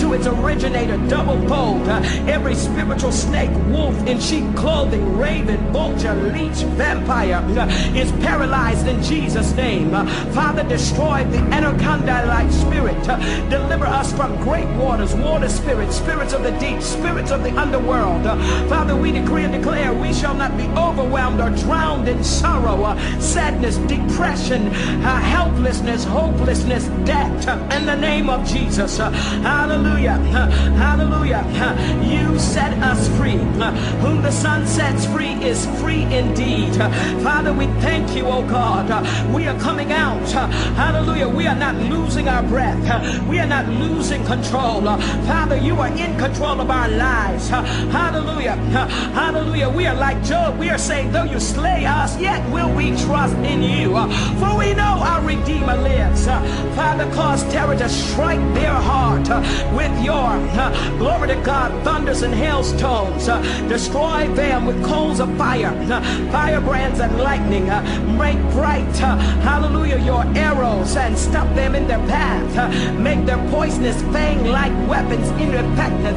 to 0.00 0.12
its 0.12 0.26
originator 0.26 0.96
double 1.08 1.40
fold. 1.48 1.88
Every 2.28 2.54
spiritual 2.54 3.12
snake, 3.12 3.50
wolf 3.68 3.96
in 4.06 4.20
sheep 4.20 4.44
clothing, 4.56 5.16
raven, 5.16 5.58
vulture, 5.72 6.14
leech, 6.14 6.62
vampire 6.76 7.42
is 7.96 8.10
paralyzed 8.24 8.86
in 8.86 9.02
Jesus' 9.02 9.52
name. 9.54 9.90
Father, 10.32 10.62
destroy 10.64 11.24
the 11.24 11.38
anaconda-like 11.38 12.50
spirit. 12.50 13.00
Deliver 13.50 13.86
us 13.86 14.12
from 14.12 14.36
great 14.42 14.68
waters, 14.94 15.14
water 15.16 15.48
spirits, 15.48 15.96
spirits 15.96 16.32
of 16.32 16.44
the 16.44 16.52
deep, 16.58 16.80
spirits 16.80 17.32
of 17.32 17.42
the 17.42 17.50
underworld. 17.58 18.22
Father, 18.68 18.94
we 18.94 19.10
decree 19.10 19.42
and 19.42 19.52
declare 19.52 19.92
we 19.92 20.12
shall 20.12 20.34
not 20.34 20.56
be 20.56 20.68
overwhelmed 20.78 21.40
or 21.40 21.50
drowned 21.50 22.06
in 22.08 22.22
sorrow, 22.22 22.96
sadness, 23.18 23.76
depression, 23.88 24.68
uh, 24.68 25.20
helplessness, 25.20 26.04
hopelessness, 26.04 26.86
death. 27.04 27.48
In 27.72 27.86
the 27.86 27.96
name 27.96 28.30
of 28.30 28.46
Jesus. 28.46 29.00
Uh, 29.00 29.10
hallelujah. 29.10 30.12
Uh, 30.12 30.48
hallelujah. 30.76 31.42
You 32.04 32.38
set 32.38 32.72
us 32.80 33.08
free. 33.18 33.38
Whom 34.00 34.22
the 34.22 34.30
Son 34.30 34.64
sets 34.64 35.06
free 35.06 35.34
is 35.42 35.66
free 35.80 36.02
indeed. 36.04 36.76
Father, 37.24 37.52
we 37.52 37.66
thank 37.82 38.14
you, 38.14 38.26
oh 38.26 38.46
God. 38.46 38.88
We 39.34 39.48
are 39.48 39.58
coming 39.58 39.90
out. 39.90 40.30
Hallelujah. 40.76 41.28
We 41.28 41.48
are 41.48 41.56
not 41.56 41.74
losing 41.90 42.28
our 42.28 42.44
breath. 42.44 42.78
We 43.28 43.40
are 43.40 43.46
not 43.46 43.68
losing 43.68 44.24
control. 44.24 44.83
Father, 44.84 45.56
you 45.56 45.76
are 45.80 45.88
in 45.88 46.16
control 46.18 46.60
of 46.60 46.70
our 46.70 46.88
lives. 46.88 47.48
Hallelujah. 47.48 48.56
Hallelujah. 49.14 49.68
We 49.70 49.86
are 49.86 49.94
like 49.94 50.22
Job. 50.22 50.58
We 50.58 50.68
are 50.68 50.78
saying, 50.78 51.12
though 51.12 51.24
you 51.24 51.40
slay 51.40 51.86
us, 51.86 52.20
yet 52.20 52.46
will 52.52 52.70
we 52.74 52.90
trust 53.04 53.36
in 53.38 53.62
you. 53.62 53.94
For 54.38 54.58
we 54.58 54.74
know 54.74 55.00
our 55.00 55.22
Redeemer 55.24 55.76
lives. 55.76 56.26
Father, 56.76 57.10
cause 57.14 57.42
terror 57.44 57.76
to 57.76 57.88
strike 57.88 58.40
their 58.54 58.72
heart 58.72 59.28
with 59.74 60.04
your 60.04 60.38
glory 60.98 61.28
to 61.28 61.36
God, 61.42 61.72
thunders 61.82 62.22
and 62.22 62.34
hailstones. 62.34 63.26
Destroy 63.68 64.28
them 64.34 64.66
with 64.66 64.84
coals 64.84 65.20
of 65.20 65.34
fire, 65.38 65.72
firebrands 66.30 67.00
and 67.00 67.18
lightning. 67.18 67.66
Make 68.18 68.38
bright, 68.52 68.96
hallelujah, 68.96 69.98
your 69.98 70.24
arrows 70.36 70.96
and 70.96 71.16
stop 71.16 71.48
them 71.54 71.74
in 71.74 71.86
their 71.86 72.04
path. 72.06 72.98
Make 72.98 73.24
their 73.24 73.38
poisonous 73.50 74.00
fang 74.12 74.44
like 74.44 74.73
weapons 74.88 75.28
ineffective. 75.40 76.16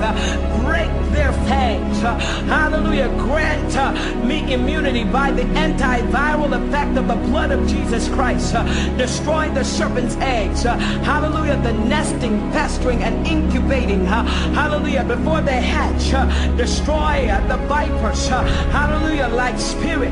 Break 0.63 0.89
their 1.11 1.31
fangs. 1.47 2.01
Hallelujah. 2.47 3.09
Grant 3.17 3.75
uh, 3.75 3.91
me 4.23 4.53
immunity 4.53 5.03
by 5.03 5.31
the 5.31 5.43
antiviral 5.43 6.51
effect 6.53 6.97
of 6.97 7.07
the 7.07 7.15
blood 7.15 7.51
of 7.51 7.67
Jesus 7.67 8.07
Christ. 8.09 8.55
Uh, 8.55 8.63
destroy 8.97 9.49
the 9.51 9.63
serpent's 9.63 10.15
eggs. 10.17 10.65
Uh, 10.65 10.77
hallelujah. 11.03 11.57
The 11.61 11.73
nesting, 11.73 12.39
pestering, 12.51 13.03
and 13.03 13.25
incubating. 13.27 14.05
Uh, 14.07 14.23
hallelujah. 14.53 15.03
Before 15.03 15.41
they 15.41 15.61
hatch, 15.61 16.13
uh, 16.13 16.25
destroy 16.55 17.29
uh, 17.29 17.45
the 17.47 17.57
vipers. 17.67 18.27
Hallelujah. 18.27 19.27
Like 19.27 19.57
spirit. 19.59 20.07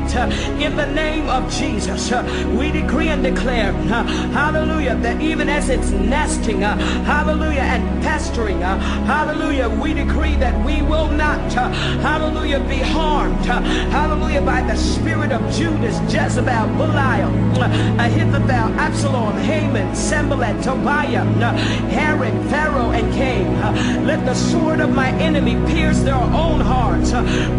In 0.60 0.76
the 0.76 0.86
name 0.86 1.28
of 1.28 1.50
Jesus, 1.52 2.10
we 2.58 2.70
decree 2.70 3.08
and 3.08 3.22
declare, 3.22 3.72
hallelujah, 3.72 4.94
that 4.96 5.20
even 5.20 5.48
as 5.48 5.68
it's 5.68 5.90
nesting, 5.90 6.60
hallelujah, 6.60 7.60
and 7.60 8.02
pestering, 8.02 8.35
uh, 8.38 8.78
hallelujah, 9.06 9.68
we 9.68 9.94
decree 9.94 10.36
that 10.36 10.54
we 10.64 10.82
will 10.82 11.08
not, 11.08 11.40
uh, 11.56 11.70
hallelujah, 12.00 12.60
be 12.60 12.76
harmed, 12.76 13.48
uh, 13.48 13.60
hallelujah, 13.90 14.42
by 14.42 14.60
the 14.62 14.76
spirit 14.76 15.32
of 15.32 15.40
Judas, 15.52 15.98
Jezebel, 16.12 16.66
Belial, 16.76 17.30
uh, 17.58 18.04
Ahithophel, 18.04 18.68
Absalom, 18.78 19.38
Haman, 19.38 19.94
Sanballat, 19.94 20.62
Tobiah, 20.62 21.24
uh, 21.24 21.56
Herod, 21.88 22.34
Pharaoh, 22.50 22.90
and 22.90 23.10
Cain. 23.14 23.46
Uh, 23.56 24.02
let 24.04 24.24
the 24.26 24.34
sword 24.34 24.80
of 24.80 24.90
my 24.94 25.10
enemy 25.12 25.54
pierce 25.72 26.00
their 26.00 26.14
own 26.14 26.60
hearts. 26.60 27.12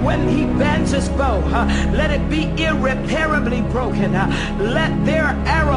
When 0.04 0.28
he 0.30 0.46
bends 0.60 0.92
his 0.92 1.10
bow, 1.10 1.40
let 1.94 2.12
it 2.12 2.30
be 2.30 2.44
irreparably 2.62 3.62
broken. 3.62 4.14
Let 4.60 5.06
their 5.06 5.26
arrows 5.48 5.77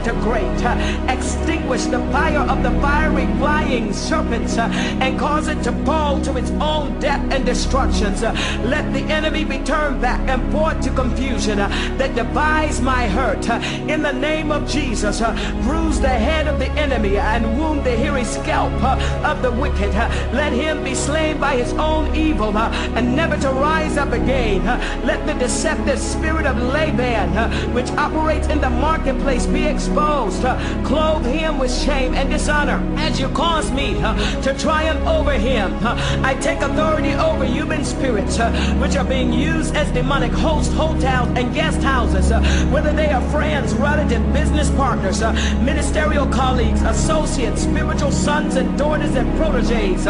disintegrate, 0.00 0.64
uh, 0.64 1.06
extinguish 1.08 1.84
the 1.84 1.98
fire 2.10 2.38
of 2.38 2.62
the 2.62 2.70
fiery 2.80 3.26
flying 3.38 3.92
serpents, 3.92 4.56
uh, 4.56 4.68
and 5.00 5.18
cause 5.18 5.48
it 5.48 5.62
to 5.62 5.72
fall 5.84 6.20
to 6.22 6.36
its 6.36 6.50
own 6.52 6.98
death 7.00 7.20
and 7.32 7.44
destructions. 7.44 8.22
Uh, 8.22 8.32
let 8.64 8.92
the 8.92 9.00
enemy 9.12 9.44
be 9.44 9.58
turned 9.58 10.00
back 10.00 10.20
and 10.28 10.50
brought 10.50 10.82
to 10.82 10.90
confusion 10.90 11.58
uh, 11.58 11.68
that 11.98 12.14
devise 12.14 12.80
my 12.80 13.08
hurt. 13.08 13.48
Uh, 13.48 13.60
in 13.88 14.02
the 14.02 14.12
name 14.12 14.50
of 14.50 14.68
Jesus, 14.68 15.20
uh, 15.20 15.32
bruise 15.62 16.00
the 16.00 16.08
head 16.08 16.46
of 16.46 16.58
the 16.58 16.70
enemy 16.72 17.18
and 17.18 17.58
wound 17.58 17.84
the 17.84 17.96
hairy 17.96 18.24
scalp 18.24 18.72
of 18.82 19.42
the 19.42 19.50
wicked. 19.50 19.92
Let 20.32 20.52
him 20.52 20.82
be 20.84 20.94
slain 20.94 21.38
by 21.38 21.56
his 21.56 21.72
own 21.74 22.14
evil 22.14 22.56
and 22.56 23.16
never 23.16 23.36
to 23.38 23.50
rise 23.50 23.96
up 23.96 24.12
again. 24.12 24.64
Let 25.06 25.26
the 25.26 25.34
deceptive 25.34 25.98
spirit 25.98 26.46
of 26.46 26.56
Laban, 26.56 27.74
which 27.74 27.90
operates 27.92 28.48
in 28.48 28.60
the 28.60 28.70
marketplace, 28.70 29.46
be 29.46 29.66
exposed. 29.66 29.89
Uh, 29.90 30.82
clothe 30.84 31.26
him 31.26 31.58
with 31.58 31.72
shame 31.72 32.14
and 32.14 32.30
dishonor 32.30 32.80
as 32.96 33.18
you 33.18 33.28
cause 33.30 33.70
me 33.72 33.94
to 34.40 34.54
triumph 34.56 35.04
over 35.06 35.32
him. 35.32 35.76
I 36.24 36.34
take 36.34 36.60
authority 36.60 37.12
over 37.14 37.44
human 37.44 37.84
spirits 37.84 38.38
which 38.80 38.96
are 38.96 39.04
being 39.04 39.32
used 39.32 39.74
as 39.74 39.90
demonic 39.90 40.30
hosts, 40.30 40.72
hotels, 40.72 41.28
and 41.36 41.52
guest 41.52 41.82
houses, 41.82 42.30
whether 42.70 42.92
they 42.92 43.10
are 43.10 43.20
friends, 43.30 43.74
relatives, 43.74 44.24
business 44.32 44.70
partners, 44.70 45.20
ministerial 45.60 46.26
colleagues, 46.26 46.82
associates, 46.82 47.62
spiritual 47.62 48.12
sons 48.12 48.54
and 48.54 48.78
daughters 48.78 49.16
and 49.16 49.36
proteges. 49.38 50.04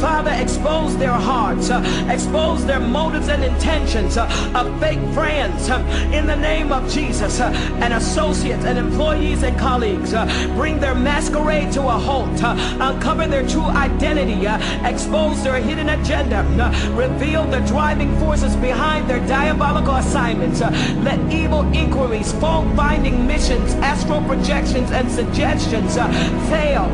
Father, 0.00 0.30
expose 0.30 0.96
their 0.96 1.10
hearts, 1.12 1.70
expose 2.08 2.64
their 2.64 2.80
motives 2.80 3.28
and 3.28 3.42
intentions 3.42 4.16
of 4.16 4.80
fake 4.80 5.02
friends 5.12 5.68
in 6.14 6.26
the 6.26 6.36
name 6.36 6.72
of 6.72 6.88
Jesus, 6.90 7.40
and 7.40 7.92
associates 7.92 8.64
and 8.64 8.78
employees 8.78 9.23
and 9.32 9.58
colleagues. 9.58 10.12
uh, 10.12 10.26
bring 10.54 10.78
their 10.78 10.94
masquerade 10.94 11.72
to 11.72 11.80
a 11.80 11.98
halt, 12.06 12.42
uh, 12.42 12.54
uncover 12.80 13.26
their 13.26 13.46
true 13.46 13.62
identity, 13.62 14.46
uh, 14.46 14.58
expose 14.86 15.42
their 15.42 15.60
hidden 15.60 15.88
agenda, 15.88 16.40
uh, 16.60 16.70
reveal 16.94 17.44
the 17.44 17.60
driving 17.60 18.14
forces 18.18 18.54
behind 18.56 19.08
their 19.08 19.20
diabolical 19.26 19.96
assignments. 19.96 20.60
uh, 20.60 20.70
let 21.02 21.18
evil 21.32 21.62
inquiries, 21.72 22.32
fault 22.32 22.66
finding 22.76 23.26
missions, 23.26 23.74
astral 23.76 24.20
projections, 24.22 24.90
and 24.90 25.10
suggestions 25.10 25.96
uh, 25.96 26.06
fail. 26.50 26.84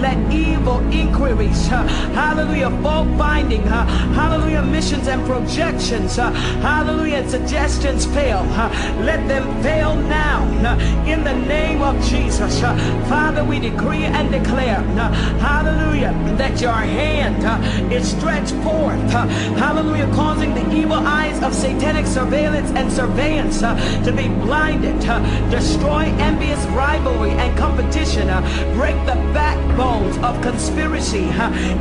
Let 0.00 0.18
evil 0.32 0.80
inquiries, 0.92 1.66
hallelujah, 1.68 2.70
fault 2.82 3.08
finding, 3.18 3.62
uh, 3.68 3.86
hallelujah, 4.14 4.62
missions 4.62 5.08
and 5.08 5.24
projections, 5.26 6.16
hallelujah, 6.16 7.28
suggestions 7.28 8.06
fail. 8.06 8.42
Let 9.10 9.26
them 9.28 9.44
fail 9.62 9.94
now 9.94 10.44
in 11.06 11.22
the 11.22 11.34
name 11.34 11.65
of 11.74 12.00
Jesus. 12.04 12.62
Uh, 12.62 12.76
Father, 13.08 13.44
we 13.44 13.58
decree 13.58 14.04
and 14.04 14.30
declare, 14.30 14.78
uh, 14.78 15.12
hallelujah, 15.38 16.12
that 16.36 16.60
your 16.60 16.72
hand 16.72 17.44
uh, 17.44 17.94
is 17.94 18.10
stretched 18.10 18.54
forth, 18.62 19.00
uh, 19.14 19.26
hallelujah, 19.58 20.08
causing 20.14 20.54
the 20.54 20.74
evil 20.74 20.94
eyes 20.94 21.42
of 21.42 21.54
satanic 21.54 22.06
surveillance 22.06 22.70
and 22.70 22.90
surveillance 22.92 23.62
uh, 23.62 23.74
to 24.04 24.12
be 24.12 24.28
blinded, 24.44 24.96
uh, 25.06 25.20
destroy 25.50 26.04
envious 26.18 26.64
rivalry 26.66 27.30
and 27.30 27.56
competition, 27.58 28.26
break 28.74 28.96
the 29.06 29.16
backbones 29.32 30.16
of 30.18 30.40
conspiracy, 30.42 31.28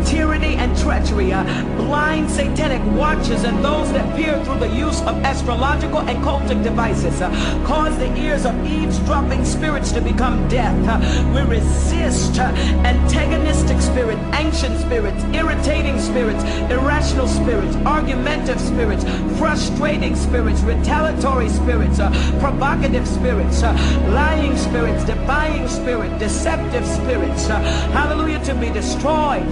tyranny, 0.06 0.56
and 0.56 0.78
treachery, 0.78 1.30
blind 1.78 2.30
satanic 2.30 2.84
watchers 2.98 3.44
and 3.44 3.64
those 3.64 3.91
that 3.91 4.16
peer 4.16 4.44
through 4.45 4.60
the 4.60 4.70
use 4.70 5.02
of 5.02 5.16
astrological 5.24 5.99
and 5.99 6.24
cultic 6.24 6.64
devices, 6.64 7.20
cause 7.66 7.98
the 7.98 8.14
ears 8.18 8.45
of 8.45 8.53
eavesdropping 8.66 9.44
spirits 9.45 9.74
to 9.84 10.02
become 10.02 10.47
deaf. 10.47 10.73
Uh, 10.88 11.34
we 11.34 11.41
resist 11.57 12.39
antagonistic 12.39 13.81
spirit, 13.81 14.18
ancient 14.34 14.80
spirits, 14.80 15.22
irritating 15.34 15.99
spirits, 15.99 16.43
irrational 16.72 17.27
spirits, 17.27 17.76
argumentative 17.85 18.60
spirits, 18.60 19.03
frustrating 19.38 20.15
spirits, 20.15 20.61
retaliatory 20.61 21.49
spirits, 21.49 21.97
provocative 22.39 23.06
spirits, 23.06 23.61
lying 23.64 24.56
spirits, 24.56 25.03
defying 25.03 25.68
spirit, 25.68 26.18
deceptive 26.19 26.85
spirits. 26.85 27.47
hallelujah, 27.47 28.43
to 28.45 28.56
be 28.56 28.69
destroyed. 28.69 29.45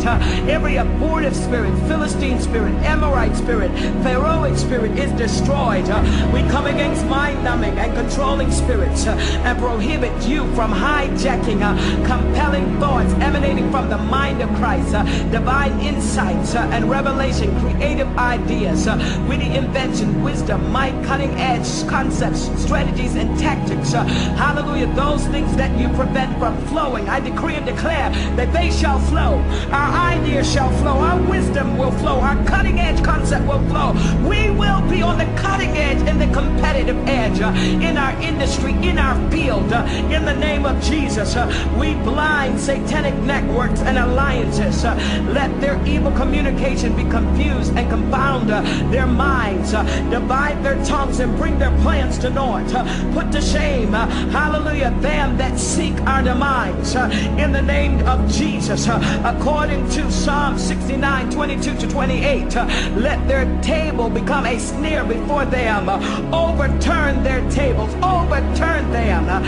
every 0.48 0.78
abortive 0.78 1.36
spirit, 1.36 1.74
Philistine 1.88 2.40
spirit, 2.40 2.74
Amorite 2.86 3.36
spirit, 3.36 3.72
Pharaohic 4.04 4.58
spirit 4.58 4.98
is 4.98 5.12
destroyed. 5.14 5.86
we 6.34 6.42
come 6.50 6.66
against 6.66 7.06
mind-numbing 7.08 7.78
and 7.78 7.94
controlling 7.94 8.52
spirits 8.52 9.06
and 9.06 9.60
prohibit 9.60 10.13
you 10.22 10.46
from 10.54 10.72
hijacking 10.72 11.62
uh, 11.62 12.08
compelling 12.08 12.80
thoughts 12.80 13.14
emanating 13.16 13.70
from 13.72 13.90
the 13.90 13.98
mind 13.98 14.42
of 14.42 14.50
Christ, 14.56 14.94
uh, 14.94 15.04
divine 15.30 15.80
insights 15.80 16.56
uh, 16.56 16.60
and 16.72 16.90
revelation, 16.90 17.50
creative 17.60 18.08
ideas, 18.18 18.88
witty 19.28 19.56
invention, 19.56 20.22
wisdom, 20.22 20.72
might, 20.72 20.94
cutting 21.06 21.32
edge 21.32 21.88
concepts, 21.88 22.50
strategies, 22.62 23.16
and 23.16 23.38
tactics. 23.40 23.92
hallelujah, 23.92 24.88
those 24.96 25.26
things 25.28 25.56
that 25.56 25.78
you 25.80 25.88
prevent 25.90 26.38
from 26.40 26.56
flowing. 26.68 27.10
I 27.10 27.20
decree 27.20 27.56
and 27.56 27.66
declare 27.66 28.10
that 28.36 28.54
they 28.54 28.72
shall 28.72 29.00
flow. 29.00 29.40
Our 29.72 30.14
ideas 30.14 30.52
shall 30.52 30.72
flow. 30.80 30.98
Our 31.00 31.22
wisdom 31.30 31.78
will 31.78 31.92
flow. 31.92 32.20
Our 32.20 32.42
cutting 32.46 32.80
edge 32.80 33.04
concept 33.04 33.46
will 33.48 33.66
flow. 33.70 33.94
We 34.28 34.50
will 34.52 34.82
be 34.90 35.02
on 35.02 35.18
the 35.18 35.26
cutting 35.42 35.72
edge 35.72 36.02
and 36.08 36.22
the 36.22 36.32
competitive 36.34 36.98
edge 37.08 37.40
in 37.40 37.98
our 37.98 38.14
industry, 38.22 38.74
in 38.88 38.98
our 38.98 39.16
field. 39.32 39.72
In 40.12 40.26
the 40.26 40.34
name 40.34 40.66
of 40.66 40.82
Jesus, 40.82 41.36
uh, 41.36 41.48
we 41.78 41.94
blind 41.96 42.60
satanic 42.60 43.16
networks 43.24 43.82
and 43.82 43.98
alliances. 43.98 44.86
uh, 44.86 44.96
let 45.34 45.50
their 45.62 45.84
evil 45.86 46.12
communication 46.12 46.96
be 46.96 47.04
confused 47.04 47.76
and 47.76 47.90
confound 47.90 48.52
uh, 48.52 48.62
their 48.92 49.08
minds. 49.08 49.72
divide 50.10 50.64
their 50.64 50.84
tongues 50.86 51.20
and 51.20 51.36
bring 51.38 51.58
their 51.60 51.76
plans 51.82 52.18
to 52.20 52.30
naught. 52.30 52.70
put 53.14 53.32
to 53.32 53.42
shame, 53.42 53.94
hallelujah, 53.94 54.92
them 55.02 55.38
that 55.38 55.58
seek 55.60 55.96
our 56.02 56.22
demise. 56.24 56.96
in 57.38 57.52
the 57.52 57.62
name 57.62 58.06
of 58.08 58.20
Jesus, 58.32 58.88
according 59.24 59.88
to 59.90 60.12
Psalm 60.12 60.58
69, 60.58 61.30
22 61.32 61.76
to 61.78 61.88
28, 61.88 62.56
uh, 62.56 62.66
let 62.96 63.26
their 63.28 63.46
table 63.62 64.10
become 64.10 64.46
a 64.46 64.60
snare 64.60 65.04
before 65.04 65.46
them. 65.46 65.90
overturn 66.34 67.24
their 67.24 67.42
tables, 67.52 67.94
overturn 68.04 68.92
them. 68.92 69.28
uh, 69.30 69.40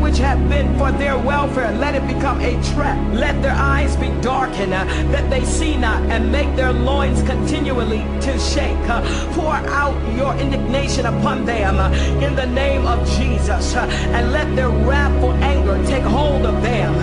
which 0.00 0.18
have 0.18 0.48
been 0.48 0.76
for 0.78 0.90
their 0.92 1.16
welfare, 1.18 1.70
let 1.78 1.94
it 1.94 2.06
become 2.06 2.40
a 2.40 2.52
trap. 2.72 2.98
Let 3.14 3.40
their 3.42 3.54
eyes 3.54 3.96
be 3.96 4.08
darkened, 4.20 4.74
uh, 4.74 4.84
that 5.12 5.28
they 5.30 5.44
see 5.44 5.76
not, 5.76 6.02
and 6.10 6.30
make 6.32 6.54
their 6.56 6.72
loins 6.72 7.22
continually 7.22 8.02
to 8.20 8.38
shake. 8.38 8.76
uh, 8.88 9.02
pour 9.34 9.54
out 9.80 9.96
your 10.16 10.34
indignation 10.36 11.06
upon 11.06 11.44
them 11.44 11.78
uh, 11.78 11.90
in 12.24 12.34
the 12.34 12.46
name 12.46 12.86
of 12.86 12.98
Jesus, 13.18 13.74
uh, 13.74 13.86
and 14.14 14.32
let 14.32 14.54
their 14.56 14.68
wrathful 14.68 15.32
anger 15.70 15.88
take 15.88 16.02
hold 16.02 16.46
of 16.46 16.62
them. 16.62 16.94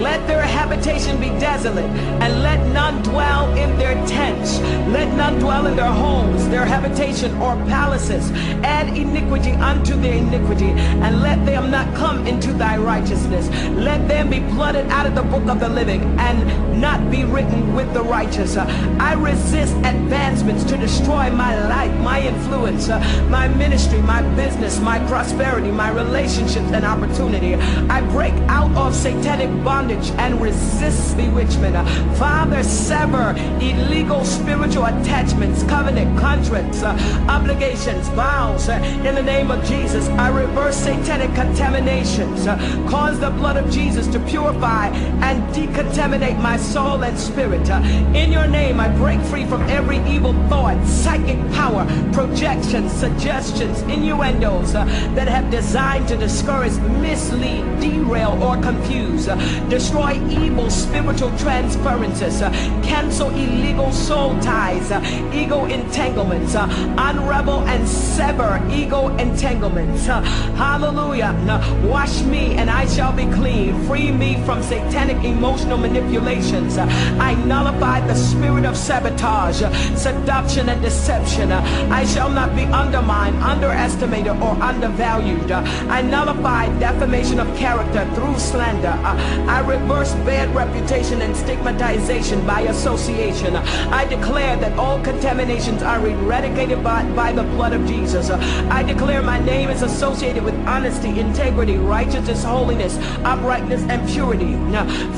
let 0.00 0.26
their 0.26 0.42
habitation 0.42 0.66
habitation 0.76 1.20
be 1.20 1.28
desolate, 1.40 1.84
and 2.20 2.42
let 2.42 2.64
none 2.72 3.02
dwell 3.02 3.52
in 3.56 3.76
their 3.78 3.94
tents. 4.06 4.60
Let 4.90 5.08
none 5.16 5.38
dwell 5.38 5.66
in 5.66 5.76
their 5.76 5.90
homes, 5.90 6.48
their 6.48 6.64
habitation, 6.64 7.34
or 7.40 7.56
palaces. 7.66 8.30
Add 8.62 8.96
iniquity 8.96 9.52
unto 9.52 9.94
their 10.00 10.14
iniquity, 10.14 10.70
and 11.04 11.22
let 11.22 11.44
them 11.46 11.70
not 11.70 11.92
come 11.96 12.26
into 12.26 12.52
thy 12.52 12.76
righteousness. 12.76 13.48
Let 13.74 14.06
them 14.06 14.30
be 14.30 14.40
blotted 14.40 14.86
out 14.88 15.06
of 15.06 15.14
the 15.14 15.22
book 15.22 15.46
of 15.48 15.60
the 15.60 15.68
living, 15.68 16.02
and 16.18 16.80
not 16.80 17.10
be 17.10 17.24
written 17.24 17.74
with 17.74 17.92
the 17.94 18.02
righteous. 18.02 18.56
I 18.56 19.14
resist 19.14 19.74
advancements 19.76 20.62
to 20.64 20.76
destroy 20.76 21.30
my 21.30 21.58
life, 21.68 21.92
my 22.00 22.20
influence, 22.20 22.88
my 23.28 23.48
ministry, 23.48 24.00
my 24.02 24.22
business, 24.36 24.78
my 24.78 24.98
prosperity, 25.06 25.70
my 25.70 25.90
relationships, 25.90 26.70
and 26.72 26.84
opportunity. 26.84 27.54
I 27.88 28.00
break 28.10 28.34
out 28.48 28.74
of 28.76 28.94
satanic 28.94 29.50
bondage 29.64 30.10
and 30.18 30.40
resist 30.40 31.16
bewitchment. 31.16 31.76
Father, 32.18 32.62
sever 32.62 33.34
illegal 33.60 34.24
spiritual 34.24 34.84
attachments, 34.84 35.62
covenant 35.64 36.18
contracts, 36.18 36.82
uh, 36.82 36.96
obligations, 37.28 38.08
vows. 38.10 38.68
Uh, 38.68 38.74
in 39.04 39.14
the 39.14 39.22
name 39.22 39.50
of 39.50 39.64
Jesus, 39.64 40.08
I 40.08 40.28
reverse 40.28 40.76
satanic 40.76 41.34
contaminations. 41.34 42.46
Uh, 42.46 42.56
cause 42.88 43.18
the 43.20 43.30
blood 43.30 43.56
of 43.56 43.70
Jesus 43.70 44.06
to 44.08 44.20
purify 44.20 44.88
and 44.88 45.42
decontaminate 45.54 46.40
my 46.40 46.56
soul 46.56 47.02
and 47.04 47.18
spirit. 47.18 47.68
Uh, 47.70 47.80
in 48.14 48.32
your 48.32 48.46
name, 48.46 48.80
I 48.80 48.88
break 48.88 49.20
free 49.22 49.44
from 49.46 49.62
every 49.62 49.98
evil 50.10 50.32
thought, 50.48 50.84
psychic 50.86 51.38
power, 51.52 51.86
projections, 52.12 52.92
suggestions, 52.92 53.82
innuendos 53.82 54.74
uh, 54.74 54.84
that 55.14 55.28
have 55.28 55.50
designed 55.50 56.08
to 56.08 56.16
discourage, 56.16 56.76
mislead, 57.00 57.64
derail, 57.96 58.42
or 58.42 58.56
confuse. 58.60 59.26
Destroy 59.68 60.12
evil 60.28 60.70
spiritual 60.70 61.30
transferences. 61.38 62.40
Cancel 62.82 63.30
illegal 63.30 63.92
soul 63.92 64.38
ties, 64.40 64.90
ego 65.34 65.64
entanglements, 65.66 66.54
unravel 66.54 67.60
and 67.66 67.86
sever 67.88 68.62
ego 68.70 69.08
entanglements. 69.16 70.06
Hallelujah. 70.06 71.34
Wash 71.84 72.22
me 72.22 72.54
and 72.54 72.70
I 72.70 72.86
shall 72.86 73.12
be 73.12 73.26
clean. 73.26 73.74
Free 73.86 74.10
me 74.12 74.42
from 74.44 74.62
satanic 74.62 75.24
emotional 75.24 75.78
manipulations. 75.78 76.78
I 76.78 77.34
nullify 77.46 78.06
the 78.06 78.14
spirit 78.14 78.64
of 78.64 78.76
sabotage, 78.76 79.62
seduction, 79.96 80.68
and 80.68 80.82
deception. 80.82 81.52
I 81.52 82.04
shall 82.04 82.30
not 82.30 82.54
be 82.54 82.64
undermined, 82.64 83.36
underestimated, 83.42 84.36
or 84.42 84.54
undervalued. 84.62 85.50
I 85.50 86.02
nullify 86.02 86.66
defamation 86.78 87.40
of 87.40 87.46
character 87.56 87.85
through 88.14 88.38
slander. 88.38 88.88
Uh, 88.88 89.46
I 89.48 89.60
reverse 89.60 90.12
bad 90.24 90.54
reputation 90.54 91.22
and 91.22 91.36
stigmatization 91.36 92.46
by 92.46 92.60
association. 92.62 93.56
I 93.56 94.04
declare 94.06 94.56
that 94.56 94.78
all 94.78 95.00
contaminations 95.02 95.82
are 95.82 96.06
eradicated 96.06 96.82
by, 96.82 97.04
by 97.12 97.32
the 97.32 97.42
blood 97.42 97.72
of 97.72 97.86
Jesus. 97.86 98.30
I 98.30 98.82
declare 98.82 99.22
my 99.22 99.38
name 99.38 99.70
is 99.70 99.82
associated 99.82 100.44
with 100.44 100.54
honesty, 100.66 101.20
integrity, 101.20 101.76
righteousness, 101.76 102.44
holiness, 102.44 102.96
uprightness, 103.24 103.82
and 103.82 104.08
purity. 104.08 104.54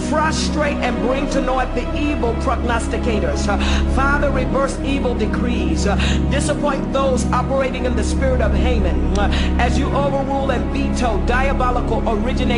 Frustrate 0.08 0.76
and 0.78 0.96
bring 1.06 1.28
to 1.30 1.40
naught 1.40 1.74
the 1.74 1.86
evil 1.98 2.32
prognosticators. 2.34 3.46
Father, 3.94 4.30
reverse 4.30 4.78
evil 4.80 5.14
decrees. 5.14 5.84
Disappoint 6.30 6.92
those 6.92 7.24
operating 7.32 7.84
in 7.84 7.96
the 7.96 8.04
spirit 8.04 8.40
of 8.40 8.52
Haman. 8.54 9.18
As 9.58 9.78
you 9.78 9.86
overrule 9.88 10.50
and 10.50 10.72
veto 10.72 11.24
diabolical 11.26 12.06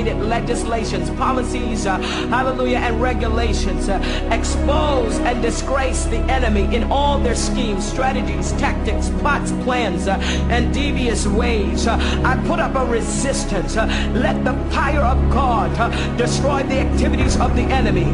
originated 0.00 0.28
legislations, 0.28 1.10
policies, 1.10 1.86
uh, 1.86 1.98
hallelujah, 2.28 2.78
and 2.78 3.00
regulations. 3.00 3.88
Uh, 3.88 3.98
expose 4.30 5.18
and 5.20 5.42
disgrace 5.42 6.04
the 6.06 6.18
enemy 6.30 6.74
in 6.74 6.90
all 6.90 7.18
their 7.18 7.34
schemes, 7.34 7.84
strategies, 7.84 8.52
tactics, 8.52 9.10
plots, 9.20 9.52
plans, 9.64 10.08
uh, 10.08 10.16
and 10.50 10.72
devious 10.72 11.26
ways. 11.26 11.86
I 11.86 12.42
put 12.46 12.60
up 12.60 12.74
a 12.76 12.84
resistance. 12.86 13.76
Let 13.76 14.42
the 14.44 14.54
fire 14.70 15.00
of 15.00 15.18
God 15.30 15.70
destroy 16.16 16.62
the 16.62 16.80
activities 16.80 17.38
of 17.38 17.54
the 17.54 17.62
enemy. 17.62 18.04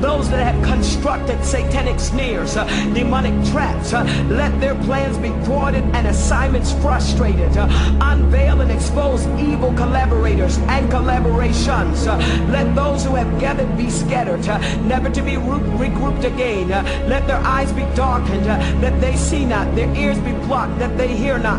Those 0.00 0.28
that 0.30 0.42
have 0.52 0.64
constructed 0.64 1.44
satanic 1.44 2.00
snares, 2.00 2.54
demonic 2.94 3.34
traps, 3.50 3.92
let 3.92 4.58
their 4.60 4.74
plans 4.86 5.18
be 5.18 5.30
thwarted 5.44 5.84
and 5.94 6.06
assignments 6.06 6.72
frustrated. 6.82 7.56
Unveil 7.56 8.60
and 8.60 8.70
expose 8.70 9.26
evil 9.38 9.72
collaborators 9.74 10.58
and 10.68 10.90
collaborations. 11.28 12.06
Uh, 12.06 12.16
let 12.50 12.74
those 12.74 13.04
who 13.04 13.14
have 13.14 13.40
gathered 13.40 13.76
be 13.76 13.90
scattered, 13.90 14.46
uh, 14.48 14.58
never 14.82 15.10
to 15.10 15.22
be 15.22 15.32
regrouped 15.32 16.24
again. 16.24 16.72
Uh, 16.72 16.82
let 17.08 17.26
their 17.26 17.38
eyes 17.38 17.72
be 17.72 17.82
darkened, 17.94 18.44
that 18.46 19.00
they 19.00 19.16
see 19.16 19.44
not, 19.44 19.74
their 19.74 19.92
ears 19.94 20.18
be 20.18 20.32
blocked, 20.46 20.78
that 20.78 20.96
they 20.96 21.08
hear 21.08 21.38
not. 21.38 21.58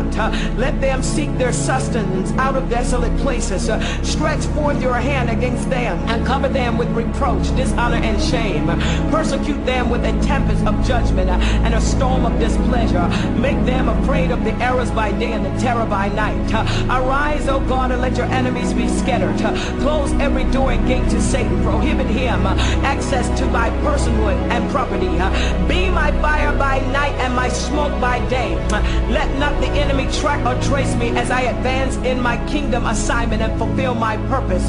Let 0.56 0.80
them 0.80 1.02
seek 1.02 1.36
their 1.38 1.52
sustenance 1.52 2.32
out 2.32 2.56
of 2.56 2.68
desolate 2.68 3.16
places. 3.18 3.70
Stretch 4.08 4.44
forth 4.54 4.80
your 4.82 4.94
hand 4.94 5.30
against 5.30 5.68
them 5.70 5.98
and 6.08 6.26
cover 6.26 6.48
them 6.48 6.76
with 6.76 6.88
reproach, 6.90 7.54
dishonor, 7.56 7.96
and 7.96 8.20
shame. 8.20 8.66
Persecute 9.10 9.64
them 9.64 9.90
with 9.90 10.04
a 10.04 10.12
tempest 10.22 10.64
of 10.66 10.84
judgment 10.86 11.30
and 11.30 11.74
a 11.74 11.80
storm 11.80 12.24
of 12.24 12.38
displeasure. 12.38 13.08
Make 13.38 13.64
them 13.64 13.88
afraid 13.88 14.30
of 14.30 14.44
the 14.44 14.52
arrows 14.54 14.90
by 14.90 15.12
day 15.12 15.32
and 15.32 15.44
the 15.44 15.60
terror 15.60 15.86
by 15.86 16.08
night. 16.08 16.40
Arise, 16.88 17.48
O 17.48 17.60
God, 17.60 17.90
and 17.92 18.00
let 18.00 18.16
your 18.16 18.26
enemies 18.26 18.72
be 18.72 18.88
scattered. 18.88 19.38
Close 19.80 20.12
every 20.14 20.44
door 20.52 20.72
and 20.72 20.86
gate 20.86 21.08
to 21.10 21.20
Satan. 21.20 21.62
Prohibit 21.62 22.06
him 22.06 22.46
access 22.84 23.28
to 23.38 23.46
my 23.46 23.70
personhood 23.84 24.36
and 24.50 24.70
property. 24.70 25.08
Be 25.68 25.90
my 25.90 26.12
fire 26.20 26.56
by 26.56 26.80
night 26.92 27.14
and 27.20 27.34
my 27.34 27.48
smoke 27.48 27.98
by 28.00 28.18
day. 28.28 28.54
Let 29.10 29.28
not 29.38 29.58
the 29.60 29.68
enemy 29.68 30.10
track 30.12 30.44
or 30.46 30.60
trace 30.62 30.94
me 30.96 31.10
as 31.10 31.30
I 31.30 31.42
advance 31.42 31.96
in 31.96 32.20
my 32.20 32.36
kingdom 32.46 32.86
assignment 32.86 33.42
and 33.42 33.58
fulfill 33.58 33.94
my 33.94 34.16
purpose. 34.28 34.68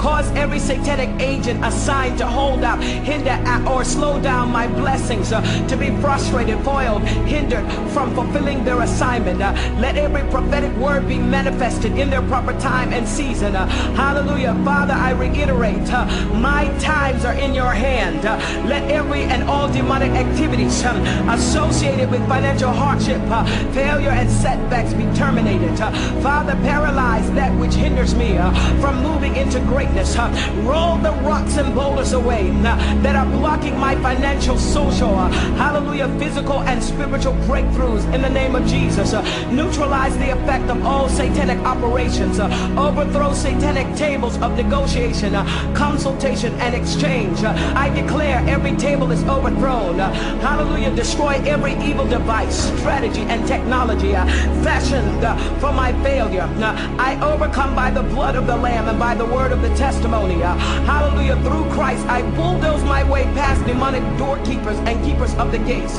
Cause 0.00 0.30
every 0.32 0.58
satanic 0.58 1.10
agent 1.20 1.64
assigned 1.64 2.18
to 2.18 2.26
hold 2.26 2.64
up, 2.64 2.80
hinder, 2.80 3.38
or 3.68 3.84
slow 3.84 4.20
down 4.20 4.50
my 4.50 4.66
blessings 4.66 5.30
to 5.30 5.76
be 5.78 5.90
frustrated, 6.00 6.58
foiled, 6.60 7.02
hindered 7.02 7.70
from 7.90 8.14
fulfilling 8.14 8.64
their 8.64 8.80
assignment. 8.80 9.38
Let 9.80 9.96
every 9.96 10.22
prophetic 10.30 10.74
word 10.76 11.06
be 11.08 11.18
manifested 11.18 11.98
in 11.98 12.10
their 12.10 12.22
proper 12.22 12.52
time 12.60 12.92
and 12.92 13.06
season. 13.06 13.54
Hallelujah. 13.54 14.21
Father, 14.22 14.94
I 14.94 15.10
reiterate, 15.10 15.92
uh, 15.92 16.06
my 16.34 16.66
times 16.78 17.24
are 17.24 17.34
in 17.34 17.54
your 17.54 17.72
hand. 17.72 18.24
Uh, 18.24 18.36
let 18.68 18.88
every 18.90 19.22
and 19.22 19.42
all 19.48 19.70
demonic 19.72 20.12
activities 20.12 20.84
um, 20.84 20.96
associated 21.28 22.10
with 22.10 22.26
financial 22.28 22.70
hardship, 22.70 23.20
uh, 23.26 23.44
failure, 23.72 24.10
and 24.10 24.30
setbacks 24.30 24.92
be 24.94 25.04
terminated. 25.16 25.76
Father, 26.22 26.54
paralyze 26.62 27.30
that 27.32 27.56
which 27.58 27.74
hinders 27.74 28.14
me 28.14 28.36
from 28.80 29.02
moving 29.02 29.34
into 29.36 29.58
greatness. 29.60 30.16
Roll 30.62 30.96
the 30.98 31.12
rocks 31.22 31.56
and 31.56 31.74
boulders 31.74 32.12
away 32.12 32.50
that 32.60 33.16
are 33.16 33.26
blocking 33.38 33.78
my 33.78 33.94
financial, 33.96 34.58
social, 34.58 35.16
hallelujah, 35.56 36.08
physical, 36.18 36.60
and 36.60 36.82
spiritual 36.82 37.34
breakthroughs 37.48 38.04
in 38.14 38.22
the 38.22 38.30
name 38.30 38.54
of 38.54 38.66
Jesus. 38.66 39.12
Neutralize 39.50 40.16
the 40.18 40.30
effect 40.30 40.70
of 40.70 40.84
all 40.84 41.08
satanic 41.08 41.58
operations. 41.60 42.38
Overthrow 42.40 43.32
satanic 43.32 43.86
tables 44.12 44.36
of 44.42 44.54
negotiation, 44.56 45.34
uh, 45.34 45.42
consultation, 45.74 46.52
and 46.60 46.74
exchange. 46.74 47.42
Uh, 47.42 47.54
I 47.74 47.88
declare 47.88 48.44
every 48.46 48.76
table 48.76 49.10
is 49.10 49.24
overthrown. 49.24 49.98
Uh, 49.98 50.12
hallelujah. 50.40 50.94
Destroy 50.94 51.40
every 51.46 51.72
evil 51.82 52.06
device, 52.06 52.56
strategy, 52.80 53.22
and 53.22 53.46
technology 53.48 54.12
fashioned 54.66 55.22
for 55.62 55.72
my 55.72 55.90
failure. 56.02 56.46
I 56.98 57.18
overcome 57.22 57.74
by 57.74 57.90
the 57.90 58.02
blood 58.02 58.36
of 58.36 58.46
the 58.46 58.56
Lamb 58.56 58.86
and 58.88 58.98
by 58.98 59.14
the 59.14 59.24
word 59.24 59.50
of 59.50 59.62
the 59.62 59.74
testimony. 59.76 60.40
Hallelujah. 60.92 61.36
Through 61.36 61.64
Christ, 61.70 62.04
I 62.06 62.20
bulldoze 62.36 62.84
my 62.84 63.02
way 63.10 63.24
past 63.40 63.64
demonic 63.64 64.02
doorkeepers 64.18 64.78
and 64.88 65.02
keepers 65.06 65.34
of 65.36 65.52
the 65.52 65.58
gates. 65.58 65.96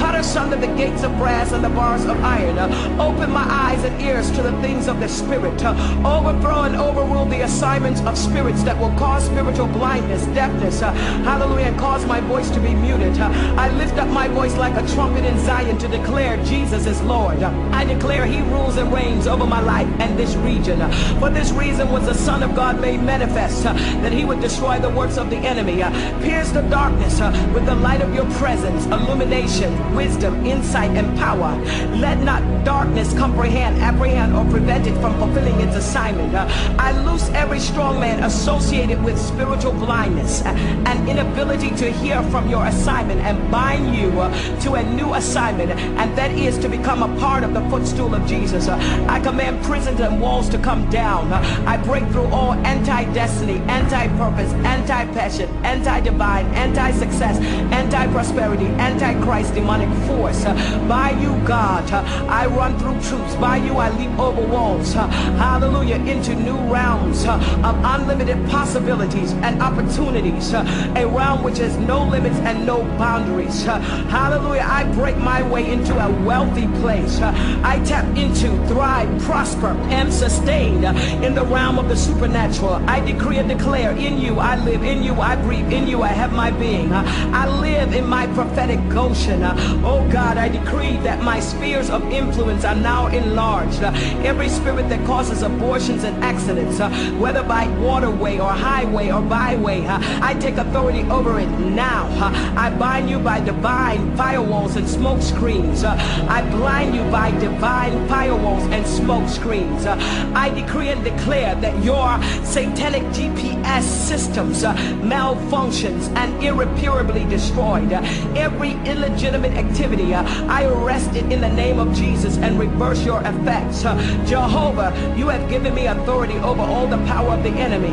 Cut 0.00 0.16
asunder 0.16 0.56
the 0.56 0.74
gates 0.82 1.04
of 1.04 1.16
brass 1.16 1.52
and 1.52 1.62
the 1.62 1.68
bars 1.68 2.04
of 2.06 2.18
iron. 2.24 2.58
Open 2.98 3.30
my 3.30 3.46
eyes 3.48 3.84
and 3.84 3.94
ears 4.02 4.32
to 4.32 4.42
the 4.42 4.54
things 4.60 4.88
of 4.88 4.98
the 4.98 5.08
Spirit. 5.08 5.62
Overthrow 6.04 6.62
and 6.62 6.76
overrule 6.76 7.26
the 7.26 7.42
assignments 7.52 8.00
of 8.02 8.16
spirits 8.16 8.62
that 8.62 8.78
will 8.78 8.92
cause 8.98 9.26
spiritual 9.26 9.66
blindness, 9.66 10.24
deafness, 10.34 10.80
uh, 10.80 10.90
hallelujah, 11.28 11.66
and 11.66 11.78
cause 11.78 12.04
my 12.06 12.20
voice 12.20 12.50
to 12.50 12.58
be 12.60 12.74
muted. 12.74 13.16
Uh, 13.18 13.28
I 13.58 13.70
lift 13.76 13.98
up 13.98 14.08
my 14.08 14.26
voice 14.26 14.56
like 14.56 14.74
a 14.82 14.94
trumpet 14.94 15.24
in 15.24 15.38
Zion 15.40 15.76
to 15.78 15.86
declare 15.86 16.42
Jesus 16.44 16.86
is 16.86 17.00
Lord. 17.02 17.42
Uh, 17.42 17.52
I 17.72 17.84
declare 17.84 18.24
he 18.24 18.40
rules 18.40 18.78
and 18.78 18.90
reigns 18.90 19.26
over 19.26 19.46
my 19.46 19.60
life 19.60 19.86
and 20.00 20.18
this 20.18 20.34
region. 20.36 20.78
For 21.20 21.28
this 21.28 21.50
reason 21.52 21.92
was 21.92 22.06
the 22.06 22.14
Son 22.14 22.42
of 22.42 22.54
God 22.56 22.80
made 22.80 23.02
manifest, 23.02 23.64
that 23.64 24.12
he 24.12 24.24
would 24.24 24.40
destroy 24.40 24.78
the 24.78 24.90
works 24.90 25.18
of 25.18 25.28
the 25.28 25.36
enemy, 25.36 25.82
pierce 26.22 26.50
the 26.50 26.62
darkness 26.62 27.20
with 27.52 27.66
the 27.66 27.74
light 27.74 28.00
of 28.00 28.14
your 28.14 28.28
presence, 28.32 28.86
illumination, 28.86 29.70
wisdom, 29.94 30.46
insight, 30.46 30.90
and 30.92 31.18
power. 31.18 31.52
Let 31.96 32.18
not 32.22 32.42
darkness 32.64 33.12
comprehend, 33.12 33.78
apprehend, 33.82 34.34
or 34.34 34.44
prevent 34.50 34.86
it 34.86 34.94
from 35.00 35.18
fulfilling 35.18 35.60
its 35.60 35.76
assignment. 35.76 36.34
I 36.34 36.90
loose 37.04 37.28
every 37.30 37.41
strong 37.62 38.00
man 38.00 38.24
associated 38.24 39.02
with 39.04 39.16
spiritual 39.18 39.72
blindness 39.72 39.92
uh, 39.92 39.92
blindness 40.02 40.42
and 40.42 41.08
inability 41.08 41.70
to 41.76 41.90
hear 41.90 42.22
from 42.24 42.48
your 42.48 42.64
assignment 42.66 43.20
and 43.20 43.50
bind 43.50 43.94
you 43.94 44.08
uh, 44.20 44.60
to 44.60 44.74
a 44.74 44.82
new 44.94 45.14
assignment, 45.14 45.70
and 45.70 46.16
that 46.16 46.30
is 46.30 46.58
to 46.58 46.68
become 46.68 47.02
a 47.02 47.20
part 47.20 47.44
of 47.44 47.54
the 47.54 47.60
footstool 47.70 48.14
of 48.14 48.26
Jesus. 48.26 48.68
Uh, 48.68 49.06
I 49.08 49.20
command 49.20 49.62
prisons 49.64 50.00
and 50.00 50.20
walls 50.20 50.48
to 50.48 50.58
come 50.58 50.88
down. 50.90 51.32
I 51.66 51.76
break 51.76 52.04
through 52.08 52.26
all 52.26 52.54
anti-destiny, 52.66 53.58
anti-purpose, 53.68 54.52
anti-passion, 54.64 55.48
anti-divine, 55.64 56.46
anti-success, 56.54 57.38
anti-prosperity, 57.72 58.66
anti-Christ 58.66 59.54
demonic 59.54 59.90
force. 60.06 60.44
By 60.88 61.10
you, 61.20 61.32
God, 61.46 61.90
I 62.28 62.46
run 62.46 62.78
through 62.78 63.00
troops. 63.02 63.34
By 63.36 63.56
you, 63.56 63.74
I 63.76 63.90
leap 63.98 64.18
over 64.18 64.44
walls. 64.46 64.94
Hallelujah. 64.94 65.96
Into 65.96 66.34
new 66.34 66.56
realms 66.72 67.24
Uh, 67.32 67.38
of 67.64 67.76
unlimited 67.98 68.36
possibilities 68.50 69.32
and 69.46 69.62
opportunities. 69.62 70.52
Uh, 70.52 70.92
a 70.96 71.06
realm 71.06 71.42
which 71.42 71.56
has 71.58 71.78
no 71.78 72.04
limits 72.04 72.36
and 72.40 72.66
no 72.66 72.82
boundaries. 72.98 73.66
Uh, 73.66 73.78
hallelujah. 74.10 74.66
I 74.68 74.84
break 74.92 75.16
my 75.16 75.42
way 75.48 75.70
into 75.70 75.94
a 75.94 76.10
wealthy 76.24 76.66
place. 76.82 77.20
I 77.22 77.82
tap 77.86 78.04
into, 78.18 78.50
thrive, 78.66 79.08
prosper, 79.22 79.72
and 79.88 80.12
sustain 80.12 80.84
in 81.24 81.34
the 81.34 81.44
realm 81.44 81.78
of 81.78 81.88
the 81.88 81.96
supernatural. 81.96 82.74
I 82.86 83.00
decree 83.00 83.38
and 83.38 83.48
declare 83.48 83.92
in 83.92 84.18
you 84.18 84.38
I 84.38 84.56
live, 84.62 84.82
in 84.82 85.02
you 85.02 85.14
I 85.14 85.36
breathe, 85.36 85.72
in 85.72 85.86
you 85.86 86.02
I 86.02 86.08
have 86.08 86.32
my 86.32 86.50
being. 86.50 86.92
I 86.92 87.48
live 87.60 87.94
in 87.94 88.06
my 88.06 88.26
prophetic 88.34 88.80
Goshen. 88.90 89.42
Oh 89.84 90.06
God, 90.12 90.36
I 90.36 90.48
decree 90.48 90.98
that 90.98 91.22
my 91.22 91.40
spheres 91.40 91.88
of 91.88 92.02
influence 92.12 92.64
are 92.66 92.74
now 92.74 93.06
enlarged. 93.06 93.82
Every 93.82 94.50
spirit 94.50 94.90
that 94.90 95.04
causes 95.06 95.42
abortions 95.42 96.04
and 96.04 96.22
accidents, 96.22 96.78
whether 97.22 97.44
by 97.44 97.68
waterway 97.78 98.40
or 98.40 98.50
highway 98.50 99.12
or 99.12 99.22
byway, 99.22 99.86
I 99.88 100.34
take 100.40 100.56
authority 100.56 101.02
over 101.08 101.38
it 101.38 101.48
now. 101.48 102.08
I 102.56 102.68
bind 102.76 103.08
you 103.08 103.20
by 103.20 103.38
divine 103.38 104.16
firewalls 104.16 104.74
and 104.74 104.88
smoke 104.88 105.22
screens. 105.22 105.84
I 105.84 106.42
blind 106.50 106.96
you 106.96 107.02
by 107.12 107.30
divine 107.38 107.92
firewalls 108.08 108.68
and 108.72 108.84
smoke 108.84 109.28
screens. 109.28 109.86
I 109.86 110.48
decree 110.48 110.88
and 110.88 111.04
declare 111.04 111.54
that 111.54 111.84
your 111.84 112.20
satanic 112.44 113.04
GPS 113.14 113.82
systems 113.82 114.64
malfunctions 114.64 116.08
and 116.16 116.42
irreparably 116.42 117.24
destroyed. 117.26 117.92
Every 118.36 118.72
illegitimate 118.84 119.52
activity, 119.52 120.12
I 120.12 120.64
arrest 120.64 121.14
it 121.14 121.30
in 121.30 121.40
the 121.40 121.52
name 121.52 121.78
of 121.78 121.94
Jesus 121.94 122.36
and 122.38 122.58
reverse 122.58 123.04
your 123.06 123.20
effects. 123.20 123.82
Jehovah, 124.28 124.92
you 125.16 125.28
have 125.28 125.48
given 125.48 125.72
me 125.72 125.86
authority 125.86 126.34
over 126.38 126.62
all 126.62 126.88
the 126.88 126.98
power 127.12 127.32
of 127.36 127.42
the 127.42 127.50
enemy. 127.50 127.92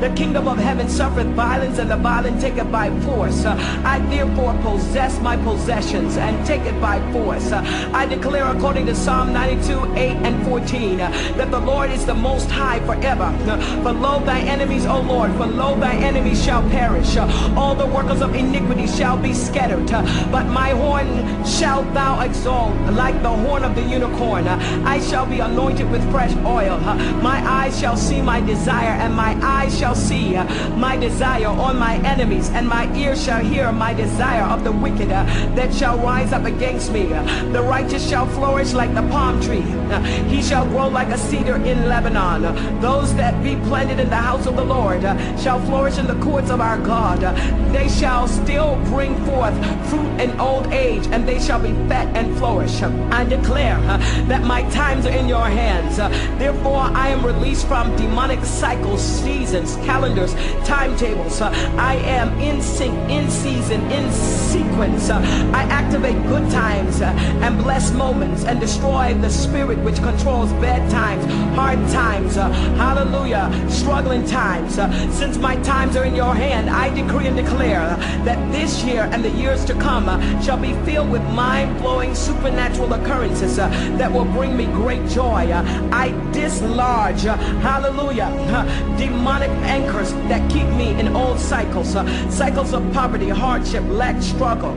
The 0.00 0.10
kingdom 0.14 0.46
of 0.46 0.58
heaven 0.58 0.88
suffereth 0.88 1.28
violence 1.28 1.78
and 1.78 1.90
the 1.90 1.96
violent 1.96 2.40
take 2.40 2.56
it 2.56 2.70
by 2.70 2.88
force. 3.00 3.44
I 3.94 3.98
therefore 4.10 4.54
possess 4.62 5.18
my 5.20 5.36
possessions 5.38 6.16
and 6.16 6.34
take 6.46 6.62
it 6.62 6.78
by 6.80 6.96
force. 7.12 7.50
I 8.00 8.04
declare 8.06 8.46
according 8.54 8.86
to 8.86 8.94
Psalm 8.94 9.32
92, 9.32 9.94
8 9.94 10.16
and 10.28 10.46
14 10.46 10.98
that 10.98 11.50
the 11.50 11.60
Lord 11.60 11.90
is 11.90 12.04
the 12.04 12.14
most 12.14 12.50
high 12.50 12.80
forever. 12.80 13.28
For 13.82 13.92
lo 13.92 14.20
thy 14.20 14.40
enemies, 14.40 14.84
O 14.86 15.00
Lord, 15.00 15.30
for 15.38 15.46
lo 15.46 15.74
thy 15.80 15.94
enemies 15.94 16.44
shall 16.44 16.62
perish. 16.70 17.16
All 17.56 17.74
the 17.74 17.86
workers 17.86 18.20
of 18.20 18.34
iniquity 18.34 18.86
shall 18.86 19.16
be 19.16 19.32
scattered. 19.32 19.88
But 20.30 20.46
my 20.60 20.70
horn 20.70 21.08
shalt 21.44 21.92
thou 21.94 22.20
exalt 22.20 22.74
like 22.92 23.22
the 23.22 23.34
horn 23.44 23.64
of 23.64 23.74
the 23.74 23.82
unicorn. 23.82 24.46
I 24.46 25.00
shall 25.00 25.26
be 25.26 25.40
anointed 25.40 25.90
with 25.90 26.02
fresh 26.10 26.34
oil. 26.44 26.78
My 27.30 27.38
eyes 27.60 27.78
shall 27.80 27.96
see 27.96 28.20
my 28.20 28.40
desire, 28.48 28.94
and 29.04 29.14
my 29.14 29.32
eyes 29.42 29.78
shall 29.78 29.94
see 29.94 30.34
my 30.86 30.96
desire 30.96 31.52
on 31.66 31.78
my 31.78 31.96
enemies, 31.98 32.48
and 32.50 32.66
my 32.66 32.84
ears 32.96 33.22
shall 33.22 33.42
hear 33.44 33.70
my 33.72 33.92
desire 33.92 34.46
of 34.54 34.64
the 34.64 34.72
wicked 34.72 35.10
that 35.10 35.70
shall 35.74 35.98
rise 35.98 36.32
up 36.32 36.44
against 36.44 36.90
me. 36.90 37.04
The 37.56 37.62
righteous 37.62 38.08
shall 38.08 38.26
flourish 38.26 38.72
like 38.72 38.92
the 38.94 39.06
palm 39.14 39.40
tree. 39.40 39.66
He 40.32 40.42
shall 40.42 40.66
grow 40.66 40.88
like 40.88 41.08
a 41.08 41.18
cedar 41.18 41.56
in 41.56 41.88
Lebanon. 41.88 42.42
Those 42.80 43.14
that 43.16 43.34
be 43.42 43.56
planted 43.68 44.00
in 44.00 44.08
the 44.08 44.22
house 44.30 44.46
of 44.46 44.56
the 44.56 44.64
Lord 44.64 45.02
shall 45.42 45.60
flourish 45.66 45.98
in 45.98 46.06
the 46.06 46.18
courts 46.26 46.50
of 46.50 46.60
our 46.60 46.78
God. 46.78 47.20
They 47.72 47.88
shall 47.88 48.26
still 48.26 48.76
bring 48.86 49.14
forth 49.26 49.54
fruit 49.88 50.20
in 50.20 50.40
old 50.40 50.66
age, 50.72 51.06
and 51.12 51.28
they 51.28 51.38
shall 51.38 51.60
be 51.60 51.72
fat 51.88 52.08
and 52.16 52.36
flourish. 52.38 52.82
I 52.82 53.24
declare 53.24 53.78
that 54.32 54.42
my 54.44 54.62
times 54.70 55.04
are 55.06 55.16
in 55.20 55.28
your 55.28 55.48
hands. 55.62 55.98
Therefore, 56.38 56.84
I 57.04 57.08
am 57.08 57.24
released 57.24 57.66
from 57.66 57.94
demonic 57.96 58.37
cycles, 58.44 59.02
seasons, 59.02 59.76
calendars, 59.86 60.34
timetables. 60.64 61.40
Uh, 61.40 61.50
I 61.78 61.94
am 61.96 62.38
in 62.40 62.60
sync, 62.62 62.94
in 63.10 63.30
season, 63.30 63.80
in 63.90 64.10
sequence. 64.12 65.10
Uh, 65.10 65.20
I 65.52 65.62
activate 65.64 66.20
good 66.26 66.50
times 66.50 67.00
uh, 67.00 67.06
and 67.42 67.58
blessed 67.62 67.94
moments 67.94 68.44
and 68.44 68.60
destroy 68.60 69.14
the 69.14 69.30
spirit 69.30 69.78
which 69.78 69.96
controls 69.96 70.52
bad 70.54 70.90
times, 70.90 71.24
hard 71.54 71.78
times, 71.90 72.34
hallelujah, 72.34 73.50
struggling 73.68 74.24
times. 74.26 74.74
Since 75.16 75.38
my 75.38 75.56
times 75.62 75.96
are 75.96 76.04
in 76.04 76.14
your 76.14 76.34
hand, 76.34 76.70
I 76.70 76.88
decree 76.94 77.26
and 77.26 77.36
declare 77.36 77.96
that 78.24 78.52
this 78.52 78.82
year 78.84 79.08
and 79.12 79.24
the 79.24 79.30
years 79.30 79.64
to 79.66 79.74
come 79.74 80.06
shall 80.42 80.58
be 80.58 80.72
filled 80.84 81.10
with 81.10 81.22
mind-blowing 81.30 82.14
supernatural 82.14 82.92
occurrences 82.92 83.56
that 83.56 84.12
will 84.12 84.24
bring 84.24 84.56
me 84.56 84.66
great 84.66 85.06
joy. 85.08 85.50
I 85.92 86.10
dislodge, 86.32 87.22
hallelujah, 87.22 88.27
demonic 88.98 89.50
anchors 89.62 90.12
that 90.28 90.50
keep 90.50 90.66
me 90.68 90.98
in 90.98 91.08
old 91.16 91.38
cycles, 91.38 91.92
cycles 92.34 92.72
of 92.72 92.92
poverty, 92.92 93.28
hardship, 93.28 93.84
lack, 93.88 94.20
struggle, 94.22 94.74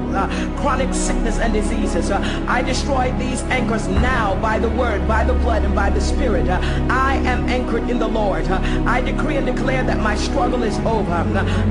chronic 0.57 0.93
sickness 0.93 1.39
and 1.39 1.53
diseases. 1.53 2.11
I 2.11 2.61
destroy 2.61 3.13
these 3.17 3.41
anchors 3.43 3.87
now 3.87 4.35
by 4.41 4.59
the 4.59 4.69
word, 4.69 5.07
by 5.07 5.23
the 5.23 5.33
blood, 5.33 5.63
and 5.63 5.75
by 5.75 5.89
the 5.89 6.01
spirit. 6.01 6.47
I 6.49 7.15
am 7.25 7.47
anchored 7.49 7.89
in 7.89 7.99
the 7.99 8.07
Lord. 8.07 8.47
I 8.47 9.01
decree 9.01 9.37
and 9.37 9.45
declare 9.45 9.83
that 9.83 9.99
my 9.99 10.15
struggle 10.15 10.63
is 10.63 10.77
over. 10.79 11.23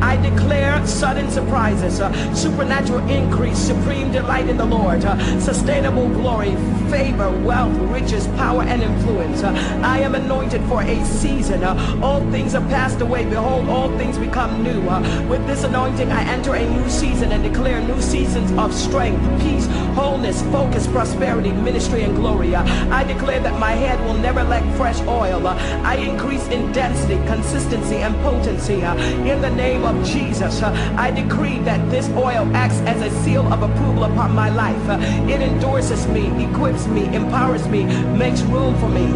I 0.03 0.17
declare 0.17 0.87
sudden 0.87 1.31
surprises, 1.31 1.97
supernatural 2.39 3.09
increase, 3.09 3.59
supreme 3.59 4.13
delight 4.13 4.49
in 4.49 4.57
the 4.57 4.65
Lord, 4.65 5.03
sustainable 5.41 6.09
glory, 6.09 6.57
favor, 6.91 7.31
wealth, 7.45 7.77
riches, 7.91 8.27
power, 8.37 8.63
and 8.63 8.83
influence. 8.83 9.43
I 9.45 10.01
am 10.01 10.15
anointed 10.15 10.63
for 10.65 10.83
a 10.83 11.05
season. 11.05 11.63
All 12.03 12.21
things 12.31 12.55
are 12.55 12.67
passed 12.69 13.01
away. 13.01 13.25
Behold, 13.25 13.69
all 13.69 13.97
things 13.97 14.19
become 14.19 14.63
new. 14.63 14.81
With 15.29 15.47
this 15.47 15.63
anointing, 15.65 16.11
I 16.11 16.23
enter 16.25 16.55
a 16.55 16.69
new 16.69 16.89
season 16.91 17.33
and 17.33 17.43
declare 17.43 17.81
new 17.81 18.01
seasons 18.03 18.51
of 18.59 18.75
strength, 18.75 19.23
peace, 19.41 19.67
wholeness, 19.95 20.43
focus, 20.51 20.87
prosperity, 20.89 21.53
ministry, 21.53 22.03
and 22.03 22.17
glory. 22.17 22.55
I 22.57 23.05
declare 23.05 23.41
that 23.41 23.59
my 23.59 23.73
head 23.73 24.01
will 24.05 24.19
never 24.19 24.43
lack 24.43 24.65
fresh 24.77 25.01
oil. 25.03 25.47
I 25.47 25.95
increase 25.95 26.47
in 26.49 26.73
density, 26.73 27.17
consistency, 27.27 27.97
and 27.97 28.15
potency. 28.17 28.81
In 29.31 29.41
the 29.41 29.51
name 29.51 29.85
of 29.85 30.05
Jesus, 30.05 30.63
I 30.63 31.11
decree 31.13 31.59
that 31.61 31.89
this 31.91 32.09
oil 32.11 32.51
acts 32.55 32.81
as 32.81 33.01
a 33.01 33.11
seal 33.23 33.47
of 33.53 33.63
approval 33.63 34.05
upon 34.05 34.35
my 34.35 34.51
life. 34.51 35.01
It 35.31 35.41
endorses 35.41 36.07
me, 36.09 36.27
equips 36.45 36.80
me, 36.87 37.15
empowers 37.15 37.67
me, 37.69 37.85
makes 38.17 38.43
room 38.43 38.79
for 38.79 38.89
me, 38.89 39.07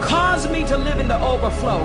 cause 0.00 0.48
me 0.50 0.64
to 0.66 0.76
live 0.76 0.98
in 0.98 1.08
the 1.08 1.20
overflow, 1.20 1.80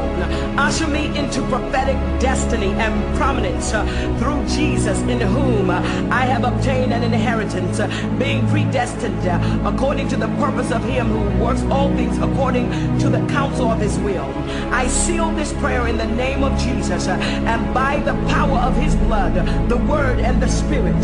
usher 0.58 0.88
me 0.88 1.16
into 1.18 1.42
prophetic 1.48 1.96
destiny 2.20 2.72
and 2.74 3.18
prominence 3.18 3.74
uh, 3.74 3.86
through 4.20 4.46
Jesus 4.48 5.00
in 5.02 5.20
whom 5.22 5.70
I 5.70 6.26
have 6.26 6.44
obtained 6.44 6.94
an 6.94 7.04
inheritance, 7.04 7.80
uh, 7.80 7.88
being 8.20 8.48
predestined 8.48 9.28
uh, 9.28 9.62
according 9.66 10.08
to 10.10 10.18
the 10.18 10.28
purpose 10.38 10.72
of 10.72 10.84
him 10.84 11.08
who 11.08 11.44
works 11.44 11.64
all 11.64 11.90
things 11.96 12.18
according 12.18 12.70
to 13.00 13.10
the 13.10 13.26
counsel 13.28 13.72
of 13.72 13.80
his 13.80 13.98
will. 14.00 14.30
I 14.72 14.88
seal 14.88 15.32
this 15.32 15.54
prayer 15.54 15.88
in 15.88 15.98
the 15.98 16.08
name 16.08 16.44
of 16.44 16.58
Jesus 16.60 17.08
and 17.08 17.74
by 17.74 17.98
the 18.00 18.14
power 18.30 18.58
of 18.60 18.76
his 18.76 18.96
blood, 18.96 19.36
the 19.70 19.78
word 19.78 20.20
and 20.20 20.42
the 20.42 20.48
spirit, 20.48 20.96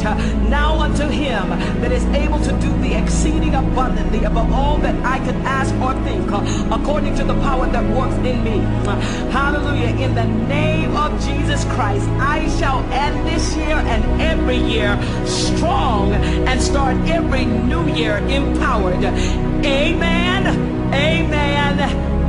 now 0.50 0.80
unto 0.80 1.08
him 1.08 1.50
that 1.82 1.92
is 1.92 2.06
able 2.08 2.40
to 2.40 2.52
do 2.60 2.70
the 2.80 2.94
exceeding 2.94 3.56
abundantly 3.56 4.17
above 4.24 4.52
all 4.52 4.78
that 4.78 4.96
I 5.06 5.20
could 5.26 5.36
ask 5.46 5.74
or 5.76 5.94
think, 6.04 6.32
uh, 6.32 6.78
according 6.80 7.16
to 7.16 7.24
the 7.24 7.34
power 7.36 7.68
that 7.68 7.84
works 7.96 8.16
in 8.16 8.44
me. 8.44 8.60
Uh, 8.86 8.96
hallelujah. 9.32 9.96
In 10.06 10.16
the 10.16 10.26
name 10.48 10.96
of 10.96 11.12
Jesus 11.26 11.64
Christ, 11.76 12.08
I 12.20 12.48
shall 12.60 12.80
end 12.92 13.28
this 13.28 13.56
year 13.56 13.76
and 13.76 14.22
every 14.22 14.58
year 14.58 14.98
strong 15.26 16.14
and 16.14 16.62
start 16.62 16.96
every 17.08 17.46
new 17.46 17.88
year 17.94 18.18
empowered. 18.28 19.04
Amen. 19.04 20.48
Amen. 20.94 21.80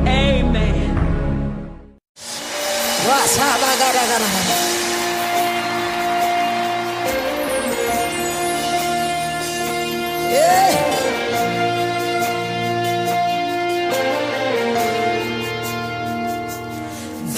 Amen. 0.07 0.69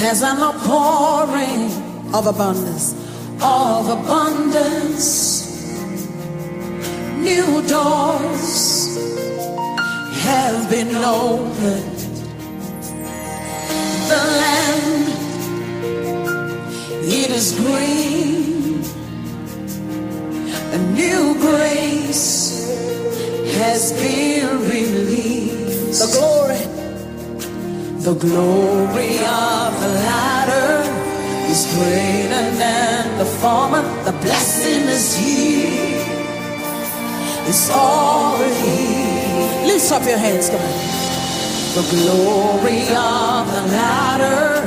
There's 0.01 0.23
an 0.23 0.39
outpouring 0.39 1.71
of 2.15 2.27
abundance. 2.27 2.95
Of 3.43 3.87
abundance. 3.87 5.47
New 7.19 7.61
doors 7.69 8.97
have 10.23 10.71
been 10.71 10.95
opened. 10.97 11.99
The 14.09 14.23
land, 14.41 15.07
it 17.05 17.31
is 17.31 17.53
green. 17.61 18.83
A 20.73 20.79
new 20.95 21.35
grace 21.35 22.67
has 23.59 23.93
been 23.93 24.61
released. 24.67 26.01
The 26.01 26.19
glory, 26.19 26.80
the 28.01 28.15
glory 28.15 29.19
of 29.19 29.71
the 29.83 29.91
latter 30.09 30.81
is 31.51 31.67
greater 31.75 32.45
than 32.57 33.19
the 33.19 33.27
former. 33.27 33.83
The 34.05 34.13
blessing 34.25 34.89
is 34.89 35.17
here. 35.19 36.01
It's 37.47 37.71
already. 37.71 39.67
Lift 39.67 39.93
up 39.93 40.03
your 40.09 40.17
hands, 40.17 40.49
come 40.49 40.61
on. 40.61 40.77
The 41.77 41.85
glory 41.95 42.83
of 42.89 43.45
the 43.55 43.65
latter 43.77 44.65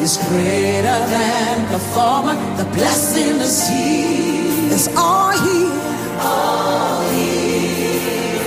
is 0.00 0.16
greater 0.28 0.98
than 1.14 1.72
the 1.72 1.78
former. 1.92 2.34
The 2.56 2.64
blessing 2.72 3.36
is 3.48 3.68
here. 3.68 4.72
It's 4.72 4.88
all 4.96 5.32
here. 5.32 5.80
All 6.22 7.02
here. 7.10 8.40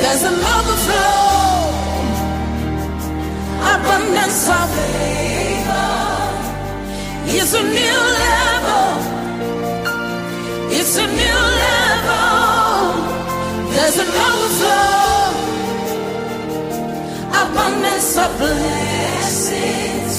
There's 0.00 0.22
an 0.22 0.38
overflow, 0.56 1.29
abundance 3.80 4.48
of 4.48 4.68
favor. 4.76 5.88
It's 7.36 7.52
a 7.54 7.62
new 7.62 8.00
level. 8.26 8.88
It's 10.78 10.96
a 10.96 11.06
new 11.06 11.40
level. 11.64 12.90
There's 13.72 13.98
an 14.04 14.10
overflow, 14.26 15.32
abundance 17.42 18.12
of 18.24 18.30
blessings. 18.38 20.16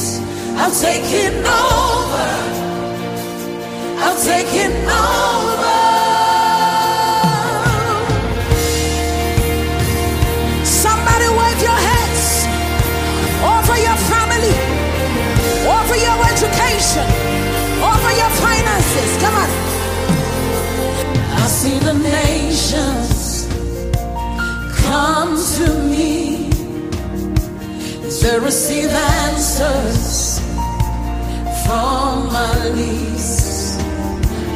I'll 0.60 0.76
take 0.88 1.08
it 1.26 1.36
over. 1.46 2.30
I'll 4.04 4.20
take 4.24 4.54
it 4.66 4.74
over. 4.90 5.81
See 21.62 21.78
the 21.78 21.94
nations 21.94 23.46
come 24.82 25.38
to 25.56 25.68
me 25.94 26.50
to 28.20 28.40
receive 28.42 28.90
answers 28.90 30.40
from 31.64 32.34
my 32.34 32.72
knees. 32.76 33.78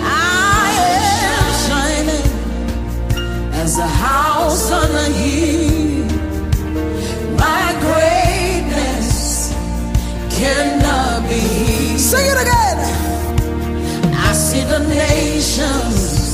I 0.01 0.67
am 0.97 1.45
shining 1.67 2.27
as 3.53 3.77
a 3.77 3.87
house 4.07 4.71
on 4.71 4.89
a 5.05 5.09
hill. 5.21 6.05
My 7.37 7.67
greatness 7.85 9.53
cannot 10.37 11.29
be. 11.29 11.99
Sing 11.99 12.25
it 12.33 12.39
again. 12.45 12.79
I 14.27 14.33
see 14.33 14.63
the 14.63 14.79
nations 14.79 16.24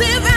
receive 0.00 0.29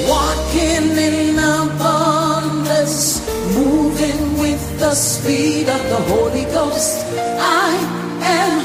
Walking 0.08 0.96
in 0.96 1.38
abundance, 1.38 3.00
moving 3.54 4.38
with 4.38 4.78
the 4.78 4.94
speed 4.94 5.68
of 5.68 5.82
the 5.88 6.02
Holy 6.14 6.44
Ghost. 6.44 7.04
I 7.40 7.74
am 8.22 8.57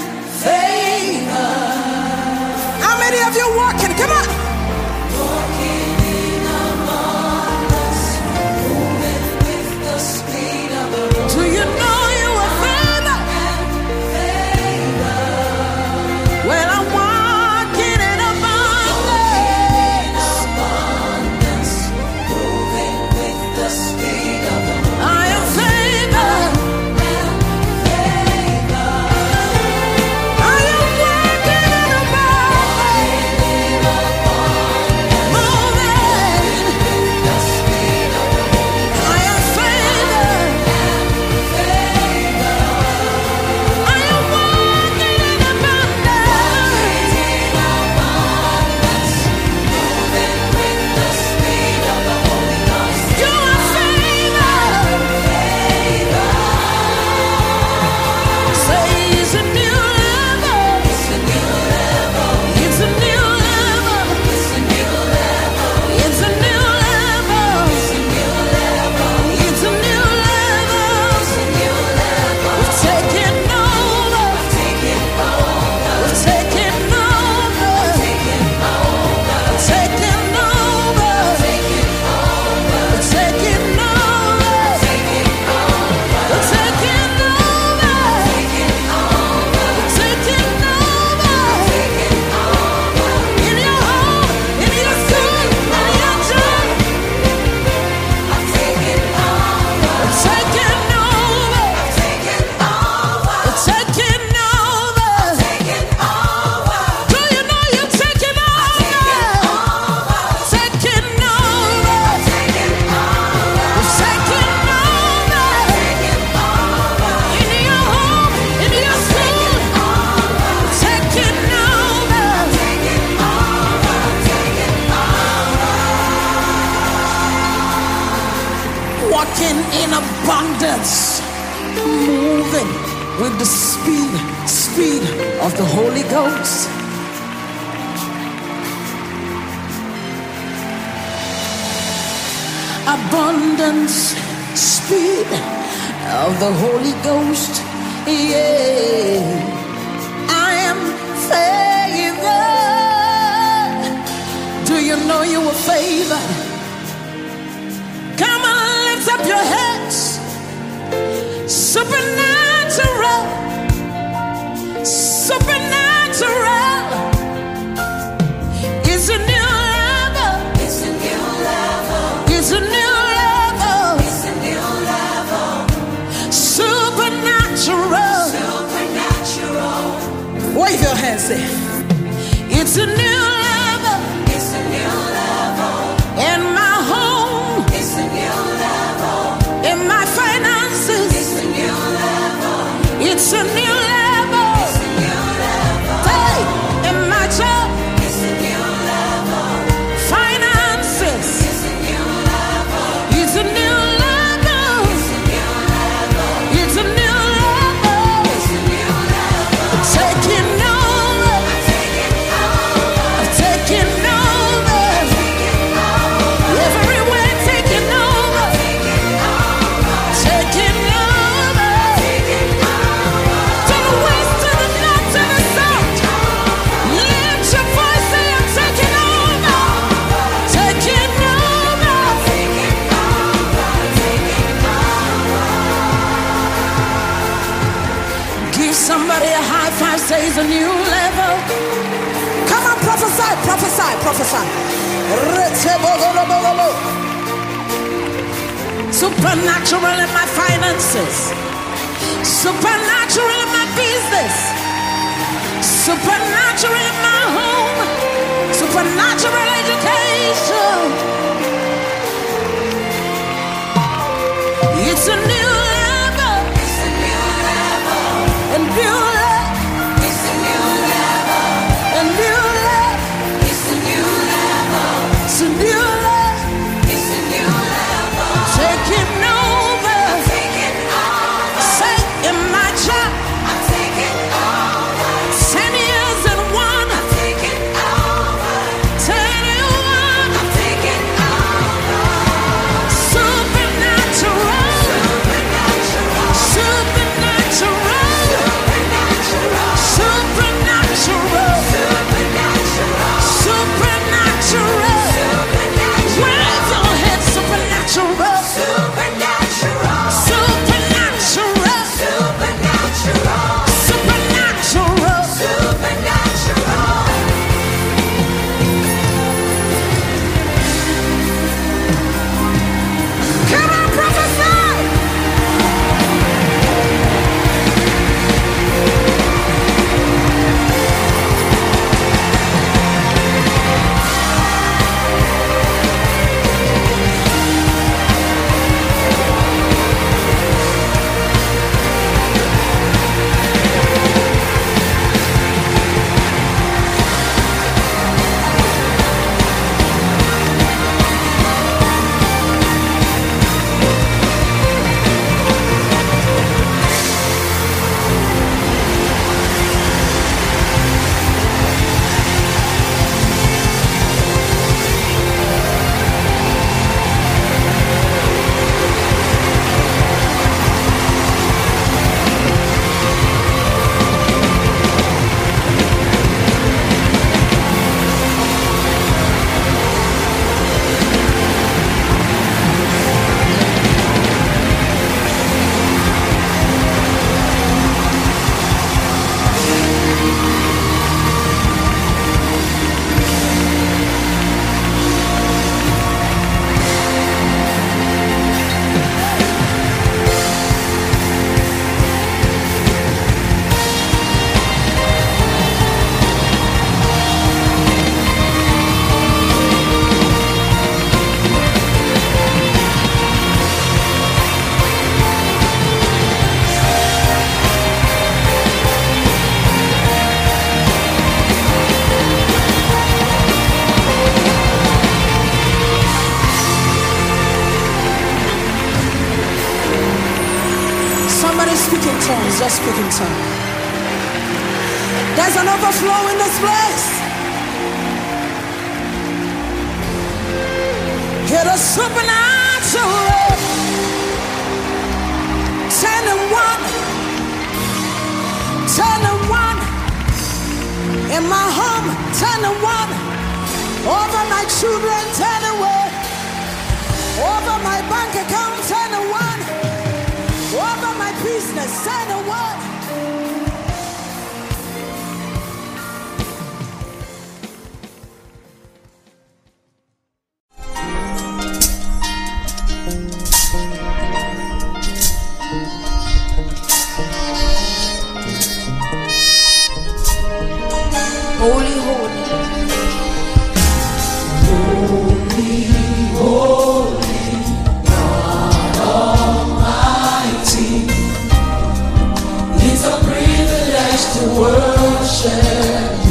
to 494.34 494.39
worship 494.60 496.22